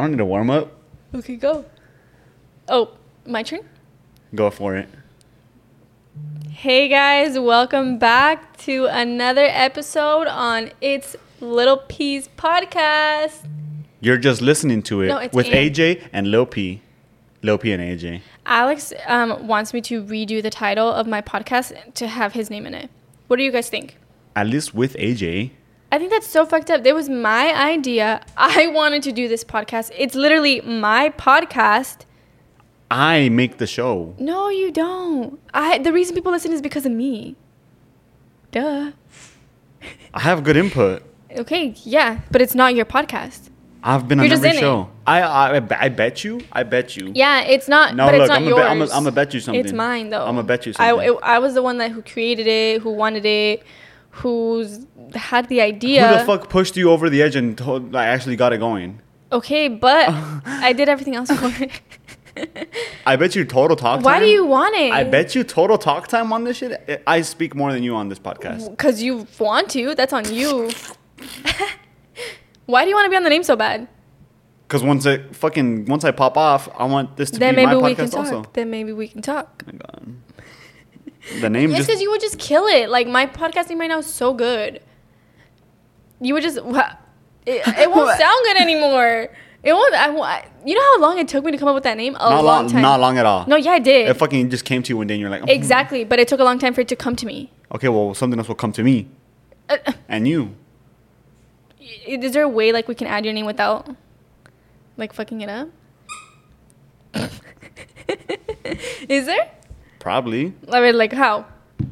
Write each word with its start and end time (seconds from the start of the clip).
I 0.00 0.04
don't 0.04 0.12
need 0.12 0.20
a 0.20 0.24
warm 0.24 0.48
up. 0.48 0.72
Okay, 1.14 1.36
go. 1.36 1.66
Oh, 2.70 2.92
my 3.26 3.42
turn? 3.42 3.60
Go 4.34 4.48
for 4.48 4.74
it. 4.74 4.88
Hey 6.48 6.88
guys, 6.88 7.38
welcome 7.38 7.98
back 7.98 8.56
to 8.60 8.86
another 8.86 9.44
episode 9.44 10.26
on 10.26 10.70
It's 10.80 11.16
Little 11.42 11.76
P's 11.76 12.30
podcast. 12.38 13.46
You're 14.00 14.16
just 14.16 14.40
listening 14.40 14.82
to 14.84 15.02
it 15.02 15.08
No, 15.08 15.28
with 15.34 15.48
Ann. 15.48 15.68
AJ 15.70 16.08
and 16.14 16.30
Lil 16.30 16.46
P. 16.46 16.80
Lil 17.42 17.58
P 17.58 17.70
and 17.70 17.82
AJ. 17.82 18.22
Alex 18.46 18.94
um, 19.06 19.46
wants 19.46 19.74
me 19.74 19.82
to 19.82 20.02
redo 20.02 20.42
the 20.42 20.48
title 20.48 20.88
of 20.88 21.06
my 21.06 21.20
podcast 21.20 21.92
to 21.92 22.08
have 22.08 22.32
his 22.32 22.48
name 22.48 22.64
in 22.64 22.72
it. 22.72 22.88
What 23.26 23.36
do 23.36 23.42
you 23.42 23.52
guys 23.52 23.68
think? 23.68 23.98
At 24.34 24.46
least 24.46 24.74
with 24.74 24.94
AJ. 24.94 25.50
I 25.92 25.98
think 25.98 26.10
that's 26.12 26.26
so 26.26 26.46
fucked 26.46 26.70
up. 26.70 26.86
It 26.86 26.94
was 26.94 27.08
my 27.08 27.52
idea. 27.72 28.24
I 28.36 28.68
wanted 28.68 29.02
to 29.04 29.12
do 29.12 29.26
this 29.28 29.42
podcast. 29.44 29.90
It's 29.98 30.14
literally 30.14 30.60
my 30.60 31.10
podcast. 31.10 32.04
I 32.90 33.28
make 33.28 33.58
the 33.58 33.66
show. 33.66 34.14
No, 34.18 34.48
you 34.48 34.70
don't. 34.72 35.38
I 35.54 35.78
the 35.78 35.92
reason 35.92 36.14
people 36.14 36.32
listen 36.32 36.52
is 36.52 36.62
because 36.62 36.86
of 36.86 36.92
me. 36.92 37.36
Duh. 38.52 38.92
I 40.12 40.20
have 40.20 40.42
good 40.44 40.56
input. 40.56 41.02
Okay, 41.36 41.74
yeah, 41.84 42.20
but 42.32 42.42
it's 42.42 42.54
not 42.54 42.74
your 42.74 42.84
podcast. 42.84 43.48
I've 43.82 44.06
been 44.08 44.18
You're 44.18 44.26
on 44.26 44.32
every 44.32 44.48
it. 44.50 44.56
show. 44.60 44.90
I, 45.06 45.22
I 45.22 45.56
I 45.84 45.88
bet 45.88 46.22
you. 46.24 46.40
I 46.52 46.64
bet 46.64 46.96
you. 46.96 47.12
Yeah, 47.14 47.42
it's 47.42 47.66
not. 47.68 47.94
No, 47.94 48.06
but 48.06 48.12
look, 48.14 48.20
it's 48.22 48.28
not 48.28 48.38
I'm 48.38 48.44
yours. 48.44 48.54
gonna 48.58 48.80
bet- 48.86 48.94
I'm 48.96 49.04
gonna- 49.04 49.12
bet 49.12 49.34
you 49.34 49.40
something. 49.40 49.60
It's 49.64 49.72
mine 49.72 50.10
though. 50.10 50.20
I'm 50.26 50.34
gonna 50.34 50.42
bet 50.42 50.66
you 50.66 50.72
I, 50.78 50.90
something. 50.90 51.08
it- 51.14 51.18
I 51.22 51.38
was 51.38 51.54
the 51.54 51.62
one 51.62 51.78
that 51.78 51.92
who 51.92 52.02
created 52.02 52.46
it, 52.46 52.82
who 52.82 52.90
wanted 52.90 53.24
it, 53.24 53.62
who's 54.10 54.84
had 55.14 55.48
the 55.48 55.60
idea. 55.60 56.06
Who 56.08 56.18
the 56.18 56.24
fuck 56.24 56.48
pushed 56.48 56.76
you 56.76 56.90
over 56.90 57.08
the 57.10 57.22
edge 57.22 57.36
and 57.36 57.56
told, 57.56 57.92
like, 57.92 58.06
actually 58.06 58.36
got 58.36 58.52
it 58.52 58.58
going? 58.58 59.00
Okay, 59.32 59.68
but 59.68 60.08
I 60.46 60.72
did 60.72 60.88
everything 60.88 61.14
else 61.16 61.30
for 61.30 61.64
it. 61.64 61.80
I 63.06 63.16
bet 63.16 63.34
you 63.34 63.44
total 63.44 63.76
talk 63.76 63.96
time. 63.98 64.04
Why 64.04 64.18
do 64.20 64.26
you 64.26 64.44
want 64.46 64.74
it? 64.76 64.92
I 64.92 65.04
bet 65.04 65.34
you 65.34 65.44
total 65.44 65.76
talk 65.78 66.08
time 66.08 66.32
on 66.32 66.44
this 66.44 66.58
shit. 66.58 67.02
I 67.06 67.22
speak 67.22 67.54
more 67.54 67.72
than 67.72 67.82
you 67.82 67.94
on 67.94 68.08
this 68.08 68.18
podcast. 68.18 68.70
Because 68.70 69.02
you 69.02 69.26
want 69.38 69.68
to. 69.70 69.94
That's 69.94 70.12
on 70.12 70.32
you. 70.32 70.70
Why 72.66 72.84
do 72.84 72.88
you 72.88 72.94
want 72.94 73.06
to 73.06 73.10
be 73.10 73.16
on 73.16 73.24
the 73.24 73.30
name 73.30 73.42
so 73.42 73.56
bad? 73.56 73.88
Because 74.66 74.84
once 74.84 75.04
I 75.04 75.18
fucking 75.32 75.86
once 75.86 76.04
I 76.04 76.12
pop 76.12 76.36
off, 76.36 76.68
I 76.78 76.84
want 76.84 77.16
this 77.16 77.32
to 77.32 77.38
Then 77.40 77.54
be 77.56 77.66
maybe 77.66 77.80
my 77.80 77.88
we 77.88 77.94
can 77.96 78.06
podcast 78.06 78.10
talk. 78.12 78.32
also. 78.32 78.50
Then 78.52 78.70
maybe 78.70 78.92
we 78.92 79.08
can 79.08 79.20
talk. 79.22 79.64
Oh 79.66 79.72
my 79.72 79.78
God. 79.78 80.14
The 81.40 81.50
name 81.50 81.70
Yes, 81.70 81.86
because 81.86 82.00
you 82.00 82.10
would 82.10 82.20
just 82.20 82.38
kill 82.38 82.66
it. 82.66 82.88
Like 82.88 83.08
my 83.08 83.26
podcasting 83.26 83.78
right 83.78 83.88
now 83.88 83.98
is 83.98 84.06
so 84.06 84.32
good. 84.32 84.80
You 86.20 86.34
would 86.34 86.42
just. 86.42 86.58
It, 86.58 86.64
it 87.46 87.90
won't 87.94 88.18
sound 88.18 88.40
good 88.44 88.56
anymore. 88.58 89.28
It 89.62 89.72
won't. 89.72 89.94
I, 89.94 90.46
you 90.64 90.74
know 90.74 90.82
how 90.82 91.00
long 91.00 91.18
it 91.18 91.28
took 91.28 91.44
me 91.44 91.52
to 91.52 91.58
come 91.58 91.68
up 91.68 91.74
with 91.74 91.84
that 91.84 91.96
name? 91.96 92.14
A 92.16 92.18
not 92.18 92.30
long, 92.30 92.44
long, 92.44 92.68
time. 92.68 92.82
not 92.82 93.00
long 93.00 93.18
at 93.18 93.26
all. 93.26 93.46
No, 93.46 93.56
yeah, 93.56 93.72
I 93.72 93.78
did. 93.78 94.08
It 94.08 94.14
fucking 94.14 94.50
just 94.50 94.64
came 94.64 94.82
to 94.82 94.88
you 94.90 94.96
one 94.96 95.06
day 95.06 95.14
and 95.14 95.20
you're 95.20 95.30
like, 95.30 95.42
"Mm, 95.42 95.48
exactly, 95.50 96.04
but 96.04 96.18
it 96.18 96.28
took 96.28 96.40
a 96.40 96.44
long 96.44 96.58
time 96.58 96.72
for 96.74 96.80
it 96.82 96.88
to 96.88 96.96
come 96.96 97.16
to 97.16 97.26
me. 97.26 97.50
Okay, 97.74 97.88
well 97.88 98.14
something 98.14 98.38
else 98.38 98.48
will 98.48 98.54
come 98.56 98.72
to 98.72 98.82
me 98.82 99.06
Uh, 99.68 99.76
uh, 99.86 99.92
and 100.08 100.26
you. 100.26 100.56
is 102.06 102.32
there 102.32 102.42
a 102.42 102.48
way 102.48 102.72
like 102.72 102.88
we 102.88 102.94
can 102.94 103.06
add 103.06 103.24
your 103.24 103.32
name 103.34 103.46
without, 103.46 103.88
like, 104.96 105.12
fucking 105.12 105.40
it 105.40 105.48
up? 105.48 105.68
is 109.08 109.26
there? 109.26 109.50
Probably. 109.98 110.52
I 110.72 110.80
mean, 110.80 110.96
like 110.96 111.12
how? 111.12 111.44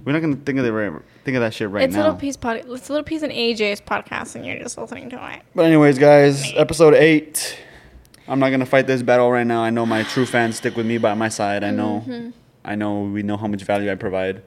We're 0.09 0.15
not 0.15 0.23
gonna 0.23 0.37
think 0.37 0.59
of 0.59 0.65
the 0.65 0.73
right, 0.73 0.91
think 1.23 1.37
of 1.37 1.43
that 1.43 1.53
shit 1.53 1.69
right 1.69 1.81
now. 1.81 1.85
it's 1.85 1.95
now. 1.95 2.05
Little 2.05 2.17
P's 2.17 2.39
pod. 2.39 2.57
It's 2.67 2.89
Little 2.89 3.05
P's 3.05 3.23
in 3.23 3.31
AJ's 3.31 3.83
podcast, 3.83 4.37
and 4.37 4.47
you're 4.47 4.59
just 4.59 4.79
listening 4.79 5.11
to 5.11 5.35
it. 5.35 5.43
But 5.55 5.67
anyways, 5.67 5.99
guys, 5.99 6.51
episode 6.57 6.95
eight. 6.95 7.59
I'm 8.27 8.39
not 8.39 8.49
gonna 8.49 8.65
fight 8.65 8.87
this 8.87 9.03
battle 9.03 9.31
right 9.31 9.47
now. 9.47 9.61
I 9.61 9.69
know 9.69 9.85
my 9.85 10.05
true 10.05 10.25
fans 10.25 10.57
stick 10.57 10.77
with 10.77 10.87
me 10.87 10.97
by 10.97 11.13
my 11.13 11.29
side. 11.29 11.63
I 11.63 11.73
know. 11.73 12.05
Mm-hmm. 12.07 12.31
I 12.65 12.75
know 12.75 13.03
we 13.03 13.23
know 13.23 13.37
how 13.37 13.49
much 13.49 13.65
value 13.65 13.93
I 13.93 13.97
provide. 13.97 14.45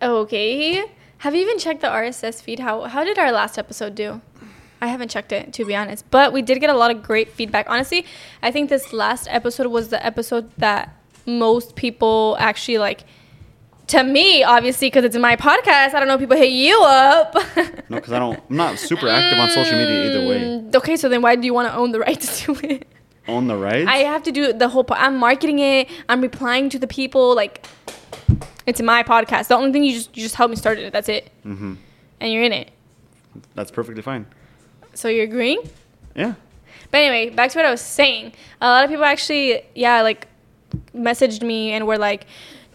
Okay. 0.00 0.82
Have 1.18 1.34
you 1.34 1.42
even 1.42 1.58
checked 1.58 1.82
the 1.82 1.88
RSS 1.88 2.40
feed? 2.40 2.60
How 2.60 2.84
how 2.84 3.04
did 3.04 3.18
our 3.18 3.32
last 3.32 3.58
episode 3.58 3.94
do? 3.94 4.22
I 4.80 4.86
haven't 4.86 5.10
checked 5.10 5.30
it 5.30 5.52
to 5.52 5.66
be 5.66 5.76
honest, 5.76 6.10
but 6.10 6.32
we 6.32 6.40
did 6.40 6.58
get 6.58 6.70
a 6.70 6.74
lot 6.74 6.90
of 6.90 7.02
great 7.02 7.28
feedback. 7.28 7.68
Honestly, 7.68 8.06
I 8.42 8.50
think 8.50 8.70
this 8.70 8.94
last 8.94 9.28
episode 9.30 9.66
was 9.66 9.88
the 9.88 10.02
episode 10.02 10.50
that 10.56 10.98
most 11.26 11.76
people 11.76 12.38
actually 12.40 12.78
like. 12.78 13.04
To 13.88 14.02
me, 14.02 14.42
obviously, 14.42 14.88
because 14.88 15.04
it's 15.04 15.16
my 15.16 15.36
podcast. 15.36 15.94
I 15.94 16.00
don't 16.00 16.08
know. 16.08 16.14
if 16.14 16.20
People 16.20 16.36
hit 16.36 16.50
you 16.50 16.82
up. 16.82 17.34
No, 17.88 17.98
because 17.98 18.12
I 18.12 18.18
don't. 18.18 18.40
I'm 18.50 18.56
not 18.56 18.78
super 18.80 19.06
active 19.08 19.38
on 19.38 19.48
social 19.50 19.78
media 19.78 20.06
either 20.10 20.28
way. 20.28 20.40
Mm, 20.40 20.74
Okay, 20.74 20.96
so 20.96 21.08
then 21.08 21.22
why 21.22 21.36
do 21.36 21.46
you 21.46 21.54
want 21.54 21.68
to 21.68 21.74
own 21.76 21.92
the 21.92 22.00
rights 22.00 22.40
to 22.44 22.54
do 22.54 22.60
it? 22.68 22.88
Own 23.28 23.46
the 23.46 23.56
right. 23.56 23.86
I 23.86 23.98
have 23.98 24.24
to 24.24 24.32
do 24.32 24.52
the 24.52 24.68
whole. 24.68 24.82
Po- 24.82 24.96
I'm 24.96 25.16
marketing 25.16 25.60
it. 25.60 25.88
I'm 26.08 26.20
replying 26.20 26.68
to 26.70 26.80
the 26.80 26.88
people. 26.88 27.36
Like, 27.36 27.64
it's 28.66 28.82
my 28.82 29.04
podcast. 29.04 29.46
The 29.48 29.54
only 29.54 29.70
thing 29.70 29.84
you 29.84 29.92
just 29.92 30.16
you 30.16 30.22
just 30.24 30.34
helped 30.34 30.50
me 30.50 30.56
start 30.56 30.78
it. 30.78 30.92
That's 30.92 31.08
it. 31.08 31.30
hmm 31.44 31.74
And 32.20 32.32
you're 32.32 32.42
in 32.42 32.52
it. 32.52 32.72
That's 33.54 33.70
perfectly 33.70 34.02
fine. 34.02 34.26
So 34.94 35.06
you're 35.08 35.24
agreeing? 35.24 35.62
Yeah. 36.16 36.34
But 36.90 36.98
anyway, 36.98 37.30
back 37.34 37.50
to 37.52 37.58
what 37.58 37.66
I 37.66 37.70
was 37.70 37.80
saying. 37.82 38.32
A 38.60 38.66
lot 38.66 38.82
of 38.84 38.90
people 38.90 39.04
actually, 39.04 39.62
yeah, 39.76 40.02
like 40.02 40.26
messaged 40.94 41.42
me 41.42 41.70
and 41.70 41.86
were 41.86 41.98
like, 41.98 42.26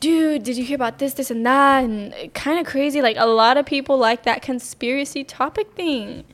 dude, 0.02 0.44
did 0.44 0.58
you 0.58 0.66
hear 0.66 0.76
about 0.76 1.00
this, 1.00 1.14
this, 1.14 1.32
and 1.32 1.46
that? 1.46 1.86
And 1.86 2.34
kind 2.34 2.60
of 2.60 2.66
crazy. 2.66 3.02
Like, 3.02 3.16
a 3.18 3.26
lot 3.28 3.56
of 3.56 3.66
people 3.66 3.98
like 3.98 4.24
that 4.24 4.42
conspiracy 4.42 5.24
topic 5.24 5.72
thing. 5.74 6.26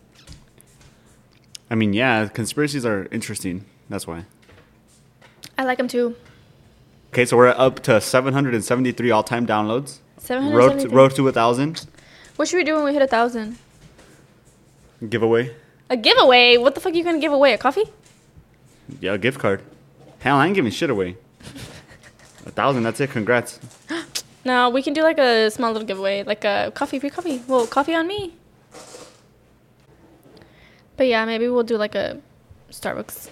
I 1.69 1.75
mean, 1.75 1.93
yeah, 1.93 2.27
conspiracies 2.27 2.85
are 2.85 3.07
interesting. 3.11 3.65
That's 3.89 4.07
why. 4.07 4.25
I 5.57 5.65
like 5.65 5.77
them 5.77 5.87
too. 5.87 6.15
Okay, 7.13 7.25
so 7.25 7.37
we're 7.37 7.49
up 7.49 7.81
to 7.81 8.01
773 8.01 9.11
all-time 9.11 9.45
downloads. 9.45 9.99
Road 10.17 10.81
773. 10.81 10.95
road 10.97 11.15
to 11.15 11.27
a 11.27 11.31
thousand 11.31 11.87
What 12.35 12.47
should 12.49 12.57
we 12.57 12.63
do 12.65 12.75
when 12.75 12.83
we 12.83 12.93
hit 12.93 13.01
a 13.01 13.07
thousand? 13.07 13.57
giveaway. 15.07 15.55
A 15.89 15.95
giveaway? 15.95 16.57
What 16.57 16.75
the 16.75 16.81
fuck 16.81 16.91
are 16.91 16.95
you 16.95 17.03
gonna 17.03 17.19
give 17.19 17.31
away? 17.31 17.53
A 17.53 17.57
coffee? 17.57 17.85
Yeah, 18.99 19.13
a 19.13 19.17
gift 19.17 19.39
card. 19.39 19.61
Hell, 20.19 20.37
I 20.37 20.47
ain't 20.47 20.55
giving 20.55 20.71
shit 20.71 20.89
away. 20.89 21.17
A 22.47 22.51
thousand. 22.51 22.83
That's 22.83 22.99
it. 23.01 23.09
Congrats. 23.09 23.59
now 24.45 24.69
we 24.69 24.81
can 24.81 24.93
do 24.93 25.03
like 25.03 25.19
a 25.19 25.51
small 25.51 25.73
little 25.73 25.85
giveaway, 25.85 26.23
like 26.23 26.45
a 26.45 26.71
coffee, 26.73 26.97
free 26.97 27.09
coffee. 27.09 27.41
Well, 27.45 27.67
coffee 27.67 27.93
on 27.93 28.07
me. 28.07 28.33
But 30.95 31.07
yeah, 31.07 31.25
maybe 31.25 31.49
we'll 31.49 31.63
do 31.63 31.77
like 31.77 31.93
a 31.93 32.19
Starbucks. 32.71 33.29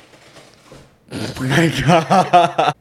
my 1.39 1.73
god. 1.85 2.73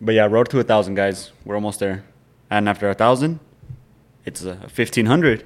But 0.00 0.14
yeah, 0.14 0.26
road 0.26 0.48
to 0.50 0.58
a 0.60 0.64
thousand, 0.64 0.94
guys. 0.94 1.32
We're 1.44 1.54
almost 1.54 1.80
there. 1.80 2.04
And 2.48 2.66
after 2.68 2.88
a 2.88 2.94
thousand, 2.94 3.40
it's 4.24 4.42
a 4.42 4.56
fifteen 4.68 5.06
hundred, 5.06 5.44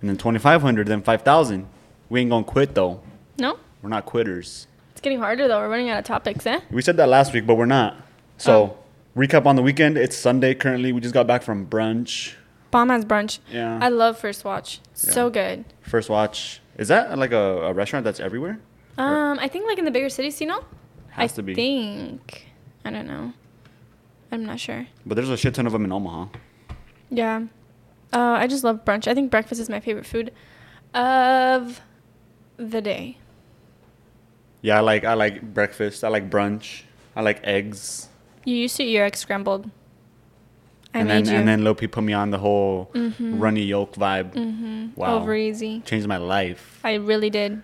and 0.00 0.08
then 0.08 0.16
twenty 0.18 0.38
five 0.38 0.62
hundred, 0.62 0.86
then 0.86 1.02
five 1.02 1.22
thousand. 1.22 1.66
We 2.08 2.20
ain't 2.20 2.30
gonna 2.30 2.44
quit 2.44 2.74
though. 2.76 3.00
No? 3.38 3.58
We're 3.82 3.88
not 3.88 4.06
quitters. 4.06 4.68
It's 4.92 5.00
getting 5.00 5.18
harder 5.18 5.48
though. 5.48 5.58
We're 5.58 5.68
running 5.68 5.88
out 5.88 5.98
of 5.98 6.04
topics, 6.04 6.46
eh? 6.46 6.60
We 6.70 6.82
said 6.82 6.96
that 6.98 7.08
last 7.08 7.32
week, 7.32 7.46
but 7.46 7.56
we're 7.56 7.66
not. 7.66 7.96
So 8.38 8.52
Oh. 8.52 8.79
Recap 9.16 9.46
on 9.46 9.56
the 9.56 9.62
weekend. 9.62 9.96
It's 9.96 10.16
Sunday 10.16 10.54
currently. 10.54 10.92
We 10.92 11.00
just 11.00 11.14
got 11.14 11.26
back 11.26 11.42
from 11.42 11.66
brunch. 11.66 12.34
Bomb 12.70 12.90
ass 12.90 13.04
brunch. 13.04 13.40
Yeah. 13.50 13.78
I 13.82 13.88
love 13.88 14.18
First 14.18 14.44
Watch. 14.44 14.80
So 14.94 15.28
good. 15.30 15.64
First 15.80 16.08
watch. 16.08 16.60
Is 16.78 16.88
that 16.88 17.18
like 17.18 17.32
a, 17.32 17.62
a 17.66 17.72
restaurant 17.72 18.04
that's 18.04 18.20
everywhere? 18.20 18.60
Um, 18.96 19.38
I 19.40 19.48
think 19.48 19.66
like 19.66 19.78
in 19.78 19.84
the 19.84 19.90
bigger 19.90 20.08
cities, 20.08 20.40
you 20.40 20.46
know? 20.46 20.64
Has 21.10 21.32
I 21.32 21.34
to 21.36 21.42
be. 21.42 21.54
think. 21.54 22.46
I 22.84 22.90
don't 22.90 23.06
know. 23.06 23.32
I'm 24.30 24.44
not 24.44 24.60
sure. 24.60 24.86
But 25.04 25.16
there's 25.16 25.28
a 25.28 25.36
shit 25.36 25.54
ton 25.54 25.66
of 25.66 25.72
them 25.72 25.84
in 25.84 25.90
Omaha. 25.90 26.26
Yeah. 27.10 27.42
Uh, 28.12 28.18
I 28.38 28.46
just 28.46 28.62
love 28.62 28.84
brunch. 28.84 29.08
I 29.08 29.14
think 29.14 29.30
breakfast 29.30 29.60
is 29.60 29.68
my 29.68 29.80
favorite 29.80 30.06
food 30.06 30.32
of 30.94 31.80
the 32.56 32.80
day. 32.80 33.18
Yeah, 34.62 34.76
I 34.76 34.80
like 34.80 35.04
I 35.04 35.14
like 35.14 35.42
breakfast. 35.42 36.04
I 36.04 36.08
like 36.08 36.28
brunch. 36.30 36.82
I 37.16 37.22
like 37.22 37.40
eggs. 37.42 38.08
You 38.44 38.54
used 38.56 38.76
to 38.76 38.84
eat 38.84 38.92
your 38.92 39.04
egg 39.04 39.16
scrambled. 39.16 39.70
I 40.94 41.00
and 41.00 41.08
made 41.08 41.26
then 41.26 41.32
you. 41.34 41.38
and 41.40 41.48
then 41.48 41.60
Lopi 41.62 41.90
put 41.90 42.02
me 42.02 42.12
on 42.12 42.30
the 42.30 42.38
whole 42.38 42.90
Mhm. 42.94 43.40
runny 43.40 43.62
yolk 43.62 43.94
vibe. 43.94 44.34
mm-hmm. 44.34 44.88
Wow. 44.96 45.18
Over 45.18 45.34
easy. 45.36 45.80
Changed 45.84 46.08
my 46.08 46.16
life. 46.16 46.80
I 46.82 46.94
really 46.94 47.30
did. 47.30 47.62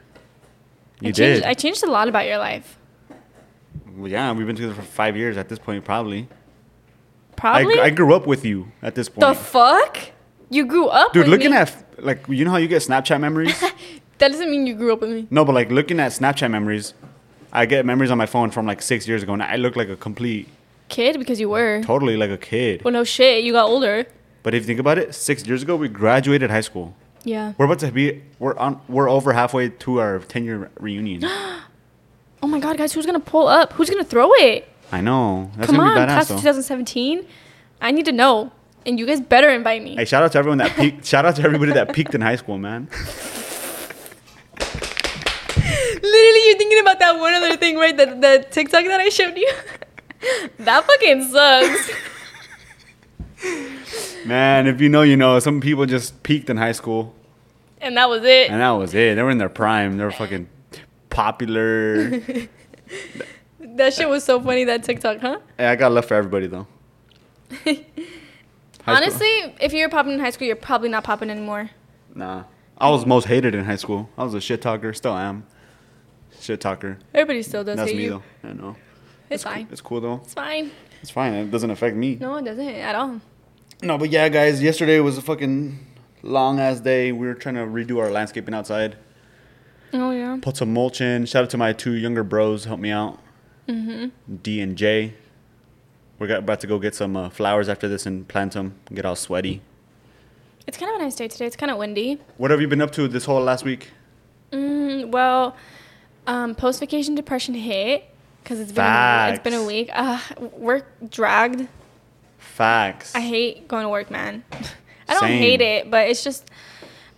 You 1.01 1.09
I 1.09 1.11
did. 1.11 1.15
Changed, 1.17 1.45
I 1.47 1.55
changed 1.55 1.83
a 1.83 1.91
lot 1.91 2.09
about 2.09 2.27
your 2.27 2.39
life. 2.39 2.79
Well, 3.97 4.11
yeah, 4.11 4.31
we've 4.33 4.47
been 4.47 4.57
together 4.57 4.75
for 4.75 4.83
five 4.83 5.17
years 5.17 5.37
at 5.37 5.49
this 5.49 5.59
point, 5.59 5.85
probably. 5.85 6.29
Probably. 7.37 7.79
I, 7.81 7.85
I 7.87 7.91
grew 7.91 8.15
up 8.15 8.27
with 8.27 8.45
you 8.45 8.71
at 8.83 8.95
this 8.95 9.09
point. 9.09 9.21
the 9.27 9.35
fuck? 9.35 9.99
You 10.49 10.65
grew 10.65 10.87
up 10.87 11.13
Dude, 11.13 11.29
looking 11.29 11.51
me? 11.51 11.57
at 11.57 11.75
like 11.99 12.27
you 12.29 12.45
know 12.45 12.51
how 12.53 12.57
you 12.59 12.69
get 12.69 12.83
Snapchat 12.83 13.21
memories? 13.21 13.63
That 14.19 14.33
doesn't 14.33 14.51
mean 14.51 14.67
you 14.67 14.75
grew 14.75 14.95
up 14.95 15.03
with 15.03 15.11
me. 15.11 15.27
no, 15.31 15.45
but 15.45 15.55
like 15.55 15.71
looking 15.71 16.01
at 16.01 16.11
Snapchat 16.11 16.51
memories, 16.51 16.95
I 17.53 17.67
get 17.67 17.85
memories 17.85 18.11
on 18.11 18.17
my 18.17 18.25
phone 18.25 18.51
from 18.51 18.65
like 18.65 18.81
six 18.81 19.07
years 19.07 19.23
ago, 19.23 19.35
and 19.35 19.43
I 19.43 19.57
look 19.57 19.77
like 19.77 19.91
a 19.91 19.97
complete, 19.97 20.49
Kid, 20.89 21.19
because 21.19 21.41
you 21.41 21.49
were. 21.49 21.83
totally 21.83 22.17
like 22.17 22.31
a 22.31 22.37
kid. 22.39 22.83
Well, 22.85 22.93
no 22.93 23.05
shit. 23.05 23.45
You 23.45 23.53
got 23.53 23.69
older. 23.69 24.07
But 24.43 24.55
if 24.55 24.63
you 24.63 24.67
think 24.67 24.79
about 24.81 24.99
it, 24.99 25.15
six 25.15 25.45
years 25.47 25.63
ago 25.63 25.75
we 25.77 25.89
graduated 25.89 26.51
high 26.51 26.61
school. 26.61 26.95
Yeah. 27.25 27.55
We're 27.59 27.65
about 27.65 27.81
to 27.81 27.91
be 27.91 28.23
we're 28.39 28.57
on 28.57 28.81
we're 28.89 29.11
over 29.11 29.33
halfway 29.33 29.71
to 29.71 29.99
our 30.01 30.21
ten 30.21 30.45
year 30.45 30.71
reunion. 30.79 31.25
Oh 32.43 32.49
my 32.49 32.61
god, 32.61 32.77
guys, 32.77 32.93
who's 32.93 33.07
gonna 33.07 33.19
pull 33.19 33.49
up? 33.49 33.73
Who's 33.73 33.89
gonna 33.91 34.05
throw 34.05 34.31
it? 34.35 34.69
I 34.93 35.01
know. 35.01 35.51
That's 35.57 35.69
Come 35.71 35.81
on, 35.81 35.95
be 35.95 36.01
badass 36.01 36.07
class 36.07 36.31
of 36.31 36.37
2017. 36.37 37.27
I 37.81 37.91
need 37.91 38.05
to 38.05 38.13
know, 38.13 38.53
and 38.85 38.99
you 39.01 39.07
guys 39.07 39.21
better 39.23 39.49
invite 39.49 39.83
me. 39.83 39.97
Hey, 39.97 40.05
shout 40.05 40.23
out 40.23 40.33
to 40.33 40.39
everyone 40.39 40.59
that 40.59 40.77
peaked. 40.77 41.07
shout 41.07 41.25
out 41.25 41.35
to 41.37 41.43
everybody 41.43 41.73
that 41.73 41.93
peaked 41.95 42.15
in 42.15 42.21
high 42.21 42.37
school, 42.37 42.59
man. 42.59 42.89
Literally, 46.03 46.47
you're 46.47 46.59
thinking 46.59 46.79
about 46.81 46.99
that 47.01 47.19
one 47.19 47.33
other 47.35 47.57
thing, 47.57 47.77
right? 47.79 47.97
The, 47.97 48.07
the 48.07 48.47
TikTok 48.51 48.85
that 48.85 49.01
I 49.01 49.09
showed 49.09 49.37
you. 49.37 49.51
that 50.59 50.85
fucking 50.85 51.29
sucks. 51.29 51.91
Man, 54.27 54.67
if 54.67 54.81
you 54.81 54.89
know, 54.89 55.03
you 55.03 55.17
know. 55.17 55.39
Some 55.39 55.61
people 55.61 55.87
just 55.87 56.23
peaked 56.23 56.51
in 56.51 56.57
high 56.57 56.73
school, 56.73 57.15
And 57.81 57.97
that 57.97 58.09
was 58.09 58.25
it. 58.25 58.51
and 58.51 58.61
that 58.61 58.71
was 58.71 58.95
it. 58.95 59.15
They 59.15 59.23
were 59.23 59.31
in 59.31 59.39
their 59.39 59.49
prime. 59.49 59.97
They 59.99 60.05
were 60.05 60.11
fucking 60.23 60.49
popular. 61.11 62.11
That 63.61 63.93
shit 63.95 64.09
was 64.09 64.25
so 64.25 64.41
funny. 64.41 64.65
That 64.65 64.83
TikTok, 64.85 65.19
huh? 65.21 65.39
hey, 65.59 65.67
I 65.67 65.77
got 65.77 65.93
love 65.93 66.07
for 66.07 66.15
everybody 66.15 66.47
though. 66.47 66.67
Honestly, 68.87 69.29
if 69.61 69.73
you're 69.73 69.89
popping 69.89 70.13
in 70.15 70.21
high 70.21 70.31
school, 70.31 70.47
you're 70.47 70.57
probably 70.57 70.89
not 70.89 71.05
popping 71.05 71.31
anymore. 71.31 71.71
nah. 72.15 72.45
I 72.79 72.91
was 72.91 73.07
most 73.07 73.25
hated 73.27 73.55
in 73.55 73.65
high 73.65 73.77
school. 73.77 74.11
I 74.19 74.25
was 74.25 74.35
a 74.35 74.41
shit 74.41 74.61
talker. 74.61 74.93
Still 74.93 75.17
am. 75.17 75.47
Shit 76.41 76.61
talker. 76.61 76.99
Everybody 77.15 77.43
still 77.43 77.65
does 77.65 77.79
That's 77.79 77.89
hate 77.91 77.97
me 77.97 78.05
you. 78.05 78.11
though. 78.43 78.49
I 78.51 78.53
know. 78.53 78.77
It's 79.31 79.45
cool- 79.45 79.53
fine. 79.53 79.69
It's 79.71 79.81
cool 79.81 80.01
though. 80.01 80.21
It's 80.25 80.35
fine. 80.35 80.71
It's 81.03 81.11
fine. 81.11 81.33
It 81.35 81.51
doesn't 81.51 81.71
affect 81.71 81.97
me. 81.97 82.17
No, 82.17 82.37
it 82.37 82.45
doesn't 82.45 82.67
at 82.69 82.95
all. 82.95 83.21
No, 83.83 83.99
but 83.99 84.11
yeah, 84.11 84.29
guys, 84.29 84.63
yesterday 84.63 85.01
was 85.01 85.19
a 85.19 85.23
fucking 85.23 85.79
long 86.23 86.59
ass 86.61 86.81
day. 86.81 87.13
We 87.13 87.27
were 87.27 87.35
trying 87.35 87.57
to 87.57 87.63
redo 87.63 87.99
our 87.99 88.11
landscaping 88.11 88.55
outside. 88.55 88.97
Oh 89.93 90.11
yeah. 90.11 90.39
Put 90.41 90.57
some 90.57 90.73
mulch 90.73 91.01
in. 91.01 91.27
Shout 91.27 91.45
out 91.45 91.51
to 91.51 91.59
my 91.59 91.73
two 91.73 91.93
younger 91.93 92.25
bros, 92.25 92.65
help 92.65 92.81
me 92.81 92.91
out. 92.91 93.19
Mm-hmm. 93.69 94.37
D 94.43 94.61
and 94.61 94.77
J. 94.77 95.15
We're 96.19 96.27
got- 96.29 96.39
about 96.39 96.61
to 96.61 96.67
go 96.67 96.79
get 96.79 96.95
some 96.95 97.17
uh, 97.17 97.29
flowers 97.31 97.69
after 97.69 97.89
this 97.89 98.07
and 98.07 98.27
plant 98.27 98.53
them. 98.55 98.77
Get 98.93 99.05
all 99.05 99.17
sweaty. 99.17 99.61
It's 100.67 100.79
kind 100.79 100.91
of 100.93 101.01
a 101.01 101.05
nice 101.05 101.15
day 101.15 101.29
today. 101.29 101.47
It's 101.47 101.57
kind 101.57 101.71
of 101.71 101.79
windy. 101.79 102.19
What 102.39 102.51
have 102.51 102.61
you 102.61 102.67
been 102.69 102.81
up 102.81 102.91
to 102.93 103.07
this 103.07 103.25
whole 103.25 103.41
last 103.43 103.65
week? 103.65 103.91
Mm, 104.51 105.11
well, 105.13 105.55
um, 106.27 106.55
post 106.55 106.81
vacation 106.81 107.15
depression 107.15 107.55
hit 107.55 108.05
because 108.47 108.61
it's 108.61 108.71
been 108.71 108.85
a, 108.85 109.31
it's 109.33 109.43
been 109.43 109.55
a 109.55 109.65
week. 109.65 109.91
Uh, 109.93 110.21
work 110.53 110.87
dragged. 111.11 111.67
Facts. 112.39 113.13
I 113.13 113.19
hate 113.21 113.67
going 113.67 113.83
to 113.83 113.89
work, 113.89 114.09
man. 114.09 114.45
I 115.09 115.15
don't 115.15 115.23
Same. 115.23 115.39
hate 115.41 115.61
it, 115.61 115.91
but 115.91 116.09
it's 116.09 116.23
just 116.23 116.49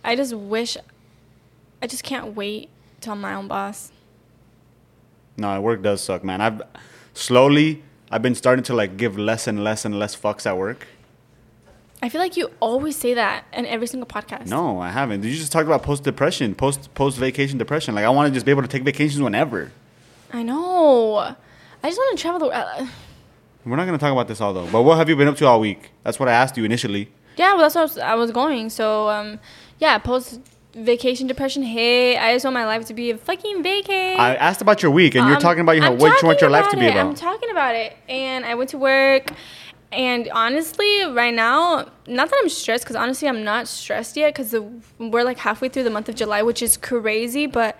I 0.03 0.15
just 0.15 0.33
wish 0.33 0.75
I 1.83 1.87
just 1.87 2.03
can't 2.03 2.35
wait 2.35 2.69
till 2.99 3.13
I'm 3.13 3.21
my 3.21 3.35
own 3.35 3.47
boss. 3.47 3.91
no, 5.37 5.61
work 5.61 5.83
does 5.83 6.01
suck, 6.01 6.23
man. 6.23 6.41
I've 6.41 6.63
slowly 7.13 7.83
I've 8.09 8.23
been 8.23 8.35
starting 8.35 8.63
to 8.63 8.73
like 8.73 8.97
give 8.97 9.15
less 9.19 9.45
and 9.45 9.63
less 9.63 9.85
and 9.85 9.99
less 9.99 10.15
fucks 10.15 10.47
at 10.47 10.57
work. 10.57 10.87
I 12.01 12.09
feel 12.09 12.21
like 12.21 12.37
you 12.37 12.49
always 12.59 12.95
say 12.95 13.13
that 13.13 13.45
in 13.53 13.67
every 13.67 13.85
single 13.85 14.07
podcast. 14.07 14.47
No, 14.47 14.79
I 14.79 14.89
haven't. 14.89 15.21
Did 15.21 15.29
you 15.29 15.37
just 15.37 15.51
talked 15.51 15.67
about 15.67 15.83
post 15.83 16.03
depression, 16.03 16.55
post 16.55 16.91
post 16.95 17.19
vacation 17.19 17.59
depression. 17.59 17.93
Like 17.93 18.05
I 18.05 18.09
want 18.09 18.29
to 18.29 18.33
just 18.33 18.47
be 18.47 18.51
able 18.51 18.63
to 18.63 18.67
take 18.67 18.81
vacations 18.81 19.21
whenever. 19.21 19.71
I 20.31 20.43
know. 20.43 21.15
I 21.17 21.35
just 21.87 21.97
want 21.97 22.17
to 22.17 22.21
travel 22.21 22.39
the. 22.39 22.55
Uh, 22.55 22.87
We're 23.65 23.75
not 23.75 23.85
gonna 23.85 23.97
talk 23.97 24.11
about 24.11 24.27
this 24.27 24.41
all 24.41 24.53
though. 24.53 24.67
But 24.71 24.83
what 24.83 24.97
have 24.97 25.09
you 25.09 25.15
been 25.15 25.27
up 25.27 25.37
to 25.37 25.47
all 25.47 25.59
week? 25.59 25.91
That's 26.03 26.19
what 26.19 26.29
I 26.29 26.33
asked 26.33 26.57
you 26.57 26.63
initially. 26.65 27.09
yeah, 27.37 27.53
well, 27.53 27.59
that's 27.61 27.75
what 27.75 27.81
I 27.81 27.83
was, 27.83 27.97
I 27.97 28.15
was 28.15 28.31
going. 28.31 28.69
So, 28.69 29.09
um, 29.09 29.39
yeah, 29.79 29.97
post 29.97 30.41
vacation 30.75 31.25
depression 31.27 31.63
Hey, 31.63 32.15
I 32.17 32.33
just 32.33 32.45
want 32.45 32.53
my 32.53 32.65
life 32.65 32.85
to 32.87 32.93
be 32.93 33.11
a 33.11 33.17
fucking 33.17 33.63
vacay. 33.63 34.15
I 34.17 34.35
asked 34.35 34.61
about 34.61 34.83
your 34.83 34.91
week, 34.91 35.15
and 35.15 35.25
you're 35.25 35.35
Um, 35.37 35.41
talking 35.41 35.61
about 35.61 35.77
how 35.79 35.93
I'm 35.93 35.97
what 35.97 36.21
you 36.21 36.27
want 36.27 36.41
your 36.41 36.49
life 36.51 36.69
to 36.69 36.77
be 36.77 36.85
it. 36.85 36.95
I'm 36.95 37.07
about. 37.07 37.17
talking 37.17 37.49
about 37.49 37.75
it, 37.75 37.97
and 38.07 38.45
I 38.45 38.53
went 38.55 38.69
to 38.71 38.77
work, 38.77 39.31
and 39.91 40.29
honestly, 40.31 41.05
right 41.05 41.33
now, 41.33 41.87
not 42.07 42.29
that 42.29 42.39
I'm 42.43 42.49
stressed, 42.49 42.83
because 42.83 42.95
honestly, 42.95 43.27
I'm 43.27 43.43
not 43.43 43.67
stressed 43.67 44.15
yet, 44.15 44.35
because 44.35 44.53
we're 44.99 45.23
like 45.23 45.39
halfway 45.39 45.69
through 45.69 45.83
the 45.83 45.89
month 45.89 46.07
of 46.09 46.15
July, 46.15 46.43
which 46.43 46.61
is 46.61 46.77
crazy. 46.77 47.47
But 47.47 47.75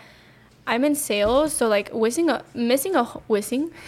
I'm 0.69 0.85
in 0.85 0.95
sales, 0.95 1.51
so 1.53 1.67
like 1.67 1.93
missing 1.93 2.29
a 2.29 2.43
missing 2.53 2.95
a 2.95 3.03
wh- 3.03 3.29
missing. 3.29 3.71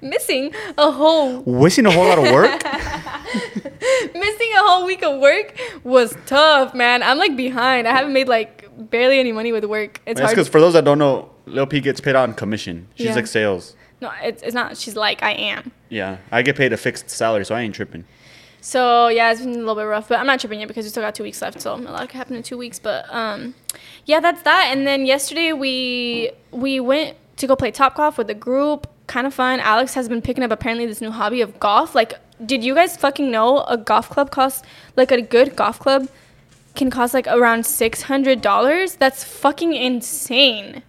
missing 0.00 0.54
a 0.78 0.90
whole 0.92 1.40
Wishing 1.42 1.86
a 1.86 1.90
whole 1.90 2.06
lot 2.06 2.18
of 2.18 2.24
work. 2.32 2.62
missing 4.14 4.50
a 4.56 4.62
whole 4.62 4.86
week 4.86 5.02
of 5.02 5.20
work 5.20 5.58
was 5.84 6.16
tough, 6.26 6.74
man. 6.74 7.02
I'm 7.02 7.18
like 7.18 7.36
behind. 7.36 7.88
I 7.88 7.92
haven't 7.92 8.12
made 8.12 8.28
like 8.28 8.68
barely 8.90 9.18
any 9.18 9.32
money 9.32 9.52
with 9.52 9.64
work. 9.64 10.00
It's 10.06 10.20
because 10.20 10.48
for 10.48 10.60
those 10.60 10.74
that 10.74 10.84
don't 10.84 10.98
know, 10.98 11.30
Lil 11.46 11.66
P 11.66 11.80
gets 11.80 12.00
paid 12.00 12.16
out 12.16 12.28
in 12.28 12.34
commission. 12.34 12.88
She's 12.94 13.06
Yeah. 13.06 13.14
like 13.16 13.26
sales. 13.26 13.74
no, 14.00 14.10
it's, 14.22 14.42
it's 14.42 14.54
not. 14.54 14.76
She's 14.76 14.96
like 14.96 15.22
I 15.22 15.32
am. 15.32 15.72
Yeah, 15.88 16.18
I 16.30 16.42
get 16.42 16.56
paid 16.56 16.72
a 16.72 16.76
fixed 16.76 17.10
salary, 17.10 17.44
so 17.44 17.54
I 17.54 17.62
ain't 17.62 17.74
tripping. 17.74 18.04
So 18.66 19.06
yeah, 19.06 19.30
it's 19.30 19.40
been 19.40 19.54
a 19.54 19.58
little 19.58 19.76
bit 19.76 19.84
rough, 19.84 20.08
but 20.08 20.18
I'm 20.18 20.26
not 20.26 20.40
tripping 20.40 20.58
yet 20.58 20.66
because 20.66 20.84
we 20.84 20.88
still 20.88 21.04
got 21.04 21.14
two 21.14 21.22
weeks 21.22 21.40
left. 21.40 21.60
So 21.60 21.76
a 21.76 21.78
lot 21.78 22.08
can 22.08 22.18
happen 22.18 22.34
in 22.34 22.42
two 22.42 22.58
weeks. 22.58 22.80
But 22.80 23.06
um, 23.14 23.54
yeah, 24.06 24.18
that's 24.18 24.42
that. 24.42 24.70
And 24.72 24.84
then 24.84 25.06
yesterday 25.06 25.52
we 25.52 26.32
we 26.50 26.80
went 26.80 27.16
to 27.36 27.46
go 27.46 27.54
play 27.54 27.70
Topgolf 27.70 28.18
with 28.18 28.26
the 28.26 28.34
group. 28.34 28.88
Kind 29.06 29.24
of 29.24 29.32
fun. 29.32 29.60
Alex 29.60 29.94
has 29.94 30.08
been 30.08 30.20
picking 30.20 30.42
up 30.42 30.50
apparently 30.50 30.84
this 30.84 31.00
new 31.00 31.12
hobby 31.12 31.40
of 31.42 31.60
golf. 31.60 31.94
Like, 31.94 32.14
did 32.44 32.64
you 32.64 32.74
guys 32.74 32.96
fucking 32.96 33.30
know 33.30 33.60
a 33.66 33.76
golf 33.76 34.10
club 34.10 34.32
costs 34.32 34.64
like 34.96 35.12
a 35.12 35.22
good 35.22 35.54
golf 35.54 35.78
club 35.78 36.08
can 36.74 36.90
cost 36.90 37.14
like 37.14 37.28
around 37.28 37.64
six 37.66 38.02
hundred 38.02 38.42
dollars? 38.42 38.96
That's 38.96 39.22
fucking 39.22 39.74
insane. 39.74 40.82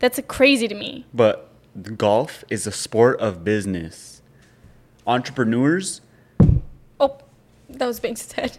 That's 0.00 0.18
crazy 0.26 0.66
to 0.66 0.74
me. 0.74 1.06
But 1.14 1.48
golf 1.96 2.42
is 2.50 2.66
a 2.66 2.72
sport 2.72 3.20
of 3.20 3.44
business. 3.44 4.22
Entrepreneurs, 5.06 6.00
that 7.78 7.86
was 7.86 8.00
Banks' 8.00 8.32
head. 8.38 8.58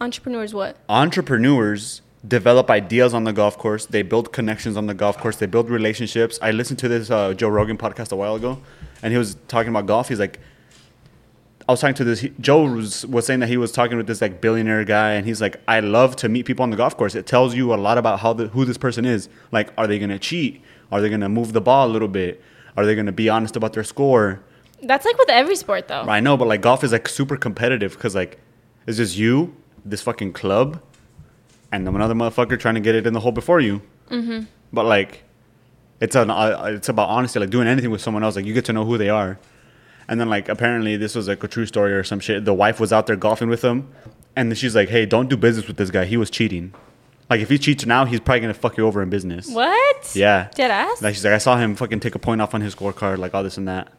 Entrepreneurs, 0.00 0.54
what? 0.54 0.76
entrepreneurs 0.88 2.00
develop 2.26 2.70
ideas 2.70 3.14
on 3.14 3.24
the 3.24 3.32
golf 3.32 3.56
course. 3.58 3.86
They 3.86 4.02
build 4.02 4.32
connections 4.32 4.76
on 4.76 4.86
the 4.86 4.94
golf 4.94 5.18
course. 5.18 5.36
They 5.36 5.46
build 5.46 5.70
relationships. 5.70 6.38
I 6.42 6.50
listened 6.50 6.78
to 6.80 6.88
this 6.88 7.10
uh, 7.10 7.34
Joe 7.34 7.48
Rogan 7.48 7.76
podcast 7.78 8.12
a 8.12 8.16
while 8.16 8.34
ago, 8.34 8.60
and 9.02 9.12
he 9.12 9.18
was 9.18 9.36
talking 9.48 9.70
about 9.70 9.86
golf. 9.86 10.08
He's 10.08 10.18
like, 10.20 10.38
I 11.68 11.72
was 11.72 11.80
talking 11.80 11.94
to 11.94 12.04
this. 12.04 12.20
He, 12.20 12.30
Joe 12.40 12.64
was, 12.64 13.06
was 13.06 13.26
saying 13.26 13.40
that 13.40 13.48
he 13.48 13.56
was 13.56 13.72
talking 13.72 13.96
with 13.96 14.06
this 14.06 14.20
like 14.20 14.40
billionaire 14.40 14.84
guy, 14.84 15.12
and 15.12 15.26
he's 15.26 15.40
like, 15.40 15.60
I 15.68 15.80
love 15.80 16.16
to 16.16 16.28
meet 16.28 16.46
people 16.46 16.62
on 16.62 16.70
the 16.70 16.76
golf 16.76 16.96
course. 16.96 17.14
It 17.14 17.26
tells 17.26 17.54
you 17.54 17.72
a 17.72 17.76
lot 17.76 17.96
about 17.96 18.20
how 18.20 18.32
the, 18.32 18.48
who 18.48 18.64
this 18.64 18.78
person 18.78 19.04
is. 19.04 19.28
Like, 19.52 19.72
are 19.78 19.86
they 19.86 19.98
gonna 19.98 20.18
cheat? 20.18 20.62
Are 20.90 21.00
they 21.00 21.08
gonna 21.08 21.28
move 21.28 21.52
the 21.52 21.60
ball 21.60 21.86
a 21.86 21.92
little 21.92 22.08
bit? 22.08 22.42
Are 22.76 22.84
they 22.84 22.94
gonna 22.94 23.12
be 23.12 23.28
honest 23.28 23.56
about 23.56 23.72
their 23.72 23.84
score? 23.84 24.40
That's 24.82 25.04
like 25.04 25.18
with 25.18 25.28
every 25.28 25.56
sport, 25.56 25.88
though. 25.88 26.02
I 26.02 26.20
know, 26.20 26.36
but 26.36 26.48
like 26.48 26.60
golf 26.60 26.82
is 26.84 26.92
like 26.92 27.08
super 27.08 27.36
competitive 27.36 27.92
because 27.92 28.14
like 28.14 28.38
it's 28.86 28.96
just 28.96 29.16
you, 29.16 29.54
this 29.84 30.02
fucking 30.02 30.32
club, 30.32 30.82
and 31.72 31.86
then 31.86 31.94
another 31.94 32.14
motherfucker 32.14 32.58
trying 32.58 32.74
to 32.74 32.80
get 32.80 32.94
it 32.94 33.06
in 33.06 33.12
the 33.12 33.20
hole 33.20 33.32
before 33.32 33.60
you. 33.60 33.82
Mm-hmm. 34.10 34.44
But 34.72 34.86
like, 34.86 35.24
it's 36.00 36.16
an 36.16 36.30
uh, 36.30 36.70
it's 36.74 36.88
about 36.88 37.08
honesty. 37.08 37.38
Like 37.38 37.50
doing 37.50 37.68
anything 37.68 37.90
with 37.90 38.00
someone 38.00 38.24
else, 38.24 38.36
like 38.36 38.46
you 38.46 38.54
get 38.54 38.64
to 38.66 38.72
know 38.72 38.84
who 38.84 38.98
they 38.98 39.08
are. 39.10 39.38
And 40.08 40.20
then 40.20 40.28
like 40.28 40.48
apparently 40.48 40.96
this 40.96 41.14
was 41.14 41.28
like 41.28 41.44
a 41.44 41.48
true 41.48 41.66
story 41.66 41.92
or 41.92 42.02
some 42.02 42.18
shit. 42.18 42.44
The 42.44 42.54
wife 42.54 42.80
was 42.80 42.92
out 42.92 43.06
there 43.06 43.16
golfing 43.16 43.48
with 43.48 43.62
him, 43.62 43.88
and 44.34 44.56
she's 44.56 44.74
like, 44.74 44.88
"Hey, 44.88 45.06
don't 45.06 45.28
do 45.28 45.36
business 45.36 45.68
with 45.68 45.76
this 45.76 45.90
guy. 45.90 46.04
He 46.04 46.16
was 46.16 46.30
cheating. 46.30 46.74
Like 47.28 47.40
if 47.40 47.48
he 47.48 47.58
cheats 47.58 47.86
now, 47.86 48.06
he's 48.06 48.18
probably 48.18 48.40
gonna 48.40 48.54
fuck 48.54 48.76
you 48.76 48.86
over 48.86 49.02
in 49.02 49.10
business." 49.10 49.48
What? 49.48 50.16
Yeah. 50.16 50.48
Dead 50.54 50.70
ass? 50.70 51.00
Like 51.00 51.14
she's 51.14 51.24
like, 51.24 51.34
I 51.34 51.38
saw 51.38 51.56
him 51.58 51.76
fucking 51.76 52.00
take 52.00 52.16
a 52.16 52.18
point 52.18 52.40
off 52.40 52.54
on 52.54 52.60
his 52.60 52.74
scorecard, 52.74 53.18
like 53.18 53.34
all 53.34 53.44
this 53.44 53.56
and 53.56 53.68
that. 53.68 53.92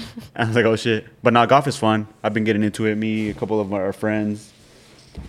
And 0.00 0.04
I 0.36 0.44
was 0.46 0.56
like, 0.56 0.64
oh 0.64 0.76
shit. 0.76 1.06
But 1.22 1.32
now 1.32 1.46
golf 1.46 1.66
is 1.66 1.76
fun. 1.76 2.06
I've 2.22 2.34
been 2.34 2.44
getting 2.44 2.62
into 2.62 2.86
it. 2.86 2.96
Me, 2.96 3.30
a 3.30 3.34
couple 3.34 3.60
of 3.60 3.72
our 3.72 3.92
friends. 3.92 4.52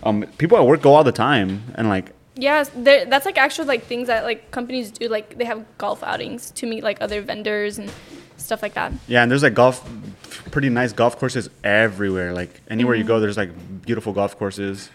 Um, 0.02 0.22
people 0.38 0.58
at 0.58 0.66
work 0.66 0.82
go 0.82 0.94
all 0.94 1.04
the 1.04 1.12
time, 1.12 1.62
and 1.74 1.88
like, 1.88 2.12
Yeah, 2.36 2.64
that's 2.74 3.24
like 3.26 3.38
actual 3.38 3.64
like 3.64 3.84
things 3.84 4.08
that 4.08 4.24
like 4.24 4.50
companies 4.50 4.90
do. 4.90 5.08
Like 5.08 5.38
they 5.38 5.44
have 5.44 5.64
golf 5.78 6.02
outings 6.02 6.50
to 6.52 6.66
meet 6.66 6.82
like 6.84 6.98
other 7.00 7.22
vendors 7.22 7.78
and 7.78 7.90
stuff 8.36 8.62
like 8.62 8.74
that. 8.74 8.92
yeah, 9.06 9.22
and 9.22 9.30
there's 9.30 9.42
like 9.42 9.54
golf, 9.54 9.88
pretty 10.50 10.68
nice 10.68 10.92
golf 10.92 11.18
courses 11.18 11.48
everywhere. 11.64 12.32
Like 12.32 12.60
anywhere 12.68 12.94
you 12.94 13.04
go, 13.04 13.18
there's 13.18 13.36
like 13.36 13.50
beautiful 13.82 14.12
golf 14.12 14.38
courses. 14.38 14.90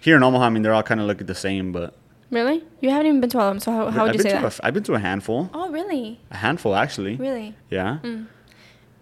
Here 0.00 0.16
in 0.16 0.22
Omaha, 0.24 0.46
I 0.46 0.50
mean, 0.50 0.62
they're 0.62 0.74
all 0.74 0.82
kind 0.82 1.00
of 1.00 1.06
look 1.06 1.18
the 1.24 1.34
same, 1.34 1.70
but 1.70 1.94
Really? 2.32 2.64
You 2.80 2.88
haven't 2.90 3.06
even 3.06 3.20
been 3.20 3.30
to 3.30 3.38
all 3.38 3.48
of 3.48 3.54
them, 3.54 3.60
so 3.60 3.70
how, 3.70 3.90
how 3.90 4.02
would 4.02 4.08
I've 4.08 4.16
you 4.16 4.22
been 4.22 4.30
say 4.32 4.36
to 4.38 4.42
that? 4.42 4.58
A, 4.58 4.66
I've 4.66 4.74
been 4.74 4.82
to 4.84 4.94
a 4.94 4.98
handful, 4.98 5.50
oh, 5.54 5.70
really? 5.70 6.18
a 6.30 6.36
handful 6.38 6.74
actually. 6.74 7.16
Really? 7.16 7.54
Yeah. 7.70 7.98
Mm. 8.02 8.26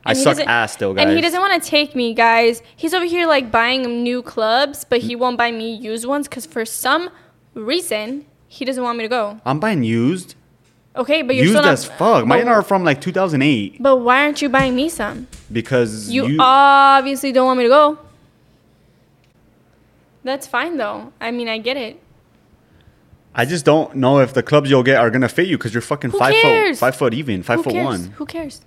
I 0.05 0.15
suck 0.15 0.39
ass 0.41 0.73
still, 0.73 0.95
guys. 0.95 1.07
And 1.07 1.15
he 1.15 1.21
doesn't 1.21 1.41
want 1.41 1.63
to 1.63 1.69
take 1.69 1.95
me, 1.95 2.15
guys. 2.15 2.63
He's 2.75 2.95
over 2.95 3.05
here 3.05 3.27
like 3.27 3.51
buying 3.51 4.03
new 4.03 4.23
clubs, 4.23 4.85
but 4.85 5.01
he 5.01 5.15
mm. 5.15 5.21
won't 5.21 5.37
buy 5.37 5.51
me 5.53 5.75
used 5.75 6.07
ones 6.07 6.27
because 6.27 6.47
for 6.47 6.65
some 6.65 7.11
reason 7.55 8.25
he 8.49 8.65
doesn't 8.65 8.83
want 8.83 8.99
me 8.99 9.05
to 9.05 9.09
go. 9.09 9.41
I'm 9.45 9.61
buying 9.61 9.83
used, 9.83 10.35
Okay, 10.97 11.23
but 11.23 11.37
you're 11.37 11.45
used 11.45 11.55
still 11.55 11.63
not. 11.63 11.73
as 11.73 11.85
fuck. 11.85 12.27
Mine 12.27 12.49
are 12.49 12.63
from 12.63 12.83
like 12.83 13.01
2008 13.01 13.81
but 13.81 13.99
why 13.99 14.25
aren't 14.25 14.43
you 14.43 14.49
buying 14.49 14.75
me 14.75 14.89
some? 14.89 15.29
because 15.53 16.11
You, 16.11 16.27
you 16.27 16.37
obviously 16.41 17.33
don't 17.33 17.47
want 17.47 17.59
me 17.59 17.65
to 17.65 17.69
go. 17.71 17.99
That's 20.25 20.47
fine 20.47 20.77
though. 20.77 21.13
I 21.21 21.31
mean, 21.31 21.49
I 21.49 21.59
get 21.59 21.77
it. 21.77 22.03
I 23.35 23.45
just 23.45 23.65
don't 23.65 23.95
know 23.95 24.19
if 24.19 24.35
the 24.35 24.43
clubs 24.43 24.69
you'll 24.69 24.83
get 24.83 24.97
are 24.99 25.11
gonna 25.11 25.29
fit 25.29 25.47
you 25.47 25.57
because 25.57 25.73
you're 25.73 25.81
fucking 25.81 26.11
Who 26.11 26.19
five 26.19 26.35
cares? 26.35 26.79
foot, 26.79 26.81
five 26.81 26.97
foot 26.97 27.15
even, 27.15 27.43
five 27.43 27.59
Who 27.59 27.63
foot 27.65 27.73
cares? 27.73 27.85
one. 27.87 28.05
Who 28.17 28.27
cares? 28.27 28.61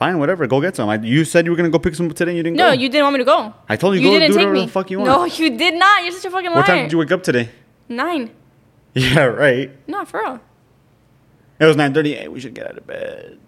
Fine, 0.00 0.18
whatever. 0.18 0.46
Go 0.48 0.60
get 0.62 0.74
some. 0.74 0.88
I, 0.88 0.96
you 0.96 1.24
said 1.26 1.44
you 1.44 1.52
were 1.52 1.56
gonna 1.56 1.68
go 1.70 1.78
pick 1.78 1.94
some 1.94 2.08
up 2.10 2.16
today. 2.16 2.30
and 2.32 2.38
You 2.38 2.42
didn't 2.42 2.56
No, 2.56 2.68
go. 2.68 2.72
you 2.72 2.88
didn't 2.88 3.04
want 3.04 3.14
me 3.14 3.18
to 3.18 3.24
go. 3.24 3.54
I 3.68 3.76
told 3.76 3.94
you, 3.94 4.00
You 4.00 4.08
go 4.08 4.12
didn't 4.18 4.28
do 4.32 4.32
take 4.38 4.46
whatever 4.46 4.54
me. 4.54 4.64
the 4.64 4.72
fuck 4.72 4.90
you 4.90 4.98
want. 4.98 5.08
No, 5.10 5.24
you 5.26 5.56
did 5.56 5.74
not. 5.74 6.02
You're 6.02 6.12
such 6.12 6.24
a 6.24 6.30
fucking 6.30 6.50
liar. 6.50 6.56
What 6.56 6.66
time 6.66 6.82
did 6.84 6.92
you 6.92 6.98
wake 6.98 7.12
up 7.12 7.22
today? 7.22 7.50
Nine. 7.88 8.30
Yeah, 8.92 9.24
right. 9.26 9.70
No, 9.86 10.04
for 10.04 10.18
real. 10.20 10.40
It 11.60 11.64
was 11.66 11.76
nine 11.76 11.94
thirty. 11.94 12.14
Hey, 12.14 12.26
we 12.26 12.40
should 12.40 12.54
get 12.54 12.66
out 12.66 12.76
of 12.76 12.84
bed. 12.88 13.38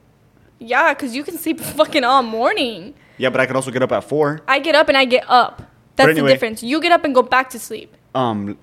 Yeah, 0.61 0.95
because 0.95 1.17
you 1.17 1.25
can 1.25 1.37
sleep 1.37 1.59
fucking 1.79 2.05
all 2.05 2.23
morning. 2.23 2.95
Yeah, 3.19 3.31
but 3.31 3.41
I 3.41 3.47
could 3.47 3.57
also 3.57 3.73
get 3.73 3.83
up 3.83 3.91
at 3.91 4.05
four. 4.05 4.41
I 4.47 4.61
get 4.61 4.77
up 4.77 4.87
and 4.89 4.97
I 4.97 5.05
get 5.05 5.25
up. 5.29 5.63
That's 5.97 6.11
anyway. 6.11 6.29
the 6.29 6.35
difference. 6.35 6.63
You 6.63 6.81
get 6.81 6.93
up 6.93 7.05
and 7.05 7.13
go 7.13 7.23
back 7.23 7.51
to 7.51 7.59
sleep. 7.59 7.97
Um, 8.15 8.57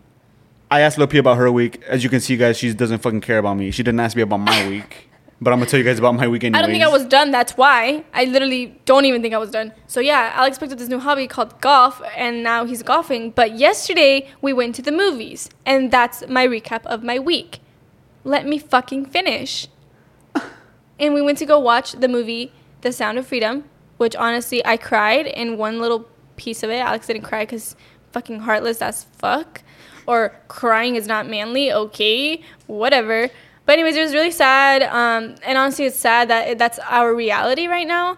I 0.71 0.79
asked 0.81 0.99
P 1.09 1.17
about 1.17 1.35
her 1.37 1.51
week. 1.51 1.81
As 1.87 2.01
you 2.03 2.09
can 2.09 2.21
see, 2.21 2.37
guys, 2.37 2.57
she 2.57 2.71
doesn't 2.73 2.99
fucking 2.99 3.21
care 3.21 3.39
about 3.39 3.55
me. 3.57 3.71
She 3.71 3.83
didn't 3.83 3.99
ask 3.99 4.15
me 4.15 4.21
about 4.21 4.39
my 4.39 4.67
week. 4.69 5.08
But 5.41 5.53
I'm 5.53 5.59
gonna 5.59 5.69
tell 5.69 5.77
you 5.79 5.85
guys 5.85 5.99
about 5.99 6.15
my 6.15 6.27
weekend. 6.27 6.55
I 6.55 6.61
don't 6.61 6.71
think 6.71 6.83
I 6.83 6.89
was 6.89 7.05
done. 7.05 7.31
That's 7.31 7.55
why. 7.55 8.03
I 8.13 8.25
literally 8.25 8.77
don't 8.83 9.05
even 9.05 9.21
think 9.21 9.33
I 9.33 9.37
was 9.37 9.51
done. 9.51 9.71
So 9.87 10.01
yeah, 10.01 10.31
Alex 10.35 10.57
picked 10.57 10.73
up 10.73 10.79
this 10.79 10.89
new 10.89 10.99
hobby 10.99 11.27
called 11.27 11.59
golf, 11.61 12.01
and 12.15 12.43
now 12.43 12.65
he's 12.65 12.83
golfing. 12.83 13.31
But 13.31 13.57
yesterday 13.57 14.27
we 14.41 14.51
went 14.51 14.75
to 14.75 14.81
the 14.81 14.91
movies, 14.91 15.49
and 15.65 15.91
that's 15.91 16.27
my 16.27 16.45
recap 16.45 16.85
of 16.85 17.03
my 17.03 17.19
week. 17.19 17.59
Let 18.25 18.45
me 18.45 18.59
fucking 18.59 19.05
finish. 19.05 19.67
and 20.99 21.13
we 21.13 21.21
went 21.21 21.37
to 21.37 21.45
go 21.45 21.57
watch 21.57 21.93
the 21.93 22.09
movie 22.09 22.51
The 22.81 22.91
Sound 22.91 23.17
of 23.17 23.25
Freedom, 23.25 23.63
which 23.95 24.17
honestly 24.17 24.65
I 24.65 24.75
cried 24.75 25.25
in 25.25 25.57
one 25.57 25.79
little 25.79 26.09
piece 26.35 26.63
of 26.63 26.69
it. 26.69 26.79
Alex 26.79 27.07
didn't 27.07 27.21
cry 27.23 27.43
because 27.43 27.77
fucking 28.11 28.41
heartless 28.41 28.81
as 28.81 29.05
fuck. 29.17 29.61
Or 30.05 30.35
crying 30.49 30.95
is 30.95 31.07
not 31.07 31.29
manly. 31.29 31.71
Okay, 31.71 32.41
whatever. 32.67 33.29
But 33.69 33.73
anyways, 33.73 33.97
it 33.97 34.01
was 34.01 34.15
really 34.15 34.31
sad. 34.31 34.81
Um, 34.81 35.35
and 35.43 35.55
honestly, 35.55 35.85
it's 35.85 35.95
sad 35.95 36.31
that 36.31 36.47
it, 36.47 36.57
that's 36.57 36.79
our 36.79 37.13
reality 37.13 37.67
right 37.67 37.85
now. 37.85 38.17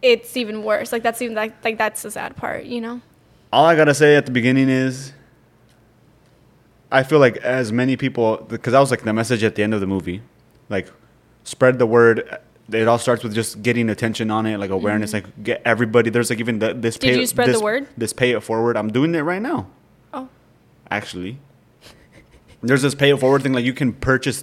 It's 0.00 0.38
even 0.38 0.62
worse. 0.62 0.90
Like 0.90 1.02
that's 1.02 1.20
even 1.20 1.36
like 1.36 1.62
like 1.62 1.76
that's 1.76 2.00
the 2.00 2.10
sad 2.10 2.34
part, 2.34 2.64
you 2.64 2.80
know. 2.80 3.02
All 3.52 3.66
I 3.66 3.76
gotta 3.76 3.92
say 3.92 4.16
at 4.16 4.24
the 4.24 4.32
beginning 4.32 4.70
is, 4.70 5.12
I 6.90 7.02
feel 7.02 7.18
like 7.18 7.36
as 7.36 7.72
many 7.72 7.98
people, 7.98 8.38
because 8.48 8.72
that 8.72 8.80
was 8.80 8.90
like 8.90 9.02
the 9.02 9.12
message 9.12 9.44
at 9.44 9.54
the 9.54 9.62
end 9.62 9.74
of 9.74 9.82
the 9.82 9.86
movie, 9.86 10.22
like 10.70 10.90
spread 11.42 11.78
the 11.78 11.84
word. 11.84 12.38
It 12.72 12.88
all 12.88 12.96
starts 12.98 13.22
with 13.22 13.34
just 13.34 13.62
getting 13.62 13.90
attention 13.90 14.30
on 14.30 14.46
it, 14.46 14.56
like 14.56 14.70
awareness. 14.70 15.12
Like 15.12 15.44
get 15.44 15.60
everybody. 15.66 16.08
There's 16.08 16.30
like 16.30 16.40
even 16.40 16.60
the, 16.60 16.72
this. 16.72 16.96
Mm-hmm. 16.96 17.06
Did 17.06 17.20
you 17.20 17.26
spread 17.26 17.52
the 17.52 17.60
word? 17.60 17.86
This 17.98 18.14
pay 18.14 18.30
it 18.30 18.42
forward. 18.42 18.78
I'm 18.78 18.90
doing 18.90 19.14
it 19.14 19.20
right 19.20 19.42
now. 19.42 19.66
Oh, 20.14 20.30
actually. 20.90 21.36
There's 22.62 22.80
this 22.80 22.94
pay 22.94 23.10
it 23.10 23.20
forward 23.20 23.42
thing 23.42 23.52
like 23.52 23.66
you 23.66 23.74
can 23.74 23.92
purchase 23.92 24.42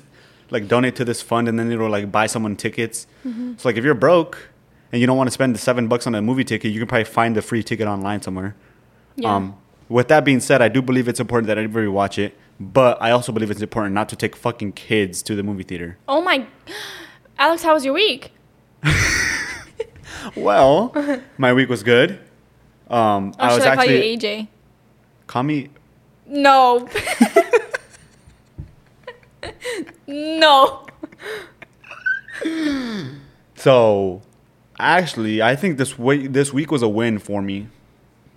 like 0.51 0.67
donate 0.67 0.95
to 0.97 1.05
this 1.05 1.21
fund 1.21 1.47
and 1.47 1.57
then 1.57 1.71
it'll 1.71 1.89
like 1.89 2.11
buy 2.11 2.27
someone 2.27 2.55
tickets. 2.55 3.07
Mm-hmm. 3.25 3.53
So 3.57 3.67
like 3.69 3.77
if 3.77 3.83
you're 3.83 3.93
broke 3.93 4.49
and 4.91 4.99
you 5.01 5.07
don't 5.07 5.17
want 5.17 5.27
to 5.27 5.31
spend 5.31 5.55
the 5.55 5.59
seven 5.59 5.87
bucks 5.87 6.05
on 6.05 6.13
a 6.15 6.21
movie 6.21 6.43
ticket, 6.43 6.71
you 6.71 6.79
can 6.79 6.87
probably 6.87 7.05
find 7.05 7.35
the 7.35 7.41
free 7.41 7.63
ticket 7.63 7.87
online 7.87 8.21
somewhere. 8.21 8.55
yeah. 9.15 9.33
Um, 9.35 9.55
with 9.89 10.07
that 10.07 10.23
being 10.23 10.39
said, 10.39 10.61
I 10.61 10.69
do 10.69 10.81
believe 10.81 11.07
it's 11.09 11.19
important 11.19 11.47
that 11.47 11.57
everybody 11.57 11.87
watch 11.87 12.17
it, 12.17 12.37
but 12.59 13.01
I 13.01 13.11
also 13.11 13.31
believe 13.33 13.51
it's 13.51 13.61
important 13.61 13.93
not 13.93 14.07
to 14.09 14.15
take 14.15 14.35
fucking 14.37 14.71
kids 14.73 15.21
to 15.23 15.35
the 15.35 15.43
movie 15.43 15.63
theater. 15.63 15.97
oh 16.07 16.21
my, 16.21 16.45
Alex, 17.37 17.63
how 17.63 17.73
was 17.73 17.83
your 17.83 17.93
week? 17.93 18.31
Well, 20.35 20.93
my 21.37 21.51
week 21.53 21.67
was 21.67 21.81
good. 21.83 22.19
Um, 22.89 23.29
Or 23.39 23.41
I 23.41 23.53
was 23.53 23.63
should 23.63 23.71
I 23.71 23.75
call 23.75 23.83
actually 23.83 24.11
you 24.11 24.17
AJ? 24.17 24.47
call 25.27 25.43
me 25.43 25.69
No. 26.27 26.87
no. 30.07 30.85
So, 33.55 34.21
actually, 34.79 35.41
I 35.41 35.55
think 35.55 35.77
this 35.77 35.97
week 35.99 36.33
this 36.33 36.51
week 36.51 36.71
was 36.71 36.81
a 36.81 36.89
win 36.89 37.19
for 37.19 37.41
me 37.41 37.67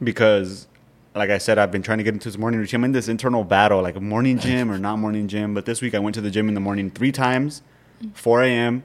because, 0.03 0.67
like 1.14 1.31
I 1.31 1.38
said, 1.38 1.57
I've 1.59 1.71
been 1.73 1.83
trying 1.83 1.99
to 1.99 2.05
get 2.05 2.12
into 2.12 2.29
this 2.29 2.37
morning 2.37 2.61
routine. 2.61 2.81
I'm 2.81 2.85
in 2.85 2.93
this 2.93 3.09
internal 3.09 3.45
battle, 3.45 3.81
like 3.81 3.97
a 3.97 4.00
morning 4.00 4.38
gym 4.38 4.71
or 4.71 4.79
not 4.79 4.99
morning 4.99 5.26
gym. 5.29 5.55
But 5.55 5.64
this 5.64 5.81
week 5.81 5.95
I 5.95 5.99
went 5.99 6.14
to 6.17 6.21
the 6.21 6.31
gym 6.31 6.49
in 6.49 6.55
the 6.55 6.61
morning 6.61 6.91
three 6.91 7.12
times, 7.12 7.62
4 8.12 8.43
a.m. 8.43 8.83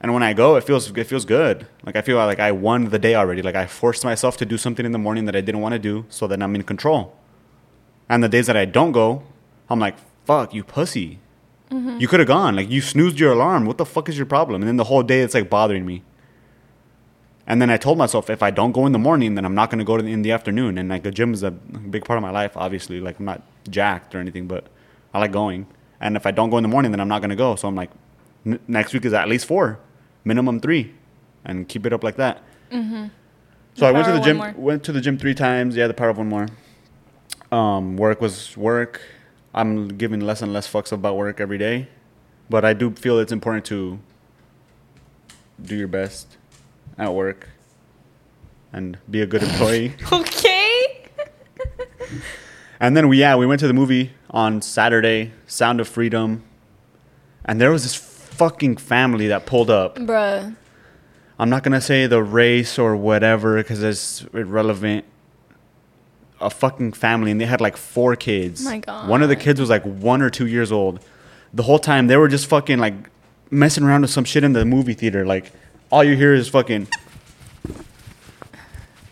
And 0.00 0.12
when 0.12 0.22
I 0.22 0.32
go, 0.32 0.56
it 0.56 0.64
feels 0.64 0.90
it 0.96 1.04
feels 1.04 1.24
good. 1.24 1.66
Like 1.84 1.96
I 1.96 2.02
feel 2.02 2.16
like 2.16 2.38
I 2.40 2.52
won 2.52 2.90
the 2.90 2.98
day 2.98 3.14
already. 3.14 3.42
Like 3.42 3.56
I 3.56 3.66
forced 3.66 4.04
myself 4.04 4.36
to 4.36 4.44
do 4.46 4.58
something 4.58 4.84
in 4.84 4.92
the 4.92 4.98
morning 4.98 5.24
that 5.24 5.34
I 5.34 5.40
didn't 5.40 5.60
want 5.60 5.72
to 5.72 5.78
do, 5.78 6.04
so 6.08 6.26
that 6.26 6.42
I'm 6.42 6.54
in 6.54 6.62
control. 6.62 7.16
And 8.08 8.22
the 8.22 8.28
days 8.28 8.46
that 8.46 8.56
I 8.56 8.64
don't 8.64 8.92
go, 8.92 9.22
I'm 9.68 9.80
like, 9.80 9.96
"Fuck 10.24 10.54
you, 10.54 10.62
pussy." 10.62 11.18
You 11.70 12.08
could 12.08 12.20
have 12.20 12.26
gone. 12.28 12.56
Like 12.56 12.70
you 12.70 12.80
snoozed 12.80 13.18
your 13.18 13.32
alarm. 13.32 13.66
What 13.66 13.78
the 13.78 13.84
fuck 13.84 14.08
is 14.08 14.16
your 14.16 14.26
problem? 14.26 14.62
And 14.62 14.68
then 14.68 14.76
the 14.76 14.84
whole 14.84 15.02
day 15.02 15.20
it's 15.20 15.34
like 15.34 15.50
bothering 15.50 15.84
me. 15.84 16.02
And 17.46 17.62
then 17.62 17.70
I 17.70 17.76
told 17.76 17.98
myself 17.98 18.28
if 18.30 18.42
I 18.42 18.50
don't 18.50 18.72
go 18.72 18.86
in 18.86 18.92
the 18.92 18.98
morning, 18.98 19.34
then 19.34 19.44
I'm 19.44 19.54
not 19.54 19.70
gonna 19.70 19.84
go 19.84 19.96
to 19.96 20.02
the, 20.02 20.12
in 20.12 20.22
the 20.22 20.32
afternoon. 20.32 20.78
And 20.78 20.88
like 20.88 21.02
the 21.02 21.10
gym 21.10 21.32
is 21.34 21.42
a 21.42 21.50
big 21.50 22.04
part 22.04 22.16
of 22.16 22.22
my 22.22 22.30
life. 22.30 22.56
Obviously, 22.56 23.00
like 23.00 23.18
I'm 23.18 23.24
not 23.24 23.42
jacked 23.70 24.14
or 24.14 24.18
anything, 24.18 24.46
but 24.46 24.66
I 25.12 25.18
like 25.18 25.32
going. 25.32 25.66
And 26.00 26.16
if 26.16 26.26
I 26.26 26.30
don't 26.30 26.50
go 26.50 26.58
in 26.58 26.62
the 26.62 26.68
morning, 26.68 26.90
then 26.90 27.00
I'm 27.00 27.08
not 27.08 27.20
gonna 27.22 27.36
go. 27.36 27.56
So 27.56 27.68
I'm 27.68 27.74
like, 27.74 27.90
n- 28.46 28.60
next 28.68 28.92
week 28.92 29.04
is 29.04 29.12
at 29.12 29.28
least 29.28 29.46
four, 29.46 29.78
minimum 30.24 30.60
three, 30.60 30.94
and 31.44 31.68
keep 31.68 31.84
it 31.86 31.92
up 31.92 32.04
like 32.04 32.16
that. 32.16 32.42
Mm-hmm. 32.70 33.06
So 33.74 33.86
I 33.86 33.92
went 33.92 34.06
to 34.06 34.12
the 34.12 34.20
gym. 34.20 34.38
Went 34.56 34.84
to 34.84 34.92
the 34.92 35.00
gym 35.00 35.18
three 35.18 35.34
times. 35.34 35.76
Yeah, 35.76 35.86
the 35.86 35.94
power 35.94 36.10
of 36.10 36.18
one 36.18 36.28
more. 36.28 36.48
Um, 37.50 37.96
work 37.96 38.20
was 38.20 38.56
work. 38.56 39.00
I'm 39.54 39.88
giving 39.88 40.20
less 40.20 40.42
and 40.42 40.52
less 40.52 40.70
fucks 40.70 40.92
about 40.92 41.16
work 41.16 41.40
every 41.40 41.58
day, 41.58 41.88
but 42.50 42.64
I 42.64 42.74
do 42.74 42.90
feel 42.92 43.18
it's 43.18 43.32
important 43.32 43.64
to 43.66 43.98
do 45.60 45.76
your 45.76 45.88
best 45.88 46.36
at 46.96 47.12
work 47.12 47.48
and 48.72 48.98
be 49.10 49.20
a 49.22 49.26
good 49.26 49.42
employee. 49.42 49.94
Okay. 50.12 51.04
and 52.80 52.96
then 52.96 53.08
we 53.08 53.18
yeah 53.18 53.36
we 53.36 53.46
went 53.46 53.60
to 53.60 53.66
the 53.66 53.74
movie 53.74 54.12
on 54.30 54.62
Saturday, 54.62 55.32
Sound 55.46 55.80
of 55.80 55.88
Freedom, 55.88 56.42
and 57.44 57.60
there 57.60 57.70
was 57.70 57.82
this 57.82 57.94
fucking 57.94 58.76
family 58.76 59.26
that 59.28 59.46
pulled 59.46 59.70
up. 59.70 59.96
Bruh. 59.96 60.54
I'm 61.38 61.50
not 61.50 61.62
gonna 61.62 61.80
say 61.80 62.06
the 62.06 62.22
race 62.22 62.78
or 62.78 62.96
whatever 62.96 63.56
because 63.56 63.82
it's 63.82 64.22
irrelevant. 64.34 65.04
A 66.40 66.50
fucking 66.50 66.92
family, 66.92 67.30
and 67.32 67.40
they 67.40 67.46
had 67.46 67.60
like 67.60 67.76
four 67.76 68.14
kids. 68.14 68.64
My 68.64 68.78
God. 68.78 69.08
One 69.08 69.22
of 69.22 69.28
the 69.28 69.36
kids 69.36 69.58
was 69.60 69.68
like 69.70 69.82
one 69.82 70.22
or 70.22 70.30
two 70.30 70.46
years 70.46 70.70
old. 70.70 71.00
The 71.52 71.64
whole 71.64 71.78
time 71.80 72.06
they 72.06 72.16
were 72.16 72.28
just 72.28 72.46
fucking 72.46 72.78
like 72.78 72.94
messing 73.50 73.82
around 73.84 74.02
with 74.02 74.10
some 74.10 74.24
shit 74.24 74.44
in 74.44 74.52
the 74.52 74.64
movie 74.64 74.94
theater. 74.94 75.26
Like 75.26 75.50
all 75.90 76.04
you 76.04 76.14
hear 76.16 76.34
is 76.34 76.48
fucking 76.48 76.86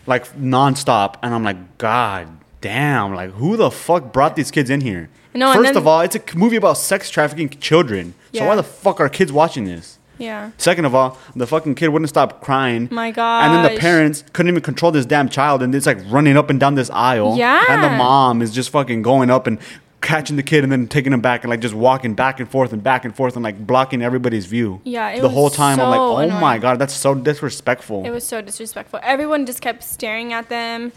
like 0.05 0.31
nonstop, 0.37 1.15
and 1.21 1.33
I'm 1.33 1.43
like, 1.43 1.77
God 1.77 2.29
damn! 2.61 3.13
Like 3.13 3.31
who 3.31 3.57
the 3.57 3.69
fuck 3.71 4.13
brought 4.13 4.35
these 4.35 4.51
kids 4.51 4.69
in 4.69 4.81
here? 4.81 5.09
No, 5.33 5.53
First 5.53 5.65
then- 5.73 5.77
of 5.77 5.85
all, 5.87 6.01
it's 6.01 6.15
a 6.15 6.21
movie 6.35 6.55
about 6.55 6.77
sex 6.77 7.09
trafficking 7.09 7.49
children. 7.49 8.13
Yeah. 8.31 8.41
So 8.41 8.47
why 8.47 8.55
the 8.55 8.63
fuck 8.63 8.99
are 8.99 9.09
kids 9.09 9.31
watching 9.31 9.65
this? 9.65 9.96
Yeah. 10.17 10.51
Second 10.57 10.85
of 10.85 10.95
all, 10.95 11.17
the 11.35 11.47
fucking 11.47 11.75
kid 11.75 11.89
wouldn't 11.89 12.09
stop 12.09 12.41
crying. 12.41 12.87
My 12.91 13.11
God. 13.11 13.45
And 13.45 13.53
then 13.53 13.73
the 13.73 13.79
parents 13.79 14.23
couldn't 14.33 14.49
even 14.49 14.63
control 14.63 14.91
this 14.91 15.05
damn 15.05 15.29
child, 15.29 15.61
and 15.61 15.73
it's 15.73 15.85
like 15.85 15.99
running 16.07 16.37
up 16.37 16.49
and 16.49 16.59
down 16.59 16.75
this 16.75 16.89
aisle. 16.89 17.37
Yeah. 17.37 17.63
And 17.69 17.83
the 17.83 17.89
mom 17.89 18.41
is 18.41 18.53
just 18.53 18.69
fucking 18.69 19.01
going 19.01 19.29
up 19.29 19.47
and 19.47 19.59
catching 20.01 20.35
the 20.35 20.43
kid 20.43 20.63
and 20.63 20.71
then 20.71 20.87
taking 20.87 21.11
him 21.11 21.21
back 21.21 21.43
and 21.43 21.49
like 21.49 21.59
just 21.59 21.73
walking 21.73 22.13
back 22.13 22.39
and 22.39 22.49
forth 22.49 22.71
and 22.71 22.83
back 22.83 23.03
and 23.03 23.15
forth 23.15 23.35
and 23.35 23.43
like 23.43 23.65
blocking 23.65 24.01
everybody's 24.01 24.45
view. 24.45 24.79
Yeah, 24.83 25.19
the 25.19 25.29
whole 25.29 25.49
time 25.49 25.79
I'm 25.79 25.89
like, 25.89 25.97
so 25.97 26.35
oh 26.35 26.39
my 26.39 26.57
god, 26.57 26.79
that's 26.79 26.93
so 26.93 27.15
disrespectful. 27.15 28.05
It 28.05 28.11
was 28.11 28.25
so 28.25 28.41
disrespectful. 28.41 28.99
Everyone 29.03 29.45
just 29.45 29.61
kept 29.61 29.83
staring 29.83 30.33
at 30.33 30.49
them. 30.49 30.91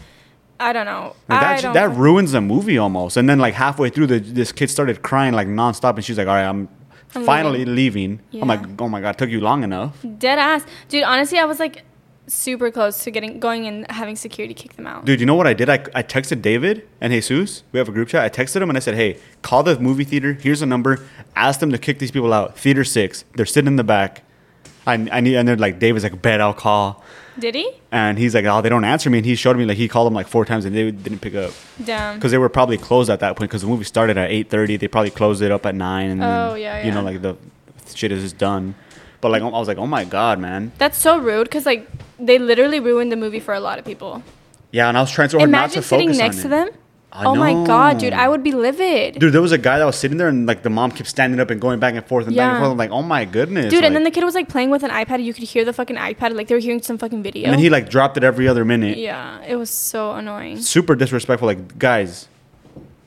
I 0.59 0.73
don't 0.73 0.85
know. 0.85 1.15
Like, 1.27 1.41
I 1.41 1.55
that, 1.55 1.61
don't 1.61 1.73
that 1.73 1.89
ruins 1.89 2.33
the 2.33 2.41
movie 2.41 2.77
almost. 2.77 3.17
And 3.17 3.27
then 3.27 3.39
like 3.39 3.55
halfway 3.55 3.89
through, 3.89 4.07
the, 4.07 4.19
this 4.19 4.51
kid 4.51 4.69
started 4.69 5.01
crying 5.01 5.33
like 5.33 5.47
nonstop, 5.47 5.95
and 5.95 6.05
she's 6.05 6.19
like, 6.19 6.27
"All 6.27 6.35
right, 6.35 6.45
I'm, 6.47 6.69
I'm 7.15 7.23
finally 7.23 7.65
leaving." 7.65 8.19
I'm 8.33 8.43
oh 8.43 8.45
like, 8.45 8.81
"Oh 8.81 8.89
my 8.89 9.01
god, 9.01 9.17
took 9.17 9.29
you 9.29 9.41
long 9.41 9.63
enough." 9.63 9.97
Dead 10.17 10.39
ass. 10.39 10.65
Dude, 10.89 11.03
honestly, 11.03 11.39
I 11.39 11.45
was 11.45 11.59
like 11.59 11.83
super 12.27 12.71
close 12.71 13.03
to 13.03 13.11
getting 13.11 13.39
going 13.39 13.67
and 13.67 13.89
having 13.91 14.15
security 14.15 14.53
kick 14.53 14.75
them 14.75 14.87
out. 14.87 15.05
Dude, 15.05 15.19
you 15.19 15.25
know 15.25 15.35
what 15.35 15.47
I 15.47 15.53
did? 15.53 15.69
I, 15.69 15.83
I 15.93 16.03
texted 16.03 16.41
David 16.41 16.87
and 17.01 17.11
Jesus. 17.11 17.63
We 17.71 17.79
have 17.79 17.89
a 17.89 17.91
group 17.91 18.07
chat. 18.09 18.23
I 18.23 18.29
texted 18.29 18.61
him 18.61 18.69
and 18.69 18.77
I 18.77 18.79
said, 18.79 18.95
hey, 18.95 19.19
call 19.41 19.63
the 19.63 19.79
movie 19.79 20.03
theater. 20.03 20.33
Here's 20.33 20.61
a 20.61 20.65
number. 20.65 21.05
Ask 21.35 21.59
them 21.59 21.71
to 21.71 21.77
kick 21.77 21.99
these 21.99 22.11
people 22.11 22.31
out. 22.33 22.57
Theater 22.57 22.83
six. 22.83 23.25
They're 23.35 23.45
sitting 23.45 23.67
in 23.67 23.75
the 23.75 23.83
back. 23.83 24.23
I, 24.87 24.93
I 25.11 25.19
need, 25.21 25.35
and 25.35 25.47
they're 25.47 25.55
like, 25.57 25.79
David's 25.79 26.03
like, 26.03 26.21
bet 26.21 26.41
I'll 26.41 26.53
call. 26.53 27.03
Did 27.39 27.55
he? 27.55 27.71
And 27.91 28.17
he's 28.17 28.35
like, 28.35 28.45
oh, 28.45 28.61
they 28.61 28.69
don't 28.69 28.83
answer 28.83 29.09
me. 29.09 29.19
And 29.19 29.25
he 29.25 29.35
showed 29.35 29.55
me 29.57 29.65
like 29.65 29.77
he 29.77 29.87
called 29.87 30.07
them 30.07 30.13
like 30.13 30.27
four 30.27 30.43
times 30.43 30.65
and 30.65 30.75
they 30.75 30.91
didn't 30.91 31.19
pick 31.19 31.33
up 31.35 31.51
Damn. 31.83 32.15
because 32.17 32.31
they 32.31 32.37
were 32.37 32.49
probably 32.49 32.77
closed 32.77 33.09
at 33.09 33.19
that 33.21 33.35
point 33.37 33.49
because 33.49 33.61
the 33.61 33.67
movie 33.67 33.83
started 33.85 34.17
at 34.17 34.29
eight 34.31 34.49
thirty. 34.49 34.75
They 34.77 34.87
probably 34.89 35.11
closed 35.11 35.41
it 35.41 35.49
up 35.51 35.65
at 35.65 35.73
nine. 35.75 36.09
And 36.09 36.21
Oh, 36.23 36.51
then, 36.53 36.61
yeah, 36.61 36.85
you 36.85 36.91
know, 36.91 37.01
like 37.01 37.21
the 37.21 37.37
shit 37.95 38.11
is 38.11 38.21
just 38.23 38.37
done. 38.37 38.75
But 39.21 39.31
like 39.31 39.41
I 39.43 39.47
was 39.47 39.67
like, 39.67 39.77
oh 39.77 39.87
my 39.87 40.03
god, 40.03 40.39
man. 40.39 40.71
That's 40.77 40.97
so 40.97 41.19
rude 41.19 41.45
because 41.45 41.65
like 41.65 41.87
they 42.19 42.37
literally 42.37 42.79
ruined 42.79 43.11
the 43.11 43.15
movie 43.17 43.39
for 43.39 43.53
a 43.53 43.59
lot 43.61 43.79
of 43.79 43.85
people. 43.85 44.23
Yeah, 44.71 44.89
and 44.89 44.97
I 44.97 45.01
was 45.01 45.11
trying 45.11 45.29
so 45.29 45.37
hard 45.39 45.49
not 45.49 45.57
to 45.71 45.77
Imagine 45.79 45.83
sitting 45.83 46.07
focus 46.09 46.17
next 46.17 46.35
on 46.37 46.41
to 46.41 46.47
it. 46.47 46.49
them 46.49 46.80
I 47.13 47.25
oh 47.25 47.35
my 47.35 47.51
god, 47.65 47.97
dude, 47.97 48.13
I 48.13 48.29
would 48.29 48.41
be 48.41 48.53
livid. 48.53 49.19
Dude, 49.19 49.33
there 49.33 49.41
was 49.41 49.51
a 49.51 49.57
guy 49.57 49.79
that 49.79 49.85
was 49.85 49.97
sitting 49.97 50.17
there 50.17 50.29
and 50.29 50.45
like 50.45 50.63
the 50.63 50.69
mom 50.69 50.91
kept 50.91 51.09
standing 51.09 51.39
up 51.41 51.49
and 51.49 51.59
going 51.59 51.77
back 51.79 51.93
and 51.95 52.05
forth 52.05 52.25
and 52.27 52.35
back 52.35 52.51
and 52.53 52.59
forth. 52.61 52.71
I'm 52.71 52.77
like, 52.77 52.91
oh 52.91 53.01
my 53.01 53.25
goodness. 53.25 53.69
Dude, 53.69 53.83
and 53.83 53.93
then 53.93 54.03
the 54.03 54.11
kid 54.11 54.23
was 54.23 54.33
like 54.33 54.47
playing 54.47 54.69
with 54.69 54.83
an 54.83 54.91
iPad. 54.91 55.21
You 55.23 55.33
could 55.33 55.43
hear 55.43 55.65
the 55.65 55.73
fucking 55.73 55.97
iPad, 55.97 56.35
like 56.35 56.47
they 56.47 56.55
were 56.55 56.61
hearing 56.61 56.81
some 56.81 56.97
fucking 56.97 57.21
video. 57.21 57.45
and 57.45 57.53
then 57.53 57.59
he 57.59 57.69
like 57.69 57.89
dropped 57.89 58.15
it 58.15 58.23
every 58.23 58.47
other 58.47 58.63
minute. 58.63 58.97
yeah, 58.97 59.41
it 59.45 59.57
was 59.57 59.69
so 59.69 60.13
annoying. 60.13 60.61
Super 60.61 60.95
disrespectful. 60.95 61.47
Like, 61.47 61.77
guys, 61.77 62.29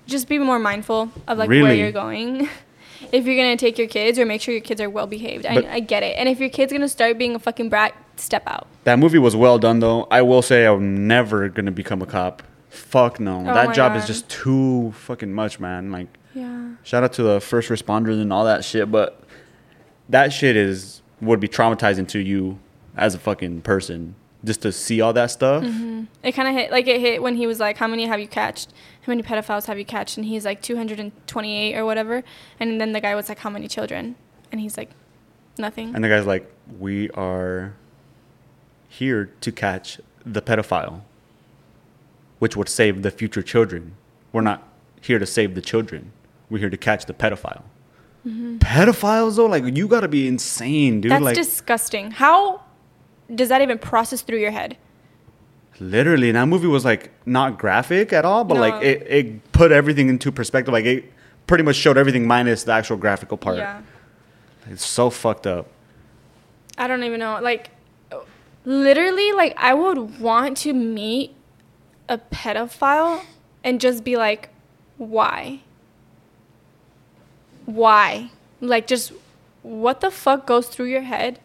Just 0.06 0.28
be 0.28 0.38
more 0.38 0.58
mindful 0.58 1.11
of 1.26 1.38
like 1.38 1.49
where 1.49 1.73
you're 1.75 1.90
going. 1.92 2.46
if 3.12 3.25
you're 3.25 3.37
gonna 3.37 3.56
take 3.56 3.78
your 3.78 3.88
kids, 3.88 4.18
or 4.18 4.26
make 4.26 4.42
sure 4.42 4.52
your 4.52 4.61
kids 4.61 4.80
are 4.82 4.90
well 4.90 5.06
behaved. 5.06 5.44
But- 5.44 5.64
I, 5.64 5.75
I 5.76 5.80
get 5.80 6.02
it. 6.02 6.16
And 6.18 6.28
if 6.28 6.40
your 6.40 6.50
kid's 6.50 6.73
gonna 6.73 6.88
start 6.88 7.16
being 7.16 7.34
a 7.34 7.38
fucking 7.38 7.70
brat, 7.70 7.94
step 8.16 8.42
out. 8.46 8.66
that 8.84 8.99
movie 8.99 9.18
was 9.18 9.34
well 9.34 9.58
done 9.58 9.80
though. 9.80 10.06
I 10.11 10.20
will 10.20 10.42
say 10.42 10.66
I'm 10.66 11.06
never 11.08 11.49
gonna 11.49 11.70
become 11.73 12.02
a 12.02 12.06
cop. 12.06 12.42
Fuck 12.75 13.21
no. 13.21 13.40
Oh 13.40 13.54
that 13.54 13.75
job 13.75 13.95
is 13.97 14.07
just 14.07 14.28
too 14.28 14.93
fucking 14.93 15.33
much, 15.33 15.61
man. 15.61 15.93
Like, 15.93 16.09
Yeah. 16.35 16.73
shout 16.83 17.04
out 17.04 17.12
to 17.14 17.23
the 17.23 17.40
first 17.40 17.69
responders 17.71 18.21
and 18.21 18.33
all 18.33 18.45
that 18.45 18.64
shit, 18.64 18.90
but 18.90 19.23
that 20.09 20.33
shit 20.33 20.57
is 20.57 21.02
would 21.21 21.40
be 21.40 21.49
traumatizing 21.49 22.07
to 22.09 22.19
you 22.19 22.59
as 22.97 23.14
a 23.14 23.19
fucking 23.19 23.62
person 23.62 24.14
just 24.45 24.61
to 24.62 24.71
see 24.73 25.00
all 25.00 25.12
that 25.14 25.31
stuff. 25.31 25.62
Mm-hmm. 25.64 26.04
It 26.23 26.33
kind 26.33 26.49
of 26.49 26.54
hit 26.54 26.71
like 26.71 26.87
it 26.87 27.00
hit 27.00 27.23
when 27.23 27.37
he 27.37 27.47
was 27.47 27.61
like, 27.61 27.78
"How 27.78 27.87
many 27.87 28.07
have 28.07 28.21
you 28.21 28.28
catched? 28.28 28.73
How 29.02 29.11
many 29.12 29.23
pedophiles 29.23 29.66
have 29.66 29.78
you 29.78 29.85
catched?" 29.85 30.16
And 30.19 30.26
he's 30.26 30.45
like, 30.45 30.61
"228 30.61 31.76
or 31.76 31.85
whatever." 31.85 32.23
And 32.61 32.81
then 32.81 32.93
the 32.93 33.00
guy 33.00 33.14
was 33.14 33.28
like, 33.28 33.38
"How 33.38 33.50
many 33.50 33.69
children?" 33.69 34.16
And 34.52 34.61
he's 34.61 34.76
like, 34.76 34.90
"Nothing." 35.59 35.95
And 35.95 36.04
the 36.04 36.09
guy's 36.09 36.26
like, 36.26 36.52
"We 36.78 37.09
are 37.11 37.73
here 38.88 39.31
to 39.40 39.50
catch 39.52 40.00
the 40.26 40.43
pedophile, 40.43 41.00
which 42.45 42.57
would 42.59 42.69
save 42.69 42.95
the 43.07 43.11
future 43.11 43.43
children. 43.43 43.83
We're 44.33 44.43
not 44.53 44.61
here 45.01 45.19
to 45.19 45.29
save 45.37 45.55
the 45.55 45.63
children. 45.71 46.13
We're 46.51 46.59
here 46.65 46.75
to 46.77 46.77
catch 46.89 47.07
the 47.07 47.15
pedophile." 47.23 47.63
Pedophiles 48.27 49.37
though, 49.37 49.47
like 49.47 49.65
you 49.79 49.89
gotta 49.89 50.09
be 50.09 50.23
insane, 50.29 51.01
dude. 51.01 51.13
Mm-hmm. 51.13 51.25
That's 51.25 51.39
like 51.39 51.47
disgusting. 51.47 52.11
How 52.11 52.63
does 53.35 53.49
that 53.49 53.63
even 53.63 53.79
process 53.79 54.21
through 54.23 54.41
your 54.47 54.51
head? 54.61 54.77
literally, 55.81 56.31
that 56.31 56.47
movie 56.47 56.69
was 56.69 56.85
like 56.85 57.11
not 57.27 57.59
graphic 57.59 58.13
at 58.13 58.25
all, 58.25 58.45
but 58.45 58.55
No. 58.55 58.61
like 58.61 58.83
it, 58.91 58.99
it 59.09 59.53
put 59.53 59.73
everything 59.73 60.09
into 60.09 60.31
perspective. 60.31 60.73
Like 60.73 60.85
it 60.85 61.13
pretty 61.47 61.65
much 61.65 61.77
showed 61.77 61.97
everything 61.99 62.27
minus 62.27 62.65
the 62.65 62.73
actual 62.73 62.97
graphical 62.97 63.37
part. 63.37 63.57
Yeah. 63.57 63.81
It's 64.71 64.87
so 64.87 65.11
fucked 65.11 65.47
up. 65.47 65.67
I 66.79 66.87
don't 66.87 67.03
even 67.05 67.21
know. 67.21 67.39
Like, 67.43 67.71
literally, 68.65 69.33
like, 69.33 69.55
I 69.57 69.75
would 69.75 70.21
want 70.21 70.57
to 70.59 70.73
meet 70.73 71.35
a 72.08 72.18
pedophile 72.18 73.23
and 73.62 73.80
just 73.80 74.04
be 74.04 74.16
like, 74.16 74.50
why? 74.99 75.61
Why? 77.66 78.30
Like, 78.61 78.87
just 78.87 79.12
what 79.62 80.00
the 80.00 80.11
fuck 80.11 80.46
goes 80.46 80.68
through 80.68 80.87
your 80.87 81.02
head? 81.02 81.40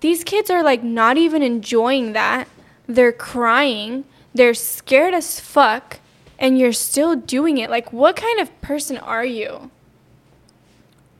These 0.00 0.24
kids 0.24 0.50
are 0.50 0.62
like 0.62 0.82
not 0.82 1.16
even 1.16 1.42
enjoying 1.42 2.12
that. 2.12 2.48
They're 2.86 3.12
crying. 3.12 4.04
They're 4.34 4.54
scared 4.54 5.14
as 5.14 5.40
fuck. 5.40 5.98
And 6.38 6.58
you're 6.58 6.72
still 6.72 7.16
doing 7.16 7.58
it. 7.58 7.70
Like, 7.70 7.92
what 7.92 8.14
kind 8.14 8.40
of 8.40 8.60
person 8.60 8.98
are 8.98 9.24
you? 9.24 9.70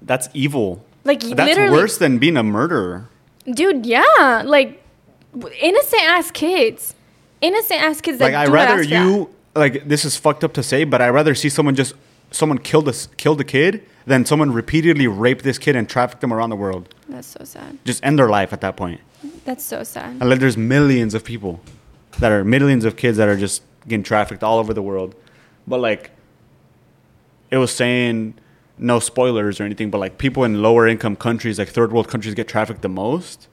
That's 0.02 0.28
evil. 0.34 0.84
Like, 1.04 1.20
That's 1.20 1.70
worse 1.70 1.98
than 1.98 2.18
being 2.18 2.36
a 2.36 2.42
murderer. 2.42 3.08
Dude, 3.44 3.86
yeah, 3.86 4.42
like 4.44 4.82
innocent 5.60 6.02
ass 6.02 6.30
kids, 6.32 6.94
innocent 7.40 7.82
ass 7.82 8.00
kids. 8.00 8.18
That 8.18 8.24
like 8.26 8.32
that 8.32 8.40
I 8.42 8.46
do 8.46 8.52
rather 8.52 8.82
you 8.82 9.30
like 9.54 9.88
this 9.88 10.04
is 10.04 10.16
fucked 10.16 10.44
up 10.44 10.52
to 10.54 10.62
say, 10.62 10.84
but 10.84 11.00
I 11.02 11.08
rather 11.08 11.34
see 11.34 11.48
someone 11.48 11.74
just 11.74 11.94
someone 12.30 12.58
killed 12.58 12.88
us 12.88 13.08
killed 13.16 13.40
a 13.40 13.44
kid 13.44 13.84
than 14.06 14.24
someone 14.24 14.52
repeatedly 14.52 15.06
rape 15.06 15.42
this 15.42 15.58
kid 15.58 15.76
and 15.76 15.88
traffic 15.88 16.20
them 16.20 16.32
around 16.32 16.50
the 16.50 16.56
world. 16.56 16.94
That's 17.08 17.28
so 17.28 17.44
sad. 17.44 17.78
Just 17.84 18.04
end 18.04 18.18
their 18.18 18.28
life 18.28 18.52
at 18.52 18.60
that 18.60 18.76
point. 18.76 19.00
That's 19.44 19.64
so 19.64 19.82
sad. 19.82 20.16
And 20.20 20.28
like 20.28 20.38
there's 20.38 20.56
millions 20.56 21.14
of 21.14 21.24
people 21.24 21.60
that 22.18 22.32
are 22.32 22.44
millions 22.44 22.84
of 22.84 22.96
kids 22.96 23.16
that 23.18 23.28
are 23.28 23.36
just 23.36 23.62
getting 23.86 24.02
trafficked 24.02 24.42
all 24.42 24.58
over 24.58 24.72
the 24.72 24.82
world. 24.82 25.14
But 25.66 25.80
like 25.80 26.10
it 27.50 27.58
was 27.58 27.74
saying 27.74 28.34
no 28.78 29.00
spoilers 29.00 29.60
or 29.60 29.64
anything, 29.64 29.90
but 29.90 29.98
like 29.98 30.18
people 30.18 30.44
in 30.44 30.62
lower 30.62 30.86
income 30.86 31.16
countries, 31.16 31.58
like 31.58 31.68
third 31.68 31.92
world 31.92 32.08
countries 32.08 32.34
get 32.34 32.48
trafficked 32.48 32.82
the 32.82 32.88
most. 32.88 33.48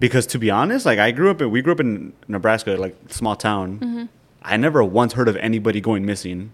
Because 0.00 0.26
to 0.28 0.38
be 0.38 0.50
honest, 0.50 0.86
like 0.86 0.98
I 0.98 1.10
grew 1.12 1.30
up 1.30 1.40
in 1.40 1.50
we 1.50 1.62
grew 1.62 1.72
up 1.72 1.80
in 1.80 2.14
Nebraska, 2.26 2.72
like 2.72 2.96
small 3.08 3.36
town. 3.36 3.78
Mm-hmm. 3.78 4.04
I 4.42 4.56
never 4.56 4.82
once 4.82 5.12
heard 5.12 5.28
of 5.28 5.36
anybody 5.36 5.80
going 5.80 6.06
missing. 6.06 6.52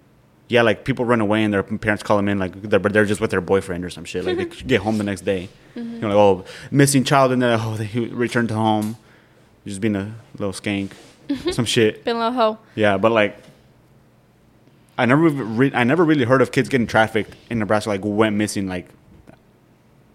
Yeah, 0.48 0.62
like 0.62 0.84
people 0.84 1.04
run 1.04 1.20
away 1.20 1.42
and 1.42 1.54
their 1.54 1.62
parents 1.62 2.02
call 2.02 2.16
them 2.16 2.28
in, 2.28 2.38
like 2.38 2.60
they're, 2.62 2.78
but 2.78 2.92
they're 2.92 3.04
just 3.04 3.20
with 3.20 3.30
their 3.30 3.40
boyfriend 3.40 3.84
or 3.84 3.90
some 3.90 4.04
shit. 4.04 4.24
Like 4.24 4.36
they 4.36 4.44
get 4.66 4.80
home 4.80 4.98
the 4.98 5.04
next 5.04 5.22
day. 5.22 5.48
Mm-hmm. 5.76 5.94
You 5.94 6.00
know, 6.00 6.08
like 6.08 6.16
oh, 6.16 6.44
missing 6.70 7.04
child, 7.04 7.32
and 7.32 7.40
then 7.40 7.58
oh, 7.60 7.76
they 7.76 8.06
returned 8.06 8.48
to 8.48 8.54
home. 8.54 8.96
Just 9.64 9.80
being 9.80 9.96
a 9.96 10.14
little 10.38 10.52
skank, 10.52 10.92
some 11.52 11.64
shit. 11.64 12.04
Been 12.04 12.16
a 12.16 12.18
little 12.18 12.32
hoe. 12.32 12.58
Yeah, 12.76 12.98
but 12.98 13.10
like, 13.10 13.36
I 14.96 15.06
never, 15.06 15.28
re- 15.28 15.72
I 15.74 15.82
never 15.82 16.04
really 16.04 16.24
heard 16.24 16.40
of 16.40 16.52
kids 16.52 16.68
getting 16.68 16.86
trafficked 16.86 17.34
in 17.50 17.58
Nebraska. 17.58 17.90
Like 17.90 18.02
went 18.04 18.36
missing, 18.36 18.68
like 18.68 18.88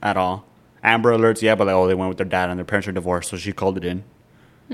at 0.01 0.17
all. 0.17 0.45
Amber 0.83 1.11
alerts, 1.11 1.41
yeah, 1.41 1.55
but 1.55 1.67
like, 1.67 1.75
oh, 1.75 1.87
they 1.87 1.93
went 1.93 2.09
with 2.09 2.17
their 2.17 2.25
dad 2.25 2.49
and 2.49 2.57
their 2.57 2.65
parents 2.65 2.87
are 2.87 2.91
divorced, 2.91 3.29
so 3.29 3.37
she 3.37 3.51
called 3.53 3.77
it 3.77 3.85
in. 3.85 4.03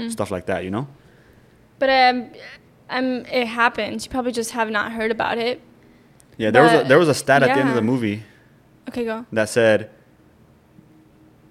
Stuff 0.09 0.29
like 0.29 0.45
that, 0.45 0.63
you 0.63 0.69
know. 0.69 0.87
But 1.79 1.89
um, 1.89 2.29
um, 2.89 3.25
it 3.25 3.47
happens. 3.47 4.05
You 4.05 4.11
probably 4.11 4.31
just 4.31 4.51
have 4.51 4.69
not 4.69 4.91
heard 4.91 5.09
about 5.09 5.39
it. 5.39 5.59
Yeah, 6.37 6.51
there 6.51 6.61
was 6.61 6.71
a, 6.71 6.83
there 6.83 6.99
was 6.99 7.09
a 7.09 7.15
stat 7.15 7.41
at 7.41 7.53
the 7.55 7.59
end 7.59 7.69
of 7.69 7.75
the 7.75 7.81
movie 7.81 8.21
Okay, 8.87 9.03
go. 9.05 9.25
that 9.31 9.49
said 9.49 9.89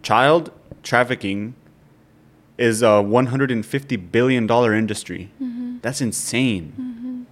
child 0.02 0.52
trafficking 0.84 1.54
is 2.56 2.82
a 2.82 3.02
150 3.02 3.96
billion 3.96 4.46
dollar 4.46 4.72
industry. 4.72 5.30
That's 5.82 6.00
insane. 6.00 7.26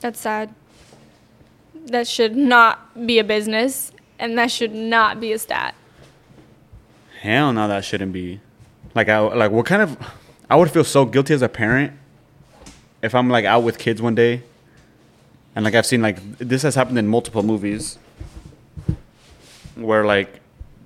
That's 0.00 0.20
sad. 0.20 0.54
That 1.86 2.06
should 2.06 2.36
not 2.36 3.06
be 3.06 3.18
a 3.18 3.24
business, 3.24 3.90
and 4.20 4.38
that 4.38 4.52
should 4.52 4.72
not 4.72 5.20
be 5.20 5.32
a 5.32 5.38
stat. 5.38 5.74
Hell 7.20 7.52
no, 7.52 7.66
that 7.68 7.84
shouldn't 7.84 8.12
be. 8.12 8.40
Like 8.94 9.08
I 9.08 9.18
like 9.18 9.50
what 9.50 9.66
kind 9.66 9.82
of 9.82 9.96
I 10.48 10.56
would 10.56 10.70
feel 10.70 10.84
so 10.84 11.04
guilty 11.04 11.34
as 11.34 11.42
a 11.42 11.48
parent 11.48 11.92
if 13.02 13.14
I'm 13.14 13.28
like 13.28 13.44
out 13.44 13.62
with 13.62 13.78
kids 13.78 14.00
one 14.00 14.14
day 14.14 14.42
and 15.54 15.64
like 15.64 15.74
I've 15.74 15.86
seen 15.86 16.00
like 16.02 16.18
this 16.38 16.62
has 16.62 16.74
happened 16.74 16.98
in 16.98 17.06
multiple 17.08 17.42
movies 17.42 17.98
where 19.74 20.04
like 20.04 20.40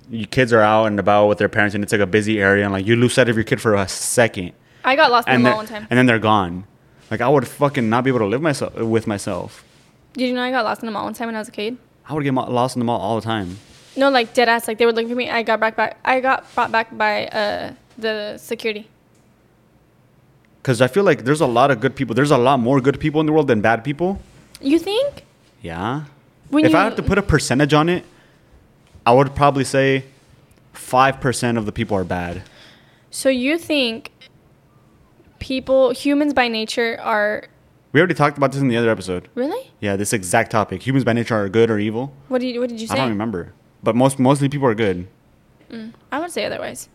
you 0.09 0.25
kids 0.27 0.51
are 0.53 0.61
out 0.61 0.85
and 0.85 0.99
about 0.99 1.27
with 1.27 1.37
their 1.37 1.49
parents 1.49 1.75
and 1.75 1.83
it's 1.83 1.93
like 1.93 2.01
a 2.01 2.07
busy 2.07 2.41
area 2.41 2.63
and 2.63 2.73
like 2.73 2.85
you 2.85 2.95
lose 2.95 3.13
sight 3.13 3.29
of 3.29 3.35
your 3.35 3.43
kid 3.43 3.61
for 3.61 3.75
a 3.75 3.87
second 3.87 4.51
I 4.83 4.95
got 4.95 5.11
lost 5.11 5.27
in 5.27 5.43
the 5.43 5.49
mall 5.49 5.57
one 5.57 5.65
time. 5.65 5.87
and 5.89 5.97
then 5.97 6.05
they're 6.07 6.19
gone. 6.19 6.65
Like 7.09 7.21
I 7.21 7.29
would 7.29 7.47
fucking 7.47 7.89
not 7.89 8.03
be 8.03 8.09
able 8.09 8.19
to 8.19 8.25
live 8.25 8.41
myself 8.41 8.75
with 8.75 9.07
myself. 9.07 9.63
Did 10.13 10.27
you 10.27 10.33
know 10.33 10.41
I 10.41 10.51
got 10.51 10.65
lost 10.65 10.81
in 10.81 10.87
the 10.87 10.91
mall 10.91 11.05
one 11.05 11.13
time 11.13 11.27
when 11.27 11.35
I 11.35 11.39
was 11.39 11.47
a 11.47 11.51
kid? 11.51 11.77
I 12.07 12.13
would 12.13 12.23
get 12.23 12.33
lost 12.33 12.75
in 12.75 12.79
the 12.79 12.85
mall 12.85 12.99
all 12.99 13.15
the 13.15 13.21
time. 13.21 13.57
No, 13.95 14.09
like 14.09 14.33
dead 14.33 14.49
ass. 14.49 14.67
Like 14.67 14.77
they 14.77 14.85
were 14.85 14.91
looking 14.93 15.09
for 15.09 15.15
me. 15.15 15.29
I 15.29 15.43
got 15.43 15.59
back 15.59 15.75
back. 15.75 15.97
I 16.03 16.19
got 16.19 16.45
brought 16.55 16.71
back 16.71 16.95
by 16.97 17.27
uh 17.27 17.73
the 17.97 18.37
security. 18.37 18.87
Cuz 20.63 20.81
I 20.81 20.87
feel 20.87 21.03
like 21.03 21.25
there's 21.25 21.41
a 21.41 21.45
lot 21.47 21.71
of 21.71 21.79
good 21.79 21.95
people. 21.95 22.15
There's 22.15 22.31
a 22.31 22.37
lot 22.37 22.59
more 22.59 22.79
good 22.81 22.99
people 22.99 23.19
in 23.19 23.25
the 23.27 23.33
world 23.33 23.47
than 23.47 23.61
bad 23.61 23.83
people. 23.83 24.19
You 24.61 24.79
think? 24.79 25.25
Yeah. 25.61 26.03
When 26.49 26.65
if 26.65 26.71
you 26.71 26.77
I 26.77 26.83
had 26.85 26.95
to 26.97 27.03
put 27.03 27.17
a 27.17 27.21
percentage 27.21 27.73
on 27.73 27.89
it, 27.89 28.05
I 29.05 29.13
would 29.13 29.35
probably 29.35 29.63
say 29.65 30.05
five 30.71 31.19
percent 31.19 31.57
of 31.57 31.65
the 31.65 31.71
people 31.71 31.95
are 31.97 32.03
bad. 32.05 32.43
so 33.11 33.29
you 33.29 33.57
think 33.59 34.09
people 35.39 35.91
humans 35.91 36.33
by 36.33 36.47
nature 36.47 36.97
are 37.01 37.43
We 37.91 37.99
already 37.99 38.15
talked 38.15 38.37
about 38.37 38.51
this 38.53 38.61
in 38.61 38.69
the 38.69 38.77
other 38.77 38.89
episode. 38.89 39.27
really? 39.35 39.69
Yeah, 39.81 39.95
this 39.97 40.13
exact 40.13 40.51
topic. 40.51 40.87
Humans 40.87 41.03
by 41.03 41.13
nature 41.13 41.35
are 41.35 41.49
good 41.49 41.69
or 41.69 41.77
evil. 41.79 42.13
What 42.29 42.39
did 42.41 42.53
you 42.53 42.59
what 42.61 42.69
did 42.69 42.79
you 42.81 42.87
say? 42.87 42.93
I 42.95 42.97
don't 42.97 43.09
remember, 43.09 43.53
but 43.83 43.95
most 43.95 44.17
mostly 44.17 44.49
people 44.49 44.67
are 44.67 44.75
good. 44.75 45.07
Mm, 45.69 45.93
I 46.11 46.19
would 46.19 46.31
say 46.31 46.45
otherwise. 46.45 46.89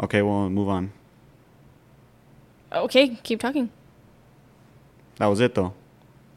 Okay, 0.00 0.22
well, 0.22 0.48
move 0.50 0.68
on. 0.68 0.92
Okay, 2.72 3.18
keep 3.22 3.40
talking. 3.40 3.70
That 5.16 5.26
was 5.26 5.40
it 5.40 5.54
though. 5.54 5.74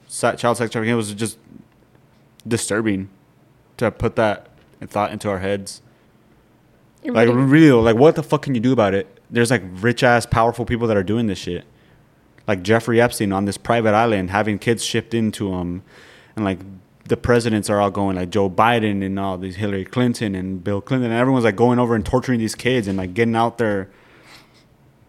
Child 0.09 0.57
sex 0.57 0.71
trafficking 0.71 0.95
was 0.95 1.13
just 1.13 1.37
disturbing 2.47 3.09
to 3.77 3.91
put 3.91 4.15
that 4.15 4.47
thought 4.81 5.11
into 5.11 5.29
our 5.29 5.39
heads. 5.39 5.81
Like 7.03 7.27
really- 7.27 7.41
really, 7.43 7.81
like 7.81 7.95
what 7.95 8.15
the 8.15 8.23
fuck 8.23 8.41
can 8.43 8.55
you 8.55 8.61
do 8.61 8.71
about 8.73 8.93
it? 8.93 9.07
There's 9.29 9.51
like 9.51 9.63
rich 9.65 10.03
ass, 10.03 10.25
powerful 10.25 10.65
people 10.65 10.87
that 10.87 10.97
are 10.97 11.03
doing 11.03 11.27
this 11.27 11.39
shit. 11.39 11.65
Like 12.47 12.61
Jeffrey 12.63 13.01
Epstein 13.01 13.31
on 13.31 13.45
this 13.45 13.57
private 13.57 13.93
island, 13.93 14.29
having 14.29 14.59
kids 14.59 14.83
shipped 14.83 15.13
into 15.13 15.53
him, 15.53 15.81
and 16.35 16.45
like 16.45 16.59
the 17.07 17.17
presidents 17.17 17.69
are 17.69 17.79
all 17.79 17.91
going 17.91 18.15
like 18.15 18.31
Joe 18.31 18.49
Biden 18.49 19.05
and 19.05 19.19
all 19.19 19.37
these 19.37 19.55
Hillary 19.57 19.85
Clinton 19.85 20.33
and 20.33 20.63
Bill 20.63 20.81
Clinton, 20.81 21.11
and 21.11 21.19
everyone's 21.19 21.45
like 21.45 21.55
going 21.55 21.79
over 21.79 21.95
and 21.95 22.05
torturing 22.05 22.39
these 22.39 22.55
kids 22.55 22.87
and 22.87 22.97
like 22.97 23.13
getting 23.13 23.35
out 23.35 23.57
their 23.57 23.89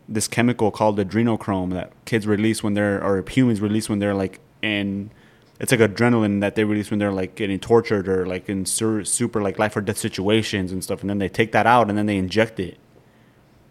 this 0.08 0.28
chemical 0.28 0.70
called 0.70 0.98
adrenochrome 0.98 1.72
that 1.72 1.92
kids 2.04 2.26
release 2.26 2.62
when 2.62 2.74
they're 2.74 3.02
or 3.02 3.24
humans 3.28 3.60
release 3.60 3.88
when 3.88 3.98
they're 3.98 4.14
like 4.14 4.38
in 4.62 5.10
it's 5.58 5.72
like 5.72 5.80
adrenaline 5.80 6.40
that 6.40 6.54
they 6.54 6.64
release 6.64 6.90
when 6.90 6.98
they're 6.98 7.12
like 7.12 7.34
getting 7.34 7.58
tortured 7.58 8.08
or 8.08 8.26
like 8.26 8.48
in 8.48 8.66
sur- 8.66 9.04
super 9.04 9.40
like 9.40 9.58
life 9.58 9.74
or 9.74 9.80
death 9.80 9.98
situations 9.98 10.72
and 10.72 10.84
stuff, 10.84 11.00
and 11.00 11.08
then 11.08 11.18
they 11.18 11.28
take 11.28 11.52
that 11.52 11.66
out 11.66 11.88
and 11.88 11.96
then 11.96 12.06
they 12.06 12.18
inject 12.18 12.60
it. 12.60 12.78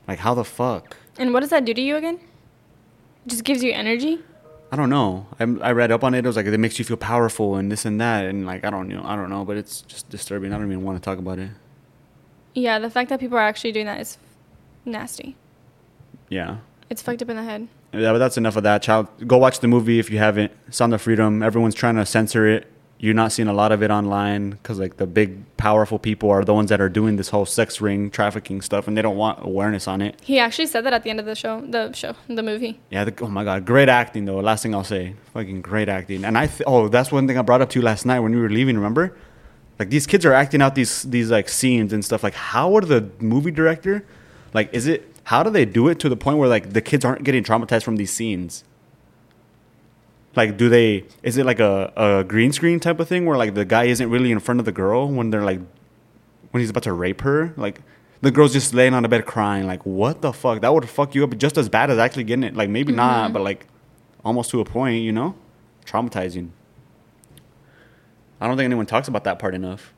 Like 0.07 0.19
how 0.19 0.33
the 0.33 0.43
fuck? 0.43 0.97
And 1.17 1.31
what 1.31 1.41
does 1.41 1.51
that 1.51 1.63
do 1.63 1.73
to 1.73 1.81
you 1.81 1.95
again? 1.95 2.19
Just 3.27 3.43
gives 3.43 3.63
you 3.63 3.71
energy. 3.71 4.23
I 4.75 4.77
don't 4.77 4.89
know. 4.89 5.25
I, 5.39 5.43
I 5.69 5.71
read 5.71 5.89
up 5.89 6.03
on 6.03 6.13
it. 6.13 6.25
It 6.25 6.27
was 6.27 6.35
like 6.35 6.47
it 6.47 6.57
makes 6.57 6.77
you 6.77 6.83
feel 6.83 6.97
powerful 6.97 7.55
and 7.55 7.71
this 7.71 7.85
and 7.85 8.01
that, 8.01 8.25
and 8.25 8.45
like 8.45 8.65
I 8.65 8.69
don't 8.69 8.89
know. 8.89 9.01
I 9.05 9.15
don't 9.15 9.29
know, 9.29 9.45
but 9.45 9.55
it's 9.55 9.79
just 9.79 10.09
disturbing. 10.09 10.51
I 10.51 10.57
don't 10.57 10.69
even 10.69 10.83
want 10.83 11.01
to 11.01 11.01
talk 11.01 11.17
about 11.17 11.39
it. 11.39 11.51
Yeah, 12.55 12.79
the 12.79 12.89
fact 12.89 13.09
that 13.09 13.21
people 13.21 13.37
are 13.37 13.41
actually 13.41 13.71
doing 13.71 13.85
that 13.85 14.01
is 14.01 14.17
nasty. 14.83 15.37
Yeah. 16.27 16.57
It's 16.89 17.01
fucked 17.01 17.21
up 17.21 17.29
in 17.29 17.37
the 17.37 17.43
head. 17.43 17.69
Yeah, 17.93 18.11
but 18.11 18.17
that's 18.17 18.35
enough 18.35 18.57
of 18.57 18.63
that. 18.63 18.81
Child, 18.81 19.07
go 19.25 19.37
watch 19.37 19.61
the 19.61 19.69
movie 19.69 19.97
if 19.97 20.09
you 20.09 20.17
haven't. 20.17 20.51
Sound 20.71 20.93
of 20.93 21.01
Freedom. 21.01 21.41
Everyone's 21.41 21.73
trying 21.73 21.95
to 21.95 22.05
censor 22.05 22.45
it. 22.45 22.69
You're 22.97 23.13
not 23.13 23.33
seeing 23.33 23.49
a 23.49 23.53
lot 23.53 23.71
of 23.71 23.83
it 23.83 23.91
online 23.91 24.51
because 24.51 24.79
like 24.79 24.97
the 24.97 25.05
big 25.05 25.57
powerful 25.57 25.99
people 25.99 26.29
are 26.29 26.45
the 26.45 26.53
ones 26.53 26.69
that 26.69 26.79
are 26.79 26.87
doing 26.87 27.17
this 27.17 27.29
whole 27.29 27.45
sex 27.45 27.81
ring 27.81 28.09
trafficking 28.09 28.61
stuff, 28.61 28.87
and 28.87 28.97
they 28.97 29.01
don't 29.01 29.17
want 29.17 29.39
awareness 29.45 29.87
on 29.87 30.01
it. 30.01 30.19
He 30.21 30.39
actually 30.39 30.67
said 30.67 30.85
that 30.85 30.93
at 30.93 31.03
the 31.03 31.09
end 31.09 31.19
of 31.19 31.25
the 31.25 31.35
show, 31.35 31.61
the 31.61 31.91
show, 31.91 32.13
the 32.27 32.41
movie. 32.41 32.79
Yeah. 32.89 33.03
The, 33.03 33.13
oh 33.23 33.27
my 33.27 33.43
God, 33.43 33.65
great 33.65 33.89
acting 33.89 34.25
though. 34.25 34.39
Last 34.39 34.63
thing 34.63 34.73
I'll 34.73 34.83
say, 34.83 35.15
fucking 35.33 35.61
great 35.61 35.89
acting. 35.89 36.23
And 36.23 36.37
I 36.37 36.47
th- 36.47 36.63
oh 36.65 36.87
that's 36.87 37.11
one 37.11 37.27
thing 37.27 37.37
I 37.37 37.41
brought 37.41 37.61
up 37.61 37.69
to 37.71 37.79
you 37.79 37.85
last 37.85 38.05
night 38.05 38.21
when 38.21 38.33
we 38.33 38.39
were 38.41 38.49
leaving. 38.49 38.75
Remember? 38.75 39.15
Like 39.77 39.89
these 39.89 40.07
kids 40.07 40.25
are 40.25 40.33
acting 40.33 40.61
out 40.61 40.75
these 40.75 41.03
these 41.03 41.29
like 41.29 41.49
scenes 41.49 41.91
and 41.91 42.03
stuff. 42.03 42.23
Like 42.23 42.33
how 42.33 42.69
would 42.71 42.85
the 42.85 43.09
movie 43.19 43.51
director, 43.51 44.05
like, 44.53 44.73
is 44.73 44.87
it 44.87 45.11
how 45.25 45.43
do 45.43 45.49
they 45.49 45.65
do 45.65 45.89
it 45.89 45.99
to 45.99 46.09
the 46.09 46.15
point 46.15 46.37
where 46.37 46.47
like 46.47 46.73
the 46.73 46.81
kids 46.81 47.03
aren't 47.03 47.23
getting 47.23 47.43
traumatized 47.43 47.83
from 47.83 47.97
these 47.97 48.11
scenes? 48.11 48.63
Like, 50.35 50.57
do 50.57 50.69
they? 50.69 51.05
Is 51.23 51.37
it 51.37 51.45
like 51.45 51.59
a, 51.59 51.91
a 51.95 52.23
green 52.23 52.51
screen 52.51 52.79
type 52.79 52.99
of 52.99 53.07
thing 53.07 53.25
where 53.25 53.37
like 53.37 53.53
the 53.53 53.65
guy 53.65 53.85
isn't 53.85 54.09
really 54.09 54.31
in 54.31 54.39
front 54.39 54.59
of 54.59 54.65
the 54.65 54.71
girl 54.71 55.07
when 55.07 55.29
they're 55.29 55.43
like 55.43 55.59
when 56.51 56.61
he's 56.61 56.69
about 56.69 56.83
to 56.83 56.93
rape 56.93 57.21
her? 57.21 57.53
Like 57.57 57.81
the 58.21 58.31
girl's 58.31 58.53
just 58.53 58.73
laying 58.73 58.93
on 58.93 59.03
the 59.03 59.09
bed 59.09 59.25
crying. 59.25 59.65
Like 59.67 59.85
what 59.85 60.21
the 60.21 60.33
fuck? 60.33 60.61
That 60.61 60.73
would 60.73 60.89
fuck 60.89 61.15
you 61.15 61.23
up 61.23 61.37
just 61.37 61.57
as 61.57 61.69
bad 61.69 61.89
as 61.89 61.97
actually 61.97 62.25
getting 62.25 62.43
it. 62.43 62.55
Like 62.55 62.69
maybe 62.69 62.91
not, 62.91 63.25
mm-hmm. 63.25 63.33
but 63.33 63.41
like 63.43 63.67
almost 64.23 64.51
to 64.51 64.59
a 64.59 64.65
point. 64.65 65.03
You 65.03 65.11
know, 65.11 65.35
traumatizing. 65.85 66.49
I 68.41 68.47
don't 68.47 68.57
think 68.57 68.65
anyone 68.65 68.85
talks 68.85 69.07
about 69.07 69.23
that 69.23 69.39
part 69.39 69.55
enough. 69.55 69.93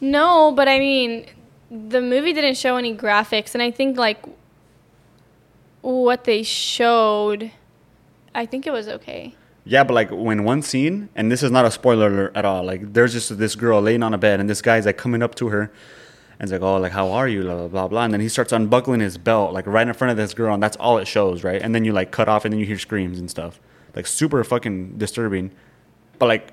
No, 0.00 0.52
but 0.52 0.68
I 0.68 0.78
mean, 0.78 1.26
the 1.70 2.00
movie 2.00 2.32
didn't 2.32 2.56
show 2.56 2.76
any 2.76 2.94
graphics, 2.94 3.54
and 3.54 3.62
I 3.62 3.70
think 3.70 3.96
like 3.96 4.22
what 5.82 6.24
they 6.24 6.42
showed, 6.42 7.50
I 8.34 8.46
think 8.46 8.66
it 8.66 8.72
was 8.72 8.88
okay. 8.88 9.34
Yeah, 9.64 9.84
but 9.84 9.94
like 9.94 10.10
when 10.10 10.44
one 10.44 10.62
scene, 10.62 11.10
and 11.14 11.30
this 11.30 11.42
is 11.42 11.50
not 11.50 11.64
a 11.64 11.70
spoiler 11.70 12.06
alert 12.06 12.32
at 12.34 12.44
all. 12.44 12.64
Like 12.64 12.92
there's 12.92 13.12
just 13.12 13.36
this 13.38 13.54
girl 13.54 13.80
laying 13.80 14.02
on 14.02 14.14
a 14.14 14.18
bed, 14.18 14.40
and 14.40 14.48
this 14.48 14.62
guy's 14.62 14.86
like 14.86 14.96
coming 14.96 15.22
up 15.22 15.34
to 15.36 15.48
her, 15.48 15.62
and 16.38 16.42
it's 16.42 16.52
like, 16.52 16.62
oh, 16.62 16.78
like 16.78 16.92
how 16.92 17.10
are 17.10 17.28
you, 17.28 17.42
blah 17.42 17.56
blah 17.56 17.68
blah 17.68 17.88
blah. 17.88 18.04
And 18.04 18.12
then 18.12 18.20
he 18.20 18.28
starts 18.28 18.52
unbuckling 18.52 19.00
his 19.00 19.18
belt, 19.18 19.52
like 19.52 19.66
right 19.66 19.86
in 19.86 19.92
front 19.92 20.10
of 20.10 20.16
this 20.16 20.32
girl, 20.34 20.54
and 20.54 20.62
that's 20.62 20.76
all 20.78 20.98
it 20.98 21.06
shows, 21.06 21.44
right? 21.44 21.60
And 21.60 21.74
then 21.74 21.84
you 21.84 21.92
like 21.92 22.10
cut 22.10 22.28
off, 22.28 22.44
and 22.44 22.52
then 22.52 22.58
you 22.58 22.66
hear 22.66 22.78
screams 22.78 23.18
and 23.18 23.30
stuff, 23.30 23.60
like 23.94 24.06
super 24.06 24.42
fucking 24.44 24.96
disturbing. 24.96 25.50
But 26.18 26.26
like, 26.26 26.52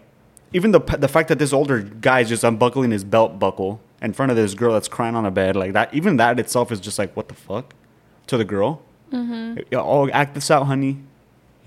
even 0.53 0.71
the 0.71 0.79
the 0.79 1.07
fact 1.07 1.29
that 1.29 1.39
this 1.39 1.53
older 1.53 1.79
guy's 1.79 2.29
just 2.29 2.43
unbuckling 2.43 2.91
his 2.91 3.03
belt 3.03 3.39
buckle 3.39 3.79
in 4.01 4.13
front 4.13 4.31
of 4.31 4.35
this 4.35 4.53
girl 4.53 4.73
that's 4.73 4.87
crying 4.87 5.15
on 5.15 5.25
a 5.25 5.31
bed, 5.31 5.55
like 5.55 5.73
that, 5.73 5.93
even 5.93 6.17
that 6.17 6.39
itself 6.39 6.71
is 6.71 6.79
just 6.79 6.99
like, 6.99 7.15
what 7.15 7.29
the 7.29 7.33
fuck, 7.33 7.73
to 8.27 8.37
the 8.37 8.45
girl. 8.45 8.81
Mm-hmm. 9.11 9.73
Oh, 9.73 10.09
act 10.09 10.35
this 10.35 10.51
out, 10.51 10.65
honey. 10.65 10.99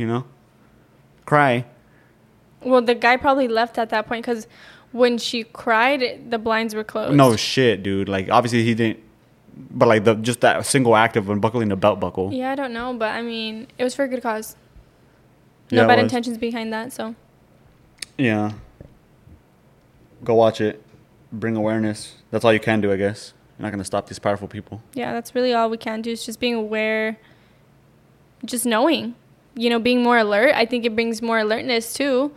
You 0.01 0.07
know, 0.07 0.25
cry. 1.27 1.67
Well, 2.63 2.81
the 2.81 2.95
guy 2.95 3.19
probably 3.19 3.49
left 3.49 3.77
at 3.77 3.91
that 3.91 4.07
point 4.07 4.25
because 4.25 4.47
when 4.93 5.19
she 5.19 5.45
cried, 5.45 6.31
the 6.31 6.39
blinds 6.39 6.75
were 6.75 6.85
closed. 6.85 7.15
No 7.15 7.37
shit, 7.37 7.83
dude. 7.83 8.09
Like 8.09 8.31
obviously 8.31 8.65
he 8.65 8.75
didn't, 8.75 9.01
but 9.55 9.89
like 9.89 10.05
the 10.05 10.15
just 10.15 10.41
that 10.41 10.65
single 10.65 10.97
act 10.97 11.19
of 11.19 11.29
unbuckling 11.29 11.69
the 11.69 11.77
belt 11.77 12.01
buckle. 12.01 12.33
Yeah, 12.33 12.51
I 12.51 12.55
don't 12.55 12.73
know, 12.73 12.95
but 12.95 13.11
I 13.11 13.21
mean, 13.21 13.67
it 13.77 13.85
was 13.85 13.95
for 13.95 14.05
a 14.05 14.09
good 14.09 14.23
cause. 14.23 14.57
No 15.71 15.85
it 15.85 15.87
bad 15.87 15.99
intentions 15.99 16.39
behind 16.39 16.73
that, 16.73 16.95
so. 16.95 17.15
Yeah. 18.17 18.53
Go 20.25 20.35
watch 20.35 20.63
it. 20.63 20.83
Bring 21.31 21.57
awareness. 21.57 22.17
That's 22.31 22.43
all 22.43 22.55
you 22.55 22.61
can 22.61 22.81
do, 22.81 22.91
I 22.91 22.97
guess. 22.97 23.35
You're 23.59 23.65
not 23.65 23.71
gonna 23.71 23.85
stop 23.85 24.09
these 24.09 24.19
powerful 24.19 24.49
people. 24.49 24.81
Yeah, 24.95 25.13
that's 25.13 25.35
really 25.35 25.53
all 25.53 25.69
we 25.69 25.77
can 25.77 26.01
do 26.01 26.11
is 26.11 26.25
just 26.25 26.41
being 26.41 26.55
aware, 26.55 27.19
just 28.47 28.65
knowing, 28.65 29.15
you 29.55 29.71
know, 29.71 29.79
being 29.79 30.03
more 30.03 30.19
alert. 30.19 30.55
I 30.55 30.67
think 30.67 30.85
it 30.85 30.95
brings 30.95 31.23
more 31.23 31.39
alertness 31.39 31.93
too. 31.93 32.33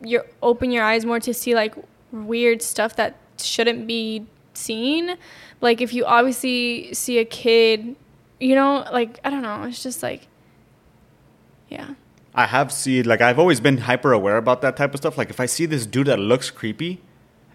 You 0.00 0.22
open 0.42 0.70
your 0.70 0.84
eyes 0.84 1.04
more 1.04 1.20
to 1.20 1.32
see 1.32 1.54
like 1.54 1.74
weird 2.10 2.62
stuff 2.62 2.96
that 2.96 3.16
shouldn't 3.38 3.86
be 3.86 4.26
seen. 4.54 5.16
Like 5.60 5.80
if 5.80 5.92
you 5.92 6.04
obviously 6.04 6.92
see 6.92 7.18
a 7.18 7.24
kid, 7.24 7.96
you 8.40 8.54
know, 8.54 8.86
like 8.92 9.20
I 9.24 9.30
don't 9.30 9.42
know, 9.42 9.62
it's 9.64 9.82
just 9.82 10.02
like, 10.02 10.26
yeah, 11.68 11.94
I 12.34 12.46
have 12.46 12.72
seen 12.72 13.06
like 13.06 13.20
I've 13.20 13.38
always 13.38 13.60
been 13.60 13.78
hyper 13.78 14.12
aware 14.12 14.36
about 14.36 14.62
that 14.62 14.76
type 14.76 14.94
of 14.94 14.98
stuff. 14.98 15.16
Like 15.16 15.30
if 15.30 15.40
I 15.40 15.46
see 15.46 15.66
this 15.66 15.86
dude 15.86 16.06
that 16.06 16.18
looks 16.18 16.50
creepy, 16.50 17.00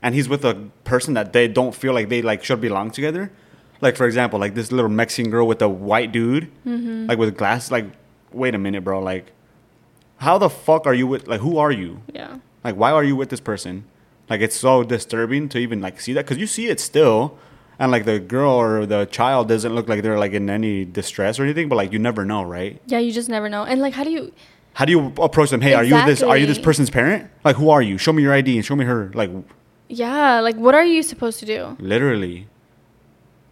and 0.01 0.15
he's 0.15 0.29
with 0.29 0.45
a 0.45 0.69
person 0.83 1.13
that 1.15 1.33
they 1.33 1.47
don't 1.47 1.73
feel 1.73 1.93
like 1.93 2.09
they 2.09 2.21
like 2.21 2.43
should 2.43 2.61
belong 2.61 2.91
together. 2.91 3.31
Like 3.81 3.95
for 3.95 4.05
example, 4.05 4.39
like 4.39 4.55
this 4.55 4.71
little 4.71 4.89
Mexican 4.89 5.31
girl 5.31 5.47
with 5.47 5.61
a 5.61 5.69
white 5.69 6.11
dude, 6.11 6.51
mm-hmm. 6.65 7.07
like 7.07 7.17
with 7.17 7.37
glasses. 7.37 7.71
Like, 7.71 7.85
wait 8.31 8.55
a 8.55 8.57
minute, 8.57 8.83
bro. 8.83 9.01
Like, 9.01 9.31
how 10.17 10.37
the 10.37 10.49
fuck 10.49 10.85
are 10.87 10.93
you 10.93 11.07
with? 11.07 11.27
Like, 11.27 11.41
who 11.41 11.57
are 11.57 11.71
you? 11.71 12.01
yeah, 12.13 12.37
Like, 12.63 12.75
why 12.75 12.91
are 12.91 13.03
you 13.03 13.15
with 13.15 13.29
this 13.29 13.39
person? 13.39 13.85
Like, 14.29 14.41
it's 14.41 14.55
so 14.55 14.83
disturbing 14.83 15.47
to 15.49 15.57
even 15.59 15.79
like 15.81 16.01
see 16.01 16.13
that 16.13 16.25
because 16.25 16.37
you 16.37 16.47
see 16.47 16.67
it 16.67 16.79
still, 16.79 17.37
and 17.79 17.91
like 17.91 18.05
the 18.05 18.19
girl 18.19 18.51
or 18.53 18.85
the 18.85 19.05
child 19.05 19.47
doesn't 19.47 19.73
look 19.73 19.87
like 19.87 20.01
they're 20.03 20.17
like 20.19 20.33
in 20.33 20.49
any 20.49 20.83
distress 20.85 21.39
or 21.39 21.43
anything. 21.43 21.69
But 21.69 21.75
like, 21.75 21.93
you 21.93 21.99
never 21.99 22.25
know, 22.25 22.43
right? 22.43 22.81
yeah. 22.87 22.99
You 22.99 23.11
just 23.11 23.29
never 23.29 23.47
know. 23.49 23.63
And 23.63 23.81
like, 23.81 23.93
how 23.93 24.03
do 24.03 24.09
you? 24.11 24.33
How 24.73 24.85
do 24.85 24.91
you 24.91 25.11
approach 25.17 25.49
them? 25.49 25.61
Hey, 25.61 25.73
are 25.73 25.83
you 25.83 25.95
this? 26.05 26.21
Are 26.21 26.37
you 26.37 26.45
this 26.45 26.59
person's 26.59 26.89
parent? 26.91 27.29
Like, 27.43 27.55
who 27.55 27.69
are 27.69 27.81
you? 27.81 27.97
Show 27.97 28.13
me 28.13 28.21
your 28.21 28.33
ID 28.33 28.57
and 28.57 28.65
show 28.65 28.75
me 28.75 28.85
her. 28.85 29.09
Like, 29.15 29.31
Yeah, 29.89 30.39
like 30.41 30.55
what 30.55 30.75
are 30.75 30.85
you 30.85 31.01
supposed 31.03 31.39
to 31.39 31.45
do? 31.45 31.75
literally. 31.79 32.47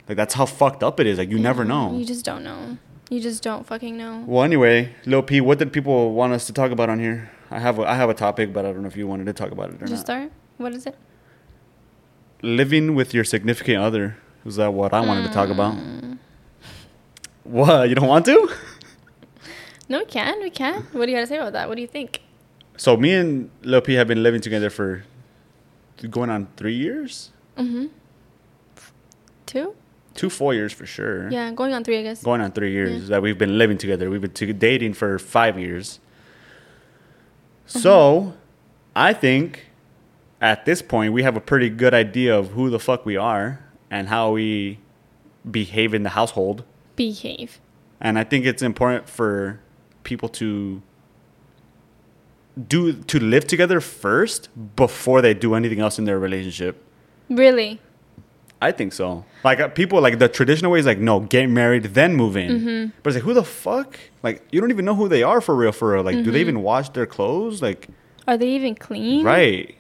Like 0.08 0.18
that's 0.18 0.36
how 0.36 0.46
fucked 0.46 0.84
up 0.84 1.00
it 1.00 1.08
is. 1.08 1.18
Like 1.18 1.30
you 1.32 1.40
never 1.40 1.66
know. 1.66 1.98
You 1.98 2.06
just 2.06 2.26
don't 2.26 2.44
know. 2.44 2.78
You 3.10 3.20
just 3.22 3.44
don't 3.44 3.66
fucking 3.66 3.96
know. 3.98 4.24
Well, 4.28 4.44
anyway, 4.44 4.94
Lil 5.06 5.22
P, 5.22 5.40
what 5.42 5.60
did 5.60 5.72
people 5.72 6.14
want 6.14 6.34
us 6.34 6.48
to 6.48 6.54
talk 6.54 6.72
about 6.72 6.90
on 6.90 7.00
here? 7.00 7.30
I 7.52 7.60
have 7.60 7.78
a, 7.80 7.84
I 7.84 7.96
have 7.96 8.10
a 8.10 8.14
topic, 8.16 8.52
but 8.52 8.66
I 8.66 8.72
don't 8.72 8.82
know 8.82 8.88
if 8.88 8.98
you 8.98 9.08
wanted 9.08 9.26
to 9.26 9.34
talk 9.34 9.52
about 9.52 9.70
it 9.70 9.76
or 9.76 9.80
not. 9.82 9.90
Just 9.90 10.08
not. 10.08 10.16
start. 10.18 10.32
What 10.58 10.74
is 10.74 10.86
it? 10.88 10.98
Living 12.42 12.96
with 12.96 13.14
your 13.14 13.24
significant 13.24 13.78
other. 13.78 14.18
Is 14.46 14.56
that 14.58 14.74
what 14.74 14.94
I 14.94 15.02
wanted 15.02 15.28
to 15.28 15.34
talk 15.34 15.50
about? 15.50 15.76
Mm. 15.76 16.18
What? 17.44 17.90
You 17.90 17.96
don't 17.96 18.08
want 18.08 18.26
to? 18.26 18.50
No, 19.88 20.00
we 20.00 20.06
can. 20.06 20.42
We 20.42 20.50
can. 20.50 20.82
What 20.94 21.06
do 21.06 21.12
you 21.12 21.18
got 21.18 21.22
to 21.22 21.28
say 21.28 21.38
about 21.38 21.54
that? 21.54 21.70
What 21.70 21.76
do 21.76 21.82
you 21.82 21.88
think? 21.88 22.20
So 22.76 22.98
me 22.98 23.14
and 23.14 23.52
Lil 23.62 23.82
P 23.82 23.94
have 23.94 24.08
been 24.08 24.24
living 24.24 24.42
together 24.42 24.72
for 24.72 25.04
going 26.10 26.32
on 26.32 26.48
three 26.58 26.74
years, 26.74 27.30
Mm-hmm. 27.56 27.86
Two? 29.46 29.76
Two 30.16 30.30
four 30.30 30.54
years 30.54 30.74
for 30.74 30.86
sure. 30.86 31.30
Yeah, 31.30 31.52
going 31.52 31.74
on 31.74 31.84
three, 31.84 32.00
I 32.00 32.04
guess. 32.04 32.24
going 32.24 32.42
on 32.42 32.52
three 32.52 32.72
years 32.72 33.10
that 33.10 33.22
we've 33.22 33.38
been 33.38 33.58
living 33.58 33.78
together. 33.78 34.10
We've 34.10 34.22
been 34.22 34.32
to- 34.32 34.54
dating 34.54 34.94
for 34.94 35.20
five 35.20 35.60
years. 35.60 36.00
Uh-huh. 37.68 37.80
So, 37.80 38.34
I 38.96 39.14
think 39.14 39.66
at 40.42 40.66
this 40.66 40.82
point 40.82 41.14
we 41.14 41.24
have 41.24 41.36
a 41.36 41.42
pretty 41.42 41.70
good 41.70 41.94
idea 41.94 42.38
of 42.38 42.52
who 42.52 42.70
the 42.70 42.80
fuck 42.80 43.06
we 43.06 43.18
are 43.18 43.60
and 43.92 44.08
how 44.08 44.32
we 44.32 44.80
behave 45.50 45.94
in 45.94 46.04
the 46.04 46.10
household. 46.10 46.64
Behave. 46.96 47.60
And 48.00 48.18
I 48.18 48.24
think 48.24 48.46
it's 48.46 48.62
important 48.62 49.10
for 49.10 49.60
people 50.04 50.30
to 50.30 50.82
do 52.68 52.94
to 52.94 53.20
live 53.20 53.46
together 53.48 53.82
first 53.82 54.50
before 54.76 55.22
they 55.22 55.34
do 55.34 55.56
anything 55.56 55.80
else 55.80 56.00
in 56.00 56.06
their 56.06 56.20
relationship. 56.20 56.82
Really? 57.30 57.82
I 58.68 58.72
think 58.72 58.94
so. 58.94 59.08
Like 59.44 59.60
uh, 59.60 59.68
people 59.70 60.02
like 60.02 60.18
the 60.20 60.28
traditional 60.30 60.72
way 60.72 60.80
is 60.80 60.86
like 60.86 60.98
no, 61.10 61.20
get 61.36 61.48
married 61.50 61.84
then 62.00 62.16
move 62.16 62.36
in. 62.44 62.50
Mm-hmm. 62.52 62.92
But 63.02 63.10
it's 63.10 63.16
like 63.18 63.24
who 63.30 63.34
the 63.34 63.44
fuck? 63.44 63.98
Like 64.24 64.38
you 64.52 64.60
don't 64.62 64.72
even 64.72 64.86
know 64.86 64.96
who 64.96 65.08
they 65.08 65.24
are 65.24 65.40
for 65.42 65.56
real, 65.56 65.72
for 65.72 65.88
real. 65.94 66.04
Like 66.04 66.16
do 66.16 66.22
Mm-hmm. 66.24 66.32
they 66.34 66.42
even 66.42 66.62
wash 66.62 66.90
their 66.90 67.06
clothes? 67.06 67.62
Like 67.62 67.82
Are 68.28 68.38
they 68.38 68.50
even 68.60 68.74
clean? 68.76 69.24
right? 69.24 69.76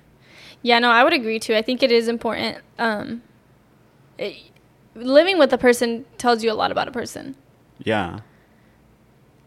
Yeah, 0.62 0.80
no, 0.80 0.90
I 0.90 1.04
would 1.04 1.14
agree 1.14 1.40
too. 1.40 1.56
I 1.56 1.62
think 1.62 1.82
it 1.84 1.92
is 1.92 2.08
important. 2.08 2.58
Um, 2.80 3.22
it- 4.18 4.38
living 4.96 5.38
with 5.38 5.52
a 5.54 5.58
person 5.58 6.06
tells 6.18 6.44
you 6.44 6.50
a 6.52 6.58
lot 6.62 6.72
about 6.72 6.88
a 6.88 6.92
person. 6.92 7.36
Yeah, 7.92 8.20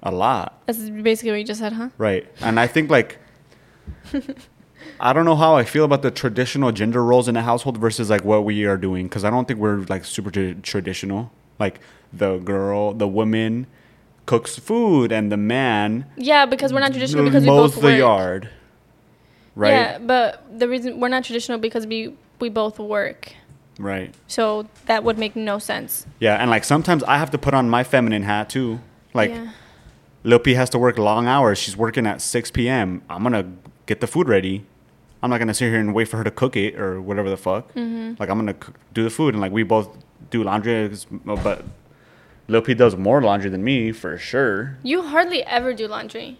a 0.02 0.10
lot. 0.12 0.62
That's 0.66 0.90
basically 0.90 1.30
what 1.32 1.38
you 1.42 1.44
just 1.52 1.60
said, 1.60 1.72
huh? 1.72 1.88
Right. 1.96 2.26
And 2.40 2.58
I 2.60 2.66
think 2.66 2.90
like 2.90 3.18
I 5.00 5.12
don't 5.12 5.24
know 5.24 5.36
how 5.36 5.56
I 5.56 5.64
feel 5.64 5.84
about 5.84 6.02
the 6.02 6.10
traditional 6.10 6.72
gender 6.72 7.04
roles 7.04 7.28
in 7.28 7.36
a 7.36 7.42
household 7.42 7.78
versus 7.78 8.10
like 8.10 8.24
what 8.24 8.44
we 8.44 8.64
are 8.64 8.76
doing 8.76 9.06
because 9.06 9.24
I 9.24 9.30
don't 9.30 9.46
think 9.46 9.60
we're 9.60 9.78
like 9.88 10.04
super 10.04 10.30
tra- 10.30 10.54
traditional. 10.54 11.30
Like 11.58 11.80
the 12.12 12.38
girl, 12.38 12.94
the 12.94 13.08
woman 13.08 13.66
cooks 14.26 14.58
food 14.58 15.10
and 15.12 15.30
the 15.32 15.36
man 15.36 16.06
Yeah, 16.16 16.46
because 16.46 16.72
we're 16.72 16.80
not 16.80 16.90
traditional 16.92 17.24
because 17.24 17.42
we 17.42 17.48
both 17.48 17.76
the 17.76 17.80
work. 17.82 17.98
yard. 17.98 18.50
Right. 19.54 19.70
Yeah, 19.70 19.98
but 19.98 20.58
the 20.58 20.68
reason 20.68 21.00
we're 21.00 21.08
not 21.08 21.24
traditional 21.24 21.58
because 21.58 21.86
we 21.86 22.14
we 22.40 22.48
both 22.48 22.78
work. 22.78 23.32
Right. 23.78 24.14
So 24.26 24.68
that 24.86 25.04
would 25.04 25.18
make 25.18 25.36
no 25.36 25.58
sense. 25.58 26.06
Yeah, 26.20 26.34
and 26.36 26.50
like 26.50 26.64
sometimes 26.64 27.02
I 27.04 27.18
have 27.18 27.30
to 27.32 27.38
put 27.38 27.54
on 27.54 27.68
my 27.70 27.84
feminine 27.84 28.22
hat 28.22 28.50
too. 28.50 28.80
Like 29.14 29.30
yeah. 29.30 29.50
Lil 30.24 30.38
P 30.40 30.54
has 30.54 30.68
to 30.70 30.78
work 30.78 30.98
long 30.98 31.26
hours. 31.26 31.58
She's 31.58 31.76
working 31.76 32.06
at 32.06 32.20
6 32.20 32.50
p.m. 32.50 33.02
I'm 33.08 33.22
gonna 33.22 33.46
get 33.86 34.00
the 34.00 34.06
food 34.06 34.28
ready. 34.28 34.64
I'm 35.22 35.30
not 35.30 35.38
gonna 35.38 35.54
sit 35.54 35.70
here 35.70 35.80
and 35.80 35.94
wait 35.94 36.08
for 36.08 36.16
her 36.18 36.24
to 36.24 36.30
cook 36.30 36.56
it 36.56 36.78
or 36.78 37.00
whatever 37.00 37.28
the 37.30 37.36
fuck. 37.36 37.74
Mm-hmm. 37.74 38.14
Like 38.18 38.28
I'm 38.28 38.38
gonna 38.38 38.54
cook, 38.54 38.76
do 38.94 39.02
the 39.02 39.10
food 39.10 39.34
and 39.34 39.40
like 39.40 39.52
we 39.52 39.62
both 39.62 39.88
do 40.30 40.42
laundry, 40.44 40.90
but 41.24 41.64
Lil 42.46 42.62
P 42.62 42.74
does 42.74 42.96
more 42.96 43.20
laundry 43.22 43.50
than 43.50 43.64
me 43.64 43.92
for 43.92 44.16
sure. 44.18 44.78
You 44.82 45.02
hardly 45.02 45.42
ever 45.44 45.74
do 45.74 45.88
laundry. 45.88 46.38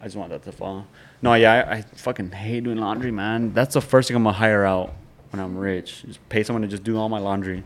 I 0.00 0.04
just 0.04 0.16
want 0.16 0.30
that 0.30 0.42
to 0.44 0.52
fall. 0.52 0.86
No, 1.22 1.34
yeah, 1.34 1.52
I, 1.68 1.72
I 1.76 1.82
fucking 1.82 2.32
hate 2.32 2.64
doing 2.64 2.78
laundry, 2.78 3.12
man. 3.12 3.52
That's 3.54 3.74
the 3.74 3.80
first 3.80 4.08
thing 4.08 4.16
I'm 4.16 4.24
gonna 4.24 4.36
hire 4.36 4.64
out 4.64 4.92
when 5.30 5.40
I'm 5.40 5.56
rich. 5.56 6.02
Just 6.06 6.28
pay 6.28 6.42
someone 6.42 6.62
to 6.62 6.68
just 6.68 6.82
do 6.82 6.98
all 6.98 7.08
my 7.08 7.18
laundry. 7.18 7.62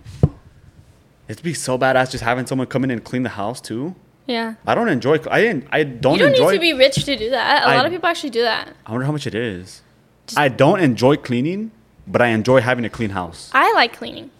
It'd 1.28 1.42
be 1.42 1.54
so 1.54 1.76
badass 1.76 2.10
just 2.12 2.22
having 2.22 2.46
someone 2.46 2.68
come 2.68 2.84
in 2.84 2.90
and 2.90 3.02
clean 3.02 3.24
the 3.24 3.30
house 3.30 3.60
too. 3.60 3.96
Yeah. 4.26 4.54
I 4.66 4.74
don't 4.74 4.88
enjoy. 4.88 5.18
I 5.30 5.40
didn't. 5.40 5.66
I 5.70 5.82
don't, 5.84 6.14
you 6.14 6.18
don't 6.20 6.32
enjoy. 6.32 6.50
need 6.52 6.56
to 6.56 6.60
be 6.60 6.72
rich 6.74 7.04
to 7.04 7.16
do 7.16 7.30
that. 7.30 7.64
A 7.64 7.66
I- 7.68 7.76
lot 7.76 7.86
of 7.86 7.92
people 7.92 8.08
actually 8.08 8.30
do 8.30 8.42
that. 8.42 8.72
I 8.84 8.90
wonder 8.92 9.06
how 9.06 9.12
much 9.12 9.26
it 9.26 9.34
is. 9.34 9.82
Just- 10.26 10.38
I 10.38 10.48
don't 10.48 10.80
enjoy 10.80 11.16
cleaning, 11.16 11.70
but 12.06 12.20
I 12.22 12.28
enjoy 12.28 12.60
having 12.60 12.84
a 12.84 12.90
clean 12.90 13.10
house. 13.10 13.50
I 13.52 13.72
like 13.74 13.92
cleaning. 13.96 14.30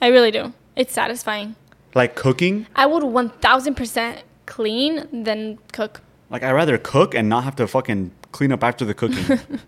I 0.00 0.08
really 0.08 0.30
do. 0.30 0.52
It's 0.76 0.92
satisfying. 0.92 1.56
Like 1.94 2.14
cooking. 2.14 2.66
I 2.74 2.86
would 2.86 3.02
1000% 3.04 4.18
clean 4.46 5.24
than 5.24 5.58
cook. 5.72 6.02
Like 6.30 6.42
I'd 6.42 6.52
rather 6.52 6.76
cook 6.78 7.14
and 7.14 7.28
not 7.28 7.44
have 7.44 7.56
to 7.56 7.66
fucking 7.66 8.10
clean 8.32 8.50
up 8.52 8.64
after 8.64 8.84
the 8.84 8.94
cooking. 8.94 9.38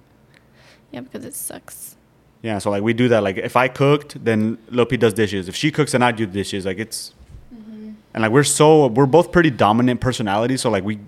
Yeah, 0.93 1.01
because 1.01 1.25
it 1.25 1.35
sucks. 1.35 1.97
yeah, 2.43 2.59
so 2.59 2.71
like 2.71 2.83
we 2.83 2.95
do 2.95 3.09
that. 3.09 3.23
Like 3.23 3.37
if 3.37 3.57
I 3.57 3.67
cooked, 3.69 4.25
then 4.25 4.57
Lopi 4.71 4.99
does 4.99 5.13
dishes. 5.13 5.49
If 5.49 5.57
she 5.57 5.71
cooks, 5.73 5.93
then 5.93 6.03
I 6.03 6.13
do 6.13 6.27
dishes. 6.27 6.65
Like 6.65 6.79
it's, 6.79 7.13
mm-hmm. 7.53 7.91
and 8.15 8.23
like 8.23 8.31
we're 8.31 8.45
so 8.45 8.87
we're 8.87 9.05
both 9.05 9.33
pretty 9.33 9.51
dominant 9.51 10.01
personalities. 10.01 10.61
So 10.63 10.71
like 10.71 10.85
we, 10.85 11.01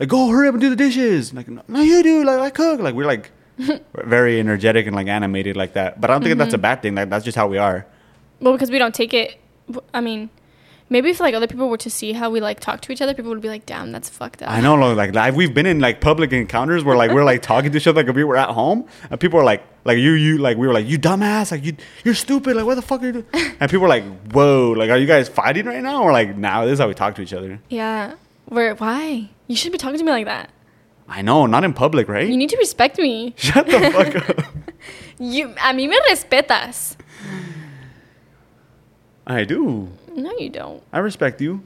like 0.00 0.08
go 0.08 0.28
hurry 0.28 0.48
up 0.48 0.54
and 0.54 0.60
do 0.60 0.70
the 0.70 0.76
dishes. 0.76 1.32
Like 1.32 1.46
no, 1.48 1.80
you 1.80 2.02
do. 2.02 2.24
Like 2.24 2.40
I 2.40 2.50
cook. 2.50 2.80
Like 2.80 2.94
we're 2.94 3.06
like 3.06 3.30
very 3.94 4.40
energetic 4.40 4.86
and 4.86 4.96
like 4.96 5.06
animated 5.06 5.56
like 5.56 5.74
that. 5.74 6.00
But 6.00 6.10
I 6.10 6.14
don't 6.14 6.22
think 6.22 6.38
that's 6.38 6.54
a 6.54 6.56
mm-hmm. 6.56 6.62
bad 6.62 6.82
thing. 6.82 6.94
Like 6.94 7.10
that's 7.10 7.24
just 7.24 7.36
how 7.36 7.46
we 7.46 7.58
are. 7.58 7.86
Well, 8.40 8.54
because 8.54 8.70
we 8.70 8.78
don't 8.78 8.94
take 8.94 9.12
it. 9.12 9.38
I 9.92 10.00
mean, 10.00 10.30
maybe 10.88 11.10
if 11.10 11.20
like 11.20 11.34
other 11.34 11.46
people 11.46 11.68
were 11.68 11.76
to 11.76 11.90
see 11.90 12.12
how 12.12 12.30
we 12.30 12.40
like 12.40 12.60
talk 12.60 12.80
to 12.80 12.92
each 12.92 13.02
other, 13.02 13.12
people 13.12 13.30
would 13.30 13.42
be 13.42 13.48
like, 13.48 13.66
"Damn, 13.66 13.92
that's 13.92 14.08
fucked 14.08 14.42
up." 14.42 14.50
I 14.50 14.62
know, 14.62 14.74
like, 14.74 15.14
like 15.14 15.34
we've 15.34 15.52
been 15.52 15.66
in 15.66 15.80
like 15.80 16.00
public 16.00 16.32
encounters 16.32 16.82
where 16.82 16.96
like 16.96 17.10
we're 17.10 17.24
like 17.24 17.42
talking 17.42 17.70
to 17.70 17.76
each 17.76 17.86
other 17.86 18.00
like 18.00 18.08
if 18.08 18.16
we 18.16 18.24
were 18.24 18.38
at 18.38 18.48
home, 18.48 18.86
and 19.10 19.20
people 19.20 19.38
are 19.38 19.44
like, 19.44 19.62
like 19.84 19.98
you, 19.98 20.12
you, 20.12 20.38
like 20.38 20.56
we 20.56 20.66
were 20.66 20.72
like, 20.72 20.86
you 20.86 20.98
dumbass, 20.98 21.52
like 21.52 21.62
you, 21.62 21.76
you're 22.04 22.14
stupid, 22.14 22.56
like 22.56 22.64
what 22.64 22.76
the 22.76 22.82
fuck 22.82 23.02
are 23.02 23.06
you 23.06 23.12
doing? 23.12 23.26
And 23.60 23.70
people 23.70 23.84
are 23.84 23.90
like, 23.90 24.04
whoa, 24.32 24.74
like 24.74 24.88
are 24.88 24.96
you 24.96 25.06
guys 25.06 25.28
fighting 25.28 25.66
right 25.66 25.82
now? 25.82 26.02
Or 26.02 26.12
like, 26.12 26.34
now 26.36 26.64
this 26.64 26.74
is 26.74 26.78
how 26.78 26.88
we 26.88 26.94
talk 26.94 27.14
to 27.16 27.22
each 27.22 27.34
other. 27.34 27.60
Yeah. 27.68 28.14
Where? 28.50 28.74
Why? 28.74 29.30
You 29.46 29.56
shouldn't 29.56 29.72
be 29.72 29.78
talking 29.78 29.98
to 29.98 30.04
me 30.04 30.10
like 30.12 30.26
that. 30.26 30.50
I 31.08 31.22
know, 31.22 31.46
not 31.46 31.64
in 31.64 31.72
public, 31.72 32.08
right? 32.08 32.28
You 32.28 32.36
need 32.36 32.50
to 32.50 32.56
respect 32.58 32.98
me. 32.98 33.32
Shut 33.38 33.66
the 33.66 33.80
fuck 33.90 34.28
up. 34.28 34.46
You, 35.22 35.50
a 35.50 35.74
mí 35.74 35.86
me 35.86 36.00
respetas. 36.08 36.96
I 39.26 39.44
do. 39.44 39.90
No, 40.16 40.32
you 40.38 40.48
don't. 40.48 40.82
I 40.92 40.98
respect 41.00 41.42
you. 41.42 41.62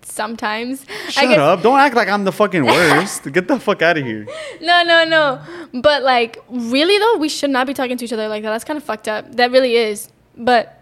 Sometimes. 0.00 0.86
Shut 1.10 1.28
guess- 1.28 1.38
up. 1.38 1.62
Don't 1.62 1.78
act 1.78 1.94
like 1.94 2.08
I'm 2.08 2.24
the 2.24 2.32
fucking 2.32 2.64
worst. 2.64 3.24
Get 3.32 3.46
the 3.46 3.60
fuck 3.60 3.82
out 3.82 3.98
of 3.98 4.04
here. 4.06 4.26
No, 4.62 4.82
no, 4.84 5.04
no. 5.04 5.40
But 5.74 6.02
like, 6.02 6.42
really 6.48 6.98
though, 6.98 7.18
we 7.18 7.28
should 7.28 7.50
not 7.50 7.66
be 7.66 7.74
talking 7.74 7.98
to 7.98 8.04
each 8.06 8.12
other 8.12 8.26
like 8.28 8.42
that. 8.42 8.50
That's 8.50 8.64
kind 8.64 8.78
of 8.78 8.84
fucked 8.84 9.06
up. 9.06 9.36
That 9.36 9.50
really 9.50 9.76
is. 9.76 10.08
But 10.34 10.80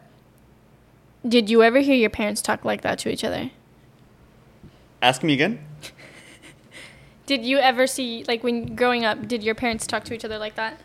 did 1.27 1.51
you 1.51 1.65
ever 1.65 1.81
hear 1.81 1.97
your 1.97 2.11
parents 2.11 2.41
talk 2.41 2.65
like 2.65 2.83
that 2.83 3.01
to 3.01 3.11
each 3.11 3.25
other? 3.25 3.51
Ask 5.03 5.23
me 5.23 5.33
again. 5.35 5.59
Did 7.27 7.45
you 7.45 7.59
ever 7.59 7.87
see 7.87 8.25
like 8.29 8.43
when 8.43 8.75
growing 8.77 9.05
up? 9.05 9.29
Did 9.29 9.43
your 9.43 9.55
parents 9.55 9.87
talk 9.87 10.05
to 10.05 10.15
each 10.15 10.25
other 10.25 10.39
like 10.39 10.55
that? 10.55 10.81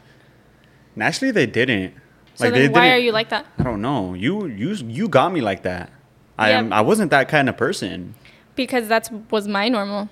Naturally, 0.95 1.31
they 1.31 1.45
didn't. 1.45 1.93
So 2.35 2.45
like, 2.45 2.53
then 2.53 2.71
why 2.71 2.91
are 2.91 2.97
you 2.97 3.11
like 3.11 3.29
that? 3.29 3.45
I 3.57 3.63
don't 3.63 3.81
know. 3.81 4.13
You, 4.13 4.47
you, 4.47 4.73
you 4.73 5.07
got 5.07 5.31
me 5.31 5.41
like 5.41 5.63
that. 5.63 5.91
I 6.37 6.51
am. 6.51 6.71
I 6.73 6.81
wasn't 6.81 7.11
that 7.11 7.29
kind 7.29 7.49
of 7.49 7.57
person. 7.57 8.13
Because 8.55 8.87
that's 8.87 9.09
was 9.31 9.47
my 9.47 9.69
normal. 9.69 10.09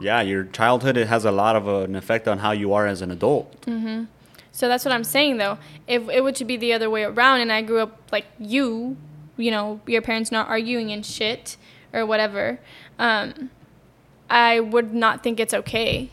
Yeah, 0.00 0.20
your 0.20 0.44
childhood 0.44 0.96
it 0.96 1.08
has 1.08 1.24
a 1.24 1.32
lot 1.32 1.56
of 1.56 1.68
uh, 1.68 1.80
an 1.80 1.96
effect 1.96 2.28
on 2.28 2.38
how 2.38 2.52
you 2.52 2.72
are 2.72 2.86
as 2.86 3.02
an 3.02 3.10
adult. 3.10 3.60
Mhm. 3.62 4.08
So 4.52 4.68
that's 4.68 4.84
what 4.84 4.92
I'm 4.92 5.04
saying 5.04 5.38
though. 5.38 5.58
If 5.86 6.08
it 6.08 6.22
were 6.22 6.32
to 6.32 6.44
be 6.44 6.56
the 6.56 6.72
other 6.72 6.88
way 6.90 7.04
around 7.04 7.40
and 7.40 7.50
I 7.52 7.62
grew 7.62 7.80
up 7.80 8.00
like 8.12 8.26
you, 8.38 8.96
you 9.36 9.50
know, 9.50 9.80
your 9.86 10.02
parents 10.02 10.30
not 10.30 10.48
arguing 10.48 10.92
and 10.92 11.04
shit 11.04 11.56
or 11.96 12.06
whatever, 12.06 12.58
um, 12.98 13.50
I 14.28 14.60
would 14.60 14.92
not 14.94 15.22
think 15.22 15.40
it's 15.40 15.54
okay 15.54 16.10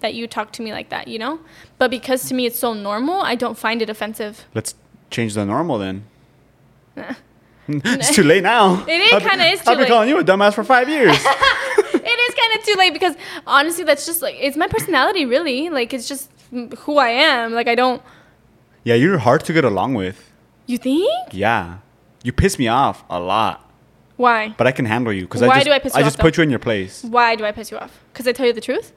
that 0.00 0.14
you 0.14 0.26
talk 0.26 0.52
to 0.52 0.62
me 0.62 0.72
like 0.72 0.88
that, 0.88 1.08
you 1.08 1.18
know? 1.18 1.38
But 1.78 1.90
because 1.90 2.28
to 2.28 2.34
me 2.34 2.46
it's 2.46 2.58
so 2.58 2.74
normal, 2.74 3.20
I 3.22 3.34
don't 3.36 3.56
find 3.56 3.80
it 3.80 3.88
offensive. 3.88 4.44
Let's 4.54 4.74
change 5.10 5.34
the 5.34 5.46
normal 5.46 5.78
then. 5.78 6.04
it's 7.68 8.14
too 8.14 8.24
late 8.24 8.42
now. 8.42 8.84
It 8.86 9.00
is 9.00 9.22
kinda 9.22 9.44
is 9.44 9.60
too 9.62 9.70
I've 9.70 9.76
been 9.76 9.84
late. 9.84 9.88
calling 9.88 10.08
you 10.08 10.18
a 10.18 10.24
dumbass 10.24 10.54
for 10.54 10.64
five 10.64 10.88
years. 10.88 11.16
it 11.94 12.18
is 12.28 12.34
kind 12.34 12.58
of 12.58 12.66
too 12.66 12.74
late 12.76 12.92
because 12.92 13.14
honestly 13.46 13.84
that's 13.84 14.04
just 14.04 14.20
like 14.20 14.36
it's 14.38 14.56
my 14.56 14.66
personality 14.66 15.24
really. 15.24 15.70
Like 15.70 15.94
it's 15.94 16.08
just 16.08 16.28
who 16.78 16.98
I 16.98 17.10
am. 17.10 17.52
Like 17.52 17.68
I 17.68 17.74
don't 17.74 18.02
yeah, 18.84 18.94
you're 18.96 19.18
hard 19.18 19.44
to 19.44 19.52
get 19.52 19.64
along 19.64 19.94
with. 19.94 20.32
You 20.66 20.76
think? 20.76 21.08
Yeah, 21.30 21.78
you 22.24 22.32
piss 22.32 22.58
me 22.58 22.66
off 22.66 23.04
a 23.08 23.20
lot, 23.20 23.61
Why? 24.22 24.54
but 24.56 24.66
I 24.66 24.72
can 24.72 24.86
handle 24.94 25.12
you 25.12 25.22
because 25.22 25.42
I 25.42 25.48
Why 25.48 25.54
just 25.56 25.66
do 25.66 25.72
I 25.72 25.78
piss 25.80 25.94
you 25.94 26.00
off, 26.00 26.06
just 26.06 26.16
though? 26.18 26.22
put 26.26 26.36
you 26.36 26.42
in 26.42 26.50
your 26.50 26.58
place. 26.68 27.02
Why 27.04 27.34
do 27.36 27.44
I 27.44 27.52
piss 27.52 27.70
you 27.72 27.78
off? 27.78 27.92
Cuz 28.14 28.26
I 28.28 28.32
tell 28.32 28.46
you 28.46 28.52
the 28.52 28.66
truth? 28.70 28.92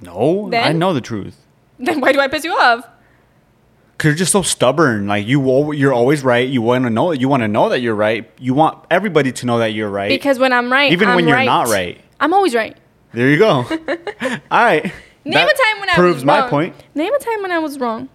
No, 0.00 0.46
I 0.46 0.50
Then? 0.50 0.78
know 0.78 0.92
the 0.94 1.00
truth. 1.00 1.36
Then 1.78 2.00
why 2.00 2.12
do 2.12 2.20
I 2.20 2.28
piss 2.28 2.44
you 2.44 2.52
off? 2.54 2.86
Cause 3.98 4.04
you're 4.10 4.14
just 4.14 4.32
so 4.32 4.42
stubborn. 4.42 5.06
Like 5.06 5.26
you, 5.26 5.40
al- 5.50 5.72
you're 5.74 5.92
always 5.92 6.22
right. 6.22 6.46
You 6.46 6.60
want 6.62 6.84
to 6.84 6.90
know. 6.90 7.12
You 7.12 7.28
want 7.28 7.42
to 7.42 7.48
know 7.48 7.68
that 7.70 7.80
you're 7.80 7.94
right. 7.94 8.30
You 8.38 8.52
want 8.54 8.84
everybody 8.90 9.32
to 9.32 9.46
know 9.46 9.58
that 9.58 9.72
you're 9.72 9.88
right. 9.88 10.10
Because 10.10 10.38
when 10.38 10.52
I'm 10.52 10.70
right, 10.70 10.92
even 10.92 11.08
I'm 11.08 11.16
when 11.16 11.26
you're 11.26 11.44
not 11.44 11.68
right. 11.68 11.98
I'm 12.20 12.32
always 12.34 12.54
right. 12.54 12.76
There 13.12 13.28
you 13.30 13.38
go. 13.38 13.50
All 14.50 14.64
right. 14.70 14.84
Name 15.24 15.48
a 15.48 15.54
time 15.64 15.80
when 15.80 15.88
I 15.90 15.94
proves 15.94 16.16
was 16.16 16.24
my 16.24 16.40
wrong. 16.40 16.50
point. 16.50 16.74
Name 16.94 17.12
a 17.12 17.18
time 17.18 17.40
when 17.42 17.50
I 17.50 17.58
was 17.58 17.78
wrong. 17.80 18.08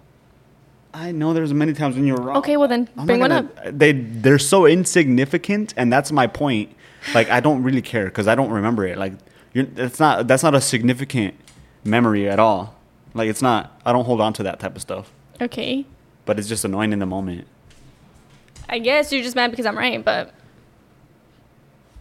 I 0.94 1.12
know 1.12 1.32
there's 1.32 1.54
many 1.54 1.72
times 1.72 1.96
when 1.96 2.06
you're 2.06 2.16
wrong. 2.18 2.36
Okay, 2.38 2.56
well 2.56 2.68
then 2.68 2.88
I'm 2.98 3.06
bring 3.06 3.20
one 3.20 3.30
gonna- 3.30 3.72
They 3.72 3.92
they're 3.92 4.38
so 4.38 4.66
insignificant, 4.66 5.72
and 5.76 5.92
that's 5.92 6.12
my 6.12 6.26
point. 6.26 6.74
Like 7.14 7.30
I 7.30 7.40
don't 7.40 7.62
really 7.62 7.82
care 7.82 8.04
because 8.06 8.28
I 8.28 8.34
don't 8.34 8.50
remember 8.50 8.86
it. 8.86 8.98
Like 8.98 9.14
you're, 9.54 9.66
it's 9.76 9.98
not 9.98 10.28
that's 10.28 10.42
not 10.42 10.54
a 10.54 10.60
significant 10.60 11.34
memory 11.84 12.28
at 12.28 12.38
all. 12.38 12.74
Like 13.14 13.28
it's 13.28 13.42
not. 13.42 13.80
I 13.86 13.92
don't 13.92 14.04
hold 14.04 14.20
on 14.20 14.32
to 14.34 14.42
that 14.44 14.60
type 14.60 14.76
of 14.76 14.82
stuff. 14.82 15.10
Okay. 15.40 15.86
But 16.26 16.38
it's 16.38 16.48
just 16.48 16.64
annoying 16.64 16.92
in 16.92 16.98
the 16.98 17.06
moment. 17.06 17.46
I 18.68 18.78
guess 18.78 19.12
you're 19.12 19.22
just 19.22 19.34
mad 19.36 19.50
because 19.50 19.66
I'm 19.66 19.76
right, 19.76 20.02
but 20.04 20.32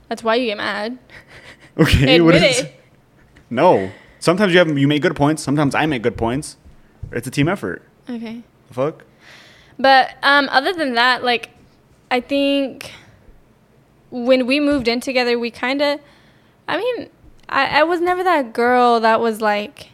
that's 0.08 0.24
why 0.24 0.36
you 0.36 0.48
get 0.48 0.58
mad. 0.58 0.98
Okay. 1.80 2.20
what 2.22 2.36
Admit 2.36 2.52
is- 2.52 2.60
it. 2.66 2.76
No. 3.50 3.92
Sometimes 4.20 4.52
you 4.52 4.60
have 4.60 4.78
you 4.78 4.88
make 4.88 5.02
good 5.02 5.16
points. 5.16 5.42
Sometimes 5.42 5.74
I 5.74 5.86
make 5.86 6.02
good 6.04 6.18
points. 6.18 6.58
It's 7.14 7.28
a 7.28 7.32
team 7.32 7.48
effort. 7.48 7.82
Okay. 8.10 8.44
The 8.72 8.76
fuck. 8.76 9.06
But 9.78 10.16
um, 10.24 10.48
other 10.50 10.72
than 10.72 10.94
that, 10.94 11.24
like, 11.24 11.50
I 12.10 12.22
think 12.22 12.94
when 14.10 14.48
we 14.48 14.60
moved 14.60 14.88
in 14.88 15.02
together, 15.02 15.38
we 15.38 15.52
kind 15.52 15.82
of, 15.82 16.00
I 16.68 16.78
mean, 16.78 17.10
I, 17.50 17.82
I 17.82 17.84
was 17.84 18.00
never 18.00 18.24
that 18.24 18.54
girl 18.54 19.02
that 19.02 19.20
was 19.20 19.42
like 19.42 19.90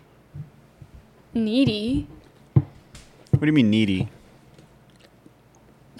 needy. 1.34 2.08
What 2.54 3.42
do 3.42 3.48
you 3.48 3.54
mean 3.54 3.72
needy? 3.72 4.10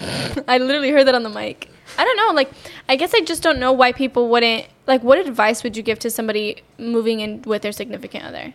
I 0.00 0.58
literally 0.58 0.90
heard 0.90 1.08
that 1.08 1.14
on 1.16 1.24
the 1.24 1.30
mic. 1.30 1.68
I 1.96 2.04
don't 2.04 2.16
know. 2.16 2.32
Like, 2.32 2.50
I 2.88 2.94
guess 2.94 3.12
I 3.12 3.22
just 3.22 3.42
don't 3.42 3.58
know 3.58 3.72
why 3.72 3.90
people 3.90 4.28
wouldn't. 4.28 4.66
Like, 4.86 5.02
what 5.02 5.18
advice 5.18 5.64
would 5.64 5.76
you 5.76 5.82
give 5.82 5.98
to 6.00 6.10
somebody 6.10 6.62
moving 6.78 7.18
in 7.20 7.42
with 7.42 7.62
their 7.62 7.72
significant 7.72 8.24
other? 8.24 8.54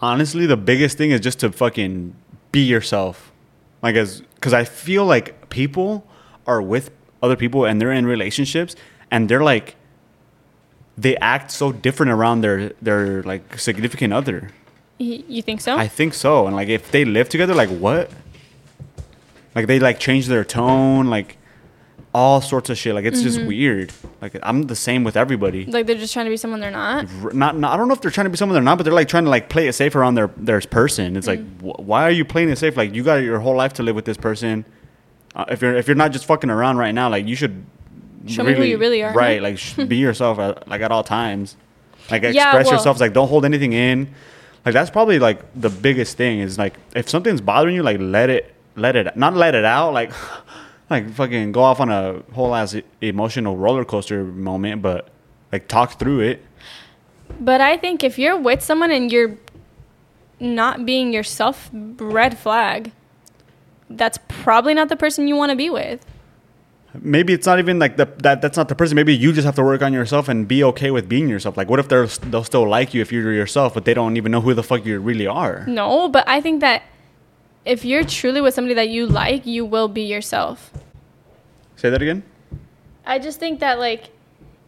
Honestly, 0.00 0.46
the 0.46 0.56
biggest 0.56 0.96
thing 0.96 1.10
is 1.10 1.20
just 1.20 1.40
to 1.40 1.52
fucking 1.52 2.14
be 2.52 2.60
yourself. 2.60 3.32
Like 3.82 3.96
as 3.96 4.22
cuz 4.40 4.52
I 4.52 4.64
feel 4.64 5.04
like 5.04 5.48
people 5.50 6.06
are 6.46 6.62
with 6.62 6.90
other 7.22 7.36
people 7.36 7.64
and 7.64 7.80
they're 7.80 7.92
in 7.92 8.06
relationships 8.06 8.74
and 9.10 9.28
they're 9.28 9.42
like 9.42 9.76
they 10.96 11.16
act 11.16 11.50
so 11.50 11.72
different 11.72 12.12
around 12.12 12.42
their 12.42 12.70
their 12.82 13.22
like 13.22 13.58
significant 13.58 14.12
other. 14.12 14.50
You 14.98 15.40
think 15.40 15.62
so? 15.62 15.76
I 15.78 15.88
think 15.88 16.12
so. 16.12 16.46
And 16.46 16.54
like 16.54 16.68
if 16.68 16.90
they 16.90 17.06
live 17.06 17.28
together 17.30 17.54
like 17.54 17.70
what? 17.70 18.10
Like 19.54 19.66
they 19.66 19.78
like 19.78 19.98
change 19.98 20.26
their 20.26 20.44
tone, 20.44 21.06
like 21.06 21.38
all 22.12 22.40
sorts 22.40 22.70
of 22.70 22.76
shit. 22.78 22.94
Like 22.94 23.04
it's 23.04 23.22
just 23.22 23.40
weird. 23.42 23.92
Like 24.20 24.36
I'm 24.42 24.62
the 24.64 24.74
same 24.76 25.04
with 25.04 25.16
everybody. 25.16 25.64
Like 25.66 25.86
they're 25.86 25.96
just 25.96 26.12
trying 26.12 26.26
to 26.26 26.30
be 26.30 26.36
someone 26.36 26.60
they're 26.60 26.70
not. 26.70 27.06
Not, 27.32 27.56
not 27.56 27.72
I 27.72 27.76
don't 27.76 27.86
know 27.88 27.94
if 27.94 28.00
they're 28.00 28.10
trying 28.10 28.24
to 28.24 28.30
be 28.30 28.36
someone 28.36 28.54
they're 28.54 28.62
not, 28.62 28.78
but 28.78 28.84
they're 28.84 28.92
like 28.92 29.08
trying 29.08 29.24
to 29.24 29.30
like 29.30 29.48
play 29.48 29.68
it 29.68 29.74
safe 29.74 29.94
around 29.94 30.14
their 30.16 30.28
their 30.36 30.60
person. 30.60 31.16
It's 31.16 31.26
like 31.26 31.40
Mm. 31.40 31.60
wh- 31.76 31.80
why 31.86 32.02
are 32.04 32.10
you 32.10 32.24
playing 32.24 32.48
it 32.50 32.56
safe? 32.58 32.76
Like 32.76 32.94
you 32.94 33.02
got 33.04 33.16
your 33.22 33.38
whole 33.40 33.54
life 33.54 33.74
to 33.74 33.82
live 33.82 33.94
with 33.94 34.04
this 34.06 34.16
person. 34.16 34.64
Uh, 35.36 35.44
if 35.48 35.62
you're 35.62 35.76
if 35.76 35.86
you're 35.86 35.94
not 35.96 36.10
just 36.10 36.24
fucking 36.24 36.50
around 36.50 36.78
right 36.78 36.92
now, 36.92 37.08
like 37.08 37.26
you 37.26 37.36
should 37.36 37.64
Show 38.26 38.42
me 38.44 38.52
who 38.54 38.64
you 38.64 38.76
really 38.76 39.02
are. 39.02 39.14
Right, 39.14 39.40
like 39.40 39.56
sh- 39.58 39.74
be 39.76 39.96
yourself 40.08 40.38
at, 40.38 40.68
like 40.68 40.82
at 40.82 40.90
all 40.92 41.02
times. 41.04 41.56
Like 42.10 42.22
Yeah, 42.22 42.28
express 42.28 42.66
well- 42.66 42.74
yourself. 42.74 43.00
Like 43.00 43.12
don't 43.12 43.28
hold 43.28 43.44
anything 43.44 43.72
in. 43.72 44.12
Like 44.66 44.74
that's 44.74 44.90
probably 44.90 45.18
like 45.18 45.40
the 45.58 45.70
biggest 45.70 46.16
thing 46.18 46.40
is 46.40 46.58
like 46.58 46.74
if 46.94 47.08
something's 47.08 47.40
bothering 47.40 47.74
you, 47.76 47.82
like 47.82 47.98
let 48.00 48.28
it 48.28 48.52
let 48.76 48.94
it 48.96 49.16
not 49.16 49.34
let 49.34 49.54
it 49.54 49.64
out. 49.64 49.94
Like 49.94 50.12
like 50.90 51.10
fucking 51.10 51.52
go 51.52 51.62
off 51.62 51.80
on 51.80 51.88
a 51.88 52.22
whole 52.34 52.54
ass 52.54 52.74
emotional 53.00 53.56
roller 53.56 53.84
coaster 53.84 54.24
moment, 54.24 54.82
but 54.82 55.08
like 55.52 55.68
talk 55.68 55.98
through 55.98 56.20
it. 56.20 56.44
But 57.38 57.60
I 57.60 57.76
think 57.76 58.02
if 58.02 58.18
you're 58.18 58.36
with 58.36 58.60
someone 58.62 58.90
and 58.90 59.10
you're 59.12 59.36
not 60.40 60.84
being 60.84 61.12
yourself, 61.12 61.70
red 61.72 62.36
flag. 62.36 62.92
That's 63.88 64.18
probably 64.28 64.74
not 64.74 64.88
the 64.88 64.96
person 64.96 65.28
you 65.28 65.36
want 65.36 65.50
to 65.50 65.56
be 65.56 65.70
with. 65.70 66.04
maybe 66.94 67.32
it's 67.32 67.46
not 67.46 67.58
even 67.60 67.78
like 67.78 67.96
the, 67.96 68.06
that 68.18 68.42
that's 68.42 68.56
not 68.56 68.68
the 68.68 68.74
person 68.74 68.96
maybe 68.96 69.14
you 69.14 69.32
just 69.32 69.46
have 69.46 69.54
to 69.54 69.62
work 69.62 69.80
on 69.80 69.92
yourself 69.92 70.28
and 70.28 70.48
be 70.48 70.64
okay 70.64 70.90
with 70.90 71.08
being 71.08 71.28
yourself 71.28 71.56
like 71.56 71.68
what 71.70 71.78
if 71.78 71.86
they're 71.88 72.06
they'll 72.30 72.42
still 72.42 72.68
like 72.68 72.92
you 72.92 73.00
if 73.00 73.12
you're 73.12 73.32
yourself 73.32 73.74
but 73.74 73.84
they 73.84 73.94
don't 73.94 74.16
even 74.16 74.32
know 74.32 74.40
who 74.40 74.52
the 74.54 74.62
fuck 74.62 74.84
you 74.84 74.98
really 74.98 75.26
are 75.26 75.64
No, 75.68 76.08
but 76.08 76.24
I 76.28 76.40
think 76.40 76.60
that 76.62 76.82
if 77.64 77.84
you're 77.84 78.04
truly 78.04 78.40
with 78.40 78.54
somebody 78.54 78.74
that 78.74 78.88
you 78.88 79.06
like, 79.06 79.46
you 79.46 79.64
will 79.64 79.88
be 79.88 80.02
yourself. 80.02 80.70
say 81.76 81.90
that 81.90 82.02
again 82.02 82.22
I 83.06 83.18
just 83.18 83.38
think 83.40 83.60
that 83.60 83.78
like 83.78 84.10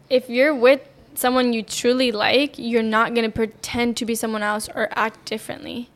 if 0.09 0.29
you're 0.29 0.53
with 0.53 0.81
someone 1.15 1.53
you 1.53 1.61
truly 1.63 2.11
like, 2.11 2.57
you're 2.57 2.83
not 2.83 3.13
going 3.13 3.23
to 3.25 3.31
pretend 3.31 3.95
to 3.97 4.05
be 4.05 4.15
someone 4.15 4.41
else 4.43 4.67
or 4.73 4.89
act 4.95 5.25
differently. 5.25 5.89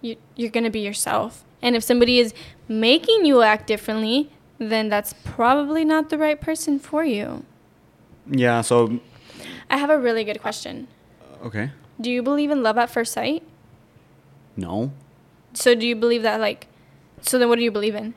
You 0.00 0.16
you're 0.36 0.50
going 0.50 0.64
to 0.64 0.70
be 0.70 0.80
yourself. 0.80 1.44
And 1.62 1.76
if 1.76 1.82
somebody 1.84 2.18
is 2.18 2.34
making 2.68 3.24
you 3.24 3.42
act 3.42 3.66
differently, 3.66 4.30
then 4.58 4.88
that's 4.88 5.14
probably 5.24 5.84
not 5.84 6.10
the 6.10 6.18
right 6.18 6.40
person 6.40 6.78
for 6.78 7.04
you. 7.04 7.44
yeah 8.30 8.60
so 8.62 9.00
I 9.70 9.76
have 9.78 9.90
a 9.90 9.98
really 9.98 10.24
good 10.24 10.40
question. 10.40 10.88
okay 11.44 11.70
Do 12.00 12.10
you 12.10 12.22
believe 12.22 12.50
in 12.50 12.62
love 12.62 12.78
at 12.78 12.90
first 12.90 13.12
sight? 13.12 13.42
no 14.56 14.90
So 15.54 15.74
do 15.74 15.86
you 15.86 15.96
believe 15.96 16.22
that 16.22 16.40
like 16.40 16.66
so 17.20 17.38
then 17.38 17.48
what 17.48 17.56
do 17.56 17.64
you 17.64 17.70
believe 17.70 17.94
in? 17.94 18.14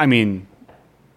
i 0.00 0.06
mean 0.06 0.46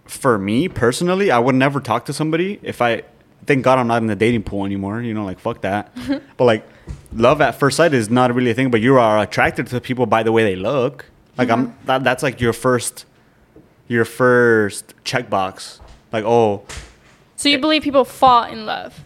for 0.06 0.38
me 0.38 0.68
personally 0.68 1.32
i 1.32 1.40
would 1.40 1.56
never 1.56 1.80
talk 1.80 2.06
to 2.06 2.14
somebody 2.14 2.60
if 2.62 2.82
i 2.82 3.02
thank 3.48 3.64
god 3.64 3.80
i'm 3.80 3.88
not 3.88 4.02
in 4.02 4.08
the 4.08 4.16
dating 4.16 4.44
pool 4.44 4.64
anymore 4.66 5.02
you 5.02 5.14
know 5.14 5.26
like 5.26 5.40
fuck 5.40 5.62
that 5.62 5.92
but 6.38 6.46
like 6.46 6.68
love 7.14 7.42
at 7.42 7.56
first 7.56 7.78
sight 7.78 7.94
is 7.94 8.10
not 8.10 8.32
really 8.36 8.52
a 8.52 8.54
thing 8.54 8.70
but 8.70 8.82
you 8.82 9.00
are 9.00 9.20
attracted 9.20 9.66
to 9.66 9.82
people 9.82 10.06
by 10.06 10.22
the 10.22 10.32
way 10.32 10.44
they 10.44 10.56
look 10.56 11.06
like 11.38 11.50
i'm 11.50 11.68
mm-hmm. 11.68 11.86
that, 11.88 12.04
that's 12.04 12.22
like 12.22 12.40
your 12.40 12.54
first 12.54 13.06
your 13.88 14.06
first 14.06 14.94
checkbox 15.04 15.80
like 16.12 16.26
oh 16.26 16.64
So 17.36 17.50
you 17.50 17.60
believe 17.60 17.84
people 17.84 18.06
fall 18.06 18.44
in 18.44 18.66
love? 18.66 19.04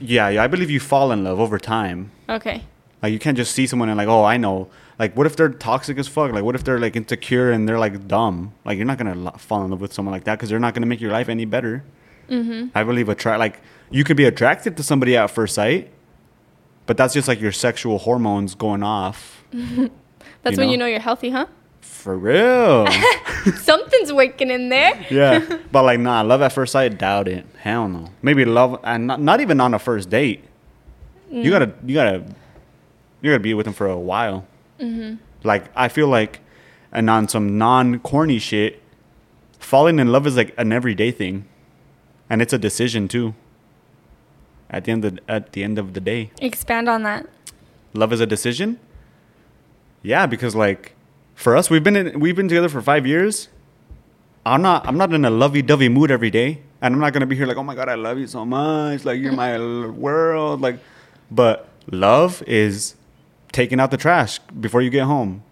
Yeah, 0.00 0.28
yeah, 0.28 0.42
I 0.42 0.46
believe 0.46 0.70
you 0.70 0.80
fall 0.80 1.12
in 1.12 1.24
love 1.24 1.40
over 1.40 1.58
time. 1.58 2.10
Okay. 2.28 2.62
Like 3.02 3.12
you 3.12 3.18
can't 3.18 3.36
just 3.36 3.52
see 3.52 3.66
someone 3.66 3.88
and 3.88 3.96
like, 3.96 4.08
oh, 4.08 4.24
I 4.24 4.36
know. 4.36 4.68
Like, 5.00 5.16
what 5.16 5.26
if 5.26 5.34
they're 5.34 5.48
toxic 5.48 5.96
as 5.96 6.08
fuck? 6.08 6.30
Like, 6.30 6.44
what 6.44 6.54
if 6.54 6.62
they're 6.62 6.78
like 6.78 6.94
insecure 6.94 7.50
and 7.50 7.66
they're 7.66 7.78
like 7.78 8.06
dumb? 8.06 8.52
Like, 8.66 8.76
you're 8.76 8.84
not 8.84 8.98
gonna 8.98 9.32
fall 9.38 9.64
in 9.64 9.70
love 9.70 9.80
with 9.80 9.94
someone 9.94 10.12
like 10.12 10.24
that 10.24 10.34
because 10.36 10.50
they're 10.50 10.60
not 10.60 10.74
gonna 10.74 10.84
make 10.84 11.00
your 11.00 11.10
life 11.10 11.30
any 11.30 11.46
better. 11.46 11.82
Mm-hmm. 12.28 12.76
I 12.76 12.84
believe 12.84 13.08
attract 13.08 13.38
like 13.38 13.62
you 13.90 14.04
could 14.04 14.18
be 14.18 14.26
attracted 14.26 14.76
to 14.76 14.82
somebody 14.82 15.16
at 15.16 15.30
first 15.30 15.54
sight, 15.54 15.90
but 16.84 16.98
that's 16.98 17.14
just 17.14 17.28
like 17.28 17.40
your 17.40 17.50
sexual 17.50 17.96
hormones 17.96 18.54
going 18.54 18.82
off. 18.82 19.42
That's 20.42 20.56
You 20.56 20.60
when 20.60 20.66
know? 20.66 20.72
you 20.72 20.76
know 20.76 20.86
you're 20.86 21.00
healthy, 21.00 21.30
huh? 21.30 21.46
For 21.80 22.16
real. 22.16 22.86
Something's 23.56 24.12
working 24.12 24.50
in 24.50 24.68
there. 24.68 25.06
yeah, 25.10 25.58
but 25.72 25.82
like, 25.82 25.98
nah, 25.98 26.20
love 26.20 26.42
at 26.42 26.52
first 26.52 26.72
sight, 26.72 26.98
doubt 26.98 27.26
it. 27.26 27.46
Hell 27.58 27.88
no. 27.88 28.10
Maybe 28.20 28.44
love, 28.44 28.78
and 28.84 29.06
not, 29.06 29.20
not 29.20 29.40
even 29.40 29.60
on 29.62 29.72
a 29.72 29.78
first 29.78 30.10
date. 30.10 30.44
You 31.30 31.50
gotta, 31.50 31.72
you 31.86 31.94
gotta, 31.94 32.24
you 33.22 33.30
gotta 33.30 33.40
be 33.42 33.54
with 33.54 33.64
them 33.64 33.74
for 33.74 33.86
a 33.86 33.98
while. 33.98 34.46
Mm-hmm. 34.80 35.14
Like, 35.44 35.64
I 35.76 35.88
feel 35.88 36.08
like, 36.08 36.40
and 36.92 37.08
on 37.10 37.28
some 37.28 37.58
non 37.58 37.98
corny 38.00 38.38
shit, 38.38 38.82
falling 39.58 39.98
in 39.98 40.10
love 40.12 40.26
is 40.26 40.36
like 40.36 40.54
an 40.58 40.72
everyday 40.72 41.10
thing, 41.10 41.46
and 42.28 42.40
it's 42.42 42.52
a 42.52 42.58
decision 42.58 43.08
too. 43.08 43.34
At 44.68 44.84
the 44.84 44.92
end 44.92 45.04
of 45.04 45.18
at 45.28 45.52
the 45.52 45.64
end 45.64 45.78
of 45.78 45.94
the 45.94 46.00
day, 46.00 46.30
Expand 46.40 46.88
on 46.88 47.02
that. 47.02 47.26
love 47.92 48.12
is 48.12 48.20
a 48.20 48.26
decision. 48.26 48.78
Yeah, 50.02 50.26
because 50.26 50.54
like 50.54 50.94
for 51.34 51.56
us, 51.56 51.68
we've 51.70 51.82
been 51.82 51.96
in, 51.96 52.20
we've 52.20 52.36
been 52.36 52.48
together 52.48 52.68
for 52.68 52.80
five 52.80 53.06
years. 53.06 53.48
I'm 54.46 54.62
not 54.62 54.86
I'm 54.86 54.96
not 54.96 55.12
in 55.12 55.24
a 55.24 55.30
lovey 55.30 55.60
dovey 55.62 55.88
mood 55.88 56.10
every 56.10 56.30
day, 56.30 56.62
and 56.80 56.94
I'm 56.94 57.00
not 57.00 57.12
gonna 57.12 57.26
be 57.26 57.34
here 57.36 57.46
like, 57.46 57.56
oh 57.56 57.62
my 57.64 57.74
god, 57.74 57.88
I 57.88 57.94
love 57.96 58.18
you 58.18 58.26
so 58.28 58.44
much, 58.44 59.04
like 59.04 59.20
you're 59.20 59.32
my 59.32 59.58
world, 59.90 60.60
like. 60.60 60.78
But 61.32 61.68
love 61.90 62.42
is 62.46 62.94
taking 63.52 63.80
out 63.80 63.90
the 63.90 63.96
trash 63.96 64.38
before 64.38 64.82
you 64.82 64.90
get 64.90 65.04
home, 65.04 65.42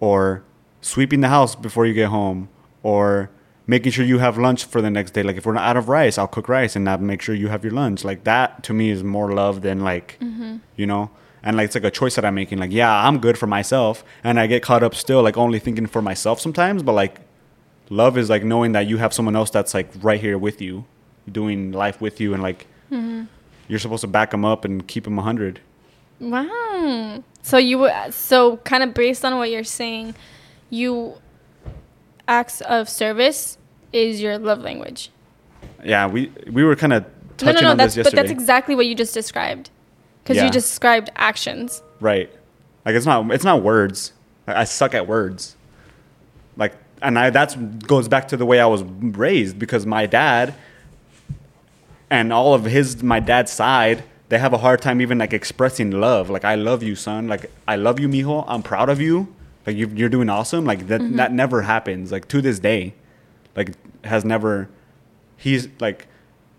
or 0.00 0.44
sweeping 0.80 1.20
the 1.20 1.28
house 1.28 1.54
before 1.54 1.86
you 1.86 1.94
get 1.94 2.08
home, 2.08 2.48
or 2.82 3.30
making 3.68 3.92
sure 3.92 4.04
you 4.04 4.18
have 4.18 4.38
lunch 4.38 4.64
for 4.64 4.80
the 4.80 4.90
next 4.90 5.12
day. 5.12 5.22
Like 5.22 5.36
if 5.36 5.46
we're 5.46 5.52
not 5.52 5.64
out 5.64 5.76
of 5.76 5.88
rice, 5.88 6.18
I'll 6.18 6.26
cook 6.26 6.48
rice 6.48 6.74
and 6.74 6.88
I'll 6.88 6.98
make 6.98 7.22
sure 7.22 7.34
you 7.34 7.48
have 7.48 7.62
your 7.62 7.74
lunch. 7.74 8.02
Like 8.02 8.24
that 8.24 8.64
to 8.64 8.72
me 8.72 8.90
is 8.90 9.04
more 9.04 9.30
love 9.32 9.60
than 9.62 9.80
like, 9.80 10.18
mm-hmm. 10.20 10.56
you 10.74 10.86
know. 10.86 11.10
And 11.42 11.56
like 11.56 11.66
it's 11.66 11.74
like 11.76 11.84
a 11.84 11.90
choice 11.90 12.16
that 12.16 12.24
I'm 12.24 12.34
making. 12.34 12.58
Like 12.58 12.72
yeah, 12.72 13.06
I'm 13.06 13.18
good 13.20 13.38
for 13.38 13.46
myself, 13.46 14.02
and 14.24 14.40
I 14.40 14.48
get 14.48 14.62
caught 14.62 14.82
up 14.82 14.94
still 14.94 15.22
like 15.22 15.36
only 15.36 15.60
thinking 15.60 15.86
for 15.86 16.02
myself 16.02 16.40
sometimes. 16.40 16.82
But 16.82 16.94
like, 16.94 17.20
love 17.90 18.18
is 18.18 18.28
like 18.28 18.42
knowing 18.42 18.72
that 18.72 18.88
you 18.88 18.96
have 18.96 19.12
someone 19.12 19.36
else 19.36 19.50
that's 19.50 19.72
like 19.72 19.88
right 20.00 20.20
here 20.20 20.36
with 20.36 20.60
you, 20.60 20.84
doing 21.30 21.70
life 21.70 22.00
with 22.00 22.20
you, 22.20 22.34
and 22.34 22.42
like 22.42 22.66
mm-hmm. 22.90 23.24
you're 23.68 23.78
supposed 23.78 24.00
to 24.00 24.08
back 24.08 24.32
them 24.32 24.44
up 24.44 24.64
and 24.64 24.88
keep 24.88 25.04
them 25.04 25.18
hundred. 25.18 25.60
Wow. 26.18 27.22
So 27.48 27.56
you 27.56 27.88
so 28.10 28.58
kind 28.58 28.82
of 28.82 28.92
based 28.92 29.24
on 29.24 29.38
what 29.38 29.50
you're 29.50 29.64
saying, 29.64 30.14
you 30.68 31.14
acts 32.28 32.60
of 32.60 32.90
service 32.90 33.56
is 33.90 34.20
your 34.20 34.36
love 34.36 34.60
language. 34.60 35.10
Yeah, 35.82 36.08
we 36.08 36.30
we 36.52 36.62
were 36.62 36.76
kind 36.76 36.92
of 36.92 37.04
No, 37.04 37.10
touching 37.38 37.54
no, 37.54 37.60
no. 37.62 37.70
on 37.70 37.76
That's 37.78 37.94
this 37.94 38.04
but 38.04 38.14
that's 38.14 38.30
exactly 38.30 38.74
what 38.74 38.84
you 38.84 38.94
just 38.94 39.14
described. 39.14 39.70
Because 40.22 40.36
Yeah. 40.36 40.44
you 40.44 40.50
described 40.50 41.08
actions. 41.16 41.82
Right. 42.00 42.30
Like 42.84 42.94
it's 42.94 43.06
not 43.06 43.32
it's 43.32 43.44
not 43.44 43.62
words. 43.62 44.12
I 44.46 44.60
I 44.60 44.64
suck 44.64 44.92
at 44.92 45.06
words. 45.08 45.56
Like 46.58 46.74
and 47.00 47.18
I 47.18 47.30
that's 47.30 47.54
goes 47.54 48.08
back 48.08 48.28
to 48.28 48.36
the 48.36 48.44
way 48.44 48.60
I 48.60 48.66
was 48.66 48.82
raised 48.82 49.58
because 49.58 49.86
my 49.86 50.04
dad 50.04 50.52
and 52.10 52.30
all 52.30 52.52
of 52.52 52.66
his 52.66 53.02
my 53.02 53.20
dad's 53.20 53.50
side, 53.50 54.04
they 54.28 54.38
have 54.38 54.52
a 54.52 54.58
hard 54.58 54.82
time 54.82 55.00
even 55.00 55.18
like 55.18 55.32
expressing 55.32 55.90
love. 55.90 56.30
Like 56.30 56.44
I 56.44 56.54
love 56.54 56.82
you, 56.82 56.94
son. 56.94 57.28
Like 57.28 57.50
I 57.66 57.76
love 57.76 57.98
you, 57.98 58.08
mijo. 58.08 58.44
I'm 58.46 58.62
proud 58.62 58.88
of 58.88 59.00
you. 59.00 59.34
Like 59.66 59.76
you 59.76 59.88
you're 59.94 60.08
doing 60.08 60.28
awesome. 60.28 60.64
Like 60.64 60.86
that 60.88 61.00
that 61.16 61.32
never 61.32 61.62
happens. 61.62 62.12
Like 62.12 62.28
to 62.28 62.40
this 62.40 62.58
day. 62.58 62.94
Like 63.56 63.74
has 64.04 64.24
never 64.24 64.68
he's 65.36 65.68
like 65.80 66.06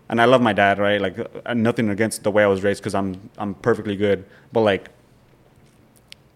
and 0.08 0.20
I 0.20 0.24
love 0.24 0.42
my 0.42 0.52
dad, 0.52 0.78
right? 0.80 1.00
Like 1.00 1.16
uh, 1.46 1.54
nothing 1.54 1.88
against 1.88 2.24
the 2.24 2.32
way 2.32 2.42
I 2.42 2.48
was 2.48 2.62
raised 2.64 2.82
because 2.82 2.94
I'm 2.94 3.30
I'm 3.38 3.54
perfectly 3.54 3.96
good, 3.96 4.24
but 4.52 4.62
like 4.62 4.90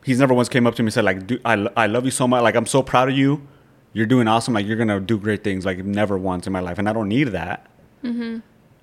he's 0.05 0.21
never 0.21 0.33
once 0.33 0.49
came 0.49 0.67
up 0.67 0.77
to 0.77 0.83
me 0.83 0.87
and 0.87 0.95
said 0.95 1.05
like, 1.05 1.33
I, 1.45 1.69
I 1.77 1.87
love 1.87 2.05
you 2.05 2.11
so 2.13 2.29
much. 2.29 2.43
Like 2.43 2.55
I'm 2.55 2.67
so 2.67 2.83
proud 2.83 3.09
of 3.09 3.17
you. 3.17 3.47
You're 3.93 4.07
doing 4.07 4.29
awesome. 4.29 4.55
Like 4.55 4.67
you're 4.67 4.77
gonna 4.77 5.01
do 5.01 5.19
great 5.19 5.43
things. 5.43 5.65
Like 5.67 5.79
never 5.85 6.17
once 6.17 6.47
in 6.47 6.53
my 6.53 6.61
life, 6.61 6.79
and 6.79 6.89
I 6.89 6.93
don't 6.93 7.09
need 7.09 7.29
that. 7.29 7.67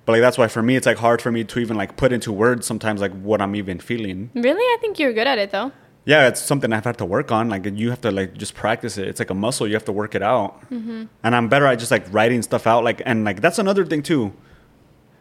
But 0.04 0.12
like 0.12 0.20
that's 0.20 0.36
why 0.36 0.48
for 0.48 0.62
me 0.62 0.76
it's 0.76 0.86
like 0.86 0.98
hard 0.98 1.22
for 1.22 1.30
me 1.30 1.44
to 1.44 1.58
even 1.60 1.76
like 1.76 1.96
put 1.96 2.12
into 2.12 2.32
words 2.32 2.66
sometimes 2.66 3.00
like 3.00 3.12
what 3.12 3.40
I'm 3.40 3.54
even 3.54 3.78
feeling. 3.78 4.30
Really, 4.34 4.62
I 4.62 4.78
think 4.80 4.98
you're 4.98 5.12
good 5.12 5.26
at 5.26 5.38
it 5.38 5.50
though. 5.50 5.70
Yeah, 6.04 6.26
it's 6.26 6.40
something 6.40 6.72
I've 6.72 6.84
had 6.84 6.98
to 6.98 7.04
work 7.04 7.30
on. 7.30 7.48
Like 7.48 7.64
you 7.64 7.90
have 7.90 8.00
to 8.00 8.10
like 8.10 8.36
just 8.36 8.54
practice 8.54 8.98
it. 8.98 9.06
It's 9.06 9.20
like 9.20 9.30
a 9.30 9.34
muscle. 9.34 9.68
You 9.68 9.74
have 9.74 9.84
to 9.84 9.92
work 9.92 10.16
it 10.16 10.22
out. 10.22 10.60
Mm-hmm. 10.70 11.04
And 11.22 11.36
I'm 11.36 11.48
better 11.48 11.66
at 11.66 11.78
just 11.78 11.92
like 11.92 12.12
writing 12.12 12.42
stuff 12.42 12.66
out. 12.66 12.82
Like 12.82 13.00
and 13.06 13.24
like 13.24 13.40
that's 13.40 13.60
another 13.60 13.84
thing 13.86 14.02
too. 14.02 14.32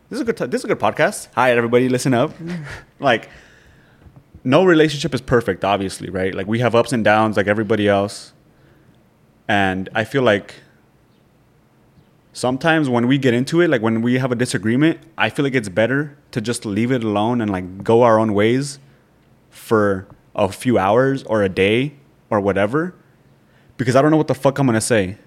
This 0.09 0.17
is 0.17 0.21
a 0.21 0.25
good. 0.25 0.37
T- 0.37 0.45
this 0.47 0.61
is 0.61 0.65
a 0.65 0.67
good 0.67 0.79
podcast. 0.79 1.27
Hi 1.35 1.51
everybody, 1.51 1.87
listen 1.87 2.13
up. 2.15 2.33
like, 2.99 3.29
no 4.43 4.65
relationship 4.65 5.13
is 5.13 5.21
perfect, 5.21 5.63
obviously, 5.63 6.09
right? 6.09 6.33
Like 6.33 6.47
we 6.47 6.59
have 6.59 6.73
ups 6.73 6.91
and 6.91 7.03
downs, 7.03 7.37
like 7.37 7.47
everybody 7.47 7.87
else. 7.87 8.33
And 9.47 9.87
I 9.93 10.03
feel 10.03 10.23
like 10.23 10.55
sometimes 12.33 12.89
when 12.89 13.07
we 13.07 13.17
get 13.17 13.33
into 13.33 13.61
it, 13.61 13.69
like 13.69 13.81
when 13.81 14.01
we 14.01 14.17
have 14.19 14.31
a 14.31 14.35
disagreement, 14.35 14.99
I 15.17 15.29
feel 15.29 15.43
like 15.43 15.55
it's 15.55 15.69
better 15.69 16.17
to 16.31 16.41
just 16.41 16.65
leave 16.65 16.91
it 16.91 17.03
alone 17.03 17.41
and 17.41 17.49
like 17.51 17.83
go 17.83 18.03
our 18.03 18.19
own 18.19 18.33
ways 18.33 18.79
for 19.49 20.07
a 20.35 20.49
few 20.49 20.77
hours 20.77 21.23
or 21.23 21.43
a 21.43 21.49
day 21.49 21.93
or 22.29 22.39
whatever 22.39 22.95
because 23.77 23.95
I 23.95 24.01
don't 24.01 24.11
know 24.11 24.17
what 24.17 24.27
the 24.27 24.35
fuck 24.35 24.57
I'm 24.59 24.65
gonna 24.65 24.79
say 24.81 25.17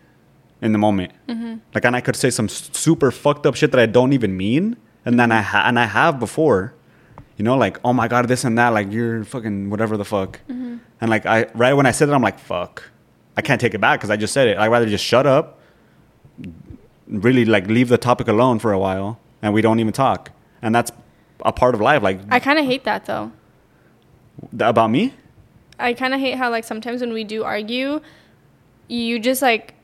in 0.63 0.73
the 0.73 0.79
moment. 0.79 1.13
Mm-hmm. 1.29 1.57
Like, 1.75 1.85
and 1.85 1.95
I 1.97 2.01
could 2.01 2.17
say 2.17 2.31
some 2.31 2.49
super 2.49 3.11
fucked 3.11 3.45
up 3.47 3.55
shit 3.55 3.71
that 3.73 3.81
I 3.81 3.87
don't 3.87 4.13
even 4.13 4.37
mean, 4.37 4.77
and 5.05 5.19
then 5.21 5.31
I 5.33 5.43
ha- 5.43 5.65
and 5.67 5.79
I 5.79 5.85
have 5.87 6.19
before, 6.19 6.73
you 7.37 7.45
know, 7.45 7.57
like 7.57 7.79
oh 7.85 7.93
my 7.93 8.09
god, 8.09 8.29
this 8.29 8.45
and 8.45 8.57
that, 8.57 8.69
like 8.69 8.91
you're 8.93 9.25
fucking 9.25 9.69
whatever 9.71 9.97
the 9.99 10.05
fuck, 10.05 10.41
Mm-hmm. 10.49 10.77
and 11.01 11.11
like 11.11 11.27
I 11.27 11.47
right 11.55 11.75
when 11.75 11.85
I 11.85 11.91
said 11.91 12.09
it, 12.09 12.13
I'm 12.13 12.23
like 12.23 12.39
fuck, 12.39 12.85
I 13.37 13.43
can't 13.43 13.61
take 13.61 13.75
it 13.75 13.81
back 13.81 13.99
because 14.01 14.11
I 14.11 14.17
just 14.17 14.33
said 14.33 14.49
it. 14.49 14.57
I'd 14.57 14.69
rather 14.69 14.87
just 14.87 15.05
shut 15.05 15.27
up, 15.27 15.61
really 17.07 17.45
like 17.45 17.67
leave 17.67 17.89
the 17.89 17.99
topic 17.99 18.29
alone 18.29 18.59
for 18.59 18.73
a 18.73 18.79
while, 18.79 19.19
and 19.43 19.53
we 19.55 19.63
don't 19.63 19.81
even 19.81 19.93
talk, 19.93 20.31
and 20.63 20.75
that's 20.75 20.91
a 21.45 21.53
part 21.53 21.75
of 21.75 21.81
life. 21.81 22.03
Like 22.03 22.21
I 22.31 22.41
kind 22.41 22.59
of 22.59 22.65
hate 22.65 22.85
that 22.85 23.07
though. 23.07 23.33
th- 24.51 24.63
about 24.63 24.91
me. 24.91 25.15
I 25.79 25.93
kind 25.93 26.15
of 26.15 26.21
hate 26.21 26.37
how 26.37 26.51
like 26.51 26.65
sometimes 26.65 27.01
when 27.01 27.13
we 27.13 27.25
do 27.25 27.45
argue, 27.45 28.01
you 28.89 29.19
just 29.19 29.43
like. 29.43 29.75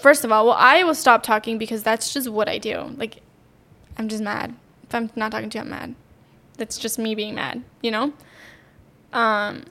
First 0.00 0.24
of 0.24 0.32
all, 0.32 0.46
well, 0.46 0.56
I 0.58 0.82
will 0.84 0.94
stop 0.94 1.22
talking 1.22 1.58
because 1.58 1.82
that's 1.82 2.12
just 2.12 2.28
what 2.28 2.48
I 2.48 2.58
do. 2.58 2.92
Like, 2.96 3.20
I'm 3.98 4.08
just 4.08 4.22
mad. 4.22 4.54
If 4.84 4.94
I'm 4.94 5.10
not 5.14 5.30
talking 5.30 5.50
to 5.50 5.58
you, 5.58 5.62
I'm 5.62 5.70
mad. 5.70 5.94
That's 6.56 6.78
just 6.78 6.98
me 6.98 7.14
being 7.14 7.34
mad, 7.34 7.62
you 7.82 7.90
know. 7.90 8.12
Um, 9.12 9.64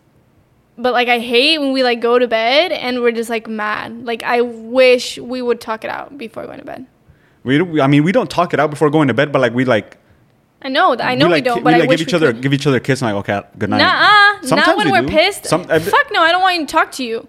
but 0.81 0.93
like 0.93 1.07
I 1.09 1.19
hate 1.19 1.59
when 1.59 1.71
we 1.73 1.83
like 1.83 1.99
go 2.01 2.17
to 2.17 2.27
bed 2.27 2.71
and 2.71 3.01
we're 3.01 3.11
just 3.11 3.29
like 3.29 3.47
mad. 3.47 4.05
Like 4.05 4.23
I 4.23 4.41
wish 4.41 5.17
we 5.17 5.41
would 5.41 5.59
talk 5.61 5.83
it 5.83 5.89
out 5.89 6.17
before 6.17 6.45
going 6.45 6.59
to 6.59 6.65
bed. 6.65 6.85
We, 7.43 7.81
I 7.81 7.87
mean, 7.87 8.03
we 8.03 8.11
don't 8.11 8.29
talk 8.29 8.53
it 8.53 8.59
out 8.59 8.69
before 8.69 8.89
going 8.89 9.07
to 9.07 9.13
bed, 9.13 9.31
but 9.31 9.39
like 9.39 9.53
we 9.53 9.65
like 9.65 9.97
I 10.61 10.67
know, 10.67 10.95
I 10.99 11.15
know 11.15 11.27
we, 11.27 11.31
like, 11.33 11.43
don't, 11.45 11.63
but 11.63 11.73
I 11.73 11.79
like 11.79 11.89
wish 11.89 11.99
give 11.99 12.07
each 12.09 12.13
we 12.13 12.17
other 12.17 12.33
could. 12.33 12.41
give 12.41 12.53
each 12.53 12.67
other 12.67 12.77
a 12.77 12.79
kiss 12.81 13.01
and 13.01 13.13
like 13.13 13.19
okay, 13.29 13.47
good 13.57 13.69
night. 13.69 13.77
Nuh-uh. 13.77 14.41
Sometimes 14.47 14.67
not 14.67 14.77
when 14.77 14.87
we 14.87 14.91
we're 14.91 15.07
do. 15.07 15.13
pissed. 15.13 15.45
Some- 15.45 15.65
I- 15.69 15.79
Fuck 15.79 16.07
no, 16.11 16.21
I 16.21 16.31
don't 16.31 16.41
want 16.41 16.67
to 16.67 16.71
talk 16.71 16.91
to 16.93 17.03
you. 17.03 17.27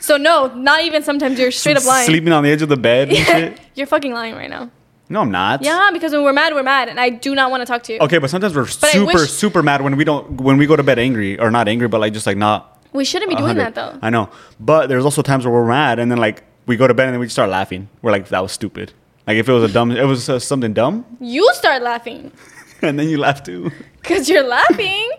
so 0.00 0.16
no, 0.16 0.52
not 0.54 0.82
even 0.82 1.02
sometimes 1.04 1.38
you're 1.38 1.52
straight 1.52 1.76
up 1.76 1.84
lying. 1.84 2.06
Sleeping 2.06 2.32
on 2.32 2.42
the 2.42 2.50
edge 2.50 2.62
of 2.62 2.68
the 2.68 2.76
bed 2.76 3.08
and 3.10 3.18
shit. 3.18 3.60
you're 3.76 3.86
fucking 3.86 4.12
lying 4.12 4.34
right 4.34 4.50
now. 4.50 4.70
No, 5.08 5.20
I'm 5.20 5.30
not. 5.30 5.62
Yeah, 5.62 5.90
because 5.92 6.10
when 6.10 6.24
we're 6.24 6.32
mad, 6.32 6.52
we're 6.52 6.64
mad, 6.64 6.88
and 6.88 6.98
I 6.98 7.10
do 7.10 7.36
not 7.36 7.52
want 7.52 7.60
to 7.60 7.66
talk 7.66 7.84
to 7.84 7.92
you. 7.92 8.00
Okay, 8.00 8.18
but 8.18 8.28
sometimes 8.30 8.56
we're 8.56 8.64
I 8.64 8.66
super 8.66 9.04
wish- 9.06 9.30
super 9.30 9.62
mad 9.62 9.82
when 9.82 9.96
we 9.96 10.02
don't 10.04 10.40
when 10.40 10.56
we 10.58 10.66
go 10.66 10.74
to 10.74 10.82
bed 10.82 10.98
angry 10.98 11.38
or 11.38 11.52
not 11.52 11.68
angry, 11.68 11.86
but 11.86 12.00
like 12.00 12.12
just 12.12 12.26
like 12.26 12.36
not. 12.36 12.75
We 12.96 13.04
shouldn't 13.04 13.28
be 13.28 13.36
doing 13.36 13.56
100. 13.56 13.74
that 13.74 13.74
though. 13.74 13.98
I 14.02 14.10
know, 14.10 14.30
but 14.58 14.88
there's 14.88 15.04
also 15.04 15.22
times 15.22 15.44
where 15.44 15.52
we're 15.54 15.66
mad 15.68 15.98
and 15.98 16.10
then 16.10 16.18
like 16.18 16.42
we 16.66 16.76
go 16.76 16.86
to 16.88 16.94
bed 16.94 17.04
and 17.06 17.12
then 17.14 17.20
we 17.20 17.26
just 17.26 17.36
start 17.36 17.50
laughing. 17.50 17.88
We're 18.02 18.10
like 18.10 18.28
that 18.28 18.40
was 18.42 18.52
stupid. 18.52 18.92
Like 19.26 19.36
if 19.36 19.48
it 19.48 19.52
was 19.52 19.70
a 19.70 19.72
dumb, 19.72 19.90
it 19.92 20.04
was 20.04 20.28
uh, 20.28 20.38
something 20.38 20.72
dumb, 20.72 21.04
You 21.20 21.48
start 21.54 21.82
laughing 21.82 22.32
and 22.82 22.98
then 22.98 23.08
you 23.08 23.18
laugh 23.18 23.42
too. 23.42 23.70
because 24.00 24.28
you're 24.28 24.46
laughing. 24.46 25.10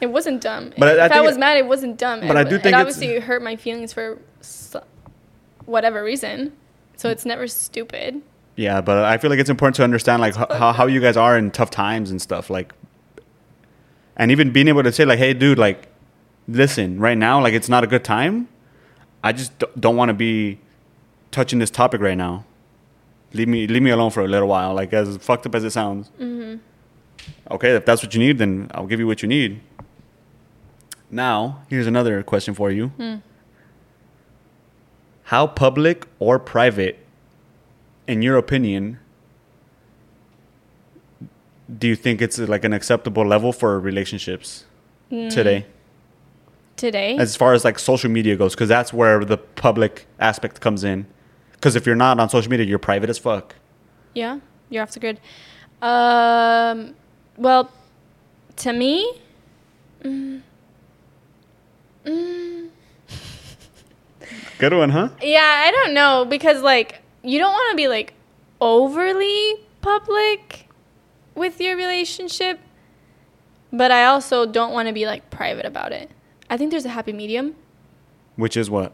It 0.00 0.06
wasn't 0.10 0.42
dumb. 0.42 0.72
But 0.78 0.88
I- 0.88 1.02
I 1.02 1.06
if 1.06 1.10
I, 1.12 1.14
think 1.14 1.26
was 1.26 1.36
it- 1.36 1.40
mad, 1.40 1.56
it 1.56 1.66
wasn't 1.66 1.96
dumb. 1.98 2.20
but 2.20 2.36
I 2.36 2.42
it, 2.42 2.48
do 2.50 2.56
it 2.56 2.62
think 2.62 2.76
it's- 2.76 2.80
obviously 2.80 3.18
hurt 3.20 3.42
my 3.42 3.56
feelings 3.56 3.92
for 3.92 4.18
whatever 5.64 6.02
reason. 6.04 6.52
So 6.96 7.08
it's 7.10 7.24
never 7.26 7.46
stupid. 7.46 8.22
Yeah, 8.56 8.80
but 8.80 9.04
I 9.04 9.18
feel 9.18 9.28
like 9.30 9.38
it's 9.38 9.50
important 9.50 9.76
to 9.76 9.84
understand 9.84 10.20
like 10.22 10.38
h- 10.38 10.46
how 10.50 10.72
how 10.72 10.86
you 10.86 11.00
guys 11.00 11.16
are 11.16 11.36
in 11.36 11.50
tough 11.50 11.70
times 11.70 12.10
and 12.10 12.20
stuff 12.22 12.48
like, 12.48 12.72
and 14.16 14.30
even 14.30 14.50
being 14.50 14.68
able 14.68 14.82
to 14.82 14.92
say 14.92 15.04
like, 15.04 15.18
hey, 15.18 15.34
dude, 15.34 15.58
like, 15.58 15.85
listen, 16.48 16.98
right 16.98 17.18
now, 17.18 17.42
like, 17.42 17.54
it's 17.54 17.68
not 17.68 17.84
a 17.84 17.86
good 17.86 18.04
time. 18.04 18.48
I 19.22 19.32
just 19.32 19.58
d- 19.58 19.66
don't 19.78 19.96
want 19.96 20.10
to 20.10 20.14
be 20.14 20.60
touching 21.32 21.58
this 21.58 21.70
topic 21.70 22.00
right 22.00 22.16
now. 22.16 22.44
Leave 23.32 23.48
me 23.48 23.66
leave 23.66 23.82
me 23.82 23.90
alone 23.90 24.10
for 24.10 24.22
a 24.22 24.28
little 24.28 24.48
while. 24.48 24.72
Like 24.74 24.92
as 24.92 25.16
fucked 25.16 25.46
up 25.46 25.54
as 25.54 25.64
it 25.64 25.70
sounds. 25.70 26.10
Mm-hmm. 26.20 26.56
Okay, 27.50 27.74
if 27.74 27.84
that's 27.84 28.02
what 28.02 28.14
you 28.14 28.20
need, 28.20 28.38
then 28.38 28.70
I'll 28.72 28.86
give 28.86 29.00
you 29.00 29.06
what 29.06 29.22
you 29.22 29.28
need. 29.28 29.60
Now, 31.10 31.62
here's 31.68 31.86
another 31.86 32.22
question 32.22 32.54
for 32.54 32.70
you. 32.70 32.88
Hmm. 32.88 33.16
How 35.24 35.46
public 35.46 36.06
or 36.18 36.38
private, 36.38 37.04
in 38.06 38.22
your 38.22 38.36
opinion, 38.36 38.98
do 41.78 41.88
you 41.88 41.96
think 41.96 42.22
it's 42.22 42.38
like 42.38 42.64
an 42.64 42.72
acceptable 42.72 43.26
level 43.26 43.52
for 43.52 43.80
relationships 43.80 44.66
mm. 45.10 45.28
today? 45.30 45.66
Today, 46.76 47.16
As 47.16 47.36
far 47.36 47.54
as 47.54 47.64
like 47.64 47.78
social 47.78 48.10
media 48.10 48.36
goes, 48.36 48.54
because 48.54 48.68
that's 48.68 48.92
where 48.92 49.24
the 49.24 49.38
public 49.38 50.06
aspect 50.20 50.60
comes 50.60 50.84
in. 50.84 51.06
Because 51.52 51.74
if 51.74 51.86
you're 51.86 51.96
not 51.96 52.20
on 52.20 52.28
social 52.28 52.50
media, 52.50 52.66
you're 52.66 52.78
private 52.78 53.08
as 53.08 53.16
fuck. 53.18 53.54
Yeah, 54.14 54.40
you're 54.68 54.82
off 54.82 54.90
the 54.92 55.00
grid. 55.00 55.18
Um, 55.80 56.94
well, 57.38 57.70
to 58.56 58.72
me, 58.74 59.10
mm, 60.02 60.42
mm, 62.04 62.68
Good 64.58 64.72
one, 64.74 64.90
huh? 64.90 65.08
yeah, 65.22 65.64
I 65.66 65.70
don't 65.70 65.94
know 65.94 66.26
because 66.28 66.60
like 66.62 67.00
you 67.22 67.38
don't 67.38 67.52
want 67.52 67.70
to 67.70 67.76
be 67.76 67.88
like 67.88 68.12
overly 68.60 69.54
public 69.80 70.68
with 71.34 71.60
your 71.60 71.76
relationship, 71.76 72.58
but 73.72 73.90
I 73.90 74.04
also 74.06 74.44
don't 74.46 74.72
want 74.72 74.88
to 74.88 74.94
be 74.94 75.06
like 75.06 75.30
private 75.30 75.64
about 75.64 75.92
it. 75.92 76.10
I 76.50 76.56
think 76.56 76.70
there's 76.70 76.84
a 76.84 76.90
happy 76.90 77.12
medium. 77.12 77.54
Which 78.36 78.56
is 78.56 78.68
what? 78.70 78.92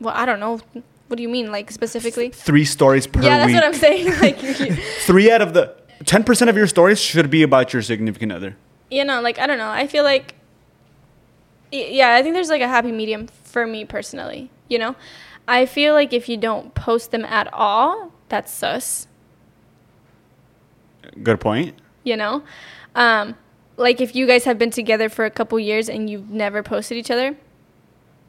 Well, 0.00 0.14
I 0.16 0.26
don't 0.26 0.40
know. 0.40 0.60
What 1.08 1.16
do 1.16 1.22
you 1.22 1.28
mean, 1.28 1.50
like 1.52 1.70
specifically? 1.70 2.30
Three 2.30 2.64
stories 2.64 3.06
per 3.06 3.22
yeah, 3.22 3.38
that's 3.38 3.46
week. 3.46 3.54
what 3.56 3.64
I'm 3.64 3.74
saying. 3.74 4.06
Like, 4.20 4.38
Three 5.00 5.30
out 5.30 5.42
of 5.42 5.54
the 5.54 5.74
10% 6.04 6.48
of 6.48 6.56
your 6.56 6.66
stories 6.66 7.00
should 7.00 7.30
be 7.30 7.42
about 7.42 7.72
your 7.72 7.82
significant 7.82 8.32
other. 8.32 8.56
you 8.90 9.04
know, 9.04 9.20
like 9.20 9.38
I 9.38 9.46
don't 9.46 9.58
know. 9.58 9.68
I 9.70 9.86
feel 9.86 10.04
like, 10.04 10.34
yeah, 11.72 12.14
I 12.14 12.22
think 12.22 12.34
there's 12.34 12.48
like 12.48 12.62
a 12.62 12.68
happy 12.68 12.92
medium 12.92 13.26
for 13.44 13.66
me 13.66 13.84
personally. 13.84 14.50
You 14.68 14.78
know, 14.78 14.96
I 15.48 15.66
feel 15.66 15.94
like 15.94 16.12
if 16.12 16.28
you 16.28 16.36
don't 16.36 16.74
post 16.74 17.10
them 17.10 17.24
at 17.24 17.52
all, 17.52 18.12
that's 18.28 18.52
sus. 18.52 19.06
Good 21.22 21.40
point. 21.40 21.74
You 22.04 22.16
know, 22.16 22.42
um, 22.94 23.36
like 23.76 24.00
if 24.00 24.14
you 24.14 24.26
guys 24.26 24.44
have 24.44 24.58
been 24.58 24.70
together 24.70 25.08
for 25.08 25.24
a 25.24 25.30
couple 25.30 25.58
years 25.58 25.88
and 25.88 26.08
you've 26.08 26.30
never 26.30 26.62
posted 26.62 26.96
each 26.96 27.10
other, 27.10 27.36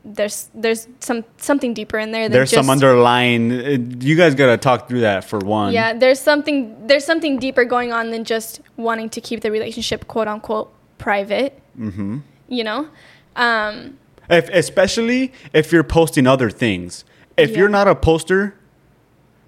there's 0.04 0.50
there's 0.54 0.88
some 1.00 1.26
something 1.38 1.74
deeper 1.74 1.98
in 1.98 2.12
there. 2.12 2.24
Than 2.24 2.32
There's 2.32 2.52
some 2.52 2.70
underlying. 2.70 3.52
uh, 3.52 3.78
You 4.00 4.16
guys 4.16 4.36
gotta 4.36 4.58
talk 4.58 4.88
through 4.88 5.02
that 5.02 5.24
for 5.24 5.40
one. 5.40 5.74
Yeah, 5.74 5.94
there's 5.94 6.20
something 6.20 6.88
there's 6.88 7.06
something 7.06 7.40
deeper 7.40 7.66
going 7.66 7.92
on 7.92 8.12
than 8.12 8.24
just 8.24 8.62
wanting 8.78 9.10
to 9.10 9.22
keep 9.22 9.42
the 9.42 9.52
relationship 9.52 10.08
quote 10.08 10.28
unquote 10.28 10.74
private. 10.98 11.60
Mm-hmm. 11.78 12.20
You 12.48 12.64
know, 12.64 12.88
um, 13.36 13.98
If, 14.30 14.50
especially 14.50 15.34
if 15.54 15.72
you're 15.72 15.84
posting 15.84 16.28
other 16.28 16.50
things. 16.50 17.04
If 17.36 17.56
you're 17.56 17.70
not 17.70 17.88
a 17.88 17.94
poster, 17.94 18.56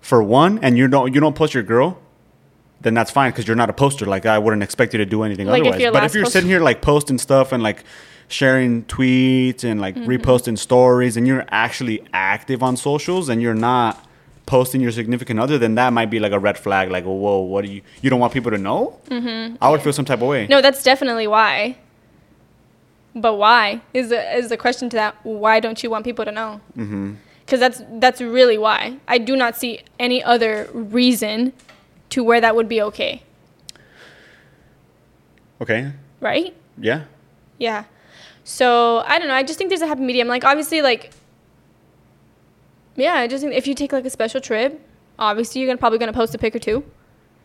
for 0.01 0.21
one, 0.21 0.59
and 0.59 0.77
you 0.77 0.87
don't 0.87 1.13
you 1.13 1.19
don't 1.19 1.35
post 1.35 1.53
your 1.53 1.63
girl, 1.63 1.99
then 2.81 2.93
that's 2.93 3.11
fine 3.11 3.31
because 3.31 3.47
you're 3.47 3.55
not 3.57 3.69
a 3.69 3.73
poster. 3.73 4.05
Like 4.05 4.25
I 4.25 4.37
wouldn't 4.39 4.63
expect 4.63 4.93
you 4.93 4.97
to 4.99 5.05
do 5.05 5.23
anything 5.23 5.47
Like, 5.47 5.61
otherwise. 5.61 5.81
your 5.81 5.91
but 5.91 6.03
if 6.03 6.13
you're 6.13 6.23
post- 6.23 6.33
sitting 6.33 6.49
here 6.49 6.61
like 6.61 6.81
posting 6.81 7.17
stuff 7.17 7.51
and 7.51 7.61
like 7.63 7.83
sharing 8.27 8.83
tweets 8.85 9.63
and 9.63 9.81
like 9.81 9.95
Mm-hmm. 9.95 10.09
reposting 10.11 10.57
stories, 10.57 11.17
and 11.17 11.27
you're 11.27 11.45
actually 11.49 12.01
active 12.13 12.61
on 12.63 12.77
socials, 12.77 13.27
and 13.29 13.41
you're 13.41 13.55
not 13.55 14.05
posting 14.45 14.81
your 14.81 14.91
significant 14.91 15.39
other, 15.39 15.57
then 15.59 15.75
that 15.75 15.93
might 15.93 16.09
be 16.09 16.19
like 16.19 16.31
a 16.31 16.39
red 16.39 16.57
flag. 16.57 16.89
Like, 16.89 17.03
whoa, 17.05 17.39
what 17.39 17.65
do 17.65 17.71
you 17.71 17.81
you 18.01 18.09
don't 18.09 18.19
want 18.19 18.33
people 18.33 18.51
to 18.51 18.57
know? 18.57 18.97
Mm-hmm. 19.09 19.55
I 19.61 19.69
would 19.69 19.81
feel 19.81 19.93
some 19.93 20.05
type 20.05 20.21
of 20.21 20.27
way. 20.27 20.47
no, 20.47 20.61
that's 20.61 20.81
definitely 20.83 21.27
why. 21.27 21.75
But 23.15 23.35
why 23.35 23.81
is 23.93 24.09
the 24.09 24.37
is 24.37 24.49
the 24.49 24.57
question 24.57 24.89
to 24.91 24.95
that? 24.95 25.15
Why 25.23 25.59
don't 25.59 25.81
you 25.83 25.89
want 25.89 26.05
people 26.05 26.25
to 26.25 26.31
know? 26.31 26.61
Mm-hmm. 26.77 27.13
Because 27.45 27.59
that's 27.59 27.81
that's 27.93 28.21
really 28.21 28.57
why. 28.57 28.97
I 29.07 29.17
do 29.17 29.35
not 29.35 29.57
see 29.57 29.81
any 29.99 30.23
other 30.23 30.69
reason 30.73 31.51
to 32.09 32.23
where 32.23 32.41
that 32.41 32.55
would 32.55 32.67
be 32.67 32.81
okay, 32.81 33.23
Okay. 35.61 35.91
right? 36.21 36.55
Yeah. 36.77 37.03
Yeah. 37.57 37.83
So 38.43 38.99
I 39.05 39.19
don't 39.19 39.27
know. 39.27 39.33
I 39.35 39.43
just 39.43 39.57
think 39.57 39.69
there's 39.69 39.81
a 39.81 39.87
happy 39.87 40.01
medium. 40.01 40.27
Like 40.27 40.43
obviously, 40.43 40.81
like 40.81 41.11
yeah, 42.95 43.13
I 43.15 43.27
just 43.27 43.43
think 43.43 43.53
if 43.55 43.67
you 43.67 43.75
take 43.75 43.91
like 43.91 44.05
a 44.05 44.09
special 44.09 44.41
trip, 44.41 44.79
obviously 45.19 45.61
you're 45.61 45.67
gonna 45.67 45.77
probably 45.77 45.99
gonna 45.99 46.13
post 46.13 46.33
a 46.33 46.37
pic 46.37 46.55
or 46.55 46.59
two. 46.59 46.83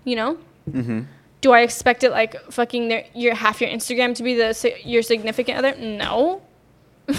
You 0.05 0.17
know. 0.17 0.39
Mm-hmm. 0.71 1.01
Do 1.41 1.53
I 1.53 1.61
expect 1.61 2.05
it 2.05 2.11
like 2.11 2.41
fucking 2.51 2.89
their 2.89 3.05
your 3.15 3.35
half 3.35 3.61
your 3.61 3.69
Instagram 3.71 4.15
to 4.15 4.23
be 4.23 4.35
the 4.35 4.75
your 4.85 5.03
significant 5.03 5.59
other? 5.59 5.77
No. 5.77 6.41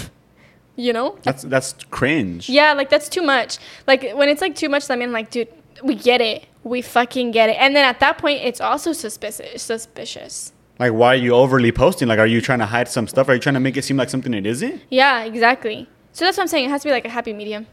you 0.76 0.92
know. 0.92 1.18
That's 1.22 1.42
that's 1.44 1.74
cringe. 1.90 2.48
Yeah, 2.48 2.72
like 2.72 2.90
that's 2.90 3.08
too 3.08 3.22
much. 3.22 3.58
Like 3.86 4.10
when 4.14 4.28
it's 4.28 4.40
like 4.40 4.56
too 4.56 4.68
much, 4.68 4.90
I 4.90 4.96
mean, 4.96 5.12
like, 5.12 5.30
dude, 5.30 5.48
we 5.84 5.94
get 5.94 6.20
it. 6.20 6.46
We 6.66 6.82
fucking 6.82 7.30
get 7.30 7.48
it. 7.48 7.56
And 7.60 7.76
then 7.76 7.84
at 7.84 8.00
that 8.00 8.18
point, 8.18 8.40
it's 8.42 8.60
also 8.60 8.92
suspicious. 8.92 9.62
Suspicious. 9.62 10.52
Like, 10.80 10.92
why 10.92 11.14
are 11.14 11.16
you 11.16 11.32
overly 11.32 11.70
posting? 11.70 12.08
Like, 12.08 12.18
are 12.18 12.26
you 12.26 12.40
trying 12.40 12.58
to 12.58 12.66
hide 12.66 12.88
some 12.88 13.06
stuff? 13.06 13.28
Are 13.28 13.34
you 13.34 13.38
trying 13.38 13.54
to 13.54 13.60
make 13.60 13.76
it 13.76 13.84
seem 13.84 13.96
like 13.96 14.10
something 14.10 14.34
it 14.34 14.44
isn't? 14.44 14.82
Yeah, 14.90 15.22
exactly. 15.22 15.88
So 16.12 16.24
that's 16.24 16.36
what 16.36 16.42
I'm 16.42 16.48
saying. 16.48 16.64
It 16.64 16.70
has 16.70 16.82
to 16.82 16.88
be 16.88 16.92
like 16.92 17.04
a 17.04 17.08
happy 17.08 17.32
medium. 17.32 17.68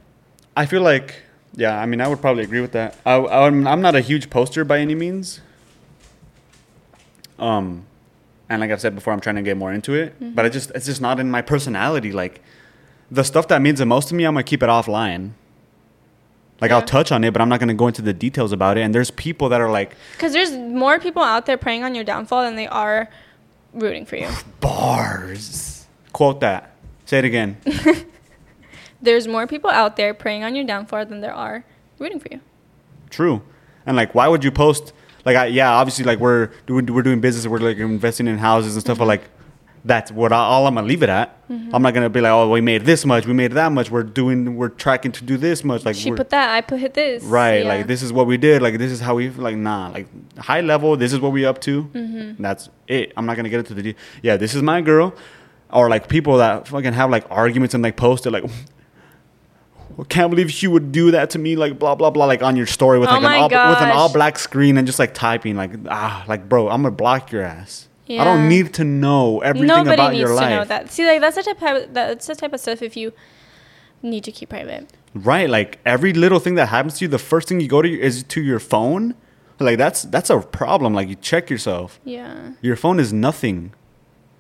I 0.56 0.68
feel 0.68 0.84
like, 0.84 1.16
yeah, 1.56 1.82
I 1.82 1.88
mean, 1.88 2.02
I 2.02 2.08
would 2.08 2.22
probably 2.22 2.44
agree 2.44 2.62
with 2.62 2.74
that. 2.74 2.96
I, 3.04 3.16
I'm, 3.16 3.66
I'm 3.66 3.82
not 3.82 3.96
a 3.96 4.00
huge 4.00 4.30
poster 4.30 4.64
by 4.64 4.78
any 4.78 4.94
means. 4.94 5.42
Um, 7.40 7.88
and 8.48 8.62
like 8.62 8.70
I've 8.70 8.80
said 8.80 8.94
before, 8.94 9.12
I'm 9.12 9.22
trying 9.22 9.38
to 9.38 9.42
get 9.42 9.58
more 9.58 9.74
into 9.74 9.96
it. 9.96 10.14
Mm-hmm. 10.20 10.36
But 10.36 10.46
I 10.46 10.50
just 10.50 10.70
it's 10.76 10.86
just 10.86 11.02
not 11.02 11.20
in 11.20 11.32
my 11.32 11.42
personality. 11.42 12.12
Like 12.12 12.42
the 13.10 13.24
stuff 13.24 13.48
that 13.48 13.62
means 13.62 13.80
the 13.80 13.88
most 13.88 14.10
to 14.10 14.16
me, 14.16 14.24
I'm 14.26 14.36
gonna 14.36 14.44
keep 14.44 14.62
it 14.62 14.70
offline. 14.70 15.32
Like 16.62 16.72
I'll 16.72 16.82
touch 16.82 17.12
on 17.12 17.24
it, 17.24 17.32
but 17.34 17.42
I'm 17.42 17.50
not 17.50 17.60
gonna 17.60 17.74
go 17.74 17.88
into 17.88 18.02
the 18.02 18.14
details 18.14 18.52
about 18.52 18.78
it. 18.78 18.82
And 18.82 18.96
there's 18.96 19.12
people 19.12 19.50
that 19.50 19.60
are 19.60 19.70
like 19.70 19.96
Because 20.14 20.34
there's 20.34 20.52
more 20.52 21.00
people 21.00 21.22
out 21.22 21.46
there 21.46 21.58
preying 21.58 21.84
on 21.84 21.94
your 21.96 22.04
downfall 22.04 22.44
than 22.44 22.56
they 22.56 22.68
are 22.68 23.10
rooting 23.74 24.06
for 24.06 24.16
you. 24.16 24.30
bars. 24.60 25.86
Quote 26.14 26.40
that. 26.42 26.76
Say 27.06 27.20
it 27.20 27.26
again. 27.26 27.58
There's 29.04 29.28
more 29.28 29.48
people 29.48 29.70
out 29.70 29.98
there 29.98 30.14
preying 30.14 30.46
on 30.46 30.56
your 30.56 30.64
downfall 30.64 31.06
than 31.06 31.20
there 31.20 31.34
are 31.34 31.66
rooting 32.00 32.22
for 32.22 32.30
you. 32.32 32.40
True. 33.10 33.42
And 33.86 33.98
like, 33.98 34.16
why 34.16 34.30
would 34.30 34.46
you 34.46 34.52
post? 34.52 34.94
Like, 35.26 35.36
I, 35.36 35.48
yeah, 35.48 35.72
obviously, 35.72 36.06
like 36.06 36.20
we're 36.20 36.48
doing 36.66 36.86
we're 36.86 37.04
doing 37.04 37.20
business, 37.20 37.46
we're 37.46 37.60
like 37.60 37.78
investing 37.78 38.28
in 38.28 38.38
houses 38.38 38.76
and 38.76 38.82
stuff. 38.82 38.98
But 38.98 39.04
mm-hmm. 39.04 39.10
like, 39.10 39.24
that's 39.86 40.12
what 40.12 40.32
I, 40.32 40.38
all 40.38 40.66
I'm 40.68 40.76
gonna 40.76 40.88
leave 40.88 41.04
it 41.04 41.10
at. 41.10 41.38
I'm 41.50 41.84
not 41.84 41.94
gonna 41.94 42.10
be 42.10 42.20
like, 42.20 42.32
oh, 42.32 42.50
we 42.50 42.62
made 42.62 42.84
this 42.84 43.06
much, 43.06 43.28
we 43.28 43.34
made 43.34 43.52
that 43.52 43.72
much. 43.72 43.92
We're 43.92 44.02
doing, 44.04 44.56
we're 44.56 44.70
tracking 44.70 45.12
to 45.12 45.24
do 45.24 45.38
this 45.38 45.64
much. 45.64 45.86
Like, 45.86 45.96
she 45.96 46.12
put 46.12 46.30
that, 46.32 46.52
I 46.52 46.62
put 46.62 46.94
this. 46.96 47.24
right, 47.24 47.58
Yeah. 47.64 47.68
like 47.68 47.88
this 47.88 48.02
is 48.02 48.12
what 48.12 48.26
we 48.26 48.38
did. 48.38 48.62
Like 48.62 48.78
this 48.80 48.92
is 48.92 49.00
how 49.00 49.16
we 49.16 49.30
like. 49.30 49.56
Nah, 49.56 49.90
like 49.90 50.08
high 50.38 50.62
level. 50.62 50.98
This 50.98 51.14
is 51.14 51.20
what 51.20 51.32
we 51.32 51.46
up 51.46 51.60
to. 51.62 51.84
Mm-hmm. 51.84 52.42
That's 52.42 52.70
it. 52.88 53.14
I'm 53.18 53.26
not 53.28 53.36
gonna 53.36 53.50
get 53.50 53.60
into 53.60 53.76
the. 53.76 53.96
Yeah, 54.24 54.38
this 54.38 54.56
is 54.56 54.64
my 54.64 54.82
girl, 54.82 55.14
or 55.72 55.90
like 55.90 56.08
people 56.08 56.38
that 56.38 56.68
fucking 56.68 56.94
have 56.94 57.10
like 57.12 57.26
arguments 57.30 57.74
and 57.76 57.84
like 57.84 57.96
post 57.98 58.26
it 58.26 58.32
like. 58.32 58.46
I 60.00 60.04
can't 60.06 60.32
believe 60.32 60.52
she 60.52 60.66
would 60.68 60.92
do 60.92 61.12
that 61.12 61.30
to 61.32 61.40
me, 61.40 61.56
like 61.56 61.78
blah 61.78 61.94
blah 61.94 62.10
blah, 62.10 62.26
like 62.26 62.42
on 62.42 62.56
your 62.56 62.66
story 62.66 62.98
with 62.98 63.10
Oh 63.10 63.20
like 63.20 63.24
an 63.24 63.54
all, 63.54 63.70
with 63.70 63.82
an 63.82 63.92
all 63.92 64.12
black 64.12 64.40
screen 64.40 64.78
and 64.78 64.88
just 64.88 64.98
like 64.98 65.14
typing, 65.14 65.56
like 65.56 65.72
ah, 65.88 66.26
like 66.28 66.50
bro, 66.50 66.68
I'm 66.70 66.82
gonna 66.82 66.96
block 66.96 67.32
your 67.32 67.44
ass. 67.44 67.88
I 68.10 68.24
don't 68.24 68.50
need 68.50 68.74
to 68.76 68.84
know 68.84 69.40
everything 69.40 69.68
Nobody 69.68 69.94
about 69.94 70.14
needs 70.14 70.30
to 70.30 70.50
know 70.50 70.66
that. 70.66 70.92
See, 70.92 71.06
like 71.06 71.22
that's 71.22 71.36
the 71.36 71.44
type 71.44 71.60
of 71.60 71.94
that's 71.94 72.28
the 72.28 72.36
type 72.36 72.54
of 72.54 72.60
stuff 72.60 72.82
if 72.82 72.98
you 72.98 73.14
need 74.02 74.24
to 74.26 74.32
keep 74.32 74.50
private. 74.50 74.92
Right, 75.14 75.50
like 75.50 75.80
every 75.86 76.12
little 76.12 76.40
thing 76.40 76.56
that 76.56 76.68
happens 76.68 76.98
to 76.98 77.06
you, 77.06 77.10
the 77.10 77.20
first 77.20 77.48
thing 77.48 77.60
you 77.60 77.68
go 77.68 77.82
to 77.82 78.02
is 78.02 78.24
to 78.24 78.42
your 78.42 78.60
phone. 78.60 79.16
Like 79.60 79.78
that's 79.78 80.04
that's 80.04 80.30
a 80.30 80.40
problem. 80.40 80.94
Like 80.94 81.08
you 81.08 81.16
check 81.16 81.50
yourself. 81.50 82.00
Yeah. 82.04 82.54
Your 82.62 82.76
phone 82.76 83.00
is 83.00 83.14
nothing. 83.14 83.74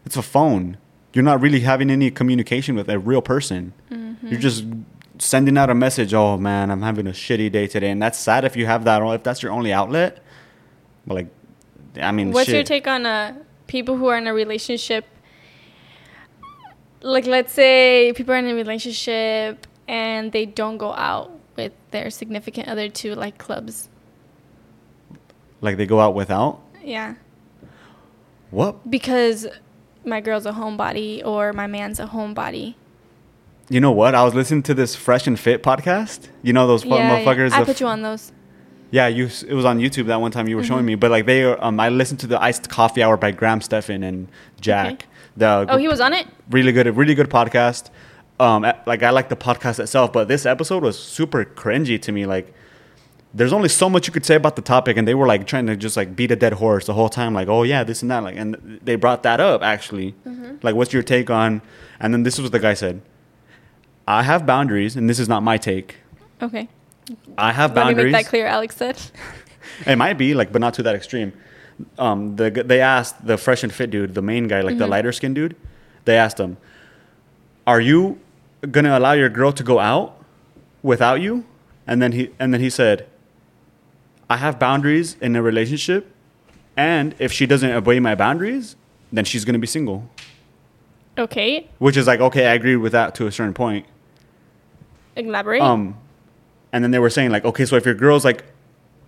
It's 0.06 0.18
a 0.18 0.22
phone. 0.22 0.78
You're 1.14 1.24
not 1.24 1.40
really 1.40 1.62
having 1.62 1.90
any 1.90 2.10
communication 2.12 2.76
with 2.76 2.90
a 2.90 3.00
real 3.00 3.22
person. 3.22 3.74
Mm-hmm. 3.92 4.28
You're 4.28 4.40
just 4.40 4.66
sending 5.20 5.58
out 5.58 5.70
a 5.70 5.76
message. 5.76 6.14
Oh 6.14 6.38
man, 6.38 6.72
I'm 6.72 6.82
having 6.82 7.08
a 7.08 7.12
shitty 7.12 7.52
day 7.52 7.68
today, 7.68 7.92
and 7.92 8.02
that's 8.02 8.20
sad 8.20 8.44
if 8.44 8.58
you 8.58 8.66
have 8.66 8.84
that. 8.86 9.02
If 9.02 9.24
that's 9.24 9.42
your 9.42 9.52
only 9.52 9.72
outlet. 9.72 10.24
But 11.06 11.14
like, 11.14 11.28
I 11.98 12.12
mean, 12.12 12.32
What's 12.32 12.50
your 12.50 12.64
take 12.64 12.88
on 12.88 13.06
uh, 13.06 13.36
people 13.74 13.98
who 13.98 14.08
are 14.08 14.18
in 14.18 14.28
a 14.28 14.34
relationship? 14.34 15.04
Like, 17.02 17.26
let's 17.26 17.52
say 17.52 18.14
people 18.16 18.34
are 18.34 18.38
in 18.38 18.48
a 18.48 18.54
relationship 18.54 19.68
and 19.88 20.32
they 20.32 20.46
don't 20.46 20.78
go 20.78 20.94
out 20.94 21.32
with 21.58 21.74
their 21.92 22.10
significant 22.10 22.68
other 22.70 22.88
to 22.88 23.16
like 23.16 23.38
clubs. 23.38 23.90
Like 25.60 25.76
they 25.78 25.86
go 25.86 26.00
out 26.00 26.14
without 26.14 26.62
Yeah. 26.84 27.16
what? 28.52 28.90
Because 28.90 29.48
my 30.06 30.22
girl's 30.22 30.46
a 30.46 30.52
homebody 30.52 31.26
or 31.26 31.52
my 31.52 31.68
man's 31.68 32.00
a 32.00 32.06
homebody. 32.06 32.76
You 33.70 33.80
know 33.80 33.92
what? 33.92 34.14
I 34.14 34.24
was 34.24 34.36
listening 34.36 34.64
to 34.64 34.74
this 34.74 34.96
Fresh 34.96 35.26
and 35.26 35.40
Fit 35.40 35.64
podcast. 35.64 36.28
You 36.44 36.54
know 36.54 36.68
those 36.68 36.84
fu- 36.84 36.90
motherfuckers. 36.90 37.52
I 37.54 37.64
put 37.64 37.80
you 37.80 37.88
on 37.88 38.02
those. 38.04 38.32
Yeah, 38.94 39.08
you. 39.08 39.26
It 39.48 39.56
was 39.56 39.66
on 39.66 39.80
YouTube 39.80 40.06
that 40.06 40.22
one 40.22 40.30
time 40.32 40.48
you 40.48 40.56
were 40.56 40.62
Mm-hmm. 40.62 40.68
showing 40.74 40.86
me. 40.86 40.94
But 40.94 41.10
like 41.10 41.26
they, 41.26 41.44
um, 41.46 41.80
I 41.80 41.90
listened 41.90 42.20
to 42.20 42.28
the 42.28 42.40
Iced 42.50 42.70
Coffee 42.70 43.02
Hour 43.02 43.18
by 43.18 43.32
Graham 43.32 43.60
Stephan 43.60 44.04
and 44.04 44.28
Jack. 44.62 44.94
Okay. 44.94 45.06
The 45.36 45.66
Oh, 45.68 45.78
he 45.78 45.88
was 45.88 46.00
on 46.00 46.14
it? 46.14 46.28
really 46.52 46.72
good, 46.72 46.86
really 46.96 47.16
good 47.16 47.30
podcast. 47.30 47.90
Um, 48.40 48.62
like 48.86 49.02
I 49.02 49.10
like 49.10 49.30
the 49.30 49.36
podcast 49.36 49.80
itself, 49.80 50.14
but 50.14 50.28
this 50.28 50.46
episode 50.46 50.84
was 50.84 50.96
super 51.00 51.44
cringy 51.44 52.00
to 52.04 52.12
me. 52.12 52.28
Like, 52.28 52.54
there's 53.34 53.52
only 53.54 53.70
so 53.70 53.90
much 53.90 54.06
you 54.06 54.14
could 54.14 54.26
say 54.28 54.36
about 54.36 54.56
the 54.56 54.62
topic, 54.62 54.96
and 54.96 55.08
they 55.08 55.16
were 55.16 55.26
like 55.26 55.48
trying 55.48 55.66
to 55.66 55.76
just 55.76 55.98
like 55.98 56.16
beat 56.16 56.30
a 56.30 56.36
dead 56.36 56.54
horse 56.54 56.86
the 56.86 56.94
whole 56.94 57.10
time. 57.10 57.34
Like, 57.34 57.48
oh 57.48 57.64
yeah, 57.64 57.84
this 57.84 58.04
and 58.04 58.12
that. 58.12 58.22
Like, 58.24 58.38
and 58.38 58.80
they 58.84 58.96
brought 58.96 59.24
that 59.24 59.40
up 59.40 59.64
actually. 59.64 60.14
Mm-hmm. 60.28 60.58
Like, 60.62 60.76
what's 60.76 60.94
your 60.94 61.02
take 61.02 61.32
on? 61.32 61.64
And 62.00 62.14
then 62.14 62.22
this 62.22 62.36
is 62.36 62.42
what 62.44 62.52
the 62.52 62.60
guy 62.60 62.76
said. 62.76 63.02
I 64.08 64.22
have 64.22 64.46
boundaries, 64.46 64.96
and 64.96 65.10
this 65.10 65.18
is 65.20 65.28
not 65.28 65.42
my 65.42 65.58
take. 65.58 65.96
Okay. 66.44 66.70
I 67.38 67.52
have 67.52 67.76
Let 67.76 67.96
me 67.96 68.04
make 68.04 68.12
that 68.14 68.26
clear, 68.26 68.48
Alex 68.48 68.76
said. 68.76 69.00
It 69.88 69.96
might 69.96 70.18
be 70.18 70.34
like, 70.34 70.52
but 70.52 70.62
not 70.62 70.74
to 70.76 70.84
that 70.84 70.94
extreme. 70.94 71.34
Um, 71.98 72.36
the 72.36 72.52
they 72.52 72.80
asked 72.80 73.26
the 73.26 73.38
fresh 73.38 73.64
and 73.64 73.74
fit 73.74 73.90
dude, 73.90 74.14
the 74.14 74.22
main 74.22 74.48
guy, 74.48 74.62
like 74.62 74.78
the 74.78 74.86
lighter 74.86 75.12
skinned 75.12 75.36
dude. 75.36 75.56
They 76.06 76.16
asked 76.16 76.40
him, 76.40 76.58
"Are 77.66 77.82
you 77.82 78.20
gonna 78.70 78.96
allow 78.98 79.14
your 79.14 79.30
girl 79.30 79.52
to 79.54 79.64
go 79.64 79.80
out 79.80 80.22
without 80.84 81.22
you?" 81.22 81.46
And 81.88 82.02
then 82.02 82.12
he 82.12 82.30
and 82.40 82.54
then 82.54 82.62
he 82.62 82.70
said, 82.70 83.08
"I 84.30 84.38
have 84.38 84.60
boundaries 84.60 85.18
in 85.22 85.36
a 85.36 85.42
relationship, 85.42 86.12
and 86.78 87.16
if 87.18 87.32
she 87.32 87.46
doesn't 87.48 87.72
obey 87.72 88.00
my 88.00 88.16
boundaries, 88.16 88.76
then 89.12 89.26
she's 89.26 89.44
gonna 89.44 89.60
be 89.60 89.68
single." 89.68 90.10
Okay. 91.18 91.70
Which 91.80 91.98
is 91.98 92.08
like, 92.08 92.20
okay, 92.20 92.48
I 92.48 92.54
agree 92.54 92.76
with 92.76 92.92
that 92.94 93.16
to 93.16 93.28
a 93.28 93.32
certain 93.32 93.54
point. 93.54 93.86
Elaborate. 95.16 95.62
Um, 95.62 95.96
and 96.74 96.84
then 96.84 96.92
they 96.92 97.00
were 97.00 97.10
saying 97.10 97.32
like, 97.32 97.46
okay, 97.46 97.66
so 97.66 97.78
if 97.78 97.86
your 97.86 97.96
girl's 97.96 98.26
like, 98.26 98.44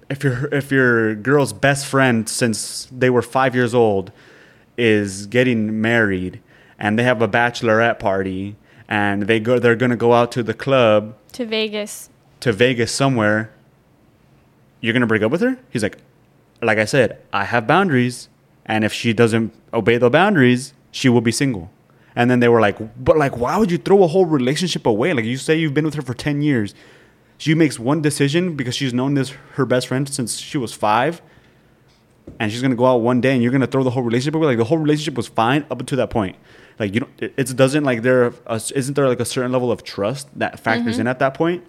if 0.09 0.23
your 0.23 0.47
if 0.53 0.71
your 0.71 1.15
girl's 1.15 1.51
best 1.51 1.85
friend 1.87 2.29
since 2.29 2.87
they 2.91 3.09
were 3.09 3.23
five 3.23 3.55
years 3.55 3.73
old 3.73 4.11
is 4.77 5.25
getting 5.27 5.81
married, 5.81 6.39
and 6.79 6.97
they 6.97 7.03
have 7.03 7.21
a 7.21 7.27
bachelorette 7.27 7.97
party, 7.99 8.55
and 8.87 9.23
they 9.23 9.39
go, 9.39 9.57
they're 9.59 9.75
gonna 9.75 9.97
go 9.97 10.13
out 10.13 10.31
to 10.33 10.43
the 10.43 10.53
club 10.53 11.15
to 11.33 11.45
Vegas. 11.45 12.09
to 12.41 12.53
Vegas 12.53 12.91
somewhere. 12.91 13.49
You're 14.79 14.93
gonna 14.93 15.07
break 15.07 15.23
up 15.23 15.31
with 15.31 15.41
her? 15.41 15.57
He's 15.71 15.81
like, 15.81 15.97
like 16.61 16.77
I 16.77 16.85
said, 16.85 17.19
I 17.33 17.45
have 17.45 17.65
boundaries, 17.65 18.29
and 18.65 18.83
if 18.83 18.93
she 18.93 19.11
doesn't 19.11 19.53
obey 19.73 19.97
the 19.97 20.09
boundaries, 20.11 20.73
she 20.91 21.09
will 21.09 21.21
be 21.21 21.31
single. 21.31 21.71
And 22.15 22.29
then 22.29 22.39
they 22.39 22.47
were 22.47 22.61
like, 22.61 22.77
but 23.03 23.17
like, 23.17 23.35
why 23.37 23.57
would 23.57 23.71
you 23.71 23.77
throw 23.77 24.03
a 24.03 24.07
whole 24.07 24.25
relationship 24.25 24.85
away? 24.85 25.11
Like 25.13 25.25
you 25.25 25.35
say, 25.37 25.57
you've 25.57 25.73
been 25.73 25.83
with 25.83 25.95
her 25.95 26.01
for 26.03 26.13
ten 26.13 26.41
years. 26.41 26.75
She 27.37 27.53
makes 27.53 27.77
one 27.77 28.01
decision 28.01 28.55
because 28.55 28.75
she's 28.75 28.93
known 28.93 29.13
this 29.13 29.33
her 29.53 29.65
best 29.65 29.87
friend 29.87 30.07
since 30.07 30.37
she 30.37 30.57
was 30.57 30.73
five, 30.73 31.21
and 32.39 32.51
she's 32.51 32.61
gonna 32.61 32.75
go 32.75 32.85
out 32.85 33.01
one 33.01 33.21
day, 33.21 33.33
and 33.33 33.43
you're 33.43 33.51
gonna 33.51 33.67
throw 33.67 33.83
the 33.83 33.89
whole 33.91 34.03
relationship 34.03 34.35
away. 34.35 34.47
Like 34.47 34.57
the 34.57 34.65
whole 34.65 34.77
relationship 34.77 35.15
was 35.15 35.27
fine 35.27 35.65
up 35.69 35.79
until 35.79 35.97
that 35.97 36.09
point. 36.09 36.37
Like 36.79 36.93
you 36.93 37.01
don't, 37.01 37.11
it, 37.21 37.33
it 37.37 37.55
doesn't 37.55 37.83
like 37.83 38.01
there 38.01 38.33
a, 38.45 38.55
isn't 38.55 38.93
there 38.93 39.07
like 39.07 39.19
a 39.19 39.25
certain 39.25 39.51
level 39.51 39.71
of 39.71 39.83
trust 39.83 40.27
that 40.39 40.59
factors 40.59 40.97
in 40.97 41.03
mm-hmm. 41.03 41.07
at 41.09 41.19
that 41.19 41.33
point? 41.33 41.63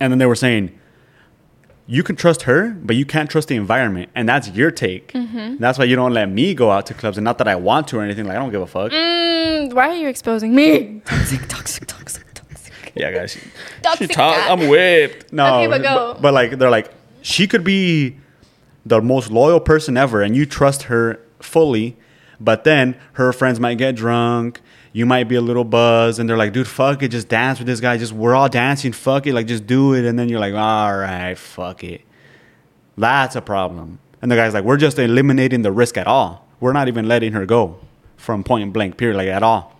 And 0.00 0.12
then 0.12 0.18
they 0.18 0.26
were 0.26 0.36
saying, 0.36 0.78
you 1.86 2.02
can 2.02 2.16
trust 2.16 2.42
her, 2.42 2.70
but 2.70 2.96
you 2.96 3.06
can't 3.06 3.30
trust 3.30 3.48
the 3.48 3.56
environment. 3.56 4.10
And 4.14 4.28
that's 4.28 4.50
your 4.50 4.70
take. 4.70 5.12
Mm-hmm. 5.12 5.56
That's 5.56 5.78
why 5.78 5.86
you 5.86 5.96
don't 5.96 6.12
let 6.12 6.28
me 6.28 6.54
go 6.54 6.70
out 6.70 6.84
to 6.86 6.94
clubs. 6.94 7.16
And 7.16 7.24
not 7.24 7.38
that 7.38 7.48
I 7.48 7.56
want 7.56 7.88
to 7.88 7.98
or 7.98 8.02
anything. 8.02 8.26
Like, 8.26 8.36
I 8.36 8.40
don't 8.40 8.50
give 8.50 8.60
a 8.60 8.66
fuck. 8.66 8.92
Mm, 8.92 9.72
why 9.72 9.88
are 9.88 9.96
you 9.96 10.08
exposing 10.08 10.54
me? 10.54 11.00
Toxic, 11.06 11.48
toxic, 11.48 11.86
toxic. 11.86 12.27
Yeah, 12.98 13.12
guys. 13.12 13.32
She, 13.32 13.40
Toxic 13.82 14.10
she 14.10 14.14
talk, 14.14 14.34
cat. 14.36 14.50
I'm 14.50 14.68
whipped. 14.68 15.32
No. 15.32 15.60
Okay, 15.60 15.66
but 15.66 15.82
go. 15.82 16.12
But, 16.14 16.22
but, 16.22 16.34
like, 16.34 16.58
they're 16.58 16.70
like, 16.70 16.92
she 17.22 17.46
could 17.46 17.64
be 17.64 18.16
the 18.86 19.00
most 19.00 19.30
loyal 19.30 19.60
person 19.60 19.96
ever 19.96 20.22
and 20.22 20.36
you 20.36 20.46
trust 20.46 20.84
her 20.84 21.20
fully. 21.40 21.96
But 22.40 22.64
then 22.64 22.96
her 23.14 23.32
friends 23.32 23.60
might 23.60 23.78
get 23.78 23.96
drunk. 23.96 24.60
You 24.92 25.06
might 25.06 25.24
be 25.24 25.34
a 25.34 25.40
little 25.40 25.64
buzzed. 25.64 26.18
And 26.18 26.28
they're 26.28 26.36
like, 26.36 26.52
dude, 26.52 26.68
fuck 26.68 27.02
it. 27.02 27.08
Just 27.08 27.28
dance 27.28 27.58
with 27.58 27.66
this 27.66 27.80
guy. 27.80 27.98
Just, 27.98 28.12
we're 28.12 28.34
all 28.34 28.48
dancing. 28.48 28.92
Fuck 28.92 29.26
it. 29.26 29.34
Like, 29.34 29.46
just 29.46 29.66
do 29.66 29.94
it. 29.94 30.04
And 30.04 30.18
then 30.18 30.28
you're 30.28 30.40
like, 30.40 30.54
all 30.54 30.96
right, 30.96 31.36
fuck 31.36 31.84
it. 31.84 32.02
That's 32.96 33.36
a 33.36 33.40
problem. 33.40 33.98
And 34.22 34.30
the 34.30 34.36
guy's 34.36 34.54
like, 34.54 34.64
we're 34.64 34.76
just 34.76 34.98
eliminating 34.98 35.62
the 35.62 35.72
risk 35.72 35.96
at 35.96 36.06
all. 36.06 36.46
We're 36.60 36.72
not 36.72 36.88
even 36.88 37.06
letting 37.06 37.32
her 37.32 37.46
go 37.46 37.78
from 38.16 38.42
point 38.42 38.72
blank, 38.72 38.96
period, 38.96 39.16
like 39.16 39.28
at 39.28 39.42
all. 39.42 39.77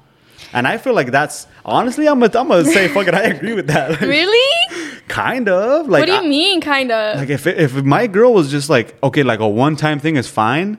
And 0.53 0.67
I 0.67 0.79
feel 0.79 0.95
like 0.95 1.11
that's 1.11 1.47
honestly, 1.65 2.09
I'm 2.09 2.21
gonna, 2.21 2.39
I'm 2.39 2.49
gonna 2.49 2.65
say, 2.65 2.89
fuck 2.89 3.07
it, 3.07 3.15
I 3.15 3.25
agree 3.25 3.55
with 3.55 3.67
that. 3.67 3.91
Like, 3.91 4.01
Really? 4.19 5.01
Kind 5.09 5.49
of. 5.49 5.89
Like, 5.89 6.01
what 6.01 6.07
do 6.07 6.13
you 6.13 6.19
I- 6.19 6.29
mean, 6.29 6.61
kind 6.61 6.91
of? 6.91 7.19
Like 7.19 7.31
if 7.31 7.47
it, 7.47 7.59
if 7.59 7.75
my 7.83 8.07
girl 8.07 8.33
was 8.33 8.51
just 8.51 8.71
like, 8.71 9.01
okay, 9.03 9.23
like 9.23 9.41
a 9.41 9.49
one 9.49 9.77
time 9.77 9.99
thing 10.01 10.17
is 10.17 10.29
fine. 10.29 10.79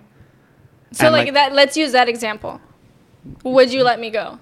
so, 0.92 1.10
like, 1.12 1.26
like- 1.26 1.34
that. 1.34 1.54
Let's 1.54 1.78
use 1.78 1.92
that 1.92 2.10
example. 2.10 2.60
Would 3.44 3.72
you 3.72 3.84
let 3.84 4.00
me 4.00 4.10
go? 4.10 4.40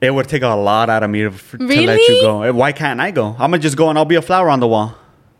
It 0.00 0.14
would 0.14 0.28
take 0.28 0.42
a 0.42 0.48
lot 0.48 0.88
out 0.88 1.02
of 1.02 1.10
me 1.10 1.22
to, 1.22 1.30
to 1.30 1.56
let 1.58 2.00
you 2.00 2.22
go. 2.22 2.42
Eh, 2.42 2.50
why 2.50 2.72
can't 2.72 3.00
I 3.00 3.10
go? 3.10 3.28
I'm 3.38 3.50
gonna 3.50 3.58
just 3.58 3.76
go 3.76 3.90
and 3.90 3.98
I'll 3.98 4.04
be 4.06 4.14
a 4.14 4.22
flower 4.22 4.48
on 4.48 4.60
the 4.60 4.68
wall. 4.68 4.94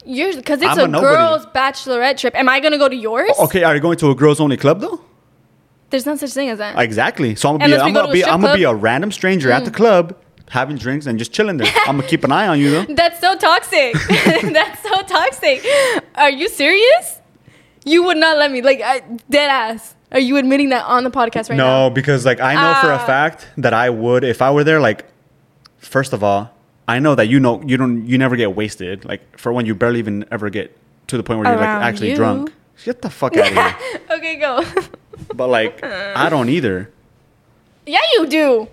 Because 0.04 0.60
it's 0.60 0.78
I'm 0.78 0.94
a 0.94 0.98
a, 0.98 1.00
girls' 1.00 1.46
bachelorette 1.46 2.18
trip. 2.18 2.34
Am 2.34 2.48
I 2.48 2.60
gonna 2.60 2.78
go 2.78 2.88
to 2.88 2.96
yours? 2.96 3.32
Okay, 3.38 3.62
are 3.62 3.74
you 3.74 3.80
going 3.80 3.96
to 3.98 4.10
a 4.10 4.14
girls 4.14 4.40
only 4.40 4.56
club 4.56 4.80
though? 4.80 5.00
There's 5.90 6.06
no 6.06 6.16
such 6.16 6.32
thing 6.32 6.48
as 6.48 6.58
that. 6.58 6.78
Exactly. 6.78 7.34
So 7.34 7.48
I'm 7.50 7.58
gonna 7.58 7.66
be, 7.66 7.72
Unless 7.74 7.86
I'm 7.86 7.92
go 7.92 8.00
gonna 8.02 8.12
be, 8.12 8.24
I'm 8.24 8.40
gonna 8.40 8.56
be 8.56 8.64
a. 8.64 8.68
Mm. 8.72 8.82
random 8.82 9.12
stranger 9.12 9.50
at 9.50 9.64
the 9.64 9.70
club 9.70 10.16
having 10.48 10.76
drinks 10.76 11.06
and 11.06 11.18
just 11.18 11.32
chilling 11.32 11.56
there. 11.58 11.72
I'm 11.86 11.96
gonna 11.98 12.08
keep 12.08 12.24
an 12.24 12.32
eye 12.32 12.46
on 12.48 12.58
you 12.58 12.70
though. 12.70 12.84
That's 12.94 13.20
so 13.20 13.36
toxic. 13.36 13.94
That's 14.58 14.82
so 14.82 15.02
toxic. 15.02 15.64
Are 16.14 16.30
you 16.30 16.48
serious? 16.48 17.18
You 17.84 18.02
would 18.04 18.16
not 18.16 18.36
let 18.38 18.50
me. 18.50 18.62
Like 18.62 18.80
I, 18.82 19.00
dead 19.28 19.48
ass. 19.50 19.94
Are 20.12 20.18
you 20.18 20.36
admitting 20.38 20.70
that 20.70 20.84
on 20.86 21.04
the 21.04 21.10
podcast 21.10 21.50
right 21.50 21.56
now? 21.56 21.88
no, 21.88 21.90
because 21.90 22.26
like 22.26 22.40
I 22.40 22.54
know 22.54 22.80
for 22.80 22.90
a 22.90 22.96
Ah. 22.96 23.06
fact 23.06 23.46
that 23.58 23.72
I 23.74 23.90
would 23.90 24.24
if 24.24 24.42
I 24.42 24.50
were 24.50 24.64
there. 24.64 24.80
Like, 24.80 25.06
first 25.78 26.12
of 26.12 26.22
all, 26.24 26.50
I 26.88 26.98
know 26.98 27.14
that 27.14 27.28
you 27.28 27.38
know 27.40 27.62
you 27.64 27.76
don't 27.76 28.06
you 28.06 28.18
never 28.18 28.34
get 28.36 28.54
wasted. 28.56 29.04
Like 29.04 29.38
for 29.38 29.52
when 29.52 29.66
you 29.66 29.74
barely 29.74 29.98
even 30.00 30.24
ever 30.30 30.50
get 30.50 30.76
to 31.08 31.16
the 31.16 31.22
point 31.22 31.40
where 31.40 31.48
you're 31.48 31.56
like 31.60 31.68
actually 31.68 32.10
you. 32.10 32.16
drunk. 32.16 32.52
Get 32.84 33.02
the 33.02 33.10
fuck 33.10 33.36
out 33.36 33.46
of 33.48 33.52
here. 33.54 34.00
okay, 34.10 34.36
go. 34.36 34.64
But 35.34 35.48
like 35.48 35.82
I 35.84 36.28
don't 36.28 36.48
either. 36.48 36.90
yeah, 37.86 38.00
you 38.14 38.26
do. 38.26 38.68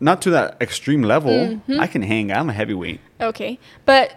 Not 0.00 0.22
to 0.22 0.30
that 0.30 0.56
extreme 0.60 1.02
level. 1.02 1.32
Mm-hmm. 1.32 1.80
I 1.80 1.86
can 1.88 2.02
hang. 2.02 2.30
I'm 2.32 2.48
a 2.48 2.52
heavyweight. 2.52 3.00
Okay, 3.20 3.58
but 3.84 4.14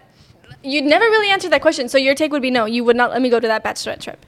you 0.63 0.81
never 0.81 1.05
really 1.05 1.29
answered 1.31 1.51
that 1.51 1.61
question. 1.61 1.89
So 1.89 1.97
your 1.97 2.13
take 2.13 2.31
would 2.31 2.41
be 2.43 2.51
no. 2.51 2.65
You 2.65 2.83
would 2.83 2.95
not 2.95 3.09
let 3.11 3.21
me 3.21 3.29
go 3.29 3.39
to 3.39 3.47
that 3.47 3.63
bachelorette 3.63 3.99
trip. 4.01 4.23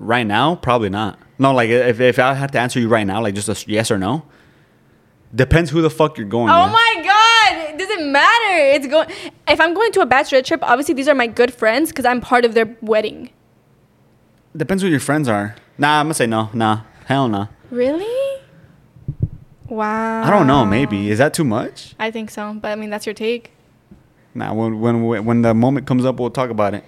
Right 0.00 0.26
now, 0.26 0.54
probably 0.56 0.88
not. 0.90 1.18
No, 1.38 1.52
like 1.52 1.70
if, 1.70 2.00
if 2.00 2.18
I 2.18 2.34
had 2.34 2.52
to 2.52 2.58
answer 2.60 2.78
you 2.80 2.88
right 2.88 3.06
now, 3.06 3.20
like 3.22 3.34
just 3.34 3.48
a 3.48 3.70
yes 3.70 3.90
or 3.90 3.98
no, 3.98 4.24
depends 5.34 5.70
who 5.70 5.82
the 5.82 5.90
fuck 5.90 6.18
you're 6.18 6.26
going 6.26 6.50
Oh 6.50 6.64
with. 6.64 6.72
my 6.72 6.94
god! 7.04 7.70
It 7.74 7.78
doesn't 7.78 8.10
matter. 8.12 8.56
It's 8.74 8.86
going. 8.86 9.08
If 9.48 9.60
I'm 9.60 9.74
going 9.74 9.92
to 9.92 10.00
a 10.00 10.06
bachelorette 10.06 10.44
trip, 10.44 10.60
obviously 10.62 10.94
these 10.94 11.08
are 11.08 11.14
my 11.14 11.26
good 11.26 11.52
friends 11.52 11.90
because 11.90 12.04
I'm 12.04 12.20
part 12.20 12.44
of 12.44 12.54
their 12.54 12.76
wedding. 12.80 13.30
Depends 14.56 14.82
who 14.82 14.88
your 14.88 15.00
friends 15.00 15.28
are. 15.28 15.54
Nah, 15.76 16.00
I'm 16.00 16.06
gonna 16.06 16.14
say 16.14 16.26
no. 16.26 16.50
Nah, 16.52 16.82
hell 17.06 17.28
no. 17.28 17.48
Really? 17.70 18.40
Wow. 19.68 20.22
I 20.24 20.30
don't 20.30 20.46
know. 20.46 20.64
Maybe 20.64 21.10
is 21.10 21.18
that 21.18 21.34
too 21.34 21.44
much? 21.44 21.94
I 21.98 22.10
think 22.10 22.30
so, 22.30 22.54
but 22.54 22.68
I 22.70 22.74
mean 22.74 22.90
that's 22.90 23.06
your 23.06 23.14
take. 23.14 23.52
Nah, 24.34 24.52
when 24.54 24.80
when 24.80 25.24
when 25.24 25.42
the 25.42 25.54
moment 25.54 25.86
comes 25.86 26.04
up, 26.04 26.18
we'll 26.18 26.30
talk 26.30 26.50
about 26.50 26.74
it. 26.74 26.84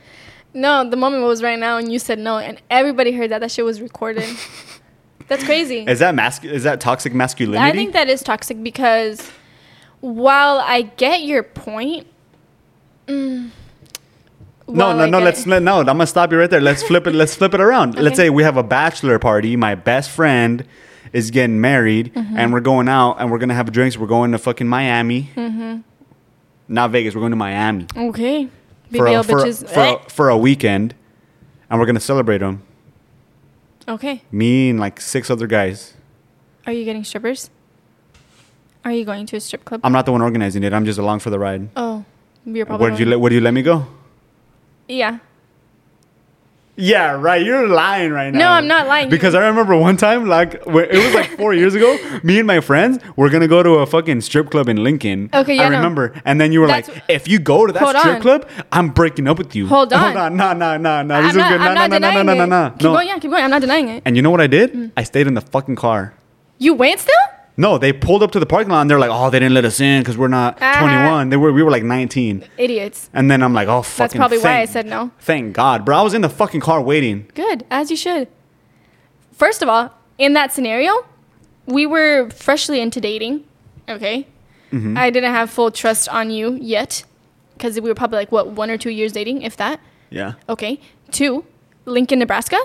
No, 0.53 0.89
the 0.89 0.97
moment 0.97 1.23
was 1.25 1.43
right 1.43 1.59
now, 1.59 1.77
and 1.77 1.93
you 1.93 1.99
said 1.99 2.19
no, 2.19 2.39
and 2.39 2.61
everybody 2.71 3.13
heard 3.13 3.31
that. 3.31 3.41
That 3.41 3.51
shit 3.53 3.65
was 3.65 3.81
recorded. 3.81 4.25
That's 5.29 5.45
crazy. 5.45 5.85
Is 5.87 6.01
that 6.01 6.15
mas- 6.15 6.43
Is 6.43 6.65
that 6.65 6.81
toxic 6.81 7.15
masculinity? 7.15 7.71
I 7.71 7.73
think 7.73 7.93
that 7.93 8.09
is 8.09 8.21
toxic 8.23 8.61
because 8.63 9.31
while 10.01 10.59
I 10.59 10.83
get 10.83 11.23
your 11.23 11.45
point, 11.45 12.09
mm, 13.07 13.51
no, 14.73 14.97
no, 14.97 15.07
no. 15.07 15.19
Let's 15.19 15.41
it- 15.43 15.47
let, 15.49 15.63
no. 15.63 15.81
I'm 15.81 15.87
gonna 15.87 16.07
stop 16.07 16.33
you 16.33 16.39
right 16.39 16.51
there. 16.51 16.61
Let's 16.61 16.83
flip 16.83 17.07
it. 17.07 17.15
Let's 17.15 17.35
flip 17.35 17.55
it 17.55 17.61
around. 17.61 17.97
Let's 17.99 18.17
say 18.17 18.31
we 18.31 18.43
have 18.43 18.57
a 18.57 18.63
bachelor 18.63 19.19
party. 19.19 19.57
My 19.57 19.75
best 19.75 20.11
friend 20.11 20.65
is 21.13 21.31
getting 21.31 21.61
married, 21.61 22.13
Mm-hmm. 22.15 22.37
and 22.39 22.53
we're 22.53 22.61
going 22.61 22.89
out, 22.89 23.17
and 23.19 23.31
we're 23.31 23.39
gonna 23.39 23.55
have 23.55 23.71
drinks. 23.73 23.97
We're 23.99 24.07
going 24.07 24.33
to 24.33 24.39
fucking 24.39 24.69
Miami. 24.69 25.31
Mm-hmm. 25.35 25.81
Not 26.69 26.91
Vegas. 26.93 27.15
We're 27.15 27.21
going 27.21 27.33
to 27.33 27.37
Miami 27.37 27.87
okay, 27.97 28.49
for 28.97 29.07
a, 29.09 29.23
for, 29.25 29.45
a, 29.45 29.53
for, 29.53 29.81
a, 29.85 29.99
for 30.11 30.29
a 30.29 30.37
weekend, 30.39 30.95
and 31.69 31.81
we're 31.81 31.87
gonna 31.87 31.99
celebrate 32.01 32.39
them. 32.39 32.63
okay, 33.89 34.23
Me 34.31 34.71
and 34.71 34.79
like 34.79 35.01
six 35.01 35.31
other 35.31 35.47
guys. 35.49 35.95
are 36.67 36.73
you 36.73 36.85
getting 36.85 37.03
strippers? 37.05 37.51
Are 38.85 38.93
you 38.93 39.05
going 39.05 39.27
to 39.27 39.37
a 39.37 39.41
strip 39.41 39.65
club? 39.65 39.81
I'm 39.85 39.93
not 39.93 40.07
the 40.07 40.13
one 40.13 40.23
organizing 40.23 40.63
it. 40.63 40.73
I'm 40.73 40.85
just 40.85 40.99
along 40.99 41.19
for 41.21 41.31
the 41.31 41.39
ride. 41.39 41.69
oh, 41.77 42.05
you're 42.47 42.65
probably. 42.67 42.83
Where 42.85 42.91
did 42.93 43.01
you 43.01 43.07
let 43.07 43.21
Where 43.21 43.29
do 43.31 43.35
you 43.35 43.41
let 43.43 43.53
me 43.53 43.63
go? 43.63 43.87
Yeah. 44.91 45.19
Yeah, 46.77 47.11
right. 47.13 47.45
You're 47.45 47.69
lying 47.69 48.11
right 48.11 48.33
now. 48.33 48.39
No, 48.39 48.49
I'm 48.53 48.67
not 48.67 48.87
lying. 48.87 49.11
Because 49.11 49.35
I 49.35 49.47
remember 49.49 49.77
one 49.77 49.99
time, 49.99 50.27
like 50.27 50.55
it 50.55 50.67
was 50.67 51.15
like 51.15 51.37
four 51.37 51.53
years 51.53 51.75
ago. 51.75 51.99
Me 52.23 52.39
and 52.39 52.47
my 52.47 52.61
friends 52.61 52.99
were 53.17 53.29
gonna 53.29 53.49
go 53.49 53.63
to 53.63 53.71
a 53.81 53.87
fucking 53.87 54.23
strip 54.23 54.51
club 54.51 54.67
in 54.67 54.83
Lincoln. 54.83 55.29
Okay, 55.35 55.57
yeah, 55.57 55.65
I 55.65 55.69
no. 55.69 55.77
remember. 55.77 56.15
And 56.25 56.41
then 56.41 56.53
you 56.53 56.61
were 56.61 56.69
That's- 56.69 56.89
like, 56.89 57.03
"If 57.09 57.29
you 57.29 57.39
go 57.39 57.67
to 57.67 57.73
that 57.75 57.87
strip 57.99 58.15
on. 58.17 58.21
club, 58.23 58.49
I'm 58.73 58.89
breaking 58.91 59.29
up 59.29 59.37
with 59.37 59.55
you." 59.55 59.67
Hold 59.67 59.93
on. 59.93 60.01
Hold 60.01 60.17
on. 60.17 60.37
No, 60.37 60.55
no, 60.55 60.79
no, 60.79 61.03
no. 61.03 61.15
I'm 61.17 61.25
This 61.25 61.37
is 61.37 61.43
good. 61.43 61.59
No, 61.61 61.75
not 61.75 61.91
no, 61.91 61.99
no, 61.99 61.99
no, 61.99 62.09
denying 62.23 62.27
no, 62.27 62.35
no, 62.35 62.47
no, 62.47 62.71
Keep 62.71 62.83
no. 62.83 62.93
going, 62.95 63.09
yeah, 63.09 63.19
keep 63.19 63.31
going. 63.31 63.45
I'm 63.45 63.51
not 63.51 63.61
denying 63.61 63.89
it. 63.89 64.03
And 64.07 64.17
you 64.17 64.23
know 64.23 64.31
what 64.31 64.41
I 64.41 64.47
did? 64.47 64.73
Mm. 64.73 64.93
I 64.97 65.03
stayed 65.03 65.27
in 65.27 65.35
the 65.35 65.43
fucking 65.43 65.77
car. 65.77 66.15
You 66.57 66.73
went 66.73 67.01
still? 67.01 67.15
No, 67.61 67.77
they 67.79 67.93
pulled 67.93 68.23
up 68.23 68.31
to 68.33 68.41
the 68.41 68.47
parking 68.47 68.71
lot 68.73 68.81
and 68.81 68.89
they're 68.91 68.99
like, 68.99 69.11
"Oh, 69.13 69.29
they 69.29 69.39
didn't 69.39 69.53
let 69.55 69.67
us 69.67 69.81
in 69.81 70.01
because 70.03 70.17
we're 70.17 70.29
not 70.29 70.57
Ah. 70.63 70.79
21." 70.81 71.29
They 71.29 71.37
were. 71.37 71.53
We 71.53 71.63
were 71.63 71.71
like 71.71 71.83
19. 71.85 72.45
Idiots. 72.57 73.11
And 73.13 73.31
then 73.31 73.43
I'm 73.43 73.53
like, 73.53 73.69
"Oh, 73.69 73.83
fucking." 73.83 73.99
That's 73.99 74.15
probably 74.15 74.39
why 74.39 74.61
I 74.63 74.65
said 74.65 74.87
no. 74.87 75.11
Thank 75.21 75.53
God, 75.55 75.85
bro. 75.85 75.99
I 75.99 76.03
was 76.03 76.15
in 76.15 76.23
the 76.23 76.31
fucking 76.31 76.61
car 76.61 76.81
waiting. 76.81 77.27
Good, 77.35 77.65
as 77.71 77.91
you 77.91 77.97
should. 77.97 78.29
First 79.33 79.63
of 79.63 79.69
all, 79.69 79.93
in 80.17 80.33
that 80.35 80.53
scenario, 80.53 81.05
we 81.67 81.85
were 81.87 82.31
freshly 82.31 82.81
into 82.81 82.99
dating. 83.01 83.45
Okay. 83.89 84.27
Mm-hmm. 84.73 84.97
I 84.97 85.11
didn't 85.11 85.33
have 85.35 85.51
full 85.51 85.71
trust 85.71 86.09
on 86.09 86.31
you 86.31 86.57
yet 86.61 87.05
because 87.55 87.75
we 87.81 87.89
were 87.91 87.95
probably 87.95 88.19
like, 88.21 88.33
what, 88.33 88.49
one 88.49 88.71
or 88.71 88.79
two 88.79 88.91
years 88.91 89.13
dating, 89.13 89.43
if 89.43 89.57
that. 89.59 89.81
Yeah. 90.09 90.35
Okay. 90.49 90.81
Two, 91.11 91.45
Lincoln, 91.85 92.21
Nebraska. 92.21 92.59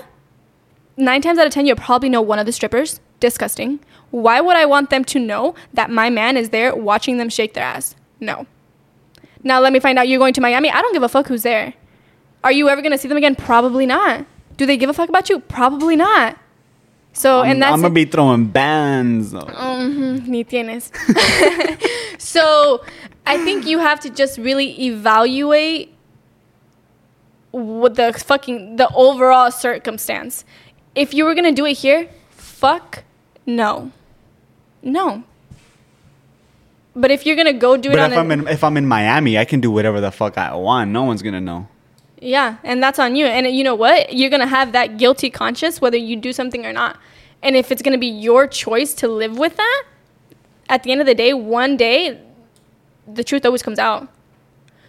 Nine 0.96 1.20
times 1.20 1.38
out 1.38 1.46
of 1.46 1.52
ten, 1.52 1.66
you'll 1.66 1.76
probably 1.76 2.08
know 2.08 2.22
one 2.22 2.38
of 2.38 2.46
the 2.46 2.52
strippers. 2.52 3.00
Disgusting. 3.20 3.80
Why 4.10 4.40
would 4.40 4.56
I 4.56 4.66
want 4.66 4.90
them 4.90 5.04
to 5.06 5.18
know 5.18 5.54
that 5.74 5.90
my 5.90 6.10
man 6.10 6.36
is 6.36 6.50
there 6.50 6.74
watching 6.74 7.16
them 7.18 7.28
shake 7.28 7.54
their 7.54 7.64
ass? 7.64 7.96
No. 8.20 8.46
Now 9.42 9.60
let 9.60 9.72
me 9.72 9.80
find 9.80 9.98
out 9.98 10.08
you're 10.08 10.18
going 10.18 10.34
to 10.34 10.40
Miami. 10.40 10.70
I 10.70 10.80
don't 10.82 10.92
give 10.92 11.02
a 11.02 11.08
fuck 11.08 11.28
who's 11.28 11.42
there. 11.42 11.74
Are 12.44 12.52
you 12.52 12.68
ever 12.68 12.82
gonna 12.82 12.98
see 12.98 13.08
them 13.08 13.16
again? 13.18 13.34
Probably 13.34 13.86
not. 13.86 14.24
Do 14.56 14.66
they 14.66 14.76
give 14.76 14.88
a 14.88 14.94
fuck 14.94 15.08
about 15.08 15.28
you? 15.28 15.40
Probably 15.40 15.96
not. 15.96 16.38
So 17.12 17.40
I'm, 17.40 17.52
and 17.52 17.62
that's 17.62 17.72
I'm 17.72 17.80
gonna 17.80 17.94
be 17.94 18.04
throwing 18.04 18.46
bands. 18.46 19.32
Mhm, 19.32 20.26
ni 20.26 20.44
tienes. 20.44 20.90
so 22.20 22.84
I 23.26 23.38
think 23.38 23.66
you 23.66 23.78
have 23.78 24.00
to 24.00 24.10
just 24.10 24.38
really 24.38 24.80
evaluate 24.84 25.94
what 27.52 27.94
the 27.94 28.12
fucking 28.12 28.76
the 28.76 28.88
overall 28.94 29.50
circumstance. 29.50 30.44
If 30.94 31.14
you 31.14 31.24
were 31.24 31.34
gonna 31.34 31.52
do 31.52 31.64
it 31.66 31.78
here, 31.78 32.08
fuck 32.30 33.02
no, 33.46 33.90
no. 34.82 35.22
But 36.94 37.10
if 37.10 37.26
you're 37.26 37.36
gonna 37.36 37.52
go 37.52 37.76
do 37.76 37.90
it 37.90 37.96
But 37.96 38.12
if 38.12 38.18
I'm 38.18 38.30
in 38.30 38.48
if 38.48 38.64
I'm 38.64 38.76
in 38.76 38.86
Miami, 38.86 39.38
I 39.38 39.44
can 39.44 39.60
do 39.60 39.70
whatever 39.70 40.00
the 40.00 40.10
fuck 40.10 40.38
I 40.38 40.54
want. 40.54 40.90
No 40.90 41.04
one's 41.04 41.22
gonna 41.22 41.40
know. 41.40 41.68
Yeah, 42.20 42.56
and 42.64 42.82
that's 42.82 42.98
on 42.98 43.16
you. 43.16 43.26
And 43.26 43.46
you 43.46 43.62
know 43.62 43.74
what? 43.74 44.14
You're 44.14 44.30
to 44.40 44.46
have 44.46 44.72
that 44.72 44.96
guilty 44.96 45.30
conscience 45.30 45.80
whether 45.80 45.98
you 45.98 46.16
do 46.16 46.32
something 46.32 46.64
or 46.64 46.72
not. 46.72 46.98
And 47.42 47.54
if 47.54 47.70
it's 47.70 47.82
to 47.92 47.98
be 47.98 48.06
your 48.06 48.46
choice 48.46 48.94
to 48.94 49.08
live 49.08 49.38
with 49.38 49.56
that, 49.56 49.84
at 50.68 50.82
the 50.82 50.92
end 50.92 51.00
of 51.00 51.06
the 51.06 51.14
day, 51.14 51.32
one 51.34 51.76
day, 51.76 52.20
the 53.06 53.22
truth 53.22 53.44
always 53.44 53.62
comes 53.62 53.78
out. 53.78 54.08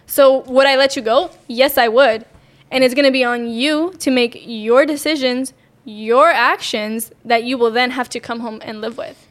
So, 0.06 0.38
would 0.40 0.66
I 0.66 0.76
let 0.76 0.96
you 0.96 1.02
go? 1.02 1.30
Yes, 1.46 1.76
I 1.76 1.88
would. 1.88 2.24
And 2.70 2.82
it's 2.82 2.94
to 3.04 3.12
be 3.12 3.24
on 3.24 3.48
you 3.48 3.92
to 3.98 4.10
make 4.10 4.42
your 4.44 4.86
decisions, 4.86 5.52
your 5.88 6.30
actions 6.30 7.10
that 7.24 7.44
you 7.44 7.56
will 7.56 7.70
then 7.70 7.90
have 7.92 8.08
to 8.10 8.20
come 8.20 8.40
home 8.40 8.60
and 8.62 8.80
live 8.82 8.98
with. 8.98 9.26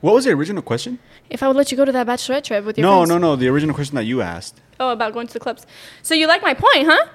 What 0.00 0.14
was 0.14 0.26
the 0.26 0.30
original 0.30 0.62
question? 0.62 0.98
If 1.28 1.42
I 1.42 1.48
would 1.48 1.56
let 1.56 1.72
you 1.72 1.76
go 1.76 1.84
to 1.84 1.90
that 1.92 2.06
bachelorette 2.06 2.44
trip 2.44 2.64
with 2.64 2.78
your 2.78 2.86
No, 2.86 2.98
friends. 2.98 3.08
no, 3.10 3.18
no. 3.18 3.28
no. 3.30 3.36
The 3.36 3.48
original 3.48 3.74
question 3.74 3.96
that 3.96 4.04
you 4.04 4.22
asked. 4.22 4.60
Oh, 4.78 4.90
about 4.90 5.12
going 5.12 5.26
to 5.26 5.32
the 5.32 5.40
clubs. 5.40 5.66
So 6.02 6.14
you 6.14 6.28
like 6.28 6.40
my 6.42 6.54
point, 6.54 6.86
huh? 6.86 7.06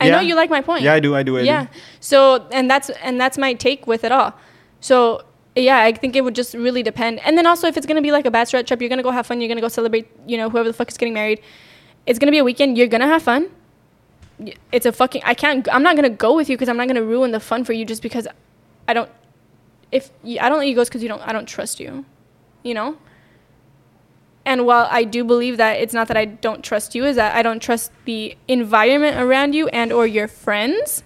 I 0.00 0.06
Yeah. 0.08 0.16
know 0.16 0.20
you 0.20 0.34
like 0.34 0.50
my 0.50 0.60
point. 0.60 0.82
Yeah, 0.82 0.94
I 0.94 1.00
do. 1.00 1.14
I 1.14 1.22
do. 1.22 1.38
I 1.38 1.42
yeah. 1.42 1.64
do. 1.64 1.68
So 2.00 2.46
and 2.50 2.68
that's 2.68 2.90
and 3.02 3.20
that's 3.20 3.38
my 3.38 3.54
take 3.54 3.86
with 3.86 4.02
it 4.02 4.10
all. 4.10 4.34
So 4.80 5.22
yeah, 5.54 5.78
I 5.78 5.92
think 5.92 6.16
it 6.16 6.22
would 6.24 6.34
just 6.34 6.54
really 6.54 6.82
depend. 6.82 7.20
And 7.24 7.38
then 7.38 7.46
also 7.46 7.68
if 7.68 7.76
it's 7.76 7.86
gonna 7.86 8.02
be 8.02 8.10
like 8.10 8.26
a 8.26 8.30
bachelorette 8.32 8.66
trip, 8.66 8.80
you're 8.80 8.88
gonna 8.90 9.04
go 9.04 9.12
have 9.12 9.26
fun. 9.28 9.40
You're 9.40 9.48
gonna 9.48 9.60
go 9.60 9.68
celebrate. 9.68 10.08
You 10.26 10.36
know, 10.38 10.50
whoever 10.50 10.68
the 10.68 10.74
fuck 10.74 10.88
is 10.90 10.96
getting 10.98 11.14
married. 11.14 11.40
It's 12.06 12.18
gonna 12.18 12.32
be 12.32 12.38
a 12.38 12.44
weekend. 12.44 12.76
You're 12.76 12.88
gonna 12.88 13.06
have 13.06 13.22
fun. 13.22 13.50
It's 14.72 14.86
a 14.86 14.92
fucking. 14.92 15.22
I 15.24 15.34
can't. 15.34 15.66
I'm 15.72 15.82
not 15.82 15.96
gonna 15.96 16.10
go 16.10 16.34
with 16.34 16.48
you 16.48 16.56
because 16.56 16.68
I'm 16.68 16.76
not 16.76 16.88
gonna 16.88 17.04
ruin 17.04 17.30
the 17.30 17.40
fun 17.40 17.64
for 17.64 17.72
you 17.72 17.84
just 17.84 18.02
because 18.02 18.26
I 18.88 18.94
don't. 18.94 19.10
If 19.92 20.10
you, 20.22 20.38
I 20.40 20.48
don't 20.48 20.58
let 20.58 20.66
you 20.66 20.74
go 20.74 20.84
because 20.84 21.02
you 21.02 21.08
don't. 21.08 21.22
I 21.22 21.32
don't 21.32 21.46
trust 21.46 21.80
you. 21.80 22.04
You 22.62 22.74
know. 22.74 22.98
And 24.46 24.66
while 24.66 24.88
I 24.90 25.04
do 25.04 25.24
believe 25.24 25.56
that 25.56 25.74
it's 25.74 25.94
not 25.94 26.08
that 26.08 26.16
I 26.16 26.26
don't 26.26 26.62
trust 26.62 26.94
you, 26.94 27.04
is 27.04 27.16
that 27.16 27.34
I 27.34 27.42
don't 27.42 27.62
trust 27.62 27.92
the 28.04 28.36
environment 28.46 29.16
around 29.16 29.54
you 29.54 29.68
and 29.68 29.92
or 29.92 30.06
your 30.06 30.28
friends. 30.28 31.02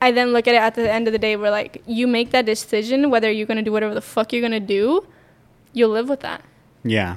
I 0.00 0.10
then 0.10 0.32
look 0.32 0.48
at 0.48 0.54
it 0.54 0.58
at 0.58 0.74
the 0.74 0.90
end 0.90 1.06
of 1.06 1.12
the 1.12 1.18
day 1.18 1.36
where 1.36 1.50
like 1.50 1.82
you 1.86 2.06
make 2.06 2.30
that 2.30 2.44
decision 2.44 3.08
whether 3.10 3.30
you're 3.30 3.46
gonna 3.46 3.62
do 3.62 3.72
whatever 3.72 3.94
the 3.94 4.02
fuck 4.02 4.32
you're 4.32 4.42
gonna 4.42 4.60
do, 4.60 5.06
you'll 5.72 5.90
live 5.90 6.08
with 6.08 6.20
that. 6.20 6.42
Yeah. 6.82 7.16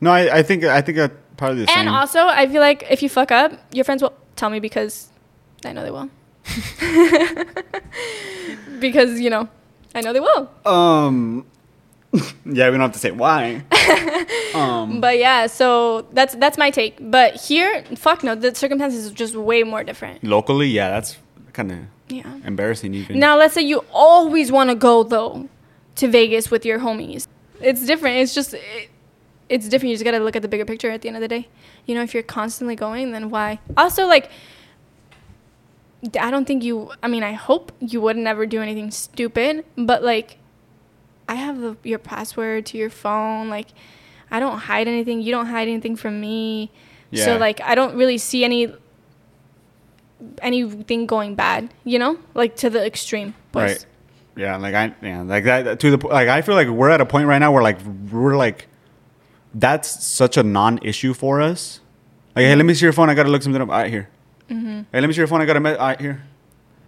No, 0.00 0.10
I, 0.10 0.38
I 0.38 0.42
think 0.42 0.64
I 0.64 0.80
think 0.80 0.96
that's 0.96 1.14
probably 1.42 1.64
the 1.64 1.72
And 1.72 1.86
same. 1.88 1.94
also, 1.94 2.26
I 2.26 2.46
feel 2.46 2.60
like 2.60 2.84
if 2.90 3.02
you 3.02 3.08
fuck 3.08 3.32
up, 3.32 3.52
your 3.72 3.84
friends 3.84 4.02
will 4.02 4.12
tell 4.36 4.50
me 4.50 4.60
because 4.60 5.08
I 5.64 5.72
know 5.72 5.82
they 5.82 5.90
will. 5.90 6.08
because 8.80 9.20
you 9.20 9.30
know, 9.30 9.48
I 9.94 10.00
know 10.00 10.12
they 10.12 10.20
will. 10.20 10.50
um. 10.66 11.46
yeah, 12.44 12.66
we 12.68 12.72
don't 12.76 12.80
have 12.80 12.92
to 12.92 12.98
say 12.98 13.10
why. 13.10 13.62
um. 14.54 15.00
But 15.00 15.18
yeah, 15.18 15.46
so 15.46 16.06
that's 16.12 16.34
that's 16.36 16.58
my 16.58 16.70
take. 16.70 16.96
But 17.00 17.36
here, 17.36 17.84
fuck 17.96 18.22
no, 18.22 18.34
the 18.34 18.54
circumstances 18.54 19.10
are 19.10 19.14
just 19.14 19.34
way 19.34 19.62
more 19.62 19.82
different. 19.82 20.22
Locally, 20.22 20.68
yeah, 20.68 20.90
that's 20.90 21.16
kind 21.54 21.72
of 21.72 21.78
Yeah. 22.08 22.36
embarrassing. 22.44 22.92
Even 22.94 23.18
Now, 23.18 23.36
let's 23.38 23.54
say 23.54 23.62
you 23.62 23.84
always 23.92 24.52
want 24.52 24.68
to 24.70 24.76
go 24.76 25.02
though 25.04 25.48
to 25.96 26.08
Vegas 26.08 26.50
with 26.50 26.66
your 26.66 26.80
homies. 26.80 27.26
It's 27.60 27.86
different. 27.86 28.16
It's 28.18 28.34
just 28.34 28.54
it, 28.54 28.90
it's 29.52 29.68
different. 29.68 29.90
You 29.90 29.96
just 29.96 30.04
gotta 30.04 30.18
look 30.18 30.34
at 30.34 30.42
the 30.42 30.48
bigger 30.48 30.64
picture 30.64 30.90
at 30.90 31.02
the 31.02 31.08
end 31.08 31.16
of 31.16 31.20
the 31.20 31.28
day. 31.28 31.48
You 31.84 31.94
know, 31.94 32.02
if 32.02 32.14
you're 32.14 32.22
constantly 32.22 32.74
going, 32.74 33.12
then 33.12 33.28
why? 33.28 33.60
Also, 33.76 34.06
like 34.06 34.30
I 36.18 36.30
don't 36.30 36.46
think 36.46 36.64
you. 36.64 36.90
I 37.02 37.08
mean, 37.08 37.22
I 37.22 37.32
hope 37.32 37.70
you 37.78 38.00
would 38.00 38.16
never 38.16 38.46
do 38.46 38.60
anything 38.62 38.90
stupid. 38.90 39.64
But 39.76 40.02
like, 40.02 40.38
I 41.28 41.34
have 41.34 41.60
the, 41.60 41.76
your 41.84 41.98
password 41.98 42.66
to 42.66 42.78
your 42.78 42.90
phone. 42.90 43.50
Like, 43.50 43.68
I 44.30 44.40
don't 44.40 44.58
hide 44.58 44.88
anything. 44.88 45.20
You 45.20 45.32
don't 45.32 45.46
hide 45.46 45.68
anything 45.68 45.96
from 45.96 46.20
me. 46.20 46.72
Yeah. 47.10 47.26
So 47.26 47.36
like, 47.36 47.60
I 47.60 47.74
don't 47.74 47.94
really 47.94 48.18
see 48.18 48.42
any 48.42 48.74
anything 50.40 51.06
going 51.06 51.34
bad. 51.34 51.72
You 51.84 51.98
know, 51.98 52.18
like 52.34 52.56
to 52.56 52.70
the 52.70 52.84
extreme. 52.84 53.34
Right. 53.54 53.84
Yeah, 54.34 54.56
like 54.56 54.74
I 54.74 54.94
yeah, 55.02 55.22
like 55.22 55.44
that 55.44 55.78
to 55.78 55.96
the 55.96 56.06
like 56.06 56.28
I 56.28 56.40
feel 56.40 56.54
like 56.54 56.68
we're 56.68 56.88
at 56.88 57.02
a 57.02 57.06
point 57.06 57.26
right 57.26 57.38
now 57.38 57.52
where 57.52 57.62
like 57.62 57.78
we're 58.10 58.36
like 58.36 58.66
that's 59.54 60.04
such 60.04 60.36
a 60.36 60.42
non-issue 60.42 61.14
for 61.14 61.40
us. 61.40 61.80
Like, 62.34 62.44
hey, 62.44 62.56
let 62.56 62.64
me 62.64 62.74
see 62.74 62.86
your 62.86 62.92
phone. 62.92 63.10
I 63.10 63.14
gotta 63.14 63.28
look 63.28 63.42
something 63.42 63.60
up. 63.60 63.68
All 63.68 63.74
right, 63.74 63.90
here. 63.90 64.08
Mm-hmm. 64.48 64.82
Hey, 64.92 65.00
let 65.00 65.06
me 65.06 65.12
see 65.12 65.20
your 65.20 65.26
phone. 65.26 65.40
I 65.40 65.46
gotta. 65.46 65.60
Me- 65.60 65.74
all 65.74 65.88
right, 65.88 66.00
here. 66.00 66.22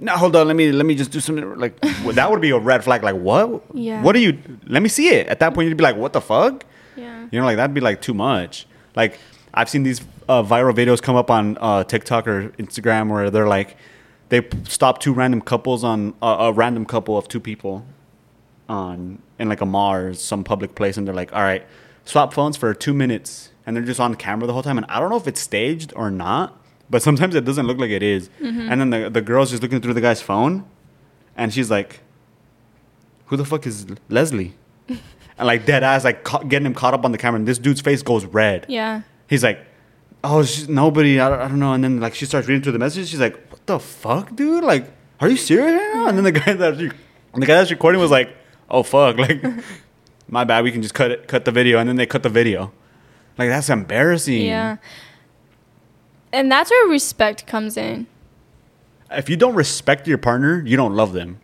No, 0.01 0.13
hold 0.13 0.35
on. 0.37 0.47
Let 0.49 0.57
me 0.57 0.73
let 0.73 0.87
me 0.87 0.95
just 0.95 1.11
do 1.11 1.21
something. 1.21 1.57
Like 1.57 1.79
well, 2.05 2.13
that 2.13 2.31
would 2.31 2.41
be 2.41 2.51
a 2.51 2.59
red 2.59 2.83
flag. 2.83 3.03
Like 3.03 3.17
what? 3.17 3.63
Yeah. 3.75 4.03
What 4.03 4.13
do 4.13 4.21
you? 4.21 4.39
Let 4.67 4.83
me 4.83 4.89
see 4.89 5.09
it. 5.09 5.29
At 5.29 5.41
that 5.41 5.55
point, 5.55 5.69
you'd 5.69 5.77
be 5.77 5.85
like, 5.85 5.97
what 5.97 6.13
the 6.13 6.21
fuck? 6.21 6.65
Yeah. 6.97 7.29
You 7.31 7.41
know, 7.41 7.47
like 7.47 7.57
that'd 7.57 7.75
be 7.75 7.81
like 7.81 8.01
too 8.01 8.15
much. 8.15 8.67
Like 8.97 9.19
I've 9.53 9.69
seen 9.69 9.83
these 9.83 10.01
uh, 10.29 10.43
viral 10.43 10.75
videos 10.75 11.01
come 11.01 11.17
up 11.17 11.31
on 11.31 11.57
uh, 11.61 11.85
TikTok 11.85 12.27
or 12.27 12.49
Instagram 12.59 13.11
where 13.11 13.31
they're 13.31 13.47
like, 13.47 13.77
they 14.31 14.47
stop 14.65 14.99
two 14.99 15.13
random 15.13 15.41
couples 15.41 15.85
on 15.85 16.15
uh, 16.23 16.37
a 16.41 16.53
random 16.53 16.85
couple 16.85 17.17
of 17.17 17.29
two 17.29 17.41
people 17.41 17.87
on 18.69 19.21
in 19.39 19.49
like 19.49 19.61
a 19.61 19.67
mall 19.67 19.93
or 19.95 20.15
some 20.15 20.43
public 20.43 20.75
place, 20.75 20.97
and 20.97 21.07
they're 21.07 21.15
like, 21.15 21.33
all 21.33 21.43
right, 21.43 21.65
swap 22.05 22.33
phones 22.33 22.57
for 22.57 22.73
two 22.75 22.95
minutes, 22.95 23.51
and 23.67 23.77
they're 23.77 23.85
just 23.85 24.01
on 24.01 24.15
camera 24.15 24.47
the 24.47 24.53
whole 24.53 24.63
time. 24.63 24.79
And 24.79 24.87
I 24.89 25.01
don't 25.01 25.11
know 25.11 25.17
if 25.17 25.27
it's 25.27 25.41
staged 25.41 25.93
or 25.97 26.11
not, 26.11 26.61
but 26.91 27.03
sometimes 27.03 27.35
it 27.35 27.45
doesn't 27.45 27.67
look 27.67 27.79
like 27.79 27.91
it 27.91 28.03
is. 28.03 28.29
Mm-hmm. 28.41 28.69
And 28.71 28.81
then 28.81 28.91
the 28.91 29.11
the 29.11 29.23
girl's 29.23 29.51
just 29.51 29.63
looking 29.63 29.81
through 29.81 29.95
the 29.95 30.01
guy's 30.01 30.23
phone, 30.23 30.65
and 31.37 31.53
she's 31.53 31.71
like, 31.71 32.01
who 33.27 33.37
the 33.37 33.45
fuck 33.45 33.67
is 33.67 33.87
Leslie? 34.09 34.55
and 34.89 35.01
like 35.39 35.67
dead 35.67 35.83
ass, 35.83 36.05
like 36.05 36.25
ca- 36.25 36.43
getting 36.43 36.67
him 36.67 36.75
caught 36.75 36.95
up 36.95 37.05
on 37.05 37.13
the 37.13 37.19
camera, 37.19 37.39
and 37.39 37.49
this 37.49 37.59
dude's 37.59 37.81
face 37.81 38.03
goes 38.03 38.25
red. 38.25 38.67
Yeah. 38.69 39.03
He's 39.29 39.43
like, 39.43 39.65
oh, 40.23 40.47
nobody, 40.69 41.21
I 41.21 41.29
don't, 41.29 41.41
I 41.41 41.49
don't 41.49 41.59
know. 41.59 41.73
And 41.73 41.83
then 41.83 42.01
like 42.01 42.15
she 42.15 42.27
starts 42.27 42.49
reading 42.49 42.63
through 42.63 42.73
the 42.73 42.79
messages. 42.79 43.09
She's 43.09 43.21
like, 43.21 43.51
what 43.51 43.67
the 43.67 43.79
fuck, 43.79 44.35
dude? 44.37 44.65
Like, 44.65 44.91
are 45.21 45.29
you 45.29 45.37
serious? 45.37 45.81
And 45.95 46.17
then 46.17 46.25
the 46.25 46.33
guy 46.33 46.53
that 46.53 46.79
the 46.79 46.91
guy 47.41 47.55
that's 47.55 47.71
recording 47.71 48.01
was 48.01 48.11
like, 48.11 48.37
oh 48.71 48.83
fuck, 48.83 49.17
like, 49.19 49.43
my 50.29 50.45
bad. 50.45 50.65
We 50.65 50.73
can 50.73 50.83
just 50.83 50.95
cut 50.95 51.11
it, 51.11 51.29
cut 51.29 51.45
the 51.45 51.51
video, 51.53 51.79
and 51.79 51.89
then 51.89 51.97
they 51.97 52.07
cut 52.07 52.23
the 52.23 52.29
video. 52.29 52.73
Like 53.39 53.49
that's 53.49 53.69
embarrassing. 53.69 54.43
Yeah. 54.47 54.77
And 56.33 56.51
that's 56.51 56.71
where 56.71 56.89
respect 56.89 57.47
comes 57.47 57.77
in. 57.77 58.07
If 59.11 59.29
you 59.29 59.37
don't 59.37 59.55
respect 59.55 60.09
your 60.09 60.19
partner, 60.19 60.63
you 60.67 60.77
don't 60.77 60.95
love 60.95 61.13
them. 61.13 61.39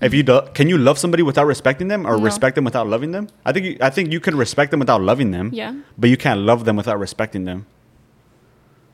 If 0.00 0.14
you 0.14 0.22
do, 0.22 0.40
can 0.54 0.68
you 0.68 0.78
love 0.78 0.98
somebody 0.98 1.22
without 1.22 1.46
respecting 1.46 1.88
them, 1.88 2.06
or 2.06 2.16
No. 2.16 2.22
respect 2.24 2.54
them 2.54 2.64
without 2.64 2.86
loving 2.86 3.10
them? 3.12 3.28
I 3.44 3.52
think 3.52 3.66
you, 3.66 3.76
I 3.80 3.90
think 3.90 4.10
you 4.12 4.20
can 4.20 4.36
respect 4.36 4.70
them 4.70 4.80
without 4.80 5.02
loving 5.02 5.32
them. 5.32 5.50
Yeah. 5.52 5.74
But 5.98 6.08
you 6.08 6.16
can't 6.16 6.40
love 6.40 6.64
them 6.64 6.76
without 6.76 6.98
respecting 6.98 7.44
them. 7.44 7.66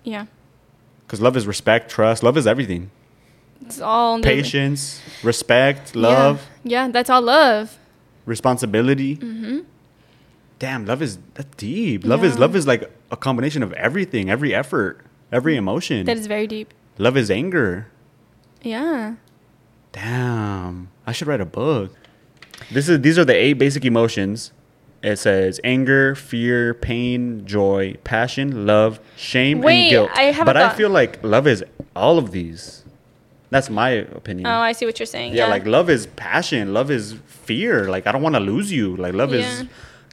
Yeah. 0.03 0.27
Because 1.07 1.21
love 1.21 1.37
is 1.37 1.47
respect, 1.47 1.91
trust. 1.91 2.23
Love 2.25 2.37
is 2.37 2.47
everything. 2.49 2.91
It's 3.65 3.81
all 3.81 4.21
Patience, 4.21 5.01
respect, 5.23 5.95
Yeah. 5.95 6.03
love, 6.09 6.47
Yeah. 6.65 6.89
that's 6.89 7.09
all 7.11 7.23
love. 7.23 7.79
Responsibility. 8.27 9.17
Mm-hmm. 9.17 9.61
Damn, 10.59 10.87
love 10.87 11.03
is 11.03 11.19
that 11.35 11.57
deep. 11.57 12.05
Love 12.05 12.23
is 12.25 12.39
love 12.39 12.55
is 12.55 12.67
like 12.67 12.89
a 13.11 13.17
combination 13.17 13.63
of 13.63 13.73
everything, 13.73 14.31
every 14.31 14.55
effort, 14.55 15.01
every 15.33 15.57
emotion. 15.57 16.07
That 16.07 16.17
is 16.17 16.27
very 16.27 16.47
deep. 16.47 16.73
love 16.99 17.17
is 17.17 17.31
anger. 17.31 17.89
Yeah. 18.63 19.17
Damn, 19.91 20.89
I 21.07 21.13
should 21.13 21.27
write 21.27 21.41
a 21.41 21.45
book. 21.47 21.95
This 22.71 22.89
is 22.89 23.01
these 23.01 23.19
are 23.19 23.25
the 23.25 23.35
eight 23.35 23.55
basic 23.55 23.85
emotions. 23.85 24.53
It 25.03 25.19
says 25.19 25.59
anger, 25.65 26.15
fear, 26.15 26.75
pain, 26.75 27.45
joy, 27.45 27.97
passion, 28.05 28.67
love, 28.67 29.01
shame, 29.17 29.61
Wait, 29.61 29.83
and 29.83 29.91
guilt. 29.91 30.11
I 30.15 30.25
have 30.31 30.47
but 30.47 30.57
I 30.57 30.73
feel 30.75 30.91
like 30.91 31.23
love 31.25 31.49
is 31.49 31.65
all 31.97 32.19
of 32.19 32.31
these. 32.31 32.82
That's 33.53 33.69
my 33.71 33.91
opinion. 33.91 34.47
Oh, 34.47 34.61
I 34.71 34.73
see 34.73 34.87
what 34.87 34.99
you're 34.99 35.07
saying. 35.07 35.35
yeah, 35.35 35.45
Yeah. 35.45 35.51
like 35.57 35.67
love 35.67 35.89
is 35.91 36.07
passion, 36.17 36.73
love 36.75 36.91
is 36.91 37.15
fear. 37.27 37.89
Like 37.95 38.07
I 38.07 38.13
don't 38.13 38.23
want 38.23 38.35
to 38.35 38.41
lose 38.41 38.73
you. 38.73 38.97
Like 38.97 39.15
love 39.15 39.33
is 39.35 39.65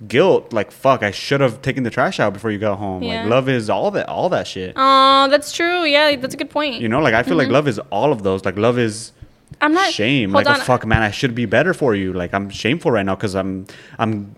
guilt. 0.08 0.54
Like 0.54 0.72
fuck, 0.72 1.04
I 1.04 1.12
should 1.12 1.42
have 1.42 1.62
taken 1.62 1.84
the 1.84 1.90
trash 1.90 2.20
out 2.20 2.34
before 2.34 2.52
you 2.52 2.60
got 2.60 2.78
home. 2.78 3.02
Yeah. 3.04 3.22
Like 3.22 3.30
love 3.30 3.50
is 3.50 3.70
all 3.70 3.92
that 3.92 4.08
all 4.10 4.30
that 4.30 4.46
shit. 4.46 4.74
Oh, 4.76 5.28
that's 5.30 5.52
true. 5.54 5.84
Yeah, 5.86 6.16
that's 6.18 6.34
a 6.34 6.38
good 6.38 6.50
point. 6.50 6.82
You 6.82 6.90
know, 6.90 7.00
like 7.00 7.14
I 7.14 7.24
feel 7.24 7.38
like 7.38 7.50
love 7.50 7.68
is 7.68 7.80
all 7.92 8.12
of 8.12 8.24
those. 8.24 8.44
Like 8.46 8.58
love 8.58 8.78
is 8.78 9.14
I'm 9.62 9.74
not 9.74 9.92
shame. 9.92 10.32
Like 10.32 10.48
on. 10.48 10.60
oh, 10.60 10.64
fuck, 10.64 10.86
man, 10.86 11.02
I 11.02 11.12
should 11.12 11.34
be 11.34 11.46
better 11.46 11.74
for 11.74 11.96
you. 11.96 12.14
Like 12.14 12.34
I'm 12.34 12.50
shameful 12.50 12.92
right 12.92 13.06
now 13.06 13.16
because 13.16 13.36
I'm 13.36 13.66
I'm 13.98 14.36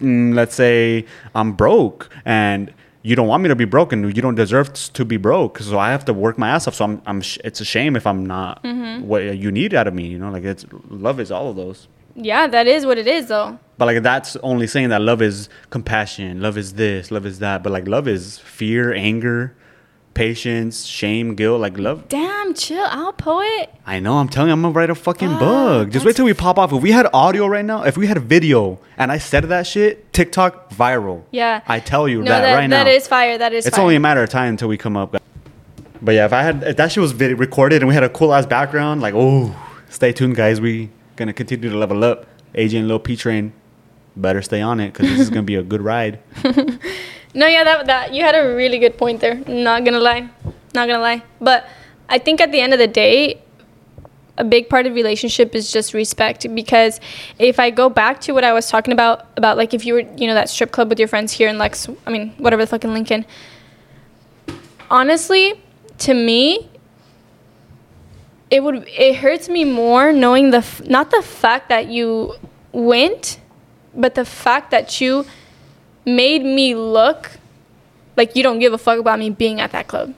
mm, 0.00 0.34
let's 0.34 0.54
say 0.54 1.06
I'm 1.34 1.52
broke 1.52 2.08
and 2.24 2.72
you 3.02 3.16
don't 3.16 3.26
want 3.26 3.42
me 3.42 3.48
to 3.48 3.56
be 3.56 3.64
broken. 3.64 4.04
you 4.04 4.22
don't 4.22 4.36
deserve 4.36 4.72
to 4.98 5.04
be 5.04 5.16
broke 5.16 5.58
so 5.58 5.78
I 5.78 5.90
have 5.90 6.04
to 6.06 6.12
work 6.14 6.38
my 6.38 6.50
ass 6.50 6.68
off. 6.68 6.74
So 6.74 6.84
I'm 6.84 7.02
I'm 7.06 7.20
sh- 7.20 7.38
it's 7.44 7.60
a 7.60 7.64
shame 7.64 7.96
if 7.96 8.06
I'm 8.06 8.24
not 8.26 8.62
Mm-hmm. 8.62 9.06
what 9.08 9.36
you 9.36 9.50
need 9.50 9.74
out 9.74 9.86
of 9.88 9.94
me. 9.94 10.06
You 10.06 10.18
know, 10.18 10.30
like 10.30 10.44
it's 10.44 10.64
love 10.88 11.18
is 11.20 11.30
all 11.30 11.48
of 11.50 11.56
those. 11.56 11.88
Yeah, 12.14 12.46
that 12.46 12.66
is 12.66 12.84
what 12.84 12.98
it 12.98 13.06
is, 13.06 13.28
though. 13.28 13.58
But 13.78 13.86
like 13.86 14.02
that's 14.02 14.36
only 14.36 14.66
saying 14.66 14.90
that 14.90 15.00
love 15.00 15.22
is 15.22 15.48
compassion, 15.70 16.40
love 16.42 16.56
is 16.58 16.74
this, 16.74 17.10
love 17.10 17.24
is 17.26 17.38
that. 17.40 17.62
But 17.62 17.72
like 17.72 17.88
love 17.88 18.06
is 18.06 18.38
fear, 18.38 18.92
anger, 18.92 19.56
patience, 20.14 20.84
shame, 20.84 21.34
guilt. 21.34 21.60
Like 21.60 21.78
love 21.78 22.08
Damn, 22.08 22.54
chill 22.54 22.84
out, 22.84 23.18
poet. 23.18 23.70
I 23.86 23.98
know. 24.00 24.18
I'm 24.18 24.28
telling 24.28 24.48
you, 24.48 24.52
I'm 24.54 24.62
gonna 24.62 24.74
write 24.74 24.90
a 24.90 24.94
fucking 24.94 25.28
Fuck, 25.30 25.38
book. 25.40 25.90
Just 25.90 26.04
wait 26.04 26.16
till 26.16 26.24
we 26.24 26.34
pop 26.34 26.58
off. 26.58 26.72
If 26.72 26.82
we 26.82 26.90
had 26.92 27.08
audio 27.12 27.46
right 27.46 27.64
now, 27.64 27.82
if 27.84 27.96
we 27.96 28.06
had 28.06 28.18
video, 28.18 28.78
and 28.96 29.10
I 29.10 29.18
said 29.18 29.44
that 29.44 29.66
shit, 29.66 30.12
TikTok 30.12 30.70
viral. 30.70 31.24
Yeah. 31.30 31.62
I 31.66 31.80
tell 31.80 32.08
you 32.08 32.18
No, 32.22 32.30
that, 32.30 32.42
that, 32.42 32.54
right 32.54 32.66
now. 32.66 32.84
that 32.84 32.90
is 32.90 33.06
fire. 33.08 33.38
That 33.38 33.52
is 33.52 33.64
fire. 33.64 33.68
it's 33.68 33.76
fire. 33.76 33.82
only 33.82 33.96
a 33.96 34.00
matter 34.00 34.22
of 34.22 34.28
time 34.30 34.50
until 34.50 34.68
we 34.68 34.76
come 34.76 34.96
up. 34.96 35.16
But 36.04 36.14
yeah, 36.14 36.24
if 36.24 36.32
I 36.32 36.42
had, 36.42 36.62
if 36.64 36.76
that 36.76 36.90
shit 36.92 37.00
was 37.00 37.12
vid- 37.12 37.38
recorded 37.38 37.82
and 37.82 37.88
we 37.88 37.94
had 37.94 38.02
a 38.02 38.08
cool 38.08 38.34
ass 38.34 38.44
background, 38.46 39.00
like, 39.00 39.14
oh, 39.16 39.54
stay 39.88 40.12
tuned, 40.12 40.34
guys. 40.36 40.60
We 40.60 40.90
gonna 41.16 41.32
continue 41.32 41.70
to 41.70 41.76
level 41.76 42.02
up. 42.04 42.26
AJ 42.54 42.80
and 42.80 42.88
Lil 42.88 42.98
P 42.98 43.16
Train, 43.16 43.52
better 44.16 44.42
stay 44.42 44.60
on 44.60 44.80
it 44.80 44.92
because 44.92 45.08
this 45.08 45.20
is 45.20 45.30
gonna 45.30 45.42
be 45.42 45.54
a 45.54 45.62
good 45.62 45.80
ride. 45.80 46.18
No, 47.34 47.46
yeah, 47.46 47.64
that 47.64 47.86
that 47.86 48.14
you 48.14 48.22
had 48.22 48.34
a 48.34 48.54
really 48.54 48.78
good 48.78 48.98
point 48.98 49.20
there. 49.20 49.36
Not 49.46 49.84
gonna 49.84 50.00
lie, 50.00 50.28
not 50.74 50.86
gonna 50.86 50.98
lie. 50.98 51.22
But 51.40 51.66
I 52.08 52.18
think 52.18 52.40
at 52.40 52.52
the 52.52 52.60
end 52.60 52.72
of 52.72 52.78
the 52.78 52.86
day, 52.86 53.40
a 54.36 54.44
big 54.44 54.68
part 54.68 54.86
of 54.86 54.94
relationship 54.94 55.54
is 55.54 55.72
just 55.72 55.94
respect. 55.94 56.46
Because 56.54 57.00
if 57.38 57.58
I 57.58 57.70
go 57.70 57.88
back 57.88 58.20
to 58.22 58.32
what 58.32 58.44
I 58.44 58.52
was 58.52 58.68
talking 58.68 58.92
about 58.92 59.26
about 59.36 59.56
like 59.56 59.72
if 59.72 59.86
you 59.86 59.94
were 59.94 60.00
you 60.00 60.26
know 60.26 60.34
that 60.34 60.50
strip 60.50 60.72
club 60.72 60.88
with 60.90 60.98
your 60.98 61.08
friends 61.08 61.32
here 61.32 61.48
in 61.48 61.58
Lex, 61.58 61.88
I 62.06 62.10
mean 62.10 62.34
whatever 62.38 62.62
the 62.62 62.68
fucking 62.68 62.92
Lincoln. 62.92 63.24
Honestly, 64.90 65.54
to 65.98 66.12
me, 66.12 66.68
it 68.50 68.62
would 68.62 68.86
it 68.88 69.16
hurts 69.16 69.48
me 69.48 69.64
more 69.64 70.12
knowing 70.12 70.50
the 70.50 70.58
f- 70.58 70.84
not 70.84 71.10
the 71.10 71.22
fact 71.22 71.70
that 71.70 71.86
you 71.86 72.34
went, 72.72 73.40
but 73.94 74.14
the 74.14 74.26
fact 74.26 74.70
that 74.70 75.00
you 75.00 75.24
made 76.04 76.44
me 76.44 76.74
look 76.74 77.38
like 78.16 78.36
you 78.36 78.42
don't 78.42 78.58
give 78.58 78.72
a 78.72 78.78
fuck 78.78 78.98
about 78.98 79.18
me 79.18 79.30
being 79.30 79.60
at 79.60 79.72
that 79.72 79.88
club. 79.88 80.14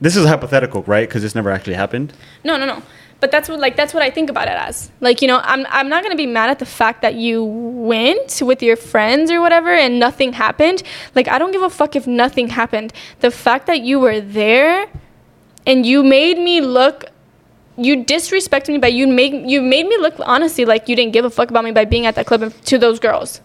this 0.00 0.16
is 0.16 0.26
hypothetical, 0.26 0.82
right? 0.82 1.08
Because 1.08 1.22
this 1.22 1.34
never 1.34 1.50
actually 1.50 1.74
happened. 1.74 2.12
No, 2.44 2.56
no, 2.56 2.66
no. 2.66 2.82
But 3.18 3.30
that's 3.30 3.48
what 3.48 3.58
like 3.60 3.76
that's 3.76 3.94
what 3.94 4.02
I 4.02 4.10
think 4.10 4.28
about 4.28 4.46
it 4.46 4.54
as. 4.54 4.90
Like, 5.00 5.22
you 5.22 5.28
know, 5.28 5.40
I'm 5.42 5.64
I'm 5.70 5.88
not 5.88 6.02
gonna 6.02 6.16
be 6.16 6.26
mad 6.26 6.50
at 6.50 6.58
the 6.58 6.66
fact 6.66 7.00
that 7.00 7.14
you 7.14 7.44
went 7.44 8.42
with 8.42 8.62
your 8.62 8.76
friends 8.76 9.30
or 9.30 9.40
whatever 9.40 9.70
and 9.70 9.98
nothing 9.98 10.34
happened. 10.34 10.82
Like 11.14 11.28
I 11.28 11.38
don't 11.38 11.52
give 11.52 11.62
a 11.62 11.70
fuck 11.70 11.96
if 11.96 12.06
nothing 12.06 12.48
happened. 12.48 12.92
The 13.20 13.30
fact 13.30 13.66
that 13.68 13.80
you 13.80 13.98
were 14.00 14.20
there 14.20 14.86
and 15.66 15.86
you 15.86 16.02
made 16.02 16.38
me 16.38 16.60
look 16.60 17.06
you 17.78 18.04
disrespected 18.04 18.68
me 18.68 18.78
by 18.78 18.88
you 18.88 19.06
make 19.06 19.32
you 19.32 19.62
made 19.62 19.86
me 19.86 19.96
look 19.98 20.14
honestly 20.20 20.64
like 20.64 20.88
you 20.88 20.96
didn't 20.96 21.12
give 21.12 21.24
a 21.24 21.30
fuck 21.30 21.50
about 21.50 21.64
me 21.64 21.72
by 21.72 21.84
being 21.84 22.06
at 22.06 22.14
that 22.16 22.26
club 22.26 22.52
to 22.64 22.78
those 22.78 22.98
girls. 22.98 23.40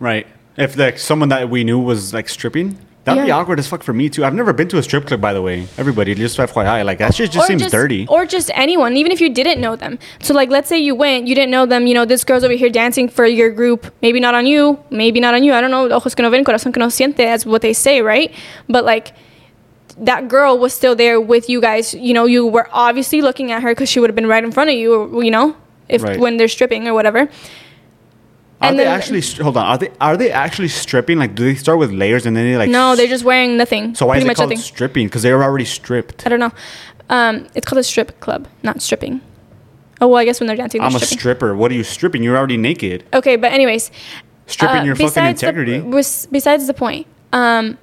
Right. 0.00 0.26
If 0.56 0.76
like 0.76 0.98
someone 0.98 1.28
that 1.30 1.48
we 1.50 1.64
knew 1.64 1.78
was 1.78 2.12
like 2.12 2.28
stripping, 2.28 2.78
that'd 3.04 3.22
be 3.22 3.28
Yeah. 3.28 3.36
awkward 3.38 3.58
as 3.58 3.66
fuck 3.68 3.82
for 3.82 3.92
me 3.92 4.08
too. 4.08 4.24
I've 4.24 4.34
never 4.34 4.52
been 4.52 4.68
to 4.68 4.78
a 4.78 4.82
strip 4.82 5.06
club, 5.06 5.20
by 5.20 5.32
the 5.32 5.40
way. 5.42 5.66
Everybody, 5.78 6.14
just 6.14 6.36
FYI, 6.38 6.82
like 6.84 6.98
that 6.98 7.14
shit 7.14 7.30
just 7.30 7.46
seems 7.46 7.70
dirty. 7.70 8.06
Or 8.08 8.26
just 8.26 8.50
anyone, 8.54 8.96
even 8.96 9.12
if 9.12 9.20
you 9.20 9.28
didn't 9.28 9.60
know 9.60 9.76
them. 9.76 9.98
So 10.20 10.34
like 10.34 10.50
let's 10.50 10.68
say 10.68 10.78
you 10.78 10.94
went, 10.94 11.26
you 11.28 11.34
didn't 11.34 11.50
know 11.50 11.64
them, 11.66 11.86
you 11.86 11.94
know, 11.94 12.04
this 12.04 12.24
girl's 12.24 12.42
over 12.44 12.54
here 12.54 12.70
dancing 12.70 13.08
for 13.08 13.24
your 13.24 13.50
group. 13.50 13.92
Maybe 14.02 14.18
not 14.20 14.34
on 14.34 14.46
you, 14.46 14.78
maybe 14.90 15.20
not 15.20 15.34
on 15.34 15.42
you. 15.44 15.52
I 15.52 15.60
don't 15.60 15.70
know. 15.70 15.88
Ojos 15.88 16.14
que 16.14 16.22
no 16.22 16.30
ven, 16.30 16.44
corazón 16.44 16.72
que 16.72 16.80
no 16.80 16.86
siente, 16.88 17.16
that's 17.16 17.46
what 17.46 17.62
they 17.62 17.72
say, 17.72 18.02
right? 18.02 18.32
But 18.68 18.84
like 18.84 19.12
that 20.00 20.28
girl 20.28 20.58
was 20.58 20.72
still 20.72 20.94
there 20.94 21.20
with 21.20 21.48
you 21.48 21.60
guys. 21.60 21.92
You 21.94 22.14
know, 22.14 22.24
you 22.26 22.46
were 22.46 22.68
obviously 22.72 23.20
looking 23.20 23.50
at 23.52 23.62
her 23.62 23.70
because 23.72 23.88
she 23.88 23.98
would 24.00 24.10
have 24.10 24.14
been 24.16 24.28
right 24.28 24.44
in 24.44 24.52
front 24.52 24.70
of 24.70 24.76
you, 24.76 24.94
or, 24.94 25.24
you 25.24 25.30
know, 25.30 25.56
if 25.88 26.02
Right. 26.02 26.20
when 26.20 26.36
they're 26.36 26.46
stripping 26.48 26.86
or 26.86 26.94
whatever. 26.94 27.28
Are 28.60 28.68
And 28.70 28.78
they 28.78 28.84
then- 28.84 28.94
actually 28.98 29.20
hold 29.42 29.56
on? 29.56 29.66
Are 29.66 29.78
they 29.78 29.90
are 30.00 30.16
they 30.16 30.30
actually 30.32 30.68
stripping? 30.68 31.18
Like, 31.18 31.34
do 31.34 31.44
they 31.44 31.54
start 31.54 31.78
with 31.78 31.92
layers 31.92 32.26
and 32.26 32.36
then 32.36 32.44
they 32.44 32.56
like? 32.56 32.70
no, 32.70 32.96
they're 32.96 33.06
just 33.06 33.24
wearing 33.24 33.56
nothing. 33.56 33.94
So 33.94 34.06
why 34.06 34.16
is 34.16 34.24
it 34.24 34.34
called 34.34 34.50
nothing. 34.50 34.58
stripping? 34.58 35.06
Because 35.06 35.22
they're 35.22 35.42
already 35.42 35.64
stripped. 35.64 36.26
I 36.26 36.28
don't 36.28 36.40
know. 36.40 36.52
Um, 37.08 37.46
it's 37.54 37.64
called 37.66 37.78
a 37.78 37.84
strip 37.84 38.18
club, 38.20 38.48
not 38.62 38.82
stripping. 38.82 39.20
Oh 40.00 40.08
well, 40.08 40.18
I 40.18 40.24
guess 40.24 40.40
when 40.40 40.46
they're 40.48 40.56
dancing, 40.56 40.80
they're 40.80 40.90
I'm 40.90 40.96
a 40.96 41.00
stripper. 41.00 41.54
What 41.56 41.70
are 41.70 41.74
you 41.74 41.84
stripping? 41.84 42.22
You're 42.22 42.36
already 42.36 42.56
naked. 42.56 43.04
okay, 43.14 43.36
but 43.36 43.52
anyways, 43.52 43.90
Stripping 44.46 44.78
uh, 44.80 44.84
your 44.84 44.96
fucking 44.96 45.24
integrity. 45.24 45.78
The, 45.78 46.28
besides 46.32 46.66
the 46.66 46.74
point, 46.74 47.06
um, 47.32 47.76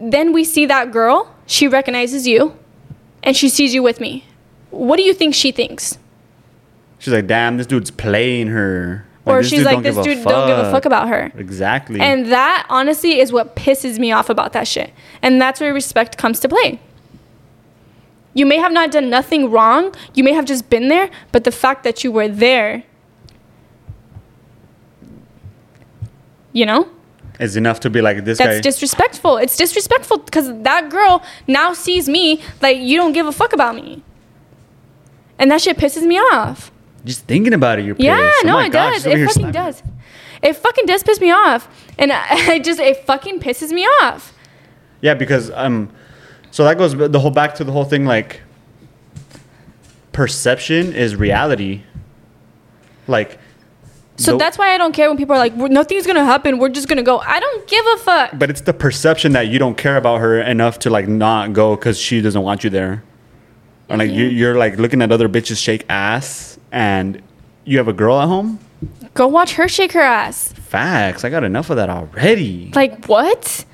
then 0.00 0.32
we 0.32 0.42
see 0.44 0.64
that 0.66 0.92
girl. 0.92 1.34
She 1.46 1.68
recognizes 1.68 2.26
you, 2.26 2.56
and 3.22 3.36
she 3.36 3.48
sees 3.48 3.74
you 3.74 3.82
with 3.82 4.00
me. 4.00 4.24
What 4.70 4.96
do 4.96 5.02
you 5.02 5.12
think 5.12 5.34
she 5.34 5.52
thinks? 5.52 5.98
She's 6.98 7.12
like, 7.12 7.26
damn, 7.26 7.56
this 7.58 7.66
dude's 7.66 7.90
playing 7.90 8.48
her. 8.48 9.06
Or 9.28 9.42
she's 9.42 9.64
like, 9.64 9.82
this 9.82 9.96
dude 9.96 10.24
don't 10.24 10.48
give 10.48 10.58
a 10.58 10.70
fuck 10.70 10.84
about 10.84 11.08
her. 11.08 11.32
Exactly. 11.36 12.00
And 12.00 12.32
that 12.32 12.66
honestly 12.68 13.20
is 13.20 13.32
what 13.32 13.56
pisses 13.56 13.98
me 13.98 14.12
off 14.12 14.30
about 14.30 14.52
that 14.52 14.66
shit. 14.66 14.92
And 15.22 15.40
that's 15.40 15.60
where 15.60 15.72
respect 15.72 16.16
comes 16.16 16.40
to 16.40 16.48
play. 16.48 16.80
You 18.34 18.46
may 18.46 18.58
have 18.58 18.72
not 18.72 18.90
done 18.90 19.10
nothing 19.10 19.50
wrong. 19.50 19.94
You 20.14 20.22
may 20.22 20.32
have 20.32 20.44
just 20.44 20.70
been 20.70 20.88
there, 20.88 21.10
but 21.32 21.44
the 21.44 21.50
fact 21.50 21.82
that 21.84 22.04
you 22.04 22.12
were 22.12 22.28
there, 22.28 22.84
you 26.52 26.64
know, 26.64 26.88
it's 27.40 27.56
enough 27.56 27.80
to 27.80 27.90
be 27.90 28.00
like 28.00 28.24
this 28.24 28.38
that's 28.38 28.56
guy. 28.56 28.60
disrespectful. 28.60 29.36
It's 29.36 29.56
disrespectful 29.56 30.18
because 30.18 30.52
that 30.62 30.88
girl 30.90 31.22
now 31.46 31.72
sees 31.72 32.08
me 32.08 32.42
like 32.60 32.78
you 32.78 32.96
don't 32.96 33.12
give 33.12 33.26
a 33.26 33.32
fuck 33.32 33.52
about 33.52 33.76
me. 33.76 34.02
And 35.38 35.50
that 35.50 35.60
shit 35.60 35.76
pisses 35.76 36.04
me 36.04 36.18
off. 36.18 36.72
Just 37.04 37.24
thinking 37.26 37.52
about 37.54 37.78
it, 37.78 37.84
you're 37.84 37.94
pissed. 37.94 38.04
Yeah, 38.04 38.18
Oh 38.20 38.42
no, 38.44 38.58
it 38.58 38.72
gosh, 38.72 39.02
does. 39.02 39.06
It 39.06 39.10
fucking 39.12 39.28
slapping 39.28 39.52
does. 39.52 39.82
It 40.42 40.52
fucking 40.56 40.86
does 40.86 41.02
piss 41.02 41.20
me 41.20 41.30
off, 41.32 41.68
and 41.98 42.12
I, 42.12 42.24
I 42.30 42.58
just 42.58 42.78
it 42.80 43.04
fucking 43.06 43.40
pisses 43.40 43.70
me 43.72 43.82
off. 44.02 44.32
Yeah, 45.00 45.14
because 45.14 45.50
um, 45.54 45.90
so 46.50 46.64
that 46.64 46.76
goes 46.78 46.94
the 46.96 47.18
whole 47.20 47.30
back 47.30 47.54
to 47.56 47.64
the 47.64 47.72
whole 47.72 47.84
thing 47.84 48.04
like 48.04 48.40
perception 50.12 50.92
is 50.92 51.16
reality. 51.16 51.82
Like, 53.06 53.38
So 54.16 54.32
the- 54.32 54.38
that's 54.38 54.58
why 54.58 54.74
I 54.74 54.78
don't 54.78 54.92
care 54.92 55.08
when 55.08 55.16
people 55.16 55.34
are 55.34 55.38
like, 55.38 55.56
"Nothing's 55.56 56.06
gonna 56.06 56.24
happen. 56.24 56.58
We're 56.58 56.68
just 56.68 56.88
gonna 56.88 57.02
go." 57.02 57.18
I 57.20 57.40
don't 57.40 57.66
give 57.68 57.84
a 57.94 57.96
fuck. 57.98 58.30
but 58.38 58.50
it's 58.50 58.60
the 58.62 58.74
perception 58.74 59.32
that 59.32 59.48
you 59.48 59.58
don't 59.58 59.76
care 59.76 59.96
about 59.96 60.20
her 60.20 60.40
enough 60.40 60.78
to 60.80 60.90
like 60.90 61.08
not 61.08 61.52
go 61.52 61.76
because 61.76 61.98
she 61.98 62.20
doesn't 62.20 62.42
want 62.42 62.64
you 62.64 62.70
there, 62.70 63.02
and 63.88 63.98
like 64.00 64.10
you, 64.10 64.24
you're 64.26 64.56
like 64.56 64.76
looking 64.78 65.00
at 65.02 65.12
other 65.12 65.28
bitches 65.28 65.62
shake 65.62 65.84
ass 65.88 66.57
and 66.72 67.22
you 67.64 67.78
have 67.78 67.88
a 67.88 67.92
girl 67.92 68.20
at 68.20 68.26
home. 68.26 68.58
Go 69.14 69.26
watch 69.26 69.54
her 69.54 69.68
shake 69.68 69.92
her 69.92 70.00
ass. 70.00 70.52
Facts. 70.52 71.24
I 71.24 71.30
got 71.30 71.44
enough 71.44 71.70
of 71.70 71.76
that 71.76 71.90
already. 71.90 72.70
Like 72.74 73.06
what? 73.06 73.64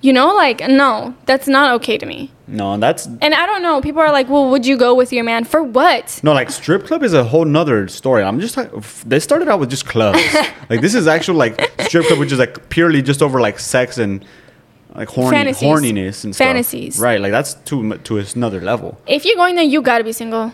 You 0.00 0.12
know, 0.12 0.34
like 0.34 0.60
no, 0.68 1.14
that's 1.26 1.48
not 1.48 1.74
okay 1.76 1.96
to 1.98 2.06
me. 2.06 2.30
No, 2.46 2.76
that's 2.76 3.06
And 3.06 3.34
I 3.34 3.46
don't 3.46 3.62
know. 3.62 3.80
People 3.80 4.02
are 4.02 4.12
like, 4.12 4.28
"Well, 4.28 4.50
would 4.50 4.66
you 4.66 4.76
go 4.76 4.94
with 4.94 5.12
your 5.12 5.24
man 5.24 5.44
for 5.44 5.62
what?" 5.62 6.20
No, 6.22 6.34
like 6.34 6.50
strip 6.50 6.86
club 6.86 7.02
is 7.02 7.14
a 7.14 7.24
whole 7.24 7.46
nother 7.46 7.88
story. 7.88 8.22
I'm 8.22 8.38
just 8.38 8.56
like, 8.56 8.70
they 9.06 9.18
started 9.18 9.48
out 9.48 9.60
with 9.60 9.70
just 9.70 9.86
clubs. 9.86 10.18
like 10.68 10.82
this 10.82 10.94
is 10.94 11.06
actual 11.06 11.36
like 11.36 11.58
strip 11.80 12.06
club, 12.06 12.18
which 12.18 12.32
is 12.32 12.38
like 12.38 12.68
purely 12.68 13.00
just 13.00 13.22
over 13.22 13.40
like 13.40 13.58
sex 13.58 13.96
and 13.96 14.22
like 14.94 15.08
horny 15.08 15.36
Fantasies. 15.36 15.62
horniness 15.68 16.24
and 16.24 16.34
stuff. 16.34 16.46
Fantasies. 16.46 16.98
Right, 16.98 17.18
like 17.18 17.32
that's 17.32 17.54
to 17.54 17.96
to 17.96 18.18
another 18.18 18.60
level. 18.60 19.00
If 19.06 19.24
you're 19.24 19.36
going 19.36 19.54
there, 19.54 19.64
you 19.64 19.80
gotta 19.80 20.04
be 20.04 20.12
single. 20.12 20.52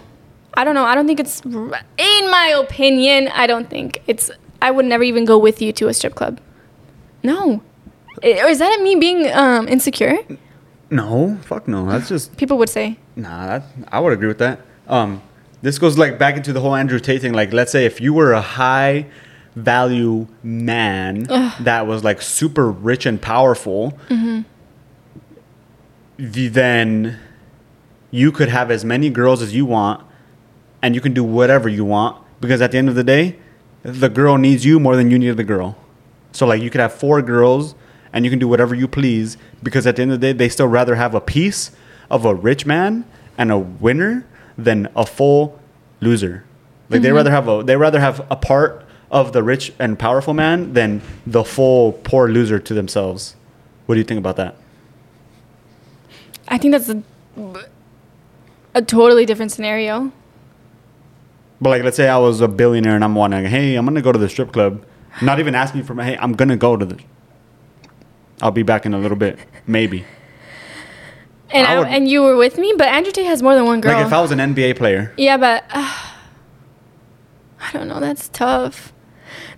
I 0.54 0.64
don't 0.64 0.74
know. 0.74 0.84
I 0.84 0.94
don't 0.94 1.06
think 1.06 1.20
it's, 1.20 1.40
in 1.44 2.30
my 2.30 2.54
opinion, 2.58 3.28
I 3.28 3.46
don't 3.46 3.68
think 3.70 4.02
it's. 4.06 4.30
I 4.62 4.70
would 4.70 4.84
never 4.84 5.02
even 5.04 5.24
go 5.24 5.38
with 5.38 5.62
you 5.62 5.72
to 5.74 5.88
a 5.88 5.94
strip 5.94 6.14
club. 6.14 6.40
No. 7.22 7.62
Or 8.22 8.28
is 8.48 8.58
that 8.58 8.80
me 8.82 8.94
being 8.96 9.30
um, 9.32 9.68
insecure? 9.68 10.18
No, 10.90 11.38
fuck 11.42 11.66
no. 11.68 11.86
That's 11.86 12.08
just 12.08 12.36
People 12.42 12.58
would 12.58 12.68
say. 12.68 12.98
nah. 13.16 13.46
That, 13.46 13.62
I 13.88 14.00
would 14.00 14.12
agree 14.12 14.28
with 14.28 14.38
that. 14.38 14.60
Um, 14.88 15.22
this 15.62 15.78
goes 15.78 15.96
like 15.96 16.18
back 16.18 16.36
into 16.36 16.52
the 16.52 16.60
whole 16.60 16.74
Andrew 16.74 16.98
Tate 16.98 17.22
thing. 17.22 17.32
Like, 17.32 17.52
let's 17.52 17.70
say 17.72 17.86
if 17.86 18.00
you 18.00 18.12
were 18.12 18.32
a 18.32 18.40
high 18.42 19.06
value 19.56 20.26
man 20.42 21.22
that 21.60 21.86
was 21.86 22.02
like 22.04 22.20
super 22.22 22.70
rich 22.70 23.06
and 23.06 23.20
powerful, 23.22 23.96
the- 26.18 26.48
then 26.48 27.18
you 28.10 28.32
could 28.32 28.48
have 28.48 28.70
as 28.70 28.84
many 28.84 29.08
girls 29.10 29.40
as 29.42 29.54
you 29.54 29.64
want 29.64 30.04
and 30.82 30.94
you 30.94 31.00
can 31.00 31.12
do 31.12 31.24
whatever 31.24 31.68
you 31.68 31.84
want 31.84 32.22
because 32.40 32.62
at 32.62 32.72
the 32.72 32.78
end 32.78 32.88
of 32.88 32.94
the 32.94 33.04
day, 33.04 33.36
the 33.82 34.08
girl 34.08 34.36
needs 34.36 34.64
you 34.64 34.78
more 34.78 34.96
than 34.96 35.10
you 35.10 35.18
need 35.18 35.36
the 35.36 35.44
girl. 35.44 35.76
So 36.32 36.46
like 36.46 36.62
you 36.62 36.70
could 36.70 36.80
have 36.80 36.92
four 36.92 37.22
girls 37.22 37.74
and 38.12 38.24
you 38.24 38.30
can 38.30 38.38
do 38.38 38.48
whatever 38.48 38.74
you 38.74 38.88
please 38.88 39.36
because 39.62 39.86
at 39.86 39.96
the 39.96 40.02
end 40.02 40.12
of 40.12 40.20
the 40.20 40.32
day, 40.32 40.36
they 40.36 40.48
still 40.48 40.68
rather 40.68 40.96
have 40.96 41.14
a 41.14 41.20
piece 41.20 41.70
of 42.10 42.24
a 42.24 42.34
rich 42.34 42.66
man 42.66 43.04
and 43.38 43.50
a 43.50 43.58
winner 43.58 44.26
than 44.56 44.88
a 44.96 45.06
full 45.06 45.58
loser. 46.00 46.44
Like 46.88 47.02
they 47.02 47.08
mm-hmm. 47.08 47.16
rather 47.16 47.30
have 47.30 47.48
a 47.48 47.62
they 47.62 47.76
rather 47.76 48.00
have 48.00 48.26
a 48.30 48.36
part 48.36 48.84
of 49.10 49.32
the 49.32 49.42
rich 49.42 49.72
and 49.78 49.98
powerful 49.98 50.34
man 50.34 50.72
than 50.72 51.02
the 51.26 51.44
full 51.44 51.92
poor 51.92 52.28
loser 52.28 52.58
to 52.58 52.74
themselves. 52.74 53.36
What 53.86 53.94
do 53.94 54.00
you 54.00 54.04
think 54.04 54.18
about 54.18 54.36
that? 54.36 54.56
I 56.48 56.58
think 56.58 56.72
that's 56.72 56.88
a, 56.88 57.02
a 58.74 58.82
totally 58.82 59.24
different 59.24 59.52
scenario. 59.52 60.12
But 61.60 61.70
like, 61.70 61.82
let's 61.82 61.96
say 61.96 62.08
I 62.08 62.16
was 62.18 62.40
a 62.40 62.48
billionaire 62.48 62.94
and 62.94 63.04
I'm 63.04 63.14
wanting, 63.14 63.44
hey, 63.44 63.74
I'm 63.76 63.84
gonna 63.84 64.02
go 64.02 64.12
to 64.12 64.18
the 64.18 64.28
strip 64.28 64.52
club. 64.52 64.84
Not 65.20 65.38
even 65.40 65.54
asking 65.54 65.82
for 65.84 65.94
my, 65.94 66.04
hey, 66.04 66.16
I'm 66.18 66.32
gonna 66.32 66.56
go 66.56 66.76
to 66.76 66.84
the. 66.86 66.98
I'll 68.40 68.50
be 68.50 68.62
back 68.62 68.86
in 68.86 68.94
a 68.94 68.98
little 68.98 69.16
bit, 69.18 69.38
maybe. 69.66 70.04
And 71.50 71.66
I 71.66 71.74
I 71.74 71.78
would- 71.80 71.88
and 71.88 72.08
you 72.08 72.22
were 72.22 72.36
with 72.36 72.56
me, 72.58 72.72
but 72.78 72.86
Andrew 72.88 73.12
Tate 73.12 73.26
has 73.26 73.42
more 73.42 73.54
than 73.54 73.66
one 73.66 73.80
girl. 73.80 73.92
Like 73.94 74.06
if 74.06 74.12
I 74.12 74.20
was 74.20 74.30
an 74.30 74.38
NBA 74.38 74.76
player, 74.76 75.12
yeah, 75.18 75.36
but 75.36 75.64
uh, 75.70 75.94
I 77.60 77.72
don't 77.72 77.88
know. 77.88 78.00
That's 78.00 78.28
tough. 78.28 78.92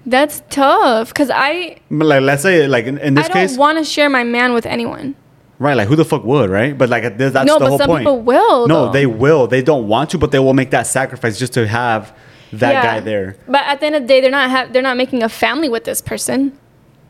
That's 0.05 0.43
tough 0.51 1.09
because 1.09 1.31
I 1.33 1.79
but 1.91 2.07
like 2.07 2.23
let's 2.23 2.43
say 2.43 2.67
like 2.67 2.87
in, 2.87 2.99
in 2.99 3.15
this 3.15 3.29
case 3.29 3.31
I 3.31 3.39
don't 3.39 3.49
case, 3.51 3.57
want 3.59 3.79
to 3.79 3.85
share 3.85 4.11
my 4.11 4.25
man 4.25 4.53
with 4.53 4.67
anyone. 4.67 5.15
Right? 5.63 5.77
Like 5.77 5.89
who 5.89 5.97
the 5.97 6.05
fuck 6.05 6.25
would, 6.25 6.51
right? 6.51 6.77
But 6.77 6.89
like 6.91 7.03
th- 7.03 7.33
that's 7.33 7.47
No, 7.47 7.55
the 7.55 7.61
but 7.61 7.69
whole 7.69 7.79
some 7.79 7.87
point. 7.87 8.01
people 8.03 8.21
will, 8.21 8.69
No, 8.69 8.87
though. 8.87 8.93
they 8.93 9.07
will. 9.07 9.47
They 9.47 9.63
don't 9.63 9.89
want 9.89 10.11
to, 10.11 10.19
but 10.19 10.31
they 10.33 10.39
will 10.39 10.55
make 10.55 10.71
that 10.71 10.87
sacrifice 10.87 11.39
just 11.39 11.53
to 11.55 11.67
have 11.67 12.13
that 12.53 12.73
Yeah. 12.73 12.83
guy 12.83 13.01
there. 13.01 13.37
But 13.49 13.63
at 13.65 13.81
the 13.81 13.87
end 13.87 13.95
of 13.95 14.03
the 14.03 14.09
day, 14.09 14.21
they're 14.21 14.31
not 14.31 14.51
ha- 14.51 14.67
they're 14.71 14.83
not 14.83 14.97
making 14.97 15.23
a 15.23 15.29
family 15.29 15.69
with 15.69 15.85
this 15.85 16.01
person, 16.03 16.53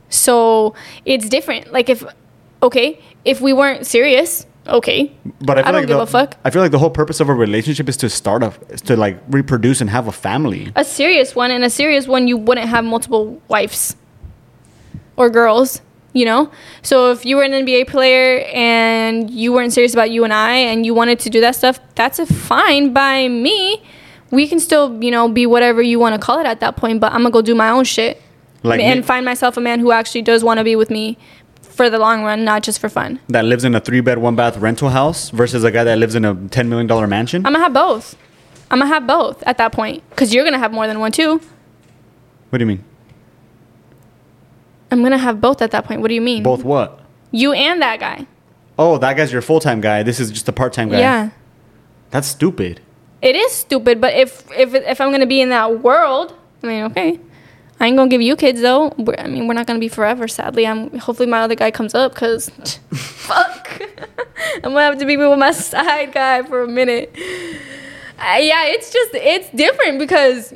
so 0.08 0.74
it's 1.04 1.28
different. 1.28 1.72
Like 1.72 1.88
if 1.88 2.04
okay, 2.62 3.00
if 3.24 3.40
we 3.40 3.52
weren't 3.52 3.84
serious, 3.86 4.46
okay, 4.68 5.10
But 5.40 5.58
I, 5.58 5.62
feel 5.62 5.68
I 5.68 5.72
don't 5.72 5.80
like 5.80 5.88
give 5.88 5.96
the, 5.96 6.02
a 6.02 6.06
fuck. 6.06 6.36
I 6.44 6.50
feel 6.50 6.62
like 6.62 6.70
the 6.70 6.78
whole 6.78 6.90
purpose 6.90 7.18
of 7.18 7.28
a 7.28 7.34
relationship 7.34 7.88
is 7.88 7.96
to 7.98 8.08
start 8.08 8.42
a, 8.44 8.52
is 8.70 8.80
to 8.82 8.96
like 8.96 9.18
reproduce 9.28 9.80
and 9.80 9.90
have 9.90 10.06
a 10.06 10.12
family. 10.12 10.70
a 10.76 10.84
serious 10.84 11.34
one 11.34 11.50
and 11.50 11.64
a 11.64 11.70
serious 11.70 12.06
one, 12.06 12.28
you 12.28 12.36
wouldn't 12.36 12.68
have 12.68 12.84
multiple 12.84 13.40
wives 13.48 13.96
or 15.16 15.28
girls. 15.30 15.80
You 16.14 16.26
know, 16.26 16.50
so 16.82 17.10
if 17.10 17.24
you 17.24 17.36
were 17.36 17.42
an 17.42 17.52
NBA 17.52 17.86
player 17.88 18.40
and 18.52 19.30
you 19.30 19.50
weren't 19.52 19.72
serious 19.72 19.94
about 19.94 20.10
you 20.10 20.24
and 20.24 20.32
I, 20.32 20.56
and 20.56 20.84
you 20.84 20.92
wanted 20.92 21.18
to 21.20 21.30
do 21.30 21.40
that 21.40 21.56
stuff, 21.56 21.80
that's 21.94 22.18
a 22.18 22.26
fine 22.26 22.92
by 22.92 23.28
me. 23.28 23.82
We 24.30 24.46
can 24.46 24.60
still, 24.60 25.02
you 25.02 25.10
know, 25.10 25.28
be 25.28 25.46
whatever 25.46 25.80
you 25.80 25.98
want 25.98 26.14
to 26.14 26.20
call 26.20 26.38
it 26.38 26.46
at 26.46 26.60
that 26.60 26.76
point. 26.76 27.00
But 27.00 27.12
I'm 27.12 27.20
gonna 27.22 27.30
go 27.30 27.40
do 27.40 27.54
my 27.54 27.70
own 27.70 27.84
shit 27.84 28.20
Like 28.62 28.80
and 28.80 29.00
me- 29.00 29.06
find 29.06 29.24
myself 29.24 29.56
a 29.56 29.60
man 29.60 29.80
who 29.80 29.90
actually 29.92 30.20
does 30.22 30.44
want 30.44 30.58
to 30.58 30.64
be 30.64 30.76
with 30.76 30.90
me 30.90 31.16
for 31.62 31.88
the 31.88 31.98
long 31.98 32.22
run, 32.24 32.44
not 32.44 32.62
just 32.62 32.78
for 32.78 32.90
fun. 32.90 33.18
that 33.28 33.46
lives 33.46 33.64
in 33.64 33.74
a 33.74 33.80
three 33.80 34.00
bed, 34.02 34.18
one 34.18 34.36
bath 34.36 34.58
rental 34.58 34.90
house 34.90 35.30
versus 35.30 35.64
a 35.64 35.70
guy 35.70 35.82
that 35.84 35.96
lives 35.96 36.14
in 36.14 36.26
a 36.26 36.34
$10 36.34 36.68
million 36.68 37.08
mansion? 37.08 37.46
I'm 37.46 37.54
gonna 37.54 37.64
have 37.64 37.72
both. 37.72 38.16
I'm 38.70 38.78
gonna 38.80 38.92
have 38.92 39.06
both 39.06 39.42
at 39.46 39.56
that 39.56 39.72
point 39.72 40.02
because 40.10 40.34
you're 40.34 40.44
gonna 40.44 40.58
have 40.58 40.72
more 40.72 40.86
than 40.86 41.00
one 41.00 41.10
too. 41.12 41.40
what 42.50 42.58
do 42.58 42.62
you 42.62 42.66
mean? 42.66 42.84
I'm 44.92 45.02
gonna 45.02 45.18
have 45.18 45.40
both 45.40 45.62
at 45.62 45.70
that 45.70 45.84
point. 45.84 46.00
What 46.00 46.08
do 46.08 46.14
you 46.14 46.20
mean? 46.20 46.42
Both 46.42 46.64
what? 46.64 47.00
You 47.30 47.52
and 47.52 47.80
that 47.82 47.98
guy. 47.98 48.26
Oh, 48.78 48.98
that 48.98 49.16
guy's 49.16 49.32
your 49.32 49.42
full 49.42 49.60
time 49.60 49.80
guy. 49.80 50.02
This 50.02 50.20
is 50.20 50.30
just 50.30 50.48
a 50.48 50.52
part 50.52 50.72
time 50.72 50.90
guy. 50.90 50.98
Yeah. 50.98 51.30
That's 52.10 52.28
stupid. 52.28 52.80
It 53.22 53.36
is 53.36 53.52
stupid, 53.52 54.00
but 54.00 54.14
if 54.14 54.46
if 54.52 54.74
if 54.74 55.00
I'm 55.00 55.10
gonna 55.10 55.26
be 55.26 55.40
in 55.40 55.48
that 55.48 55.80
world, 55.80 56.34
I 56.62 56.66
mean, 56.66 56.84
okay, 56.84 57.20
I 57.80 57.86
ain't 57.86 57.96
gonna 57.96 58.10
give 58.10 58.20
you 58.20 58.36
kids 58.36 58.60
though. 58.60 58.92
We're, 58.98 59.14
I 59.18 59.28
mean, 59.28 59.46
we're 59.46 59.54
not 59.54 59.66
gonna 59.66 59.78
be 59.78 59.88
forever. 59.88 60.28
Sadly, 60.28 60.66
I'm. 60.66 60.98
Hopefully, 60.98 61.28
my 61.28 61.40
other 61.40 61.54
guy 61.54 61.70
comes 61.70 61.94
up, 61.94 62.14
cause 62.14 62.48
fuck, 62.92 63.80
I'm 64.56 64.72
gonna 64.72 64.82
have 64.82 64.98
to 64.98 65.06
be 65.06 65.16
with 65.16 65.38
my 65.38 65.52
side 65.52 66.12
guy 66.12 66.42
for 66.42 66.64
a 66.64 66.68
minute. 66.68 67.14
Uh, 68.18 68.38
yeah, 68.38 68.66
it's 68.66 68.92
just 68.92 69.14
it's 69.14 69.48
different 69.50 69.98
because. 69.98 70.54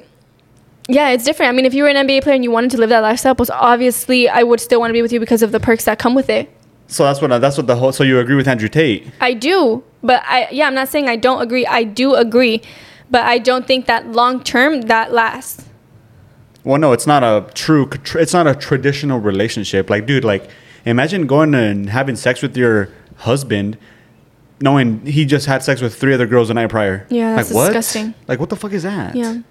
Yeah, 0.89 1.09
it's 1.11 1.25
different. 1.25 1.51
I 1.51 1.53
mean, 1.53 1.65
if 1.65 1.75
you 1.75 1.83
were 1.83 1.89
an 1.89 2.07
NBA 2.07 2.23
player 2.23 2.35
and 2.35 2.45
you 2.45 2.51
wanted 2.51 2.71
to 2.73 2.79
live 2.79 2.91
that 2.91 3.01
lifestyle, 3.01 3.35
was 3.35 3.51
obviously 3.51 4.29
I 4.29 4.43
would 4.43 4.61
still 4.61 4.79
want 4.81 4.91
to 4.91 4.93
be 4.93 5.03
with 5.03 5.13
you 5.13 5.21
because 5.21 5.43
of 5.43 5.53
the 5.53 5.61
perks 5.61 5.85
that 5.85 5.99
come 5.99 6.15
with 6.15 6.31
it. 6.31 6.49
So 6.89 7.03
that's 7.03 7.21
what 7.21 7.29
that's 7.41 7.57
what 7.57 7.67
the 7.67 7.77
whole. 7.77 7.93
So 7.93 8.05
you 8.05 8.19
agree 8.21 8.37
with 8.37 8.47
Andrew 8.47 8.69
Tate? 8.69 9.11
I 9.21 9.35
do, 9.35 9.83
but 10.03 10.23
I 10.27 10.49
yeah, 10.51 10.69
I'm 10.69 10.75
not 10.75 10.89
saying 10.89 11.09
I 11.09 11.17
don't 11.17 11.43
agree. 11.43 11.67
I 11.67 11.83
do 11.83 12.15
agree, 12.15 12.63
but 13.11 13.23
I 13.23 13.39
don't 13.39 13.67
think 13.67 13.87
that 13.87 14.13
long 14.13 14.43
term 14.45 14.83
that 14.83 15.13
lasts. 15.13 15.65
Well, 16.63 16.79
no, 16.79 16.93
it's 16.93 17.07
not 17.07 17.25
a 17.25 17.51
true. 17.55 17.91
It's 18.15 18.33
not 18.33 18.47
a 18.47 18.55
traditional 18.55 19.19
relationship. 19.19 19.91
Like, 19.91 20.07
dude, 20.07 20.25
like, 20.25 20.49
imagine 20.85 21.27
going 21.27 21.55
and 21.55 21.91
having 21.91 22.15
sex 22.15 22.43
with 22.43 22.57
your 22.57 22.89
husband, 23.19 23.79
knowing 24.61 25.05
he 25.07 25.25
just 25.25 25.47
had 25.47 25.65
sex 25.65 25.81
with 25.81 25.95
three 25.95 26.15
other 26.15 26.27
girls 26.27 26.49
the 26.49 26.55
night 26.55 26.71
prior. 26.71 27.07
Yeah, 27.09 27.35
that's 27.35 27.51
like, 27.51 27.57
what? 27.57 27.67
disgusting. 27.67 28.15
Like, 28.29 28.39
what 28.39 28.51
the 28.51 28.57
fuck 28.57 28.73
is 28.73 28.85
that? 28.85 29.17
Yeah. 29.17 29.43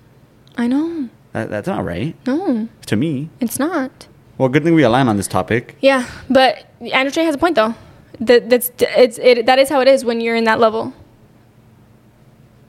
I 0.58 0.68
know. 0.68 1.10
That, 1.36 1.50
that's 1.50 1.68
not 1.68 1.84
right 1.84 2.16
No, 2.26 2.70
to 2.86 2.96
me. 2.96 3.30
it's 3.42 3.60
not. 3.60 4.08
Well, 4.38 4.48
good 4.48 4.64
thing 4.64 4.74
we 4.74 4.84
align 4.84 5.10
on 5.10 5.18
this 5.18 5.28
topic. 5.28 5.76
Yeah, 5.82 6.08
but 6.30 6.66
Andrew 6.80 7.12
Tate 7.12 7.26
has 7.26 7.36
a 7.36 7.38
point 7.38 7.56
though. 7.56 7.76
That 8.22 8.50
that's 8.50 8.72
it's 8.80 9.18
it 9.18 9.46
that 9.46 9.60
is 9.60 9.68
how 9.68 9.82
it 9.82 9.90
is 9.90 10.06
when 10.06 10.22
you're 10.22 10.38
in 10.38 10.46
that 10.46 10.62
level. 10.62 10.94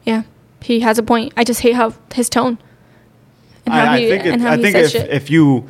Yeah, 0.04 0.24
he 0.62 0.80
has 0.80 0.98
a 0.98 1.04
point. 1.04 1.32
I 1.36 1.44
just 1.44 1.60
hate 1.60 1.76
how 1.76 1.94
his 2.12 2.28
tone. 2.28 2.58
And 3.66 3.72
how 3.74 3.84
I, 3.84 3.94
I 3.94 4.00
he 4.00 4.08
think, 4.08 4.24
it, 4.26 4.32
and 4.32 4.42
how 4.42 4.50
I 4.50 4.56
he 4.56 4.62
think 4.62 4.74
says 4.74 4.94
if, 4.96 5.00
shit. 5.02 5.10
if 5.10 5.30
you, 5.30 5.68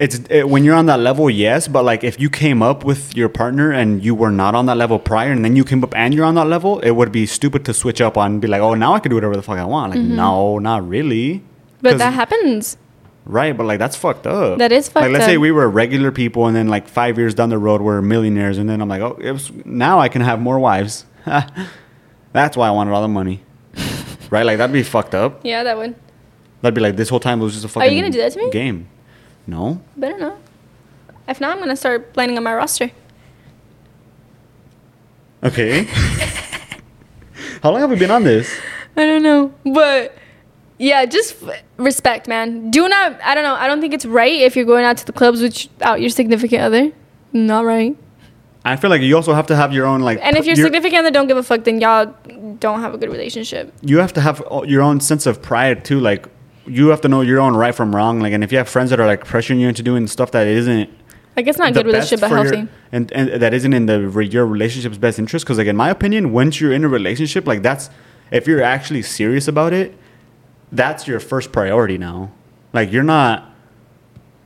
it's 0.00 0.18
it, 0.30 0.48
when 0.48 0.64
you're 0.64 0.74
on 0.74 0.86
that 0.86 0.98
level, 0.98 1.30
yes. 1.30 1.68
But 1.68 1.84
like 1.84 2.02
if 2.02 2.18
you 2.18 2.28
came 2.28 2.60
up 2.60 2.82
with 2.82 3.16
your 3.16 3.28
partner 3.28 3.70
and 3.70 4.04
you 4.04 4.16
were 4.16 4.32
not 4.32 4.56
on 4.56 4.66
that 4.66 4.76
level 4.76 4.98
prior, 4.98 5.30
and 5.30 5.44
then 5.44 5.54
you 5.54 5.62
came 5.62 5.84
up 5.84 5.94
and 5.94 6.12
you're 6.12 6.26
on 6.26 6.34
that 6.34 6.48
level, 6.48 6.80
it 6.80 6.90
would 6.90 7.12
be 7.12 7.24
stupid 7.24 7.64
to 7.66 7.72
switch 7.72 8.00
up 8.00 8.16
on 8.16 8.32
and 8.32 8.40
be 8.40 8.48
like, 8.48 8.62
oh, 8.62 8.74
now 8.74 8.94
I 8.94 8.98
can 8.98 9.10
do 9.10 9.16
whatever 9.16 9.36
the 9.36 9.42
fuck 9.42 9.58
I 9.58 9.64
want. 9.64 9.92
Like, 9.92 10.00
mm-hmm. 10.00 10.16
no, 10.16 10.58
not 10.58 10.88
really. 10.88 11.44
But 11.82 11.98
that 11.98 12.12
happens. 12.14 12.76
right? 13.24 13.56
But 13.56 13.66
like 13.66 13.78
that's 13.78 13.96
fucked 13.96 14.26
up. 14.26 14.58
That 14.58 14.72
is 14.72 14.88
fucked. 14.88 15.04
Like 15.04 15.12
let's 15.12 15.24
say 15.24 15.38
we 15.38 15.50
were 15.52 15.68
regular 15.68 16.10
people, 16.12 16.46
and 16.46 16.54
then 16.56 16.68
like 16.68 16.88
five 16.88 17.18
years 17.18 17.34
down 17.34 17.48
the 17.48 17.58
road, 17.58 17.80
we're 17.80 18.02
millionaires, 18.02 18.58
and 18.58 18.68
then 18.68 18.80
I'm 18.80 18.88
like, 18.88 19.00
oh, 19.02 19.16
was, 19.32 19.50
now 19.64 19.98
I 19.98 20.08
can 20.08 20.22
have 20.22 20.40
more 20.40 20.58
wives. 20.58 21.04
that's 22.32 22.56
why 22.56 22.68
I 22.68 22.70
wanted 22.70 22.92
all 22.92 23.02
the 23.02 23.08
money. 23.08 23.42
right? 24.30 24.44
Like 24.44 24.58
that'd 24.58 24.72
be 24.72 24.82
fucked 24.82 25.14
up. 25.14 25.40
Yeah, 25.44 25.62
that 25.64 25.76
would. 25.76 25.94
That'd 26.62 26.74
be 26.74 26.80
like 26.80 26.96
this 26.96 27.08
whole 27.08 27.20
time 27.20 27.40
it 27.40 27.44
was 27.44 27.54
just 27.54 27.64
a 27.64 27.68
fucking. 27.68 27.88
Are 27.88 27.92
you 27.92 28.00
gonna 28.02 28.12
do 28.12 28.18
that 28.18 28.32
to 28.32 28.38
me? 28.38 28.50
Game. 28.50 28.88
No. 29.46 29.80
Better 29.96 30.18
not. 30.18 30.36
If 31.28 31.40
not, 31.40 31.52
I'm 31.52 31.58
gonna 31.58 31.76
start 31.76 32.12
planning 32.12 32.36
on 32.36 32.44
my 32.44 32.54
roster. 32.54 32.90
Okay. 35.42 35.84
How 37.62 37.70
long 37.70 37.80
have 37.80 37.90
we 37.90 37.96
been 37.96 38.10
on 38.10 38.24
this? 38.24 38.54
I 38.96 39.06
don't 39.06 39.22
know, 39.22 39.54
but 39.64 40.14
yeah, 40.80 41.04
just 41.04 41.42
f- 41.42 41.62
respect, 41.76 42.26
man. 42.26 42.70
Do 42.70 42.88
not. 42.88 43.20
I 43.22 43.34
don't 43.34 43.44
know. 43.44 43.54
I 43.54 43.66
don't 43.68 43.80
think 43.82 43.92
it's 43.94 44.06
right 44.06 44.40
if 44.48 44.56
you're 44.56 44.64
going 44.64 44.84
out 44.84 44.96
to 44.96 45.04
the 45.06 45.12
clubs 45.12 45.40
without 45.42 46.00
your 46.00 46.10
significant 46.10 46.62
other. 46.62 46.90
Not 47.32 47.64
right. 47.66 47.96
I 48.64 48.76
feel 48.76 48.90
like 48.90 49.02
you 49.02 49.14
also 49.16 49.32
have 49.34 49.46
to 49.48 49.56
have 49.56 49.72
your 49.72 49.86
own 49.86 50.00
like. 50.00 50.18
And 50.22 50.36
if 50.36 50.46
your 50.46 50.56
significant 50.56 51.00
other 51.00 51.10
don't 51.10 51.28
give 51.28 51.36
a 51.36 51.42
fuck, 51.42 51.64
then 51.64 51.80
y'all 51.80 52.14
don't 52.58 52.80
have 52.80 52.94
a 52.94 52.98
good 52.98 53.10
relationship. 53.10 53.72
you 53.82 53.98
have 53.98 54.12
to 54.14 54.20
have 54.20 54.42
your 54.66 54.82
own 54.82 55.00
sense 55.00 55.26
of 55.26 55.40
pride 55.42 55.84
too. 55.84 56.00
Like 56.00 56.26
you 56.66 56.88
have 56.88 57.00
to 57.02 57.08
know 57.08 57.20
your 57.20 57.40
own 57.40 57.54
right 57.56 57.74
from 57.74 57.94
wrong. 57.94 58.20
Like, 58.20 58.32
and 58.32 58.42
if 58.44 58.50
you 58.52 58.58
have 58.58 58.68
friends 58.68 58.90
that 58.90 59.00
are 59.00 59.06
like 59.06 59.24
pressuring 59.24 59.60
you 59.60 59.68
into 59.68 59.82
doing 59.82 60.06
stuff 60.06 60.30
that 60.32 60.46
isn't 60.46 60.88
Like 61.36 61.46
it's 61.46 61.58
not 61.58 61.72
good 61.74 61.86
relationship, 61.86 62.20
but 62.20 62.28
for 62.28 62.36
your- 62.36 62.54
healthy. 62.56 62.68
and 62.92 63.12
and 63.12 63.40
that 63.42 63.52
isn't 63.54 63.72
in 63.72 63.84
the 63.86 63.98
your 64.30 64.46
relationship's 64.46 64.98
best 64.98 65.18
interest. 65.18 65.44
Because 65.44 65.58
like 65.58 65.66
in 65.74 65.76
my 65.76 65.90
opinion, 65.90 66.32
once 66.32 66.60
you're 66.60 66.72
in 66.72 66.84
a 66.84 66.88
relationship, 66.88 67.46
like 67.46 67.62
that's 67.62 67.90
if 68.30 68.46
you're 68.46 68.62
actually 68.62 69.02
serious 69.02 69.46
about 69.48 69.72
it, 69.72 69.94
that's 70.72 71.06
your 71.06 71.20
first 71.20 71.52
priority 71.52 71.98
now. 71.98 72.30
Like 72.72 72.92
you're 72.92 73.02
not 73.02 73.50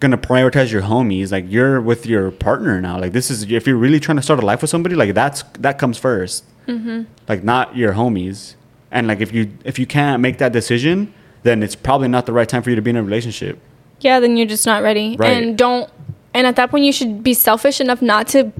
gonna 0.00 0.18
prioritize 0.18 0.72
your 0.72 0.82
homies. 0.82 1.32
Like 1.32 1.44
you're 1.48 1.80
with 1.80 2.06
your 2.06 2.30
partner 2.30 2.80
now. 2.80 2.98
Like 2.98 3.12
this 3.12 3.30
is 3.30 3.50
if 3.50 3.66
you're 3.66 3.76
really 3.76 4.00
trying 4.00 4.16
to 4.16 4.22
start 4.22 4.42
a 4.42 4.46
life 4.46 4.60
with 4.62 4.70
somebody, 4.70 4.94
like 4.94 5.14
that's 5.14 5.42
that 5.58 5.78
comes 5.78 6.00
1st 6.00 6.42
Mm-hmm. 6.66 7.02
Like 7.28 7.44
not 7.44 7.76
your 7.76 7.92
homies. 7.92 8.54
And 8.90 9.06
like 9.06 9.20
if 9.20 9.32
you 9.32 9.52
if 9.64 9.78
you 9.78 9.86
can't 9.86 10.22
make 10.22 10.38
that 10.38 10.52
decision, 10.52 11.12
then 11.42 11.62
it's 11.62 11.74
probably 11.74 12.08
not 12.08 12.26
the 12.26 12.32
right 12.32 12.48
time 12.48 12.62
for 12.62 12.70
you 12.70 12.76
to 12.76 12.82
be 12.82 12.90
in 12.90 12.96
a 12.96 13.02
relationship. 13.02 13.58
Yeah, 14.00 14.20
then 14.20 14.36
you're 14.36 14.46
just 14.46 14.66
not 14.66 14.82
ready. 14.82 15.16
Right. 15.16 15.30
And 15.30 15.58
don't. 15.58 15.90
And 16.32 16.46
at 16.46 16.56
that 16.56 16.70
point, 16.70 16.84
you 16.84 16.92
should 16.92 17.22
be 17.22 17.34
selfish 17.34 17.80
enough 17.80 18.02
not 18.02 18.28
to 18.28 18.52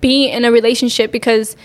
be 0.00 0.28
in 0.28 0.44
a 0.44 0.52
relationship 0.52 1.10
because 1.10 1.56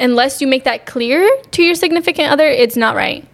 unless 0.00 0.40
you 0.40 0.46
make 0.46 0.64
that 0.64 0.86
clear 0.86 1.28
to 1.50 1.62
your 1.62 1.74
significant 1.74 2.30
other, 2.30 2.46
it's 2.46 2.76
not 2.76 2.94
right. 2.94 3.26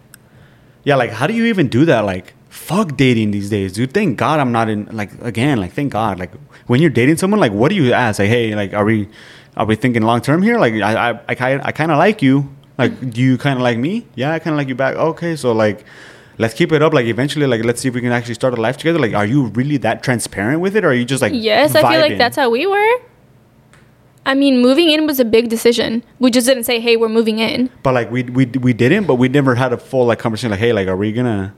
Yeah, 0.85 0.95
like 0.95 1.11
how 1.11 1.27
do 1.27 1.33
you 1.33 1.45
even 1.45 1.67
do 1.67 1.83
that? 1.85 2.05
Like 2.05 2.33
fuck 2.49 2.95
dating 2.95 3.31
these 3.31 3.49
days, 3.49 3.73
dude. 3.73 3.93
Thank 3.93 4.17
God 4.17 4.39
I'm 4.39 4.51
not 4.51 4.69
in 4.69 4.85
like 4.91 5.11
again, 5.21 5.59
like 5.59 5.73
thank 5.73 5.91
God. 5.91 6.19
Like 6.19 6.31
when 6.67 6.81
you're 6.81 6.89
dating 6.89 7.17
someone, 7.17 7.39
like 7.39 7.51
what 7.51 7.69
do 7.69 7.75
you 7.75 7.91
ask? 7.91 8.19
Like, 8.19 8.29
hey, 8.29 8.55
like 8.55 8.73
are 8.73 8.85
we 8.85 9.09
are 9.57 9.65
we 9.65 9.75
thinking 9.75 10.03
long 10.03 10.21
term 10.21 10.41
here? 10.41 10.57
Like 10.57 10.73
I 10.75 11.11
I 11.11 11.19
I, 11.27 11.67
I 11.67 11.71
kind 11.71 11.91
of 11.91 11.97
like 11.97 12.21
you. 12.21 12.49
Like 12.77 13.11
do 13.11 13.21
you 13.21 13.37
kind 13.37 13.57
of 13.57 13.63
like 13.63 13.77
me? 13.77 14.05
Yeah, 14.15 14.31
I 14.31 14.39
kind 14.39 14.53
of 14.53 14.57
like 14.57 14.67
you 14.67 14.75
back. 14.75 14.95
Okay, 14.95 15.35
so 15.35 15.51
like 15.51 15.85
let's 16.37 16.53
keep 16.53 16.71
it 16.71 16.81
up. 16.81 16.93
Like 16.93 17.07
eventually, 17.07 17.47
like 17.47 17.63
let's 17.63 17.81
see 17.81 17.87
if 17.87 17.95
we 17.95 18.01
can 18.01 18.11
actually 18.11 18.35
start 18.35 18.53
a 18.53 18.61
life 18.61 18.77
together. 18.77 18.99
Like 18.99 19.13
are 19.13 19.25
you 19.25 19.47
really 19.47 19.77
that 19.77 20.03
transparent 20.03 20.61
with 20.61 20.75
it, 20.75 20.85
or 20.85 20.89
are 20.89 20.93
you 20.93 21.05
just 21.05 21.21
like 21.21 21.33
Yes, 21.33 21.75
I 21.75 21.81
feel 21.81 22.01
like 22.01 22.17
that's 22.17 22.37
how 22.37 22.49
we 22.49 22.67
were. 22.67 22.93
I 24.25 24.33
mean, 24.33 24.61
moving 24.61 24.89
in 24.89 25.05
was 25.05 25.19
a 25.19 25.25
big 25.25 25.49
decision. 25.49 26.03
We 26.19 26.31
just 26.31 26.47
didn't 26.47 26.63
say, 26.63 26.79
"Hey, 26.79 26.97
we're 26.97 27.09
moving 27.09 27.39
in." 27.39 27.69
But 27.83 27.93
like 27.93 28.09
we 28.11 28.23
we 28.23 28.45
we 28.45 28.73
didn't, 28.73 29.05
but 29.05 29.15
we 29.15 29.29
never 29.29 29.55
had 29.55 29.71
a 29.71 29.77
full 29.77 30.05
like 30.05 30.19
conversation. 30.19 30.51
Like 30.51 30.59
hey, 30.59 30.73
like 30.73 30.87
are 30.87 30.97
we 30.97 31.11
gonna 31.11 31.53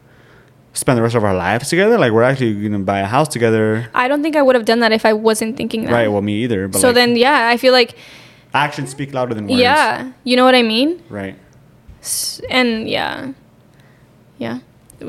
spend 0.74 0.98
the 0.98 1.02
rest 1.02 1.16
of 1.16 1.24
our 1.24 1.34
lives 1.34 1.70
together? 1.70 1.98
Like 1.98 2.12
we're 2.12 2.24
actually 2.24 2.54
gonna 2.62 2.80
buy 2.84 3.00
a 3.00 3.06
house 3.06 3.30
together. 3.30 3.90
I 3.94 4.08
don't 4.08 4.22
think 4.22 4.36
I 4.36 4.42
would 4.42 4.56
have 4.56 4.66
done 4.66 4.80
that 4.82 4.92
if 4.92 5.06
I 5.06 5.14
wasn't 5.14 5.56
thinking 5.56 5.86
that. 5.86 5.94
Right. 5.94 6.08
Well, 6.10 6.22
me 6.22 6.44
either. 6.44 6.68
But 6.68 6.82
so 6.82 6.88
like, 6.88 6.96
then, 6.96 7.16
yeah, 7.16 7.48
I 7.48 7.58
feel 7.58 7.74
like, 7.74 7.96
actions 8.54 8.90
speak 8.90 9.14
louder 9.14 9.34
than 9.34 9.48
words. 9.48 9.62
yeah, 9.62 10.12
you 10.24 10.36
know 10.36 10.44
what 10.44 10.56
I 10.56 10.64
mean. 10.64 11.02
Right. 11.10 11.36
And 12.50 12.90
yeah, 12.90 13.32
yeah. 14.38 14.60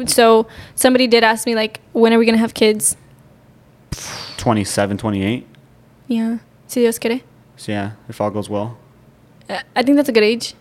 So 0.06 0.46
somebody 0.74 1.06
did 1.06 1.24
ask 1.24 1.46
me 1.46 1.54
like, 1.54 1.80
when 1.92 2.12
are 2.12 2.18
we 2.18 2.26
gonna 2.26 2.38
have 2.38 2.54
kids? 2.54 2.96
27, 4.36 4.96
28. 4.98 5.46
Yeah. 6.06 6.38
Si 6.66 6.80
Dios 6.80 6.98
quiere. 6.98 7.22
So 7.58 7.72
yeah, 7.72 7.92
if 8.08 8.20
all 8.20 8.30
goes 8.30 8.48
well. 8.48 8.78
Uh, 9.48 9.60
I 9.76 9.82
think 9.82 9.96
that's 9.96 10.08
a 10.08 10.12
good 10.12 10.22
age. 10.22 10.54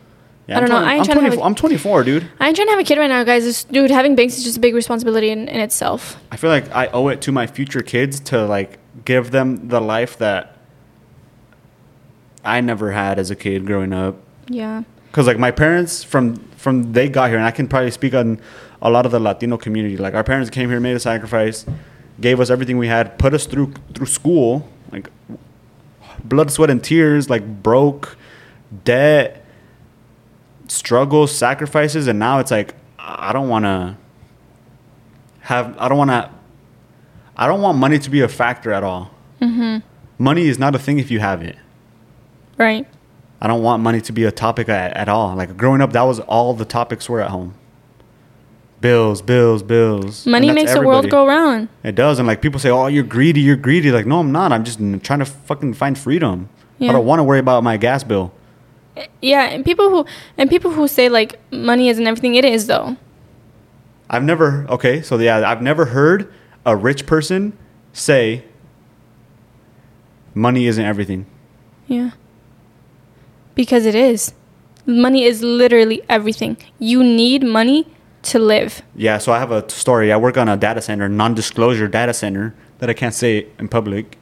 Yeah, 0.47 0.57
I 0.57 0.59
don't 0.61 0.71
I'm 0.71 0.75
know, 0.75 0.79
20 0.81 0.87
I 0.87 0.93
ain't 0.95 0.99
I'm, 1.01 1.05
trying 1.05 1.17
to 1.17 1.21
have 1.23 1.33
24 1.33 1.43
a- 1.43 1.45
I'm 1.47 1.55
24, 1.55 2.03
dude. 2.03 2.31
I 2.39 2.47
ain't 2.47 2.55
trying 2.55 2.67
to 2.67 2.71
have 2.71 2.79
a 2.79 2.83
kid 2.83 2.97
right 2.97 3.09
now, 3.09 3.23
guys. 3.23 3.43
This, 3.43 3.63
dude, 3.65 3.91
having 3.91 4.15
banks 4.15 4.37
is 4.37 4.43
just 4.43 4.57
a 4.57 4.59
big 4.59 4.73
responsibility 4.75 5.29
in, 5.29 5.47
in 5.47 5.59
itself. 5.59 6.17
I 6.31 6.37
feel 6.37 6.49
like 6.49 6.69
I 6.73 6.87
owe 6.87 7.07
it 7.09 7.21
to 7.21 7.31
my 7.31 7.47
future 7.47 7.81
kids 7.81 8.19
to 8.21 8.45
like 8.45 8.79
give 9.05 9.31
them 9.31 9.67
the 9.67 9.79
life 9.81 10.17
that 10.17 10.57
I 12.43 12.61
never 12.61 12.91
had 12.91 13.19
as 13.19 13.29
a 13.29 13.35
kid 13.35 13.65
growing 13.65 13.93
up. 13.93 14.15
Yeah. 14.47 14.83
Cause 15.11 15.27
like 15.27 15.37
my 15.39 15.51
parents 15.51 16.03
from 16.03 16.35
from 16.57 16.93
they 16.93 17.09
got 17.09 17.29
here, 17.29 17.37
and 17.37 17.45
I 17.45 17.51
can 17.51 17.67
probably 17.67 17.91
speak 17.91 18.13
on 18.13 18.39
a 18.81 18.89
lot 18.89 19.05
of 19.05 19.11
the 19.11 19.19
Latino 19.19 19.57
community. 19.57 19.97
Like 19.97 20.13
our 20.13 20.23
parents 20.23 20.49
came 20.49 20.69
here, 20.69 20.79
made 20.79 20.95
a 20.95 20.99
sacrifice, 20.99 21.65
gave 22.21 22.39
us 22.39 22.49
everything 22.49 22.77
we 22.77 22.87
had, 22.87 23.17
put 23.17 23.33
us 23.33 23.45
through 23.45 23.73
through 23.93 24.05
school, 24.05 24.69
like 24.91 25.09
blood, 26.23 26.51
sweat, 26.51 26.69
and 26.69 26.83
tears, 26.83 27.29
like 27.29 27.63
broke, 27.63 28.17
debt, 28.83 29.45
struggles, 30.67 31.35
sacrifices, 31.35 32.07
and 32.07 32.19
now 32.19 32.39
it's 32.39 32.51
like 32.51 32.75
I 32.99 33.33
don't 33.33 33.49
want 33.49 33.65
to 33.65 33.97
have. 35.41 35.77
I 35.77 35.87
don't 35.87 35.97
want 35.97 36.11
to. 36.11 36.31
I 37.35 37.47
don't 37.47 37.61
want 37.61 37.77
money 37.77 37.99
to 37.99 38.09
be 38.09 38.21
a 38.21 38.27
factor 38.27 38.71
at 38.71 38.83
all. 38.83 39.11
Mm-hmm. 39.41 39.85
Money 40.17 40.47
is 40.47 40.57
not 40.57 40.75
a 40.75 40.79
thing 40.79 40.99
if 40.99 41.11
you 41.11 41.19
have 41.19 41.41
it. 41.43 41.55
Right. 42.57 42.87
I 43.39 43.47
don't 43.47 43.61
want 43.61 43.83
money 43.83 44.01
to 44.01 44.11
be 44.11 44.23
a 44.23 44.31
topic 44.31 44.67
at, 44.67 44.97
at 44.97 45.07
all. 45.07 45.35
Like 45.35 45.55
growing 45.55 45.81
up, 45.81 45.93
that 45.93 46.01
was 46.01 46.19
all 46.21 46.53
the 46.53 46.65
topics 46.65 47.07
were 47.07 47.21
at 47.21 47.29
home. 47.29 47.53
Bills, 48.79 49.23
bills, 49.23 49.63
bills. 49.63 50.25
Money 50.27 50.51
makes 50.51 50.73
the 50.73 50.81
world 50.81 51.09
go 51.09 51.25
round. 51.25 51.67
It 51.83 51.95
does, 51.95 52.19
and 52.19 52.27
like 52.27 52.41
people 52.41 52.59
say, 52.59 52.69
"Oh, 52.69 52.87
you're 52.87 53.03
greedy, 53.03 53.41
you're 53.41 53.55
greedy." 53.55 53.91
Like, 53.91 54.05
no, 54.05 54.19
I'm 54.19 54.31
not. 54.31 54.51
I'm 54.51 54.63
just 54.63 54.77
trying 55.03 55.19
to 55.19 55.25
fucking 55.25 55.73
find 55.73 55.97
freedom. 55.97 56.49
Yeah. 56.77 56.89
I 56.89 56.93
don't 56.93 57.05
want 57.05 57.19
to 57.19 57.23
worry 57.23 57.39
about 57.39 57.63
my 57.63 57.77
gas 57.77 58.03
bill. 58.03 58.31
Eh, 58.95 59.07
yeah, 59.21 59.45
and 59.45 59.65
people 59.65 59.89
who 59.89 60.05
and 60.37 60.47
people 60.49 60.71
who 60.71 60.87
say 60.87 61.09
like 61.09 61.39
money 61.51 61.89
isn't 61.89 62.05
everything, 62.05 62.35
it 62.35 62.45
is 62.45 62.67
though. 62.67 62.97
I've 64.09 64.23
never. 64.23 64.67
Okay, 64.69 65.01
so 65.01 65.17
yeah, 65.17 65.49
I've 65.49 65.61
never 65.61 65.85
heard 65.85 66.31
a 66.63 66.75
rich 66.75 67.07
person 67.07 67.57
say, 67.93 68.43
"Money 70.35 70.67
isn't 70.67 70.85
everything." 70.85 71.25
Yeah. 71.87 72.11
Because 73.55 73.87
it 73.87 73.95
is. 73.95 74.33
Money 74.85 75.23
is 75.23 75.41
literally 75.41 76.03
everything. 76.07 76.57
You 76.77 77.03
need 77.03 77.43
money 77.43 77.87
to 78.27 78.39
live. 78.39 78.81
Yeah, 78.95 79.17
so 79.17 79.31
I 79.31 79.39
have 79.39 79.51
a 79.51 79.67
story. 79.69 80.11
I 80.11 80.17
work 80.17 80.37
on 80.37 80.49
a 80.49 80.57
data 80.57 80.81
center, 80.81 81.07
non-disclosure 81.09 81.87
data 81.87 82.13
center 82.13 82.53
that 82.79 82.89
I 82.89 82.93
can't 82.93 83.13
say 83.13 83.47
in 83.57 83.67
public. 83.67 84.17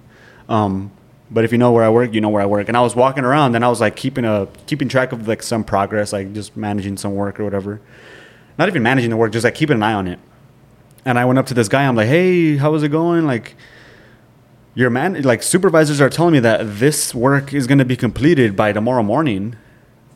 Um, 0.47 0.91
but 1.31 1.43
if 1.43 1.51
you 1.51 1.57
know 1.57 1.71
where 1.71 1.83
I 1.83 1.89
work, 1.89 2.13
you 2.13 2.21
know 2.21 2.29
where 2.29 2.41
I 2.41 2.45
work. 2.45 2.67
And 2.67 2.77
I 2.77 2.81
was 2.81 2.95
walking 2.95 3.23
around 3.23 3.55
and 3.55 3.65
I 3.65 3.67
was 3.67 3.81
like 3.81 3.95
keeping 3.95 4.25
a 4.25 4.47
keeping 4.67 4.87
track 4.87 5.11
of 5.11 5.27
like 5.27 5.41
some 5.41 5.63
progress, 5.63 6.13
like 6.13 6.33
just 6.33 6.55
managing 6.55 6.97
some 6.97 7.15
work 7.15 7.39
or 7.39 7.43
whatever. 7.43 7.81
Not 8.57 8.69
even 8.69 8.83
managing 8.83 9.09
the 9.09 9.17
work, 9.17 9.31
just 9.31 9.43
like 9.43 9.55
keeping 9.55 9.75
an 9.75 9.83
eye 9.83 9.93
on 9.93 10.07
it. 10.07 10.19
And 11.03 11.19
I 11.19 11.25
went 11.25 11.39
up 11.39 11.47
to 11.47 11.53
this 11.53 11.67
guy. 11.67 11.85
I'm 11.85 11.95
like, 11.95 12.07
"Hey, 12.07 12.57
how 12.57 12.73
is 12.75 12.83
it 12.83 12.89
going?" 12.89 13.25
Like, 13.25 13.55
your 14.75 14.89
man, 14.89 15.21
like 15.23 15.43
supervisors 15.43 15.99
are 15.99 16.09
telling 16.09 16.33
me 16.33 16.39
that 16.39 16.79
this 16.79 17.13
work 17.13 17.53
is 17.53 17.67
going 17.67 17.77
to 17.79 17.85
be 17.85 17.95
completed 17.95 18.55
by 18.55 18.71
tomorrow 18.71 19.03
morning. 19.03 19.55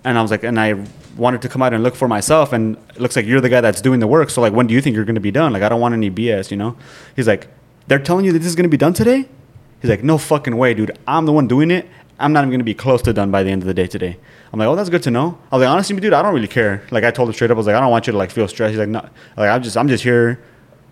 and 0.05 0.17
I 0.17 0.21
was 0.21 0.31
like, 0.31 0.43
and 0.43 0.59
I 0.59 0.75
wanted 1.19 1.41
to 1.43 1.49
come 1.49 1.61
out 1.61 1.73
and 1.73 1.83
look 1.83 1.95
for 1.95 2.07
myself, 2.07 2.53
and 2.53 2.77
it 2.89 2.99
looks 2.99 3.15
like 3.15 3.25
you're 3.25 3.41
the 3.41 3.49
guy 3.49 3.61
that's 3.61 3.81
doing 3.81 3.99
the 3.99 4.07
work. 4.07 4.29
So 4.29 4.41
like, 4.41 4.53
when 4.53 4.67
do 4.67 4.73
you 4.73 4.81
think 4.81 4.95
you're 4.95 5.05
gonna 5.05 5.19
be 5.19 5.31
done? 5.31 5.53
Like, 5.53 5.61
I 5.61 5.69
don't 5.69 5.81
want 5.81 5.93
any 5.93 6.09
BS, 6.09 6.49
you 6.49 6.57
know? 6.57 6.77
He's 7.15 7.27
like, 7.27 7.47
they're 7.87 7.99
telling 7.99 8.25
you 8.25 8.31
that 8.31 8.39
this 8.39 8.47
is 8.47 8.55
gonna 8.55 8.69
be 8.69 8.77
done 8.77 8.93
today. 8.93 9.27
He's 9.81 9.89
like, 9.89 10.03
no 10.03 10.17
fucking 10.17 10.57
way, 10.57 10.73
dude. 10.73 10.97
I'm 11.07 11.25
the 11.25 11.33
one 11.33 11.47
doing 11.47 11.71
it. 11.71 11.87
I'm 12.17 12.33
not 12.33 12.41
even 12.41 12.51
gonna 12.51 12.63
be 12.63 12.73
close 12.73 13.01
to 13.03 13.13
done 13.13 13.31
by 13.31 13.43
the 13.43 13.49
end 13.49 13.61
of 13.61 13.67
the 13.67 13.73
day 13.73 13.87
today. 13.87 14.17
I'm 14.51 14.59
like, 14.59 14.67
oh, 14.67 14.75
that's 14.75 14.89
good 14.89 15.03
to 15.03 15.11
know. 15.11 15.37
I 15.51 15.55
was 15.55 15.63
like, 15.63 15.69
honestly, 15.69 15.99
dude, 15.99 16.13
I 16.13 16.21
don't 16.21 16.33
really 16.33 16.47
care. 16.47 16.83
Like, 16.91 17.03
I 17.03 17.11
told 17.11 17.29
him 17.29 17.33
straight 17.33 17.51
up, 17.51 17.55
I 17.55 17.59
was 17.59 17.67
like, 17.67 17.75
I 17.75 17.79
don't 17.79 17.91
want 17.91 18.07
you 18.07 18.11
to 18.11 18.17
like 18.17 18.31
feel 18.31 18.47
stressed. 18.47 18.71
He's 18.71 18.79
like, 18.79 18.89
no, 18.89 19.01
like 19.37 19.49
I'm 19.49 19.61
just, 19.61 19.77
I'm 19.77 19.87
just 19.87 20.03
here, 20.03 20.43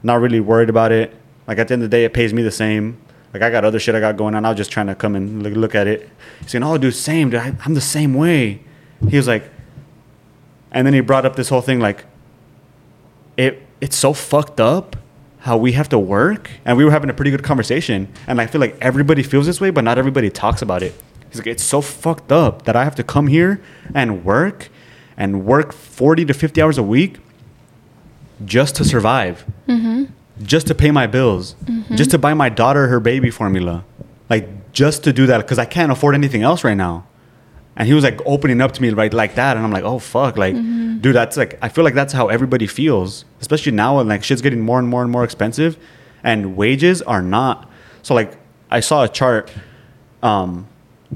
not 0.04 0.22
really 0.22 0.40
worried 0.40 0.70
about 0.70 0.92
it. 0.92 1.16
Like 1.48 1.58
at 1.58 1.70
the 1.70 1.74
end 1.74 1.84
of 1.84 1.90
the 1.90 1.98
day, 1.98 2.04
it 2.04 2.14
pays 2.14 2.34
me 2.34 2.44
the 2.44 2.52
same. 2.52 3.02
Like 3.34 3.42
I 3.42 3.50
got 3.50 3.66
other 3.66 3.80
shit 3.80 3.96
I 3.96 4.00
got 4.00 4.18
going 4.18 4.36
on. 4.36 4.46
I 4.46 4.50
was 4.50 4.58
just 4.58 4.72
trying 4.72 4.88
to 4.88 4.96
come 4.96 5.16
and 5.16 5.44
look, 5.44 5.54
look 5.54 5.76
at 5.76 5.88
it. 5.88 6.10
He's 6.42 6.52
saying, 6.52 6.64
oh, 6.64 6.78
dude, 6.78 6.96
same, 6.96 7.30
dude. 7.30 7.40
I, 7.40 7.54
I'm 7.66 7.74
the 7.74 7.82
same 7.82 8.14
way. 8.14 8.62
He 9.10 9.18
was 9.18 9.28
like, 9.28 9.50
and 10.78 10.86
then 10.86 10.94
he 10.94 11.00
brought 11.00 11.26
up 11.26 11.36
this 11.36 11.50
whole 11.50 11.62
thing 11.62 11.80
like, 11.80 12.06
it, 13.36 13.66
it's 13.82 13.96
so 13.96 14.14
fucked 14.14 14.60
up 14.60 14.96
how 15.40 15.58
we 15.58 15.72
have 15.72 15.90
to 15.90 15.98
work. 15.98 16.52
And 16.66 16.78
we 16.78 16.86
were 16.86 16.92
having 16.92 17.10
a 17.10 17.16
pretty 17.16 17.32
good 17.32 17.42
conversation. 17.42 18.08
And 18.28 18.40
I 18.40 18.46
feel 18.46 18.62
like 18.62 18.78
everybody 18.80 19.24
feels 19.24 19.48
this 19.48 19.60
way, 19.60 19.72
but 19.72 19.84
not 19.84 19.98
everybody 19.98 20.30
talks 20.30 20.62
about 20.62 20.84
it. 20.84 20.94
He's 21.30 21.40
like, 21.40 21.48
it's 21.48 21.64
so 21.64 21.82
fucked 21.82 22.32
up 22.32 22.66
that 22.66 22.76
I 22.76 22.84
have 22.84 22.94
to 22.94 23.04
come 23.04 23.26
here 23.26 23.60
and 23.96 24.24
work 24.24 24.70
and 25.18 25.48
work 25.48 25.74
40 25.74 26.26
to 26.26 26.34
50 26.36 26.62
hours 26.62 26.78
a 26.78 26.84
week 26.84 27.18
just 28.46 28.76
to 28.76 28.86
survive, 28.86 29.46
mm-hmm. 29.68 30.06
just 30.44 30.68
to 30.68 30.76
pay 30.76 30.92
my 30.92 31.08
bills, 31.08 31.56
mm-hmm. 31.66 31.96
just 31.96 32.12
to 32.12 32.20
buy 32.20 32.36
my 32.36 32.50
daughter 32.50 32.86
her 32.86 33.00
baby 33.00 33.32
formula, 33.32 33.84
like 34.30 34.74
just 34.74 35.04
to 35.06 35.12
do 35.12 35.26
that 35.26 35.40
because 35.40 35.58
I 35.58 35.66
can't 35.66 35.92
afford 35.92 36.14
anything 36.14 36.44
else 36.44 36.64
right 36.64 36.78
now. 36.78 37.08
And 37.78 37.88
he 37.88 37.94
was 37.94 38.04
like 38.04 38.20
opening 38.26 38.60
up 38.60 38.72
to 38.74 38.82
me 38.82 38.90
right 38.90 39.14
like 39.14 39.36
that, 39.36 39.56
and 39.56 39.66
I'm 39.66 39.72
like, 39.72 39.84
oh 39.84 40.00
fuck, 40.00 40.36
like, 40.36 40.56
dude, 40.56 41.16
that's 41.16 41.38
like 41.38 41.58
I 41.62 41.70
feel 41.70 41.84
like 41.84 41.94
that's 41.94 42.12
how 42.12 42.28
everybody 42.28 42.66
feels, 42.68 43.24
especially 43.40 43.72
now 43.72 44.00
and 44.00 44.10
like 44.10 44.24
shit's 44.24 44.42
getting 44.42 44.62
more 44.62 44.80
and 44.80 44.88
more 44.90 45.04
and 45.04 45.12
more 45.12 45.24
expensive, 45.24 45.78
and 46.24 46.58
wages 46.58 47.02
are 47.04 47.22
not. 47.22 47.70
So 48.02 48.16
like 48.16 48.38
I 48.72 48.80
saw 48.82 49.04
a 49.04 49.08
chart. 49.08 49.52
Um, 50.24 50.68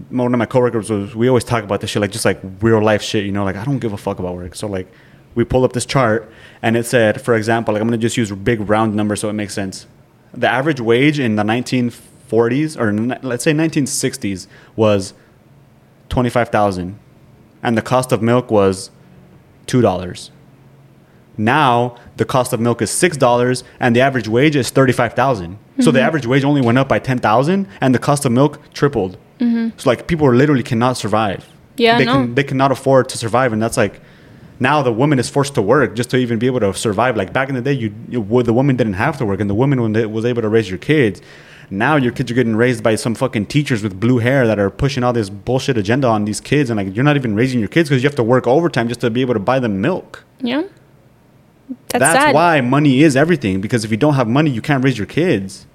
one 0.09 0.34
of 0.34 0.38
my 0.38 0.45
coworkers 0.45 0.89
was 0.89 1.16
we 1.16 1.28
always 1.28 1.43
talk 1.43 1.64
about 1.66 1.82
this 1.82 1.89
shit 1.89 1.99
like 2.01 2.12
just 2.12 2.24
like 2.24 2.39
real 2.62 2.82
life 2.82 3.01
shit 3.01 3.26
you 3.26 3.32
know 3.34 3.43
like 3.43 3.57
i 3.57 3.66
don't 3.66 3.80
give 3.80 3.91
a 3.91 3.97
fuck 3.97 4.20
about 4.20 4.36
work 4.36 4.55
so 4.55 4.66
like 4.66 4.88
we 5.36 5.43
pulled 5.43 5.66
up 5.66 5.74
this 5.74 5.86
chart 5.86 6.32
and 6.62 6.78
it 6.78 6.86
said 6.86 7.20
for 7.22 7.36
example 7.36 7.74
like 7.74 7.82
i'm 7.82 7.88
gonna 7.89 7.97
just 7.97 8.16
use 8.16 8.32
big 8.32 8.62
round 8.70 8.95
numbers 8.95 9.20
so 9.20 9.28
it 9.28 9.34
makes 9.34 9.53
sense 9.53 9.88
the 10.34 10.47
average 10.47 10.80
wage 10.80 11.20
in 11.20 11.36
the 11.36 11.43
1940s 11.43 12.80
or 12.80 12.88
n- 12.88 13.20
let's 13.22 13.43
say 13.43 13.51
1960s 13.51 14.47
was 14.78 15.14
25000 16.12 16.99
and 17.64 17.78
the 17.78 17.82
cost 17.82 18.12
of 18.12 18.22
milk 18.22 18.51
was 18.51 18.91
$2 19.66 20.30
now 21.38 21.97
the 22.18 22.26
cost 22.26 22.53
of 22.53 22.59
milk 22.59 22.82
is 22.82 22.91
$6 22.91 23.64
and 23.80 23.95
the 23.95 24.01
average 24.01 24.28
wage 24.28 24.55
is 24.55 24.70
35000 24.70 25.57
so 25.80 25.89
the 25.89 25.97
mm-hmm. 25.97 26.05
average 26.05 26.28
wage 26.28 26.43
only 26.43 26.62
went 26.62 26.78
up 26.78 26.88
by 26.88 26.99
10000 26.99 27.68
and 27.82 27.95
the 27.95 27.99
cost 27.99 28.26
of 28.26 28.32
milk 28.32 28.59
tripled 28.74 29.18
mm-hmm. 29.39 29.70
so 29.78 29.89
like 29.89 30.07
people 30.07 30.32
literally 30.34 30.64
cannot 30.64 30.97
survive. 30.97 31.49
Yeah, 31.78 31.97
they 31.97 32.05
no. 32.05 32.14
can 32.14 32.36
they 32.36 32.43
cannot 32.43 32.72
afford 32.72 33.09
to 33.09 33.18
survive, 33.18 33.53
and 33.53 33.62
that's 33.62 33.78
like 33.78 34.01
now 34.59 34.82
the 34.82 34.93
woman 34.93 35.20
is 35.20 35.30
forced 35.30 35.55
to 35.55 35.62
work 35.62 35.95
just 35.95 36.09
to 36.12 36.18
even 36.18 36.38
be 36.38 36.45
able 36.45 36.59
to 36.59 36.74
survive. 36.74 37.18
Like 37.18 37.34
back 37.34 37.49
in 37.49 37.55
the 37.55 37.62
day, 37.62 37.74
you, 37.74 37.93
you 38.09 38.22
would 38.22 38.45
the 38.45 38.53
woman 38.53 38.76
didn't 38.76 38.93
have 38.93 39.18
to 39.18 39.26
work, 39.26 39.39
and 39.39 39.49
the 39.49 39.55
woman 39.55 39.82
when 39.82 39.93
they- 39.93 40.05
was 40.05 40.26
able 40.26 40.41
to 40.41 40.49
raise 40.49 40.70
your 40.70 40.78
kids. 40.78 41.22
Now 41.74 41.95
your 41.95 42.11
kids 42.11 42.30
are 42.30 42.34
getting 42.34 42.55
raised 42.55 42.84
by 42.84 42.95
some 42.95 43.15
fucking 43.15 43.45
teachers 43.45 43.82
with 43.82 43.97
blue 43.99 44.17
hair 44.19 44.45
that 44.45 44.59
are 44.59 44.69
pushing 44.69 45.03
all 45.03 45.13
this 45.13 45.30
bullshit 45.30 45.78
agenda 45.78 46.07
on 46.07 46.26
these 46.26 46.41
kids, 46.41 46.69
and 46.69 46.78
like 46.78 46.93
you're 46.93 47.05
not 47.05 47.15
even 47.15 47.34
raising 47.34 47.59
your 47.61 47.69
kids 47.69 47.88
because 47.89 48.03
you 48.03 48.09
have 48.09 48.15
to 48.17 48.24
work 48.24 48.45
overtime 48.45 48.89
just 48.89 48.99
to 49.01 49.09
be 49.09 49.22
able 49.22 49.34
to 49.34 49.39
buy 49.39 49.57
them 49.57 49.80
milk. 49.82 50.24
Yeah. 50.41 50.63
That's, 51.88 52.01
That's 52.03 52.13
sad. 52.13 52.36
why 52.36 52.59
money 52.59 53.01
is 53.01 53.15
everything. 53.15 53.61
Because 53.61 53.86
if 53.86 53.91
you 53.91 53.97
don't 53.97 54.15
have 54.15 54.28
money, 54.28 54.51
you 54.51 54.61
can't 54.61 54.84
raise 54.84 54.97
your 54.97 55.07
kids. 55.07 55.65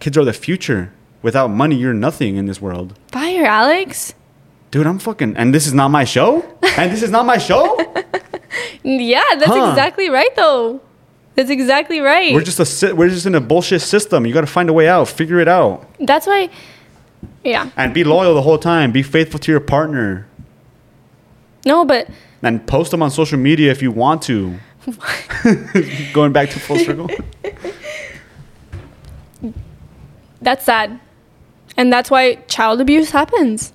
Kids 0.00 0.16
are 0.16 0.24
the 0.24 0.32
future. 0.32 0.92
Without 1.20 1.48
money, 1.48 1.76
you're 1.76 1.92
nothing 1.92 2.36
in 2.36 2.46
this 2.46 2.60
world. 2.62 2.98
Fire, 3.12 3.44
Alex. 3.44 4.14
Dude, 4.70 4.86
I'm 4.86 4.98
fucking, 4.98 5.36
and 5.36 5.54
this 5.54 5.66
is 5.66 5.74
not 5.74 5.88
my 5.90 6.04
show, 6.04 6.42
and 6.78 6.90
this 6.90 7.02
is 7.02 7.10
not 7.10 7.26
my 7.26 7.38
show. 7.38 7.76
Yeah, 8.82 9.22
that's 9.34 9.46
Huh. 9.50 9.68
exactly 9.70 10.08
right, 10.08 10.34
though. 10.36 10.80
That's 11.36 11.50
exactly 11.50 12.00
right. 12.00 12.32
We're 12.34 12.42
just 12.42 12.58
a, 12.60 12.64
si- 12.64 12.92
we're 12.92 13.10
just 13.10 13.26
in 13.26 13.34
a 13.34 13.40
bullshit 13.40 13.82
system. 13.82 14.26
You 14.26 14.32
got 14.32 14.40
to 14.40 14.46
find 14.46 14.68
a 14.68 14.72
way 14.72 14.88
out, 14.88 15.08
figure 15.08 15.38
it 15.38 15.48
out, 15.48 15.86
that's 16.00 16.26
why. 16.26 16.48
Yeah. 17.44 17.70
and 17.76 17.94
be 17.94 18.02
loyal 18.04 18.34
the 18.34 18.42
whole 18.42 18.58
time. 18.58 18.90
Be 18.90 19.02
faithful 19.02 19.38
to 19.40 19.52
your 19.52 19.60
partner, 19.60 20.26
No, 21.64 21.84
but 21.84 22.08
and 22.42 22.66
post 22.66 22.90
them 22.90 23.02
on 23.02 23.10
social 23.10 23.38
media 23.38 23.70
if 23.70 23.82
you 23.82 23.92
want 23.92 24.22
to. 24.22 24.58
Going 26.12 26.32
back 26.32 26.50
to 26.50 26.60
full 26.60 26.78
circle. 26.78 27.08
that's 30.40 30.64
sad. 30.64 31.00
And 31.76 31.92
that's 31.92 32.10
why 32.10 32.36
child 32.46 32.80
abuse 32.80 33.10
happens. 33.10 33.72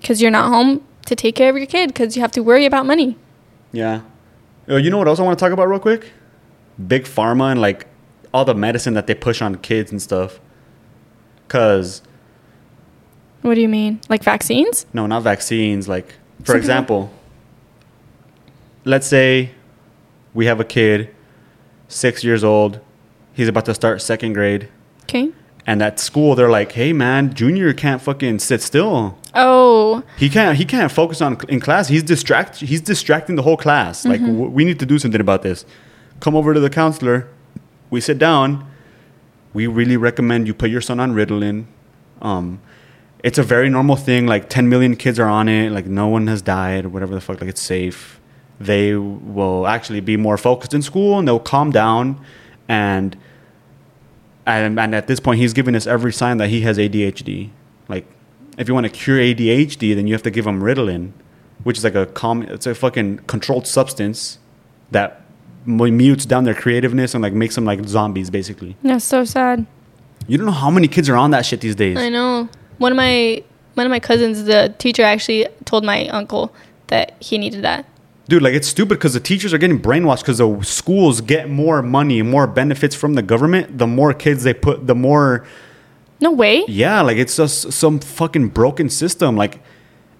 Because 0.00 0.22
you're 0.22 0.30
not 0.30 0.48
home 0.48 0.84
to 1.06 1.14
take 1.14 1.34
care 1.34 1.50
of 1.50 1.56
your 1.56 1.66
kid 1.66 1.88
because 1.88 2.16
you 2.16 2.22
have 2.22 2.32
to 2.32 2.42
worry 2.42 2.64
about 2.64 2.86
money. 2.86 3.16
Yeah. 3.72 4.00
You 4.66 4.90
know 4.90 4.98
what 4.98 5.08
else 5.08 5.20
I 5.20 5.22
want 5.22 5.38
to 5.38 5.44
talk 5.44 5.52
about 5.52 5.68
real 5.68 5.80
quick? 5.80 6.12
Big 6.86 7.04
pharma 7.04 7.50
and 7.50 7.60
like 7.60 7.86
all 8.32 8.44
the 8.44 8.54
medicine 8.54 8.94
that 8.94 9.06
they 9.06 9.14
push 9.14 9.42
on 9.42 9.56
kids 9.56 9.90
and 9.90 10.00
stuff. 10.00 10.38
Cause 11.48 12.02
What 13.42 13.54
do 13.54 13.60
you 13.60 13.68
mean? 13.68 14.00
Like 14.08 14.22
vaccines? 14.22 14.86
no, 14.92 15.06
not 15.06 15.22
vaccines. 15.22 15.88
Like 15.88 16.14
for 16.44 16.56
example, 16.56 17.10
let's 18.84 19.06
say 19.06 19.50
we 20.34 20.46
have 20.46 20.60
a 20.60 20.64
kid, 20.64 21.14
six 21.88 22.22
years 22.22 22.44
old. 22.44 22.80
He's 23.32 23.48
about 23.48 23.64
to 23.66 23.74
start 23.74 24.02
second 24.02 24.32
grade, 24.34 24.68
Okay. 25.04 25.30
and 25.66 25.80
at 25.82 25.98
school 26.00 26.34
they're 26.34 26.50
like, 26.50 26.72
"Hey 26.72 26.92
man, 26.92 27.32
Junior 27.34 27.72
can't 27.72 28.02
fucking 28.02 28.40
sit 28.40 28.60
still. 28.62 29.16
Oh, 29.34 30.02
He 30.16 30.28
can't. 30.28 30.56
He 30.56 30.64
can't 30.64 30.90
focus 30.92 31.20
on 31.20 31.38
in 31.48 31.60
class. 31.60 31.88
He's 31.88 32.02
distract. 32.02 32.56
He's 32.56 32.80
distracting 32.80 33.36
the 33.36 33.42
whole 33.42 33.56
class. 33.56 34.04
Like 34.04 34.20
Mm-hmm. 34.20 34.32
w- 34.32 34.50
we 34.50 34.64
need 34.64 34.78
to 34.80 34.86
do 34.86 34.98
something 34.98 35.20
about 35.20 35.42
this. 35.42 35.64
Come 36.20 36.34
over 36.34 36.54
to 36.54 36.60
the 36.60 36.70
counselor. 36.70 37.28
We 37.90 38.00
sit 38.00 38.18
down. 38.18 38.70
We 39.52 39.66
really 39.66 39.96
recommend 39.96 40.46
you 40.46 40.54
put 40.54 40.70
your 40.70 40.80
son 40.80 41.00
on 41.00 41.12
Ritalin. 41.12 41.66
Um, 42.20 42.60
it's 43.24 43.38
a 43.38 43.42
very 43.42 43.68
normal 43.68 43.96
thing. 43.96 44.26
Like 44.26 44.48
10 44.48 44.68
million 44.68 44.96
kids 44.96 45.18
are 45.18 45.28
on 45.28 45.48
it. 45.48 45.70
Like 45.70 45.86
no 45.86 46.08
one 46.08 46.26
has 46.26 46.42
died 46.42 46.84
or 46.84 46.88
whatever 46.88 47.14
the 47.14 47.20
fuck. 47.20 47.40
Like 47.40 47.50
it's 47.50 47.62
safe. 47.62 48.20
They 48.60 48.94
will 48.94 49.66
actually 49.66 50.00
be 50.00 50.16
more 50.16 50.36
focused 50.36 50.74
in 50.74 50.82
school 50.82 51.18
and 51.18 51.26
they'll 51.26 51.38
calm 51.38 51.70
down. 51.70 52.20
And 52.68 53.16
and, 54.48 54.80
and 54.80 54.94
at 54.94 55.06
this 55.06 55.20
point, 55.20 55.40
he's 55.40 55.52
giving 55.52 55.76
us 55.76 55.86
every 55.86 56.12
sign 56.12 56.38
that 56.38 56.48
he 56.48 56.62
has 56.62 56.78
ADHD. 56.78 57.50
Like, 57.86 58.06
if 58.56 58.66
you 58.66 58.72
want 58.72 58.86
to 58.86 58.90
cure 58.90 59.18
ADHD, 59.18 59.94
then 59.94 60.06
you 60.06 60.14
have 60.14 60.22
to 60.22 60.30
give 60.30 60.46
him 60.46 60.62
Ritalin, 60.62 61.12
which 61.64 61.76
is 61.76 61.84
like 61.84 61.94
a 61.94 62.06
calm. 62.06 62.42
It's 62.42 62.66
a 62.66 62.74
fucking 62.74 63.18
controlled 63.26 63.66
substance 63.66 64.38
that 64.90 65.20
mutes 65.68 66.24
down 66.26 66.44
their 66.44 66.54
creativeness 66.54 67.14
and 67.14 67.22
like 67.22 67.32
makes 67.32 67.54
them 67.54 67.64
like 67.64 67.84
zombies, 67.86 68.30
basically. 68.30 68.76
that's 68.82 69.04
so 69.04 69.24
sad. 69.24 69.66
You 70.26 70.36
don't 70.36 70.46
know 70.46 70.52
how 70.52 70.70
many 70.70 70.88
kids 70.88 71.08
are 71.08 71.16
on 71.16 71.30
that 71.30 71.46
shit 71.46 71.60
these 71.60 71.74
days. 71.76 71.96
I 71.96 72.08
know. 72.08 72.48
One 72.78 72.92
of 72.92 72.96
my 72.96 73.42
one 73.74 73.86
of 73.86 73.90
my 73.90 74.00
cousins, 74.00 74.44
the 74.44 74.74
teacher, 74.78 75.02
actually 75.02 75.46
told 75.64 75.84
my 75.84 76.08
uncle 76.08 76.52
that 76.88 77.14
he 77.20 77.38
needed 77.38 77.62
that. 77.62 77.86
Dude, 78.28 78.42
like 78.42 78.52
it's 78.54 78.68
stupid 78.68 78.96
because 78.96 79.14
the 79.14 79.20
teachers 79.20 79.54
are 79.54 79.58
getting 79.58 79.80
brainwashed 79.80 80.20
because 80.20 80.38
the 80.38 80.62
schools 80.62 81.20
get 81.20 81.48
more 81.48 81.80
money, 81.82 82.20
more 82.22 82.46
benefits 82.46 82.94
from 82.94 83.14
the 83.14 83.22
government. 83.22 83.78
The 83.78 83.86
more 83.86 84.12
kids 84.12 84.42
they 84.42 84.52
put, 84.54 84.86
the 84.86 84.94
more 84.94 85.46
No 86.20 86.32
way. 86.32 86.64
Yeah, 86.68 87.00
like 87.02 87.16
it's 87.16 87.36
just 87.36 87.72
some 87.72 88.00
fucking 88.00 88.48
broken 88.48 88.90
system. 88.90 89.36
Like, 89.36 89.60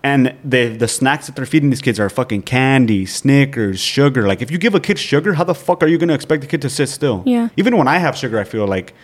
and 0.02 0.34
the 0.44 0.68
the 0.68 0.88
snacks 0.88 1.26
that 1.26 1.36
they're 1.36 1.46
feeding 1.46 1.70
these 1.70 1.82
kids 1.82 1.98
are 1.98 2.08
fucking 2.08 2.42
candy, 2.42 3.04
Snickers, 3.04 3.80
sugar. 3.80 4.26
Like, 4.28 4.40
if 4.42 4.50
you 4.50 4.58
give 4.58 4.74
a 4.74 4.80
kid 4.80 4.98
sugar, 4.98 5.34
how 5.34 5.44
the 5.44 5.54
fuck 5.54 5.82
are 5.82 5.86
you 5.86 5.98
gonna 5.98 6.14
expect 6.14 6.42
the 6.42 6.46
kid 6.48 6.62
to 6.62 6.70
sit 6.70 6.88
still? 6.88 7.22
Yeah. 7.26 7.48
Even 7.56 7.76
when 7.76 7.88
I 7.88 7.98
have 7.98 8.16
sugar, 8.16 8.38
I 8.38 8.44
feel 8.44 8.66
like 8.66 8.94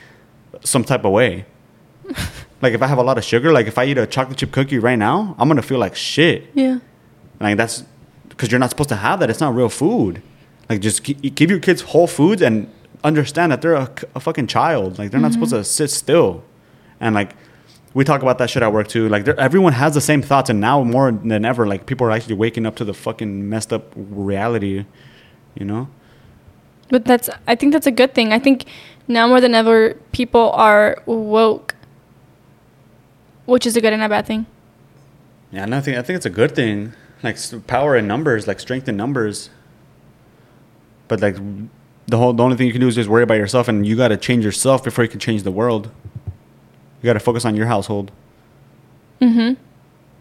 some 0.62 0.84
type 0.84 1.04
of 1.04 1.12
way. 1.12 1.46
like 2.62 2.74
if 2.74 2.82
I 2.82 2.86
have 2.86 2.98
a 2.98 3.02
lot 3.02 3.18
of 3.18 3.24
sugar, 3.24 3.52
like 3.52 3.66
if 3.66 3.78
I 3.78 3.86
eat 3.86 3.98
a 3.98 4.06
chocolate 4.06 4.38
chip 4.38 4.52
cookie 4.52 4.78
right 4.78 4.98
now, 4.98 5.34
I'm 5.38 5.48
gonna 5.48 5.62
feel 5.62 5.78
like 5.78 5.96
shit. 5.96 6.46
Yeah. 6.54 6.78
Like 7.40 7.56
that's 7.56 7.84
because 8.28 8.50
you're 8.50 8.60
not 8.60 8.70
supposed 8.70 8.88
to 8.90 8.96
have 8.96 9.20
that. 9.20 9.30
It's 9.30 9.40
not 9.40 9.54
real 9.54 9.68
food. 9.68 10.22
Like 10.68 10.80
just 10.80 11.04
gi- 11.04 11.14
give 11.14 11.50
your 11.50 11.60
kids 11.60 11.82
whole 11.82 12.06
foods 12.06 12.40
and 12.40 12.70
understand 13.02 13.52
that 13.52 13.62
they're 13.62 13.74
a, 13.74 13.90
a 14.14 14.20
fucking 14.20 14.46
child. 14.46 14.98
Like 14.98 15.10
they're 15.10 15.20
not 15.20 15.32
mm-hmm. 15.32 15.44
supposed 15.44 15.64
to 15.64 15.64
sit 15.64 15.90
still. 15.90 16.44
And 17.00 17.14
like 17.14 17.32
we 17.94 18.04
talk 18.04 18.22
about 18.22 18.38
that 18.38 18.50
shit 18.50 18.62
at 18.62 18.72
work 18.72 18.88
too. 18.88 19.08
Like 19.08 19.26
everyone 19.28 19.72
has 19.72 19.94
the 19.94 20.00
same 20.00 20.20
thoughts, 20.20 20.50
and 20.50 20.60
now 20.60 20.82
more 20.82 21.12
than 21.12 21.44
ever, 21.44 21.66
like 21.66 21.86
people 21.86 22.06
are 22.06 22.10
actually 22.10 22.34
waking 22.34 22.66
up 22.66 22.76
to 22.76 22.84
the 22.84 22.94
fucking 22.94 23.48
messed 23.48 23.72
up 23.72 23.92
reality. 23.96 24.84
You 25.54 25.64
know? 25.64 25.88
But 26.88 27.04
that's 27.04 27.30
I 27.46 27.54
think 27.54 27.72
that's 27.72 27.86
a 27.86 27.92
good 27.92 28.14
thing. 28.14 28.32
I 28.32 28.38
think 28.38 28.66
now 29.06 29.26
more 29.28 29.40
than 29.40 29.54
ever 29.54 29.94
people 30.12 30.50
are 30.50 31.02
woke. 31.06 31.74
Which 33.46 33.66
is 33.66 33.76
a 33.76 33.80
good 33.80 33.92
and 33.92 34.02
a 34.02 34.08
bad 34.08 34.26
thing. 34.26 34.46
Yeah, 35.52 35.64
and 35.64 35.74
I 35.74 35.80
think 35.80 35.96
I 35.96 36.02
think 36.02 36.16
it's 36.16 36.26
a 36.26 36.30
good 36.30 36.54
thing. 36.54 36.94
like 37.24 37.38
power 37.66 37.96
in 37.96 38.06
numbers, 38.06 38.46
like 38.46 38.60
strength 38.60 38.88
in 38.88 38.96
numbers. 38.96 39.50
But 41.08 41.20
like 41.20 41.36
the 42.06 42.18
whole, 42.18 42.32
the 42.32 42.42
only 42.42 42.56
thing 42.56 42.66
you 42.66 42.72
can 42.72 42.80
do 42.80 42.88
is 42.88 42.94
just 42.94 43.08
worry 43.08 43.22
about 43.22 43.38
yourself, 43.38 43.66
and 43.66 43.86
you 43.86 43.96
got 43.96 44.08
to 44.08 44.16
change 44.16 44.44
yourself 44.44 44.84
before 44.84 45.04
you 45.04 45.10
can 45.10 45.20
change 45.20 45.42
the 45.42 45.50
world. 45.50 45.90
You 47.04 47.08
got 47.10 47.12
to 47.12 47.20
focus 47.20 47.44
on 47.44 47.54
your 47.54 47.66
household, 47.66 48.10
Mm-hmm. 49.20 49.60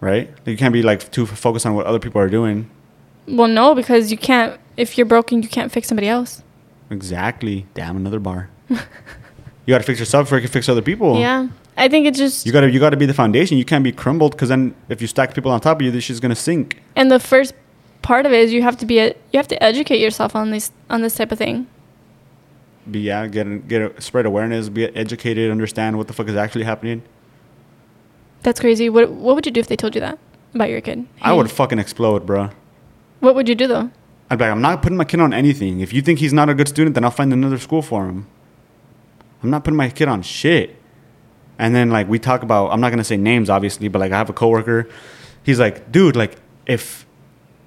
right? 0.01 0.29
You 0.45 0.57
can't 0.57 0.73
be 0.73 0.81
like 0.83 1.09
too 1.11 1.25
focused 1.25 1.65
on 1.65 1.75
what 1.75 1.85
other 1.85 1.97
people 1.97 2.19
are 2.19 2.27
doing. 2.27 2.69
Well, 3.25 3.47
no, 3.47 3.73
because 3.73 4.11
you 4.11 4.17
can't. 4.17 4.59
If 4.75 4.97
you're 4.97 5.05
broken, 5.05 5.41
you 5.41 5.47
can't 5.47 5.71
fix 5.71 5.87
somebody 5.87 6.09
else. 6.09 6.43
Exactly. 6.89 7.65
Damn, 7.73 7.95
another 7.95 8.19
bar. 8.19 8.49
you 8.69 8.77
got 9.67 9.77
to 9.77 9.83
fix 9.85 9.97
yourself 9.97 10.25
before 10.25 10.39
you 10.39 10.41
can 10.41 10.51
fix 10.51 10.67
other 10.67 10.81
people. 10.81 11.17
Yeah, 11.21 11.47
I 11.77 11.87
think 11.87 12.05
it 12.05 12.15
just. 12.15 12.45
You 12.45 12.51
gotta 12.51 12.69
you 12.69 12.81
gotta 12.81 12.97
be 12.97 13.05
the 13.05 13.13
foundation. 13.13 13.57
You 13.57 13.63
can't 13.63 13.83
be 13.85 13.93
crumbled 13.93 14.33
because 14.33 14.49
then 14.49 14.75
if 14.89 15.01
you 15.01 15.07
stack 15.07 15.33
people 15.33 15.51
on 15.53 15.61
top 15.61 15.77
of 15.77 15.83
you, 15.83 15.91
this 15.91 16.03
shit's 16.03 16.19
gonna 16.19 16.35
sink. 16.35 16.81
and 16.97 17.09
the 17.09 17.19
first 17.19 17.53
part 18.01 18.25
of 18.25 18.33
it 18.33 18.41
is 18.41 18.51
you 18.51 18.61
have 18.61 18.75
to 18.79 18.85
be 18.85 18.99
a, 18.99 19.07
you 19.31 19.37
have 19.37 19.47
to 19.47 19.63
educate 19.63 19.99
yourself 20.01 20.35
on 20.35 20.51
this 20.51 20.69
on 20.89 21.01
this 21.01 21.15
type 21.15 21.31
of 21.31 21.37
thing. 21.37 21.65
Be 22.89 22.99
yeah, 22.99 23.27
get 23.27 23.67
get 23.67 24.01
spread 24.03 24.25
awareness, 24.25 24.69
be 24.69 24.85
educated, 24.95 25.51
understand 25.51 25.97
what 25.97 26.07
the 26.07 26.13
fuck 26.13 26.27
is 26.27 26.35
actually 26.35 26.65
happening. 26.65 27.01
That's 28.41 28.59
crazy. 28.59 28.89
What 28.89 29.09
what 29.11 29.35
would 29.35 29.45
you 29.45 29.51
do 29.51 29.59
if 29.59 29.67
they 29.67 29.77
told 29.77 29.95
you 29.95 30.01
that 30.01 30.19
about 30.53 30.69
your 30.69 30.81
kid? 30.81 31.07
I 31.21 31.33
would 31.33 31.49
fucking 31.49 31.79
explode, 31.79 32.25
bro. 32.25 32.49
What 33.21 33.35
would 33.35 33.47
you 33.47 33.55
do 33.55 33.67
though? 33.67 33.89
I'd 34.29 34.37
be 34.37 34.45
like, 34.45 34.51
I'm 34.51 34.61
not 34.61 34.81
putting 34.81 34.97
my 34.97 35.05
kid 35.05 35.19
on 35.19 35.33
anything. 35.33 35.79
If 35.79 35.93
you 35.93 36.01
think 36.01 36.19
he's 36.19 36.33
not 36.33 36.49
a 36.49 36.53
good 36.53 36.67
student, 36.67 36.95
then 36.95 37.03
I'll 37.03 37.11
find 37.11 37.31
another 37.31 37.57
school 37.57 37.81
for 37.81 38.05
him. 38.07 38.27
I'm 39.41 39.49
not 39.49 39.63
putting 39.63 39.77
my 39.77 39.89
kid 39.89 40.07
on 40.07 40.21
shit. 40.21 40.75
And 41.57 41.73
then 41.73 41.89
like 41.89 42.09
we 42.09 42.19
talk 42.19 42.43
about, 42.43 42.71
I'm 42.71 42.81
not 42.81 42.89
gonna 42.89 43.03
say 43.03 43.15
names 43.17 43.49
obviously, 43.49 43.87
but 43.87 43.99
like 43.99 44.11
I 44.11 44.17
have 44.17 44.29
a 44.29 44.33
coworker. 44.33 44.89
He's 45.43 45.59
like, 45.59 45.91
dude, 45.91 46.15
like 46.15 46.37
if 46.65 47.05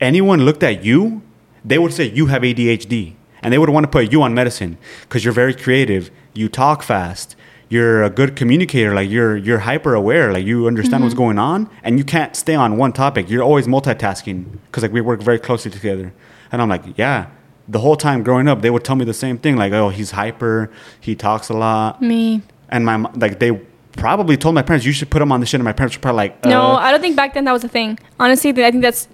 anyone 0.00 0.44
looked 0.44 0.62
at 0.62 0.84
you, 0.84 1.22
they 1.64 1.78
would 1.78 1.92
say 1.92 2.04
you 2.04 2.26
have 2.26 2.42
ADHD, 2.42 3.14
and 3.42 3.52
they 3.52 3.58
would 3.58 3.70
want 3.70 3.84
to 3.84 3.90
put 3.90 4.12
you 4.12 4.22
on 4.22 4.34
medicine 4.34 4.78
because 5.02 5.24
you're 5.24 5.32
very 5.32 5.54
creative, 5.54 6.10
you 6.34 6.48
talk 6.48 6.82
fast, 6.82 7.36
you're 7.68 8.02
a 8.04 8.10
good 8.10 8.36
communicator, 8.36 8.94
like 8.94 9.10
you're 9.10 9.36
you're 9.36 9.60
hyper 9.60 9.94
aware, 9.94 10.32
like 10.32 10.44
you 10.46 10.66
understand 10.66 11.02
what's 11.02 11.14
going 11.14 11.38
on, 11.38 11.68
and 11.82 11.98
you 11.98 12.04
can't 12.04 12.36
stay 12.36 12.54
on 12.54 12.76
one 12.76 12.92
topic. 12.92 13.28
You're 13.28 13.42
always 13.42 13.66
multitasking 13.66 14.58
because 14.66 14.82
like 14.82 14.92
we 14.92 15.00
work 15.00 15.20
very 15.20 15.38
closely 15.38 15.70
together. 15.70 16.12
And 16.52 16.62
I'm 16.62 16.68
like, 16.68 16.84
yeah. 16.96 17.26
The 17.68 17.80
whole 17.80 17.96
time 17.96 18.22
growing 18.22 18.46
up, 18.46 18.62
they 18.62 18.70
would 18.70 18.84
tell 18.84 18.94
me 18.94 19.04
the 19.04 19.12
same 19.12 19.38
thing, 19.38 19.56
like, 19.56 19.72
oh, 19.72 19.88
he's 19.88 20.12
hyper, 20.12 20.70
he 21.00 21.16
talks 21.16 21.48
a 21.48 21.54
lot, 21.54 22.00
Me. 22.00 22.40
and 22.68 22.86
my 22.86 22.96
like 23.14 23.40
they 23.40 23.60
probably 23.96 24.36
told 24.36 24.54
my 24.54 24.62
parents 24.62 24.86
you 24.86 24.92
should 24.92 25.10
put 25.10 25.20
him 25.20 25.32
on 25.32 25.40
the 25.40 25.46
shit, 25.46 25.58
and 25.58 25.64
my 25.64 25.72
parents 25.72 25.96
were 25.96 26.00
probably 26.00 26.28
like, 26.28 26.44
No, 26.44 26.62
uh, 26.62 26.76
I 26.76 26.92
don't 26.92 27.00
think 27.00 27.16
back 27.16 27.34
then 27.34 27.44
that 27.46 27.52
was 27.52 27.64
a 27.64 27.68
thing. 27.68 27.98
Honestly, 28.20 28.50
I 28.50 28.70
think 28.70 28.82
that's. 28.82 29.08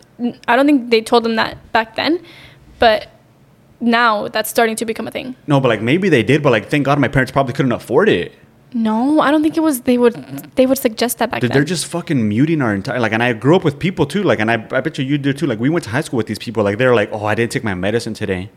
I 0.47 0.55
don't 0.57 0.67
think 0.67 0.91
they 0.91 1.01
told 1.01 1.25
them 1.25 1.37
that 1.37 1.73
back 1.73 1.97
then, 1.97 2.23
but 2.79 3.09
now 3.83 4.29
that's 4.29 4.49
starting 4.49 4.77
to 4.77 4.87
become 4.87 5.07
a 5.07 5.11
thing. 5.11 5.37
no, 5.47 5.61
but 5.61 5.69
like 5.69 5.83
maybe 5.83 6.09
they 6.09 6.23
did, 6.23 6.43
but 6.43 6.51
like 6.51 6.71
thank 6.71 6.87
God 6.87 6.99
my 6.99 7.09
parents 7.09 7.31
probably 7.33 7.53
couldn't 7.53 7.73
afford 7.73 8.09
it. 8.09 8.33
No, 8.75 9.21
I 9.21 9.31
don't 9.31 9.43
think 9.43 9.59
it 9.59 9.61
was. 9.61 9.83
They 9.83 9.99
would. 9.99 10.15
They 10.57 10.65
would 10.65 10.79
suggest 10.79 11.19
that 11.19 11.31
back 11.31 11.43
Dude, 11.43 11.51
then. 11.51 11.57
they're 11.57 11.65
just 11.65 11.85
fucking 11.87 12.27
muting 12.27 12.63
our 12.63 12.75
entire 12.75 12.99
like. 13.01 13.13
And 13.13 13.23
I 13.23 13.35
grew 13.35 13.55
up 13.55 13.65
with 13.65 13.79
people 13.79 14.07
too, 14.07 14.23
like, 14.23 14.39
and 14.41 14.51
I, 14.51 14.55
I 14.55 14.81
bet 14.81 14.97
you 14.97 15.05
you 15.05 15.19
did 15.19 15.37
too. 15.37 15.47
Like, 15.47 15.61
we 15.61 15.69
went 15.69 15.85
to 15.85 15.91
high 15.91 16.01
school 16.01 16.17
with 16.17 16.27
these 16.27 16.39
people. 16.39 16.65
Like, 16.65 16.79
they're 16.79 16.95
like, 16.95 17.11
oh, 17.13 17.27
I 17.27 17.35
didn't 17.35 17.53
take 17.53 17.65
my 17.65 17.75
medicine 17.75 18.15
today. 18.15 18.51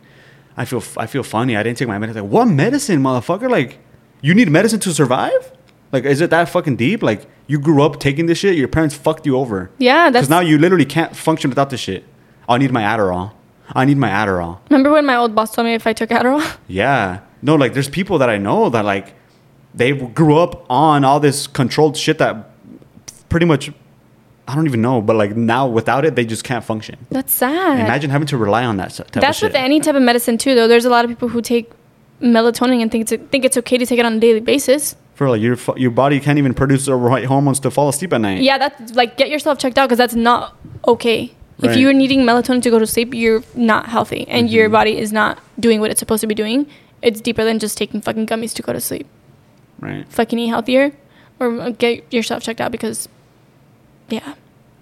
I 0.56 0.64
feel 0.64 0.82
I 0.96 1.06
feel 1.06 1.24
funny. 1.24 1.58
I 1.58 1.64
didn't 1.64 1.80
take 1.80 1.90
my 1.90 1.98
medicine. 1.98 2.24
Like, 2.24 2.32
what 2.32 2.46
medicine, 2.46 3.02
motherfucker? 3.04 3.50
Like, 3.50 3.80
you 4.22 4.34
need 4.34 4.50
medicine 4.50 4.80
to 4.82 4.94
survive? 4.94 5.52
Like, 5.92 6.06
is 6.06 6.22
it 6.22 6.30
that 6.30 6.48
fucking 6.48 6.78
deep? 6.78 7.04
Like, 7.04 7.28
you 7.48 7.60
grew 7.60 7.84
up 7.84 8.00
taking 8.00 8.26
this 8.26 8.38
shit. 8.38 8.56
Your 8.56 8.70
parents 8.70 8.96
fucked 8.96 9.26
you 9.26 9.38
over. 9.38 9.70
yeah, 9.80 10.10
Because 10.10 10.30
now 10.30 10.40
you 10.40 10.58
literally 10.58 10.86
can't 10.86 11.14
function 11.14 11.50
without 11.50 11.70
this 11.72 11.82
shit. 11.82 12.06
I 12.48 12.58
need 12.58 12.72
my 12.72 12.84
Adderall. 12.84 13.34
I 13.74 13.86
need 13.86 13.98
my 13.98 14.10
Adderall. 14.10 14.60
remember 14.70 14.92
when 14.92 15.06
my 15.06 15.16
old 15.16 15.34
boss 15.36 15.54
told 15.56 15.66
me 15.66 15.74
if 15.74 15.88
I 15.88 15.94
took 15.94 16.10
Adderall? 16.10 16.44
Yeah. 16.68 17.22
No, 17.42 17.56
like 17.56 17.74
there's 17.74 17.90
people 17.90 18.18
that 18.20 18.30
I 18.30 18.38
know 18.38 18.70
that 18.70 18.86
like 18.86 19.14
they 19.74 19.92
grew 19.94 20.38
up 20.38 20.66
on 20.70 21.04
all 21.04 21.20
this 21.20 21.48
controlled 21.48 21.98
shit 21.98 22.18
that 22.18 22.52
pretty 23.30 23.46
much 23.46 23.72
I 24.48 24.56
don't 24.56 24.68
even 24.68 24.82
know, 24.82 25.02
but 25.02 25.16
like 25.16 25.36
now 25.36 25.68
without 25.68 26.06
it 26.06 26.16
they 26.16 26.26
just 26.26 26.44
can't 26.44 26.64
function. 26.64 26.98
That's 27.10 27.34
sad. 27.34 27.80
Imagine 27.80 28.10
having 28.12 28.28
to 28.28 28.38
rely 28.38 28.64
on 28.66 28.78
that 28.78 28.92
type 28.96 29.12
That's 29.12 29.42
with 29.42 29.56
any 29.56 29.80
type 29.80 29.96
of 29.96 30.02
medicine 30.04 30.38
too, 30.38 30.54
though. 30.56 30.68
There's 30.68 30.86
a 30.86 30.90
lot 30.90 31.04
of 31.06 31.10
people 31.10 31.30
who 31.30 31.42
take 31.42 31.72
melatonin 32.22 32.82
and 32.82 32.92
think 32.92 33.12
it's 33.12 33.30
think 33.32 33.44
it's 33.46 33.58
okay 33.58 33.78
to 33.78 33.86
take 33.86 34.00
it 34.00 34.06
on 34.06 34.14
a 34.14 34.20
daily 34.20 34.40
basis. 34.40 34.96
For 35.16 35.30
like 35.30 35.42
your 35.42 35.58
your 35.78 35.92
body 35.92 36.20
can't 36.20 36.38
even 36.38 36.54
produce 36.54 36.86
the 36.86 36.96
right 36.96 37.26
hormones 37.26 37.60
to 37.62 37.72
fall 37.72 37.90
asleep 37.90 38.14
at 38.14 38.22
night. 38.22 38.42
Yeah, 38.42 38.58
that's 38.58 38.94
like 38.94 39.18
get 39.18 39.30
yourself 39.30 39.58
checked 39.58 39.78
out 39.78 39.88
because 39.88 39.98
that's 39.98 40.16
not 40.16 40.56
okay. 40.88 41.34
If 41.62 41.78
you're 41.78 41.94
needing 41.94 42.22
melatonin 42.22 42.62
to 42.64 42.70
go 42.70 42.80
to 42.80 42.88
sleep, 42.88 43.14
you're 43.14 43.44
not 43.56 43.88
healthy, 43.88 44.28
and 44.28 44.50
your 44.50 44.68
Mhm. 44.70 44.74
body 44.74 44.98
is 44.98 45.12
not 45.14 45.40
doing 45.60 45.80
what 45.80 45.90
it's 45.92 46.00
supposed 46.00 46.22
to 46.22 46.28
be 46.28 46.36
doing. 46.36 46.66
It's 47.02 47.22
deeper 47.22 47.44
than 47.46 47.60
just 47.60 47.78
taking 47.78 48.02
fucking 48.02 48.28
gummies 48.28 48.54
to 48.56 48.62
go 48.62 48.74
to 48.74 48.82
sleep. 48.82 49.08
Right. 49.80 50.06
Fucking 50.10 50.38
eat 50.40 50.48
healthier, 50.48 50.92
or 51.40 51.60
uh, 51.62 51.70
get 51.70 52.04
yourself 52.12 52.44
checked 52.44 52.60
out 52.62 52.72
because, 52.72 53.08
yeah, 54.10 54.34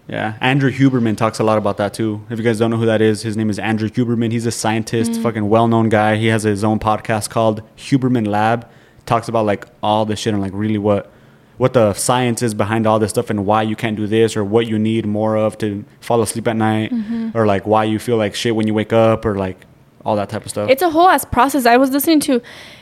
Yeah. 0.08 0.34
Andrew 0.41 0.70
Huberman 0.72 1.16
talks 1.16 1.40
a 1.40 1.44
lot 1.44 1.58
about 1.58 1.78
that 1.78 1.94
too. 1.94 2.22
If 2.30 2.38
you 2.38 2.44
guys 2.44 2.60
don't 2.60 2.72
know 2.72 2.78
who 2.78 2.86
that 2.86 3.02
is, 3.02 3.22
his 3.22 3.38
name 3.38 3.50
is 3.50 3.58
Andrew 3.58 3.88
Huberman. 3.90 4.32
He's 4.34 4.45
a 4.45 4.52
scientist, 4.52 5.22
fucking 5.22 5.48
well 5.48 5.68
known 5.70 5.88
guy. 5.90 6.18
He 6.18 6.28
has 6.28 6.44
his 6.44 6.62
own 6.64 6.78
podcast 6.80 7.30
called 7.30 7.62
Huberman 7.78 8.28
Lab. 8.28 8.68
Talks 9.06 9.28
about 9.30 9.45
like 9.45 9.66
all 9.82 10.06
the 10.06 10.16
shit 10.18 10.34
and 10.34 10.41
like 10.41 10.52
really 10.54 10.78
what 10.78 11.10
what 11.58 11.74
the 11.74 11.94
science 11.94 12.42
is 12.42 12.54
behind 12.54 12.88
all 12.88 13.00
this 13.00 13.12
stuff 13.12 13.30
and 13.30 13.46
why 13.46 13.62
you 13.62 13.76
can't 13.76 13.96
do 13.96 14.08
this 14.08 14.36
or 14.36 14.44
what 14.44 14.66
you 14.68 14.80
need 14.80 15.06
more 15.06 15.36
of 15.38 15.58
to 15.60 15.86
fall 16.00 16.22
asleep 16.22 16.48
at 16.48 16.56
night 16.56 16.92
or 17.36 17.46
like 17.46 17.68
why 17.68 17.84
you 17.84 18.00
feel 18.00 18.18
like 18.18 18.34
shit 18.36 18.56
when 18.56 18.68
you 18.68 18.74
wake 18.74 18.92
up 18.94 19.26
or 19.26 19.36
like 19.36 19.66
all 20.06 20.16
that 20.16 20.30
type 20.30 20.44
of 20.44 20.50
stuff. 20.50 20.70
it's 20.70 20.82
a 20.82 20.90
whole 20.90 21.08
ass 21.08 21.24
process. 21.24 21.66
I 21.66 21.78
was 21.78 21.92
listening 21.92 22.20
to, 22.22 22.42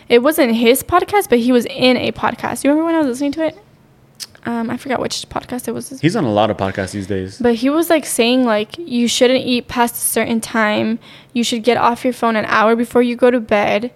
it 0.09 0.23
wasn't 0.23 0.55
his 0.55 0.81
podcast, 0.83 1.29
but 1.29 1.39
he 1.39 1.51
was 1.51 1.65
in 1.67 1.95
a 1.97 2.11
podcast. 2.11 2.63
You 2.63 2.71
remember 2.71 2.85
when 2.87 2.95
I 2.95 2.99
was 2.99 3.07
listening 3.07 3.33
to 3.33 3.45
it? 3.45 3.57
Um, 4.43 4.71
I 4.71 4.77
forgot 4.77 4.99
which 4.99 5.29
podcast 5.29 5.67
it 5.67 5.73
was. 5.73 5.99
He's 5.99 6.15
on 6.15 6.23
a 6.23 6.31
lot 6.31 6.49
of 6.49 6.57
podcasts 6.57 6.93
these 6.93 7.05
days. 7.05 7.37
But 7.37 7.55
he 7.55 7.69
was 7.69 7.91
like 7.91 8.05
saying 8.07 8.45
like 8.45 8.75
you 8.79 9.07
shouldn't 9.07 9.45
eat 9.45 9.67
past 9.67 9.93
a 9.95 9.99
certain 9.99 10.41
time. 10.41 10.97
You 11.33 11.43
should 11.43 11.63
get 11.63 11.77
off 11.77 12.03
your 12.03 12.13
phone 12.13 12.35
an 12.35 12.45
hour 12.45 12.75
before 12.75 13.03
you 13.03 13.15
go 13.15 13.29
to 13.29 13.39
bed. 13.39 13.93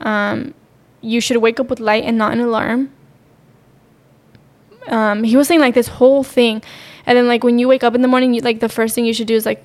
Um, 0.00 0.54
you 1.00 1.20
should 1.20 1.38
wake 1.38 1.58
up 1.58 1.68
with 1.68 1.80
light 1.80 2.04
and 2.04 2.16
not 2.16 2.32
an 2.32 2.40
alarm. 2.40 2.92
Um, 4.88 5.24
he 5.24 5.36
was 5.36 5.48
saying 5.48 5.60
like 5.60 5.74
this 5.74 5.88
whole 5.88 6.24
thing, 6.24 6.62
and 7.06 7.16
then 7.16 7.28
like 7.28 7.44
when 7.44 7.58
you 7.58 7.68
wake 7.68 7.84
up 7.84 7.94
in 7.94 8.02
the 8.02 8.08
morning, 8.08 8.34
you, 8.34 8.40
like 8.40 8.60
the 8.60 8.68
first 8.68 8.94
thing 8.94 9.04
you 9.04 9.14
should 9.14 9.26
do 9.26 9.34
is 9.34 9.46
like 9.46 9.64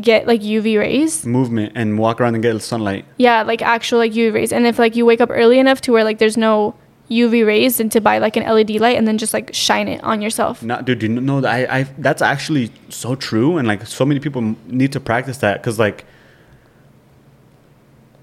get 0.00 0.26
like 0.26 0.40
UV 0.40 0.78
rays. 0.78 1.24
Movement 1.24 1.72
and 1.74 1.98
walk 1.98 2.20
around 2.20 2.34
and 2.34 2.42
get 2.42 2.60
sunlight. 2.62 3.04
Yeah, 3.16 3.42
like 3.42 3.62
actual 3.62 3.98
like 3.98 4.12
UV 4.12 4.34
rays. 4.34 4.52
And 4.52 4.66
if 4.66 4.78
like 4.78 4.96
you 4.96 5.06
wake 5.06 5.20
up 5.20 5.30
early 5.30 5.58
enough 5.58 5.80
to 5.82 5.92
where 5.92 6.04
like 6.04 6.18
there's 6.18 6.36
no 6.36 6.74
UV 7.10 7.46
rays, 7.46 7.78
then 7.78 7.88
to 7.90 8.00
buy 8.00 8.18
like 8.18 8.36
an 8.36 8.44
LED 8.44 8.70
light 8.80 8.96
and 8.96 9.06
then 9.06 9.18
just 9.18 9.34
like 9.34 9.54
shine 9.54 9.88
it 9.88 10.02
on 10.02 10.22
yourself. 10.22 10.62
No, 10.62 10.80
dude, 10.80 11.02
you 11.02 11.08
know 11.08 11.40
that 11.40 11.70
I, 11.70 11.80
I 11.80 11.82
that's 11.98 12.22
actually 12.22 12.72
so 12.88 13.14
true, 13.14 13.58
and 13.58 13.68
like 13.68 13.86
so 13.86 14.04
many 14.04 14.20
people 14.20 14.56
need 14.66 14.92
to 14.92 15.00
practice 15.00 15.38
that 15.38 15.60
because 15.60 15.78
like, 15.78 16.04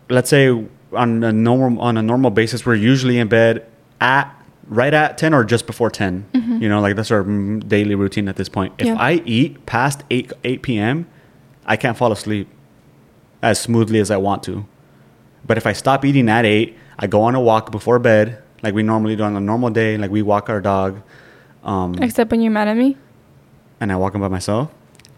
let's 0.09 0.29
say 0.29 0.65
on 0.93 1.23
a 1.23 1.31
normal 1.31 1.81
on 1.81 1.97
a 1.97 2.01
normal 2.01 2.31
basis, 2.31 2.65
we're 2.65 2.75
usually 2.75 3.17
in 3.17 3.27
bed 3.27 3.65
at 3.99 4.35
right 4.71 4.93
at 4.93 5.17
ten 5.17 5.33
or 5.33 5.43
just 5.43 5.67
before 5.67 5.89
10 5.91 6.25
You 6.61 6.69
know, 6.69 6.79
like 6.79 6.95
that's 6.95 7.11
our 7.11 7.23
daily 7.23 7.93
routine 7.95 8.27
at 8.29 8.37
this 8.37 8.47
point. 8.49 8.73
If 8.79 8.87
Yeah. 8.87 8.95
I 8.97 9.21
eat 9.25 9.65
past 9.65 10.03
eight 10.09 10.31
eight 10.43 10.61
p.m., 10.63 11.05
I 11.65 11.75
can't 11.77 11.97
fall 11.97 12.11
asleep 12.11 12.47
as 13.43 13.59
smoothly 13.59 13.99
as 13.99 14.09
I 14.09 14.17
want 14.17 14.41
to. 14.43 14.65
But 15.45 15.57
if 15.57 15.65
I 15.67 15.73
stop 15.73 16.05
eating 16.05 16.29
at 16.29 16.45
eight, 16.45 16.77
I 16.97 17.07
go 17.07 17.21
on 17.23 17.35
a 17.35 17.41
walk 17.41 17.71
before 17.71 17.99
bed, 17.99 18.41
like 18.63 18.73
we 18.73 18.81
normally 18.83 19.15
do 19.15 19.23
on 19.23 19.35
a 19.35 19.39
normal 19.41 19.69
day. 19.71 19.97
Like 19.97 20.11
we 20.11 20.21
walk 20.21 20.49
our 20.49 20.61
dog. 20.61 21.01
Um, 21.63 21.95
Except 22.01 22.31
when 22.31 22.41
you're 22.41 22.51
mad 22.59 22.67
at 22.67 22.77
me. 22.77 22.95
and 23.81 23.91
I 23.91 23.95
walk 23.97 24.15
him 24.15 24.21
by 24.21 24.27
myself, 24.29 24.71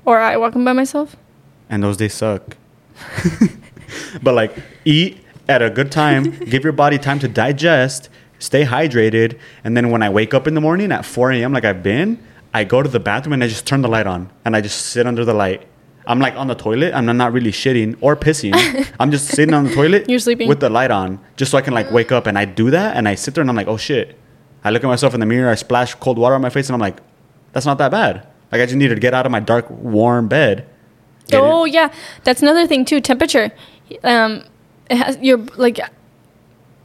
Or 0.05 0.19
I 0.19 0.35
walk 0.37 0.55
him 0.55 0.65
by 0.65 0.73
myself. 0.73 1.15
and 1.69 1.83
those 1.83 1.97
days 1.97 2.13
suck. 2.13 2.57
but 4.23 4.33
like, 4.33 4.55
eat 4.85 5.17
at 5.47 5.61
a 5.61 5.69
good 5.69 5.91
time, 5.91 6.31
give 6.51 6.63
your 6.63 6.73
body 6.73 6.97
time 6.97 7.19
to 7.19 7.27
digest, 7.27 8.09
stay 8.43 8.65
hydrated, 8.65 9.39
and 9.63 9.75
then 9.75 9.89
when 9.89 10.03
I 10.03 10.09
wake 10.09 10.33
up 10.33 10.47
in 10.47 10.53
the 10.53 10.61
morning 10.61 10.91
at 10.91 11.05
4 11.05 11.31
a.m., 11.31 11.53
like 11.53 11.65
I've 11.65 11.81
been, 11.81 12.19
I 12.53 12.63
go 12.63 12.83
to 12.83 12.89
the 12.89 12.99
bathroom 12.99 13.33
and 13.33 13.43
I 13.43 13.47
just 13.47 13.65
turn 13.65 13.81
the 13.81 13.87
light 13.87 14.07
on, 14.07 14.29
and 14.45 14.55
I 14.55 14.61
just 14.61 14.87
sit 14.87 15.07
under 15.07 15.25
the 15.25 15.33
light. 15.33 15.67
I'm 16.05 16.19
like 16.19 16.35
on 16.35 16.47
the 16.47 16.55
toilet, 16.55 16.93
I'm 16.93 17.05
not 17.05 17.31
really 17.31 17.51
shitting 17.51 17.95
or 18.01 18.15
pissing. 18.17 18.53
I'm 18.99 19.09
just 19.09 19.27
sitting 19.29 19.53
on 19.53 19.63
the 19.65 19.73
toilet. 19.73 20.09
You're 20.09 20.19
sleeping. 20.19 20.49
with 20.49 20.59
the 20.59 20.69
light 20.69 20.91
on, 20.91 21.19
just 21.37 21.51
so 21.51 21.57
I 21.57 21.61
can 21.61 21.73
like 21.73 21.91
wake 21.91 22.11
up. 22.11 22.27
And 22.27 22.37
I 22.37 22.45
do 22.45 22.69
that, 22.71 22.97
and 22.97 23.07
I 23.07 23.15
sit 23.15 23.33
there, 23.35 23.41
and 23.41 23.49
I'm 23.49 23.55
like, 23.55 23.67
oh 23.67 23.77
shit. 23.77 24.19
I 24.65 24.69
look 24.69 24.83
at 24.83 24.87
myself 24.87 25.13
in 25.13 25.19
the 25.19 25.25
mirror, 25.25 25.49
I 25.49 25.55
splash 25.55 25.93
cold 25.95 26.17
water 26.17 26.35
on 26.35 26.41
my 26.41 26.49
face, 26.49 26.67
and 26.67 26.73
I'm 26.73 26.79
like, 26.81 27.01
that's 27.53 27.65
not 27.65 27.77
that 27.79 27.91
bad. 27.91 28.27
Like 28.51 28.61
I 28.61 28.65
just 28.65 28.75
needed 28.75 28.95
to 28.95 29.01
get 29.01 29.13
out 29.13 29.25
of 29.25 29.31
my 29.31 29.39
dark, 29.39 29.69
warm 29.69 30.27
bed. 30.27 30.67
Get 31.27 31.37
it? 31.37 31.43
Oh 31.43 31.65
yeah, 31.65 31.93
that's 32.23 32.41
another 32.41 32.67
thing 32.67 32.85
too. 32.85 32.99
Temperature. 33.01 33.51
Um, 34.03 34.43
it 34.89 34.97
has 34.97 35.17
your 35.17 35.37
like 35.55 35.79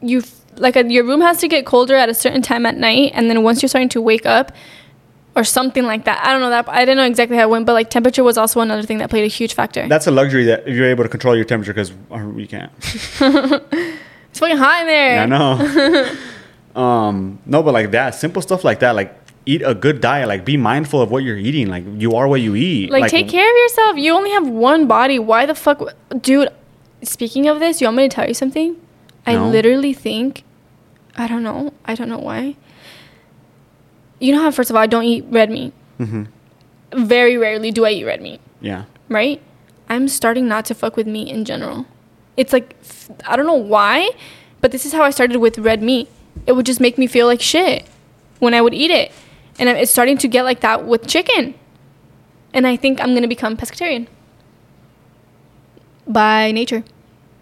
you 0.00 0.22
like 0.58 0.76
a, 0.76 0.84
your 0.90 1.04
room 1.04 1.20
has 1.20 1.38
to 1.38 1.48
get 1.48 1.66
colder 1.66 1.94
at 1.94 2.08
a 2.08 2.14
certain 2.14 2.42
time 2.42 2.66
at 2.66 2.76
night, 2.76 3.12
and 3.14 3.30
then 3.30 3.42
once 3.42 3.62
you're 3.62 3.68
starting 3.68 3.88
to 3.90 4.00
wake 4.00 4.26
up, 4.26 4.52
or 5.38 5.44
something 5.44 5.84
like 5.84 6.04
that. 6.04 6.24
I 6.24 6.32
don't 6.32 6.40
know 6.40 6.50
that. 6.50 6.68
I 6.68 6.80
didn't 6.80 6.96
know 6.96 7.04
exactly 7.04 7.36
how 7.36 7.44
it 7.44 7.50
went, 7.50 7.64
but 7.64 7.72
like 7.72 7.90
temperature 7.90 8.24
was 8.24 8.36
also 8.36 8.60
another 8.60 8.82
thing 8.82 8.98
that 8.98 9.08
played 9.08 9.24
a 9.24 9.28
huge 9.28 9.54
factor. 9.54 9.86
That's 9.86 10.08
a 10.08 10.10
luxury 10.10 10.44
that 10.46 10.66
if 10.66 10.74
you're 10.74 10.86
able 10.86 11.04
to 11.04 11.08
control 11.08 11.36
your 11.36 11.44
temperature 11.44 11.72
because 11.72 11.92
we 12.34 12.46
can't. 12.46 12.72
it's 12.82 14.40
fucking 14.40 14.56
hot 14.56 14.80
in 14.80 14.86
there. 14.88 15.14
Yeah, 15.14 15.22
I 15.22 16.74
know. 16.74 16.80
um, 16.80 17.38
no, 17.46 17.62
but 17.62 17.72
like 17.72 17.92
that, 17.92 18.16
simple 18.16 18.42
stuff 18.42 18.64
like 18.64 18.80
that, 18.80 18.96
like 18.96 19.16
eat 19.46 19.62
a 19.64 19.74
good 19.74 20.00
diet, 20.00 20.28
like 20.28 20.44
be 20.44 20.56
mindful 20.56 21.00
of 21.00 21.10
what 21.10 21.22
you're 21.22 21.38
eating. 21.38 21.68
Like 21.68 21.84
you 21.86 22.16
are 22.16 22.26
what 22.26 22.40
you 22.40 22.56
eat. 22.56 22.90
Like, 22.90 23.10
take 23.10 23.28
care 23.28 23.48
of 23.48 23.56
yourself. 23.56 23.96
You 23.96 24.14
only 24.14 24.30
have 24.30 24.48
one 24.48 24.88
body. 24.88 25.18
Why 25.20 25.46
the 25.46 25.54
fuck, 25.54 25.94
dude? 26.20 26.48
Speaking 27.02 27.46
of 27.46 27.60
this, 27.60 27.80
you 27.80 27.86
want 27.86 27.96
me 27.96 28.08
to 28.08 28.14
tell 28.14 28.26
you 28.26 28.34
something? 28.34 28.76
I 29.24 29.36
literally 29.36 29.92
think, 29.92 30.42
I 31.16 31.26
don't 31.26 31.42
know. 31.42 31.72
I 31.84 31.94
don't 31.94 32.08
know 32.08 32.18
why. 32.18 32.56
You 34.20 34.32
know 34.32 34.42
how 34.42 34.50
first 34.50 34.70
of 34.70 34.76
all 34.76 34.82
I 34.82 34.86
don't 34.86 35.04
eat 35.04 35.24
red 35.30 35.50
meat. 35.50 35.72
hmm 35.98 36.24
Very 36.92 37.36
rarely 37.36 37.70
do 37.70 37.84
I 37.84 37.90
eat 37.90 38.04
red 38.04 38.20
meat. 38.22 38.40
Yeah. 38.60 38.84
right? 39.08 39.40
I'm 39.88 40.06
starting 40.08 40.46
not 40.48 40.64
to 40.66 40.74
fuck 40.74 40.96
with 40.96 41.06
meat 41.06 41.28
in 41.28 41.44
general. 41.44 41.86
It's 42.36 42.52
like 42.52 42.76
I 43.26 43.36
don't 43.36 43.46
know 43.46 43.54
why, 43.54 44.10
but 44.60 44.70
this 44.72 44.84
is 44.86 44.92
how 44.92 45.02
I 45.02 45.10
started 45.10 45.38
with 45.38 45.58
red 45.58 45.82
meat. 45.82 46.08
It 46.46 46.52
would 46.52 46.66
just 46.66 46.80
make 46.80 46.98
me 46.98 47.06
feel 47.06 47.26
like 47.26 47.40
shit 47.40 47.86
when 48.38 48.54
I 48.54 48.60
would 48.60 48.74
eat 48.74 48.90
it, 48.90 49.10
and 49.58 49.68
it's 49.68 49.90
starting 49.90 50.18
to 50.18 50.28
get 50.28 50.42
like 50.44 50.60
that 50.60 50.84
with 50.86 51.06
chicken. 51.06 51.54
And 52.52 52.66
I 52.66 52.76
think 52.76 53.00
I'm 53.00 53.14
gonna 53.14 53.28
become 53.28 53.56
pescatarian 53.56 54.06
by 56.06 56.52
nature, 56.52 56.84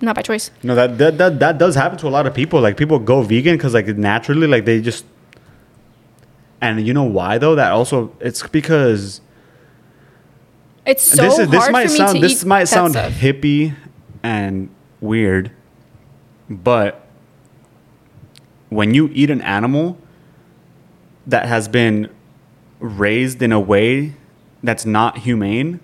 not 0.00 0.14
by 0.16 0.22
choice. 0.22 0.50
No, 0.62 0.74
that, 0.74 0.98
that 0.98 1.18
that 1.18 1.38
that 1.40 1.58
does 1.58 1.74
happen 1.74 1.98
to 1.98 2.08
a 2.08 2.10
lot 2.10 2.26
of 2.26 2.34
people. 2.34 2.60
Like 2.60 2.76
people 2.76 2.98
go 2.98 3.22
vegan 3.22 3.56
because 3.56 3.74
like 3.74 3.86
naturally, 3.88 4.46
like 4.46 4.64
they 4.64 4.80
just. 4.80 5.04
And 6.60 6.86
you 6.86 6.94
know 6.94 7.04
why 7.04 7.38
though? 7.38 7.54
That 7.54 7.72
also 7.72 8.12
it's 8.20 8.46
because 8.48 9.20
It's 10.86 11.02
so 11.02 11.22
this 11.22 11.38
is 11.38 11.48
this 11.48 11.60
hard 11.60 11.72
might 11.72 11.86
for 11.86 11.92
me 11.92 11.98
sound 11.98 12.14
to 12.16 12.20
this 12.20 12.42
eat 12.42 12.46
might 12.46 12.64
sound 12.64 12.92
stuff. 12.92 13.12
hippie 13.12 13.74
and 14.22 14.70
weird, 15.00 15.50
but 16.48 17.06
when 18.68 18.94
you 18.94 19.10
eat 19.12 19.30
an 19.30 19.40
animal 19.42 19.98
that 21.26 21.46
has 21.46 21.68
been 21.68 22.10
raised 22.80 23.40
in 23.42 23.52
a 23.52 23.60
way 23.60 24.14
that's 24.62 24.84
not 24.84 25.18
humane, 25.18 25.80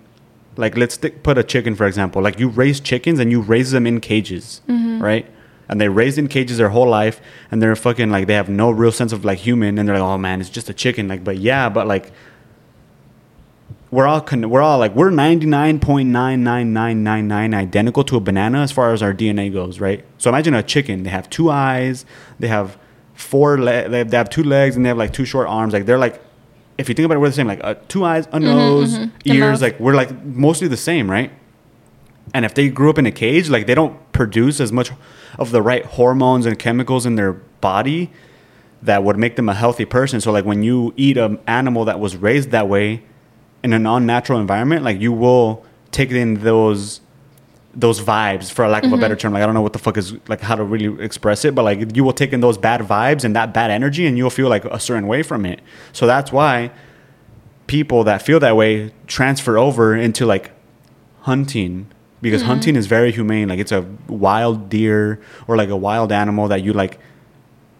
like 0.55 0.77
let's 0.77 0.93
stick, 0.95 1.23
put 1.23 1.37
a 1.37 1.43
chicken 1.43 1.75
for 1.75 1.85
example. 1.87 2.21
Like 2.21 2.39
you 2.39 2.47
raise 2.49 2.79
chickens 2.79 3.19
and 3.19 3.31
you 3.31 3.41
raise 3.41 3.71
them 3.71 3.87
in 3.87 3.99
cages, 4.01 4.61
Mm-hmm. 4.67 5.01
right? 5.01 5.25
And 5.69 5.79
they 5.79 5.87
raised 5.87 6.17
in 6.17 6.27
cages 6.27 6.57
their 6.57 6.69
whole 6.69 6.87
life, 6.89 7.21
and 7.49 7.61
they're 7.61 7.75
fucking 7.75 8.11
like 8.11 8.27
they 8.27 8.33
have 8.33 8.49
no 8.49 8.69
real 8.69 8.91
sense 8.91 9.13
of 9.13 9.23
like 9.25 9.39
human, 9.39 9.79
and 9.79 9.87
they're 9.87 9.97
like, 9.97 10.03
oh 10.03 10.17
man, 10.17 10.41
it's 10.41 10.49
just 10.49 10.69
a 10.69 10.73
chicken. 10.73 11.07
Like, 11.07 11.23
but 11.23 11.37
yeah, 11.37 11.69
but 11.69 11.87
like 11.87 12.11
we're 13.89 14.05
all 14.05 14.21
con- 14.21 14.49
we're 14.49 14.61
all 14.61 14.77
like 14.77 14.93
we're 14.93 15.09
99.99999 15.11 17.55
identical 17.55 18.03
to 18.03 18.17
a 18.17 18.19
banana 18.19 18.61
as 18.61 18.71
far 18.71 18.93
as 18.93 19.01
our 19.01 19.13
DNA 19.13 19.51
goes, 19.51 19.79
right? 19.79 20.03
So 20.17 20.29
imagine 20.29 20.53
a 20.53 20.63
chicken. 20.63 21.03
They 21.03 21.09
have 21.09 21.29
two 21.29 21.49
eyes, 21.49 22.05
they 22.39 22.47
have 22.47 22.77
four 23.13 23.57
le- 23.59 23.89
they 23.89 23.99
have, 23.99 24.11
they 24.11 24.17
have 24.17 24.29
two 24.29 24.43
legs 24.43 24.75
and 24.75 24.85
they 24.85 24.89
have 24.89 24.97
like 24.97 25.13
two 25.13 25.25
short 25.25 25.47
arms. 25.47 25.73
Like 25.73 25.85
they're 25.85 25.97
like 25.97 26.21
if 26.77 26.89
you 26.89 26.95
think 26.95 27.05
about 27.05 27.15
it, 27.15 27.19
we're 27.19 27.29
the 27.29 27.35
same. 27.35 27.47
Like 27.47 27.63
uh, 27.63 27.75
two 27.87 28.03
eyes, 28.03 28.27
a 28.31 28.39
nose, 28.39 28.97
The 28.97 29.09
ears. 29.25 29.61
Like 29.61 29.79
we're 29.79 29.95
like 29.95 30.23
mostly 30.25 30.67
the 30.67 30.77
same, 30.77 31.09
right? 31.09 31.31
And 32.33 32.45
if 32.45 32.53
they 32.53 32.69
grew 32.69 32.89
up 32.89 32.97
in 32.97 33.05
a 33.05 33.11
cage, 33.11 33.49
like 33.49 33.67
they 33.67 33.75
don't 33.75 34.11
produce 34.11 34.59
as 34.59 34.71
much 34.71 34.91
of 35.37 35.51
the 35.51 35.61
right 35.61 35.85
hormones 35.85 36.45
and 36.45 36.57
chemicals 36.57 37.05
in 37.05 37.15
their 37.15 37.33
body 37.33 38.11
that 38.81 39.03
would 39.03 39.17
make 39.17 39.35
them 39.35 39.49
a 39.49 39.53
healthy 39.53 39.85
person. 39.85 40.19
So 40.19 40.31
like 40.31 40.45
when 40.45 40.63
you 40.63 40.93
eat 40.97 41.17
an 41.17 41.39
animal 41.47 41.85
that 41.85 41.99
was 41.99 42.15
raised 42.15 42.51
that 42.51 42.67
way 42.67 43.03
in 43.63 43.71
an 43.73 43.85
unnatural 43.85 44.39
environment, 44.39 44.83
like 44.83 44.99
you 44.99 45.11
will 45.11 45.65
take 45.91 46.11
in 46.11 46.35
those 46.35 47.01
those 47.75 47.99
vibes 47.99 48.51
for 48.51 48.63
a 48.63 48.69
lack 48.69 48.83
of 48.83 48.91
a 48.91 48.93
mm-hmm. 48.93 49.01
better 49.01 49.15
term. 49.15 49.33
Like 49.33 49.41
I 49.41 49.45
don't 49.45 49.55
know 49.55 49.61
what 49.61 49.73
the 49.73 49.79
fuck 49.79 49.97
is 49.97 50.13
like 50.27 50.41
how 50.41 50.55
to 50.55 50.63
really 50.63 51.03
express 51.03 51.43
it, 51.43 51.55
but 51.55 51.63
like 51.63 51.95
you 51.95 52.03
will 52.03 52.13
take 52.13 52.31
in 52.31 52.41
those 52.41 52.57
bad 52.57 52.81
vibes 52.81 53.23
and 53.23 53.35
that 53.35 53.53
bad 53.53 53.71
energy 53.71 54.05
and 54.05 54.17
you'll 54.17 54.29
feel 54.29 54.49
like 54.49 54.65
a 54.65 54.79
certain 54.79 55.07
way 55.07 55.23
from 55.23 55.45
it. 55.45 55.59
So 55.91 56.05
that's 56.05 56.31
why 56.31 56.71
people 57.65 58.03
that 58.03 58.21
feel 58.21 58.39
that 58.39 58.55
way 58.55 58.93
transfer 59.07 59.57
over 59.57 59.95
into 59.95 60.25
like 60.25 60.51
hunting 61.21 61.87
because 62.21 62.41
mm-hmm. 62.41 62.49
hunting 62.49 62.75
is 62.75 62.85
very 62.85 63.11
humane. 63.11 63.49
Like 63.49 63.59
it's 63.59 63.71
a 63.71 63.81
wild 64.07 64.69
deer 64.69 65.19
or 65.47 65.57
like 65.57 65.69
a 65.69 65.77
wild 65.77 66.11
animal 66.11 66.47
that 66.49 66.63
you 66.63 66.73
like 66.73 66.99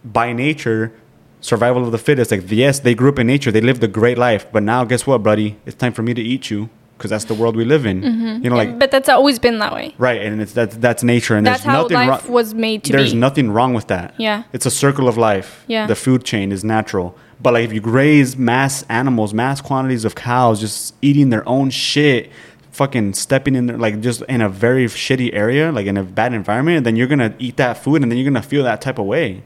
by 0.04 0.34
nature 0.34 0.92
survival 1.40 1.86
of 1.86 1.92
the 1.92 2.00
fittest. 2.00 2.32
Like 2.32 2.50
yes 2.50 2.80
they 2.80 2.96
grew 2.96 3.10
up 3.10 3.20
in 3.20 3.28
nature. 3.28 3.52
They 3.52 3.62
lived 3.62 3.84
a 3.84 3.88
great 3.88 4.18
life. 4.18 4.52
But 4.52 4.64
now 4.64 4.86
guess 4.86 5.06
what 5.06 5.22
buddy? 5.22 5.60
It's 5.68 5.76
time 5.76 5.94
for 5.94 6.02
me 6.02 6.16
to 6.16 6.22
eat 6.22 6.50
you 6.50 6.72
because 7.04 7.10
that's 7.10 7.26
the 7.26 7.34
world 7.34 7.58
we 7.58 7.66
live 7.66 7.86
in 7.86 8.02
mm-hmm. 8.02 8.44
you 8.46 8.50
know 8.50 8.56
like 8.56 8.80
but 8.80 8.90
that's 8.90 9.10
always 9.10 9.38
been 9.38 9.60
that 9.60 9.74
way. 9.74 9.94
right 9.98 10.22
and 10.22 10.42
it's 10.42 10.54
that's 10.54 10.78
that's 10.78 11.04
nature 11.04 11.36
and 11.36 11.46
That's 11.46 11.62
there's 11.62 11.76
how 11.76 11.82
nothing 11.82 11.98
life 11.98 12.24
wrong 12.24 12.32
was 12.32 12.54
made 12.54 12.86
to 12.86 12.94
there's 12.94 13.12
be. 13.12 13.20
nothing 13.20 13.52
wrong 13.52 13.74
with 13.74 13.88
that 13.88 14.14
Yeah. 14.18 14.44
it's 14.54 14.66
a 14.66 14.72
circle 14.72 15.10
of 15.10 15.18
life 15.18 15.66
Yeah. 15.68 15.86
the 15.86 15.96
food 15.96 16.24
chain 16.24 16.54
is 16.54 16.64
natural 16.64 17.18
but 17.42 17.52
like 17.56 17.66
if 17.66 17.74
you 17.74 17.82
graze 17.82 18.38
mass 18.38 18.86
animals 18.88 19.34
mass 19.34 19.60
quantities 19.60 20.06
of 20.06 20.16
cows 20.16 20.62
just 20.62 20.96
eating 21.02 21.30
their 21.30 21.46
own 21.46 21.72
shit 21.72 22.32
fucking 22.72 23.16
stepping 23.16 23.54
in 23.54 23.66
there 23.68 23.78
like 23.78 24.00
just 24.00 24.22
in 24.24 24.40
a 24.40 24.48
very 24.48 24.86
shitty 24.86 25.30
area 25.34 25.74
like 25.74 25.86
in 25.86 25.98
a 25.98 26.04
bad 26.06 26.34
environment 26.34 26.86
then 26.86 26.96
you're 26.96 27.08
gonna 27.08 27.36
eat 27.38 27.58
that 27.58 27.74
food 27.78 28.02
and 28.02 28.10
then 28.10 28.18
you're 28.18 28.32
gonna 28.32 28.42
feel 28.42 28.64
that 28.64 28.80
type 28.80 28.98
of 28.98 29.06
way 29.06 29.44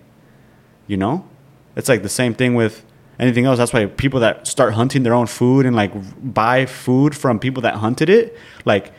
you 0.86 0.96
know 0.96 1.26
it's 1.76 1.90
like 1.90 2.04
the 2.04 2.10
same 2.22 2.36
thing 2.36 2.54
with 2.54 2.86
anything 3.20 3.46
else 3.46 3.58
that's 3.58 3.74
why 3.74 3.86
people 3.86 4.20
that 4.20 4.46
start 4.48 4.74
hunting 4.74 5.04
their 5.04 5.14
own 5.14 5.28
food 5.28 5.66
and 5.66 5.76
like 5.76 5.92
buy 6.34 6.66
food 6.66 7.16
from 7.16 7.40
people 7.40 7.62
that 7.62 7.76
hunted 7.76 8.10
it 8.10 8.38
like 8.66 8.92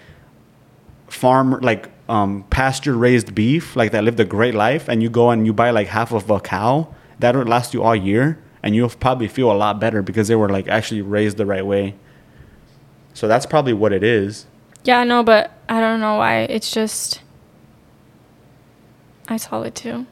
farm 1.09 1.59
like 1.61 1.91
um, 2.09 2.45
pasture 2.51 2.97
raised 2.97 3.35
beef 3.35 3.77
like 3.77 3.93
that 3.93 4.03
lived 4.05 4.19
a 4.19 4.25
great 4.25 4.55
life 4.55 4.89
and 4.89 5.03
you 5.03 5.11
go 5.11 5.31
and 5.31 5.47
you 5.47 5.53
buy 5.53 5.71
like 5.71 5.89
half 5.89 6.13
of 6.13 6.31
a 6.31 6.41
cow 6.41 6.93
that 7.19 7.37
would 7.37 7.49
last 7.49 7.75
you 7.75 7.83
all 7.83 7.95
year 7.95 8.39
and 8.63 8.75
you'll 8.75 8.89
probably 8.89 9.29
feel 9.29 9.53
a 9.53 9.55
lot 9.55 9.79
better 9.79 10.03
because 10.03 10.29
they 10.29 10.35
were 10.35 10.49
like 10.49 10.69
actually 10.69 11.03
raised 11.03 11.37
the 11.37 11.47
right 11.47 11.67
way 11.67 11.95
so 13.15 13.29
that's 13.29 13.47
probably 13.47 13.73
what 13.73 13.93
it 13.93 14.03
is 14.03 14.47
Yeah, 14.85 15.05
no, 15.05 15.23
but 15.25 15.51
I 15.69 15.81
don't 15.81 16.01
know 16.01 16.17
why. 16.17 16.43
It's 16.43 16.71
just 16.71 17.21
I 19.29 19.37
saw 19.37 19.63
it 19.63 19.75
too. 19.75 20.07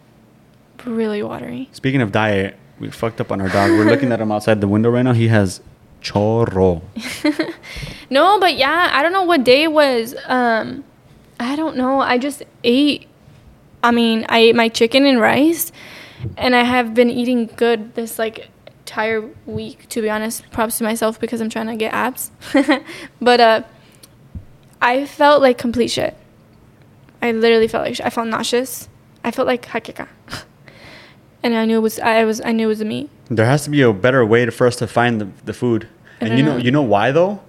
Really 0.85 1.23
watery. 1.23 1.69
speaking 1.73 2.03
of 2.03 2.13
diet 2.13 2.57
we 2.79 2.91
fucked 2.91 3.21
up 3.21 3.33
on 3.33 3.41
our 3.41 3.49
dog 3.49 3.71
we're 3.71 3.85
looking 3.85 4.13
at 4.13 4.21
him 4.21 4.31
outside 4.31 4.61
the 4.61 4.69
window 4.69 4.91
right 4.91 5.03
now 5.03 5.13
he 5.13 5.29
has 5.29 5.61
chorro 6.03 6.83
No, 8.11 8.39
but 8.39 8.57
yeah, 8.57 8.91
I 8.93 9.03
don't 9.03 9.13
know 9.13 9.25
what 9.25 9.45
day 9.45 9.65
it 9.65 9.73
was. 9.73 10.15
Um 10.27 10.85
I 11.39 11.57
don't 11.57 11.77
know. 11.77 12.01
I 12.01 12.19
just 12.19 12.43
ate 12.65 13.09
I 13.83 13.91
mean, 13.91 14.27
I 14.29 14.39
ate 14.39 14.57
my 14.57 14.69
chicken 14.69 15.05
and 15.07 15.21
rice 15.21 15.73
and 16.37 16.55
I 16.55 16.63
have 16.63 16.95
been 16.95 17.11
eating 17.11 17.47
good 17.57 17.95
this 17.95 18.19
like 18.19 18.49
entire 18.81 19.29
week 19.47 19.89
to 19.91 20.01
be 20.01 20.09
honest. 20.09 20.49
Props 20.51 20.79
to 20.79 20.85
myself 20.85 21.19
because 21.19 21.41
I'm 21.41 21.51
trying 21.51 21.67
to 21.67 21.77
get 21.77 21.93
abs. 21.93 22.31
but 23.21 23.41
uh 23.41 23.63
I 24.81 25.07
felt 25.07 25.43
like 25.43 25.59
complete 25.59 25.89
shit. 25.89 26.17
I 27.23 27.33
literally 27.33 27.67
felt 27.67 27.87
like. 27.87 28.01
I 28.01 28.11
felt 28.11 28.29
nauseous. 28.29 28.89
I 29.25 29.31
felt 29.31 29.49
like 29.49 29.67
hakeka. 29.67 30.07
and 31.47 31.55
I 31.57 31.65
knew 31.65 31.79
it 31.79 31.83
was 31.89 31.99
I 32.01 32.25
was 32.25 32.41
I 32.41 32.53
knew 32.53 32.67
it 32.67 32.75
was 32.77 32.83
meat. 32.85 33.09
There 33.31 33.47
has 33.47 33.65
to 33.65 33.71
be 33.71 33.83
a 33.83 33.93
better 33.93 34.25
way 34.33 34.45
to, 34.47 34.53
for 34.53 34.67
us 34.67 34.77
to 34.77 34.87
find 34.87 35.21
the, 35.21 35.29
the 35.45 35.53
food. 35.53 35.89
I 36.21 36.27
And 36.27 36.39
you 36.39 36.45
know, 36.45 36.57
know. 36.57 36.65
you 36.65 36.71
know 36.71 36.83
why 36.95 37.13
though? 37.13 37.41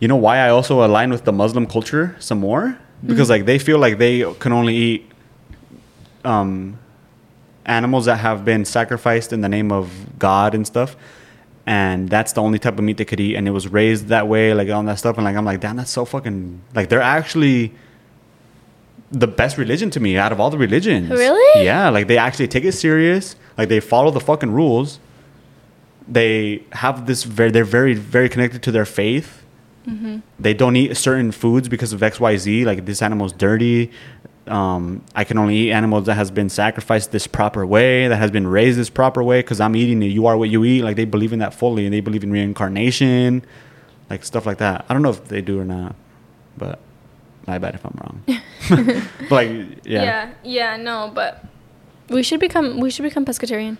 You 0.00 0.08
know 0.08 0.16
why 0.26 0.38
I 0.38 0.48
also 0.48 0.84
align 0.84 1.10
with 1.10 1.24
the 1.24 1.32
Muslim 1.32 1.66
culture 1.66 2.16
some 2.18 2.40
more? 2.40 2.78
Because 3.06 3.28
Mm-hmm. 3.28 3.30
like 3.32 3.44
they 3.46 3.58
feel 3.58 3.78
like 3.78 3.98
they 3.98 4.14
can 4.42 4.52
only 4.52 4.74
eat 4.76 5.02
um, 6.24 6.78
animals 7.66 8.04
that 8.06 8.16
have 8.16 8.44
been 8.44 8.64
sacrificed 8.64 9.32
in 9.32 9.40
the 9.40 9.48
name 9.48 9.70
of 9.72 9.90
God 10.18 10.54
and 10.54 10.66
stuff. 10.66 10.96
And 11.66 12.08
that's 12.08 12.32
the 12.32 12.42
only 12.42 12.58
type 12.58 12.76
of 12.78 12.84
meat 12.84 12.96
they 12.96 13.04
could 13.04 13.20
eat, 13.20 13.36
and 13.36 13.46
it 13.46 13.52
was 13.52 13.68
raised 13.68 14.08
that 14.08 14.26
way, 14.26 14.52
like 14.52 14.68
all 14.68 14.82
that 14.82 14.98
stuff. 14.98 15.16
And 15.16 15.24
like 15.24 15.36
I'm 15.36 15.44
like, 15.44 15.60
damn, 15.60 15.76
that's 15.76 15.92
so 15.92 16.04
fucking 16.04 16.60
like 16.74 16.88
they're 16.88 17.00
actually 17.18 17.72
the 19.12 19.26
best 19.26 19.58
religion 19.58 19.90
to 19.90 20.00
me 20.00 20.16
out 20.16 20.32
of 20.32 20.40
all 20.40 20.50
the 20.50 20.58
religions. 20.58 21.10
Really? 21.10 21.64
Yeah, 21.64 21.90
like 21.90 22.08
they 22.08 22.18
actually 22.18 22.48
take 22.48 22.64
it 22.64 22.72
serious. 22.72 23.36
Like 23.56 23.68
they 23.68 23.78
follow 23.80 24.10
the 24.10 24.20
fucking 24.20 24.50
rules. 24.50 24.98
They 26.08 26.64
have 26.72 27.06
this 27.06 27.22
very. 27.24 27.50
They're 27.50 27.64
very 27.64 27.94
very 27.94 28.28
connected 28.28 28.62
to 28.64 28.72
their 28.72 28.84
faith. 28.84 29.44
They 30.38 30.54
don't 30.54 30.76
eat 30.76 30.96
certain 30.96 31.32
foods 31.32 31.68
because 31.68 31.92
of 31.92 32.02
X 32.02 32.18
Y 32.18 32.36
Z. 32.36 32.64
Like 32.64 32.86
this 32.86 33.02
animal's 33.02 33.32
dirty. 33.32 33.90
Um, 34.46 35.04
I 35.14 35.22
can 35.22 35.38
only 35.38 35.56
eat 35.56 35.72
animals 35.72 36.06
that 36.06 36.14
has 36.14 36.30
been 36.30 36.48
sacrificed 36.48 37.12
this 37.12 37.28
proper 37.28 37.64
way, 37.64 38.08
that 38.08 38.16
has 38.16 38.32
been 38.32 38.46
raised 38.48 38.76
this 38.76 38.90
proper 38.90 39.22
way, 39.22 39.40
because 39.40 39.60
I'm 39.60 39.76
eating 39.76 40.02
it. 40.02 40.06
You 40.06 40.26
are 40.26 40.36
what 40.36 40.50
you 40.50 40.64
eat. 40.64 40.82
Like 40.82 40.96
they 40.96 41.04
believe 41.04 41.32
in 41.32 41.38
that 41.38 41.54
fully, 41.54 41.84
and 41.84 41.94
they 41.94 42.00
believe 42.00 42.24
in 42.24 42.32
reincarnation, 42.32 43.44
like 44.10 44.24
stuff 44.24 44.46
like 44.46 44.58
that. 44.58 44.84
I 44.88 44.94
don't 44.94 45.02
know 45.02 45.10
if 45.10 45.28
they 45.28 45.42
do 45.42 45.60
or 45.60 45.64
not, 45.64 45.94
but 46.56 46.80
my 47.46 47.58
bad 47.58 47.74
if 47.74 47.84
I'm 47.84 47.98
wrong. 48.00 48.24
like, 49.30 49.50
yeah. 49.84 50.02
yeah, 50.02 50.30
yeah, 50.42 50.76
no, 50.76 51.10
but 51.14 51.44
we 52.08 52.22
should 52.22 52.40
become 52.40 52.80
we 52.80 52.90
should 52.90 53.02
become 53.02 53.24
pescatarian. 53.24 53.78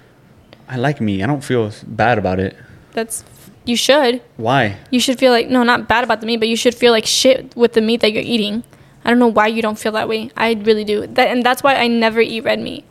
I 0.68 0.76
like 0.76 1.00
meat. 1.00 1.22
I 1.22 1.26
don't 1.26 1.44
feel 1.44 1.72
bad 1.86 2.18
about 2.18 2.40
it. 2.40 2.56
That's 2.92 3.24
You 3.64 3.76
should. 3.76 4.22
Why? 4.36 4.78
You 4.90 5.00
should 5.00 5.18
feel 5.18 5.32
like 5.32 5.48
no, 5.48 5.62
not 5.62 5.88
bad 5.88 6.04
about 6.04 6.20
the 6.20 6.26
meat, 6.26 6.38
but 6.38 6.48
you 6.48 6.56
should 6.56 6.74
feel 6.74 6.92
like 6.92 7.06
shit 7.06 7.54
with 7.56 7.74
the 7.74 7.80
meat 7.80 8.00
that 8.00 8.12
you're 8.12 8.22
eating. 8.22 8.64
I 9.04 9.10
don't 9.10 9.18
know 9.18 9.28
why 9.28 9.48
you 9.48 9.62
don't 9.62 9.78
feel 9.78 9.92
that 9.92 10.08
way. 10.08 10.30
I 10.36 10.52
really 10.54 10.84
do. 10.84 11.06
That 11.06 11.28
and 11.28 11.42
that's 11.42 11.62
why 11.62 11.74
I 11.74 11.88
never 11.88 12.20
eat 12.20 12.44
red 12.44 12.60
meat. 12.60 12.84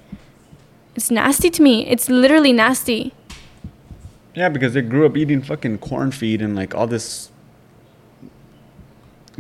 It's 0.96 1.10
nasty 1.10 1.50
to 1.50 1.62
me. 1.62 1.88
It's 1.88 2.10
literally 2.10 2.54
nasty. 2.54 3.14
Yeah, 4.36 4.50
because 4.50 4.74
they 4.74 4.82
grew 4.82 5.06
up 5.06 5.18
eating 5.18 5.42
fucking 5.42 5.80
corn 5.80 6.12
feed 6.12 6.42
and 6.42 6.56
like 6.56 6.74
all 6.74 6.88
this 6.88 7.31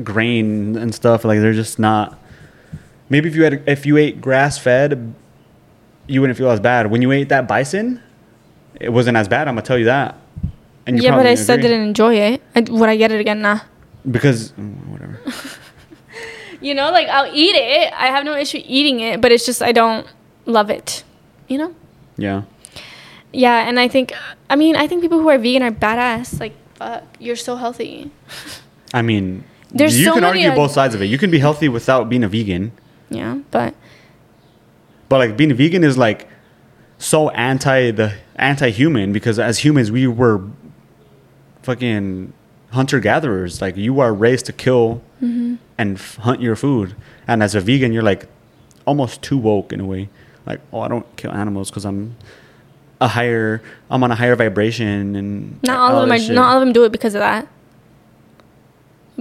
grain 0.03 0.75
and 0.77 0.93
stuff. 0.93 1.25
Like 1.25 1.39
they're 1.39 1.53
just 1.53 1.79
not. 1.79 2.19
Maybe 3.09 3.29
if 3.29 3.35
you 3.35 3.43
had 3.43 3.63
if 3.67 3.85
you 3.85 3.97
ate 3.97 4.21
grass 4.21 4.57
fed, 4.57 5.13
you 6.07 6.21
wouldn't 6.21 6.37
feel 6.37 6.49
as 6.49 6.59
bad. 6.59 6.89
When 6.91 7.01
you 7.01 7.11
ate 7.11 7.29
that 7.29 7.47
bison, 7.47 8.01
it 8.79 8.89
wasn't 8.89 9.17
as 9.17 9.27
bad. 9.27 9.47
I'm 9.47 9.55
gonna 9.55 9.65
tell 9.65 9.77
you 9.77 9.85
that. 9.85 10.17
And 10.85 10.97
you 10.97 11.03
yeah, 11.03 11.15
but 11.15 11.25
I 11.25 11.35
still 11.35 11.57
didn't 11.57 11.81
enjoy 11.81 12.15
it. 12.15 12.41
I, 12.55 12.61
would 12.61 12.89
I 12.89 12.95
get 12.95 13.11
it 13.11 13.21
again? 13.21 13.41
Nah. 13.41 13.59
because 14.09 14.51
mm, 14.53 14.87
whatever. 14.87 15.19
You 16.61 16.75
know, 16.75 16.91
like 16.91 17.07
I'll 17.07 17.33
eat 17.33 17.55
it. 17.55 17.91
I 17.91 18.07
have 18.07 18.23
no 18.23 18.37
issue 18.37 18.61
eating 18.63 18.99
it, 18.99 19.19
but 19.19 19.31
it's 19.31 19.45
just 19.45 19.63
I 19.63 19.71
don't 19.71 20.05
love 20.45 20.69
it. 20.69 21.03
You 21.47 21.57
know? 21.57 21.75
Yeah. 22.17 22.43
Yeah, 23.33 23.67
and 23.67 23.79
I 23.79 23.87
think, 23.87 24.13
I 24.49 24.55
mean, 24.55 24.75
I 24.75 24.87
think 24.87 25.01
people 25.01 25.19
who 25.19 25.29
are 25.29 25.37
vegan 25.37 25.63
are 25.63 25.71
badass. 25.71 26.39
Like, 26.39 26.53
fuck, 26.75 27.03
you're 27.19 27.35
so 27.35 27.55
healthy. 27.55 28.11
I 28.93 29.01
mean, 29.01 29.43
There's 29.73 29.97
you 29.97 30.05
so 30.05 30.13
can 30.13 30.21
many, 30.21 30.45
argue 30.45 30.51
uh, 30.51 30.55
both 30.65 30.71
sides 30.71 30.93
of 30.95 31.01
it. 31.01 31.05
You 31.05 31.17
can 31.17 31.31
be 31.31 31.39
healthy 31.39 31.69
without 31.69 32.09
being 32.09 32.23
a 32.23 32.27
vegan, 32.27 32.71
Yeah, 33.09 33.39
but 33.51 33.73
but 35.09 35.17
like 35.17 35.37
being 35.37 35.51
a 35.51 35.55
vegan 35.55 35.83
is 35.83 35.97
like 35.97 36.27
so 36.97 37.29
anti 37.29 37.91
the 37.91 38.13
anti-human 38.35 39.11
because 39.13 39.39
as 39.39 39.59
humans 39.59 39.91
we 39.91 40.07
were 40.07 40.41
fucking 41.63 42.33
hunter 42.71 42.99
gatherers. 42.99 43.61
Like 43.61 43.77
you 43.77 43.99
are 43.99 44.13
raised 44.13 44.45
to 44.47 44.53
kill 44.53 45.01
Mm-hmm. 45.21 45.55
and 45.77 45.97
f- 45.97 46.15
hunt 46.15 46.41
your 46.41 46.55
food, 46.55 46.95
and 47.27 47.43
as 47.43 47.53
a 47.53 47.61
vegan 47.61 47.93
you're 47.93 48.01
like 48.01 48.25
almost 48.87 49.21
too 49.21 49.37
woke 49.37 49.71
in 49.71 49.79
a 49.79 49.85
way. 49.85 50.09
Like 50.47 50.59
oh 50.73 50.79
I 50.79 50.87
don't 50.87 51.05
kill 51.15 51.31
animals 51.31 51.69
because 51.69 51.85
I'm 51.85 52.15
a 52.99 53.07
higher 53.07 53.61
I'm 53.91 54.03
on 54.03 54.09
a 54.11 54.15
higher 54.15 54.35
vibration 54.35 55.15
and 55.15 55.61
not 55.61 55.77
all 55.79 55.97
of 56.01 56.07
them 56.09 56.15
are, 56.15 56.19
shit. 56.19 56.33
not 56.33 56.49
all 56.49 56.57
of 56.57 56.61
them 56.61 56.73
do 56.73 56.83
it 56.85 56.91
because 56.91 57.13
of 57.13 57.19
that. 57.19 57.47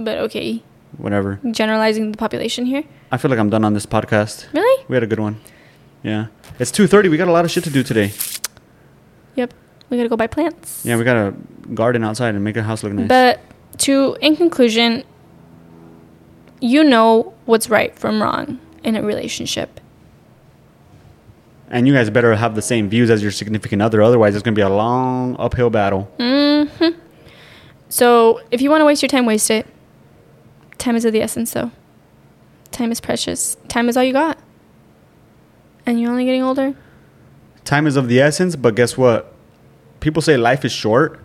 But 0.03 0.17
okay, 0.19 0.63
whatever. 0.97 1.39
generalizing 1.51 2.11
the 2.11 2.17
population 2.17 2.65
here. 2.65 2.83
I 3.11 3.17
feel 3.17 3.29
like 3.31 3.39
I'm 3.39 3.49
done 3.49 3.63
on 3.65 3.73
this 3.73 3.85
podcast. 3.85 4.45
Really? 4.53 4.85
We 4.87 4.95
had 4.95 5.03
a 5.03 5.07
good 5.07 5.19
one. 5.19 5.39
Yeah. 6.03 6.27
It's 6.59 6.71
2:30. 6.71 7.09
We 7.09 7.17
got 7.17 7.27
a 7.27 7.31
lot 7.31 7.45
of 7.45 7.51
shit 7.51 7.63
to 7.65 7.69
do 7.69 7.83
today. 7.83 8.11
Yep. 9.35 9.53
We 9.89 9.97
gotta 9.97 10.09
go 10.09 10.15
buy 10.17 10.27
plants. 10.27 10.83
Yeah, 10.85 10.97
we 10.97 11.03
got 11.03 11.13
to 11.15 11.33
garden 11.73 12.03
outside 12.03 12.33
and 12.35 12.43
make 12.43 12.55
our 12.57 12.63
house 12.63 12.83
look 12.83 12.93
nice. 12.93 13.07
But 13.07 13.39
to, 13.79 14.15
in 14.21 14.35
conclusion, 14.35 15.03
you 16.61 16.83
know 16.83 17.33
what's 17.45 17.69
right 17.69 17.97
from 17.97 18.21
wrong 18.21 18.59
in 18.83 18.95
a 18.95 19.01
relationship. 19.03 19.79
and 21.69 21.87
you 21.87 21.93
guys 21.93 22.09
better 22.09 22.35
have 22.35 22.53
the 22.55 22.61
same 22.61 22.89
views 22.89 23.09
as 23.09 23.21
your 23.23 23.31
significant 23.31 23.81
other 23.81 24.01
otherwise 24.01 24.35
it's 24.35 24.43
going 24.43 24.53
to 24.53 24.59
be 24.59 24.61
a 24.61 24.69
long 24.69 25.35
uphill 25.39 25.69
battle. 25.69 26.03
hmm 26.19 26.65
So 27.89 28.41
if 28.51 28.61
you 28.61 28.69
want 28.69 28.81
to 28.81 28.85
waste 28.85 29.01
your 29.01 29.09
time, 29.09 29.25
waste 29.25 29.49
it. 29.51 29.65
Time 30.81 30.95
is 30.95 31.05
of 31.05 31.13
the 31.13 31.21
essence, 31.21 31.53
though. 31.53 31.69
Time 32.71 32.91
is 32.91 32.99
precious. 32.99 33.55
Time 33.67 33.87
is 33.87 33.95
all 33.95 34.03
you 34.03 34.13
got. 34.13 34.39
And 35.85 36.01
you're 36.01 36.09
only 36.09 36.25
getting 36.25 36.41
older. 36.41 36.73
Time 37.65 37.85
is 37.85 37.95
of 37.95 38.07
the 38.07 38.19
essence, 38.19 38.55
but 38.55 38.73
guess 38.73 38.97
what? 38.97 39.31
People 39.99 40.23
say 40.23 40.37
life 40.37 40.65
is 40.65 40.71
short. 40.71 41.19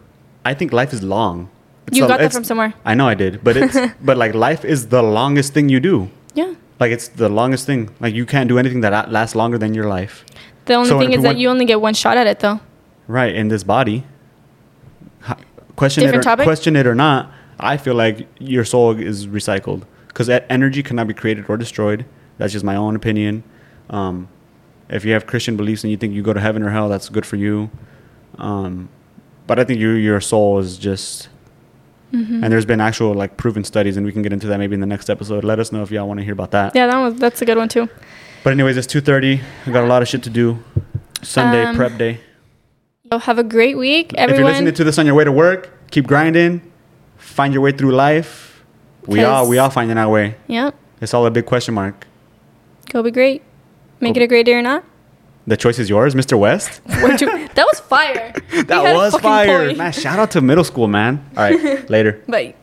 I 0.45 0.53
think 0.53 0.75
life 0.75 0.93
is 0.93 1.03
long. 1.03 1.49
It's 1.87 1.97
You 1.97 2.05
a- 2.05 2.09
got 2.09 2.21
that 2.21 2.35
from 2.35 2.45
somewhere. 2.45 2.75
I 2.85 2.93
know 2.95 3.09
I 3.09 3.15
did, 3.15 3.43
but 3.43 3.57
it's 3.57 3.79
but 4.03 4.19
like 4.19 4.35
life 4.35 4.63
is 4.63 4.89
the 4.89 5.03
longest 5.03 5.55
thing 5.55 5.71
you 5.71 5.81
do. 5.81 6.11
Yeah. 6.35 6.53
Like 6.79 6.91
it's 6.91 7.09
the 7.09 7.31
longest 7.31 7.65
thing. 7.65 7.89
Like 7.99 8.15
you 8.15 8.27
can't 8.27 8.51
do 8.51 8.59
anything 8.59 8.83
that 8.83 9.11
lasts 9.11 9.35
longer 9.35 9.57
than 9.57 9.73
your 9.73 9.89
life. 9.89 10.27
The 10.67 10.75
only 10.75 10.91
So 10.91 10.99
thing 10.99 11.13
is 11.15 11.23
that 11.23 11.39
you 11.39 11.49
only 11.49 11.65
get 11.65 11.81
one 11.81 11.95
shot 11.95 12.19
at 12.19 12.27
it, 12.27 12.41
though. 12.41 12.61
Right 13.09 13.35
in 13.35 13.49
this 13.49 13.65
body. 13.65 14.05
Question 15.77 16.03
Different 16.03 16.25
it 16.25 16.29
or, 16.29 16.31
topic? 16.31 16.45
question 16.45 16.77
it 16.77 16.87
or 16.87 16.95
not. 16.95 17.31
I 17.59 17.77
feel 17.77 17.95
like 17.95 18.27
your 18.39 18.65
soul 18.65 18.99
is 18.99 19.27
recycled 19.27 19.85
because 20.09 20.27
that 20.27 20.47
energy 20.51 20.83
cannot 20.83 21.09
be 21.09 21.15
created 21.15 21.47
or 21.49 21.57
destroyed. 21.57 22.05
That's 22.39 22.53
just 22.53 22.65
my 22.65 22.77
own 22.77 22.97
opinion. 22.97 23.45
Um, 23.91 24.29
if 24.89 25.05
you 25.05 25.13
have 25.13 25.27
Christian 25.27 25.57
beliefs 25.57 25.83
and 25.85 25.91
you 25.91 25.97
think 25.97 26.15
you 26.15 26.23
go 26.23 26.33
to 26.33 26.41
heaven 26.41 26.63
or 26.63 26.71
hell, 26.71 26.89
that's 26.89 27.09
good 27.09 27.27
for 27.27 27.37
you. 27.37 27.71
Um, 28.39 28.89
but 29.47 29.59
I 29.59 29.65
think 29.65 29.81
your 29.81 29.97
your 29.97 30.21
soul 30.21 30.59
is 30.59 30.77
just. 30.79 31.29
Mm-hmm. 32.13 32.45
And 32.45 32.53
there's 32.53 32.65
been 32.65 32.81
actual 32.81 33.15
like 33.15 33.37
proven 33.37 33.65
studies, 33.65 33.97
and 33.97 34.07
we 34.07 34.13
can 34.13 34.23
get 34.23 34.33
into 34.33 34.47
that 34.47 34.59
maybe 34.59 34.75
in 34.75 34.81
the 34.81 34.87
next 34.87 35.11
episode. 35.11 35.43
Let 35.43 35.59
us 35.59 35.73
know 35.73 35.83
if 35.83 35.91
y'all 35.91 36.07
want 36.07 36.19
to 36.21 36.25
hear 36.25 36.33
about 36.33 36.53
that. 36.53 36.75
Yeah, 36.77 36.87
that 36.87 36.99
was 36.99 37.17
that's 37.17 37.43
a 37.43 37.45
good 37.45 37.59
one 37.59 37.69
too. 37.69 37.89
But 38.45 38.53
anyways, 38.53 38.77
it's 38.77 38.87
two 38.87 39.01
thirty. 39.01 39.41
I 39.67 39.71
got 39.73 39.83
a 39.83 39.89
lot 39.89 40.03
of 40.03 40.09
shit 40.09 40.23
to 40.23 40.31
do. 40.31 40.63
Sunday 41.23 41.65
Um, 41.65 41.75
prep 41.75 41.99
day. 41.99 42.21
So 43.11 43.19
have 43.19 43.39
a 43.39 43.45
great 43.45 43.77
week, 43.77 44.15
everyone. 44.15 44.35
If 44.35 44.39
you're 44.39 44.49
listening 44.49 44.75
to 44.75 44.85
this 44.85 44.99
on 44.99 45.07
your 45.07 45.17
way 45.17 45.25
to 45.25 45.33
work, 45.33 45.91
keep 45.91 46.07
grinding. 46.07 46.63
Find 47.27 47.53
your 47.53 47.63
way 47.63 47.73
through 47.73 47.93
life. 47.93 48.65
We 49.07 49.23
all 49.23 49.49
we 49.49 49.59
all 49.59 49.71
finding 49.71 49.99
our 49.99 50.09
way. 50.09 50.37
yep. 50.47 50.75
It's 51.01 51.13
all 51.13 51.27
a 51.27 51.31
big 51.31 51.45
question 51.47 51.75
mark. 51.75 52.07
Go 52.91 53.03
be 53.03 53.11
great. 53.11 53.43
Make 54.01 54.15
Go- 54.15 54.21
it 54.21 54.25
a 54.25 54.27
great 54.27 54.47
day 54.47 54.55
or 54.55 54.63
not. 54.63 54.85
The 55.47 55.57
choice 55.57 55.79
is 55.79 55.89
yours, 55.89 56.15
Mr. 56.15 56.39
West. 56.39 56.81
You- 56.89 57.49
that 57.55 57.67
was 57.71 57.81
fire. 57.81 58.33
That 58.67 58.95
was 58.95 59.15
fire. 59.21 59.75
Man, 59.75 59.93
shout 59.93 60.19
out 60.19 60.31
to 60.33 60.41
middle 60.41 60.65
school, 60.65 60.89
man. 60.89 61.25
All 61.37 61.43
right, 61.45 61.89
later. 61.97 62.23
Bye. 62.29 62.55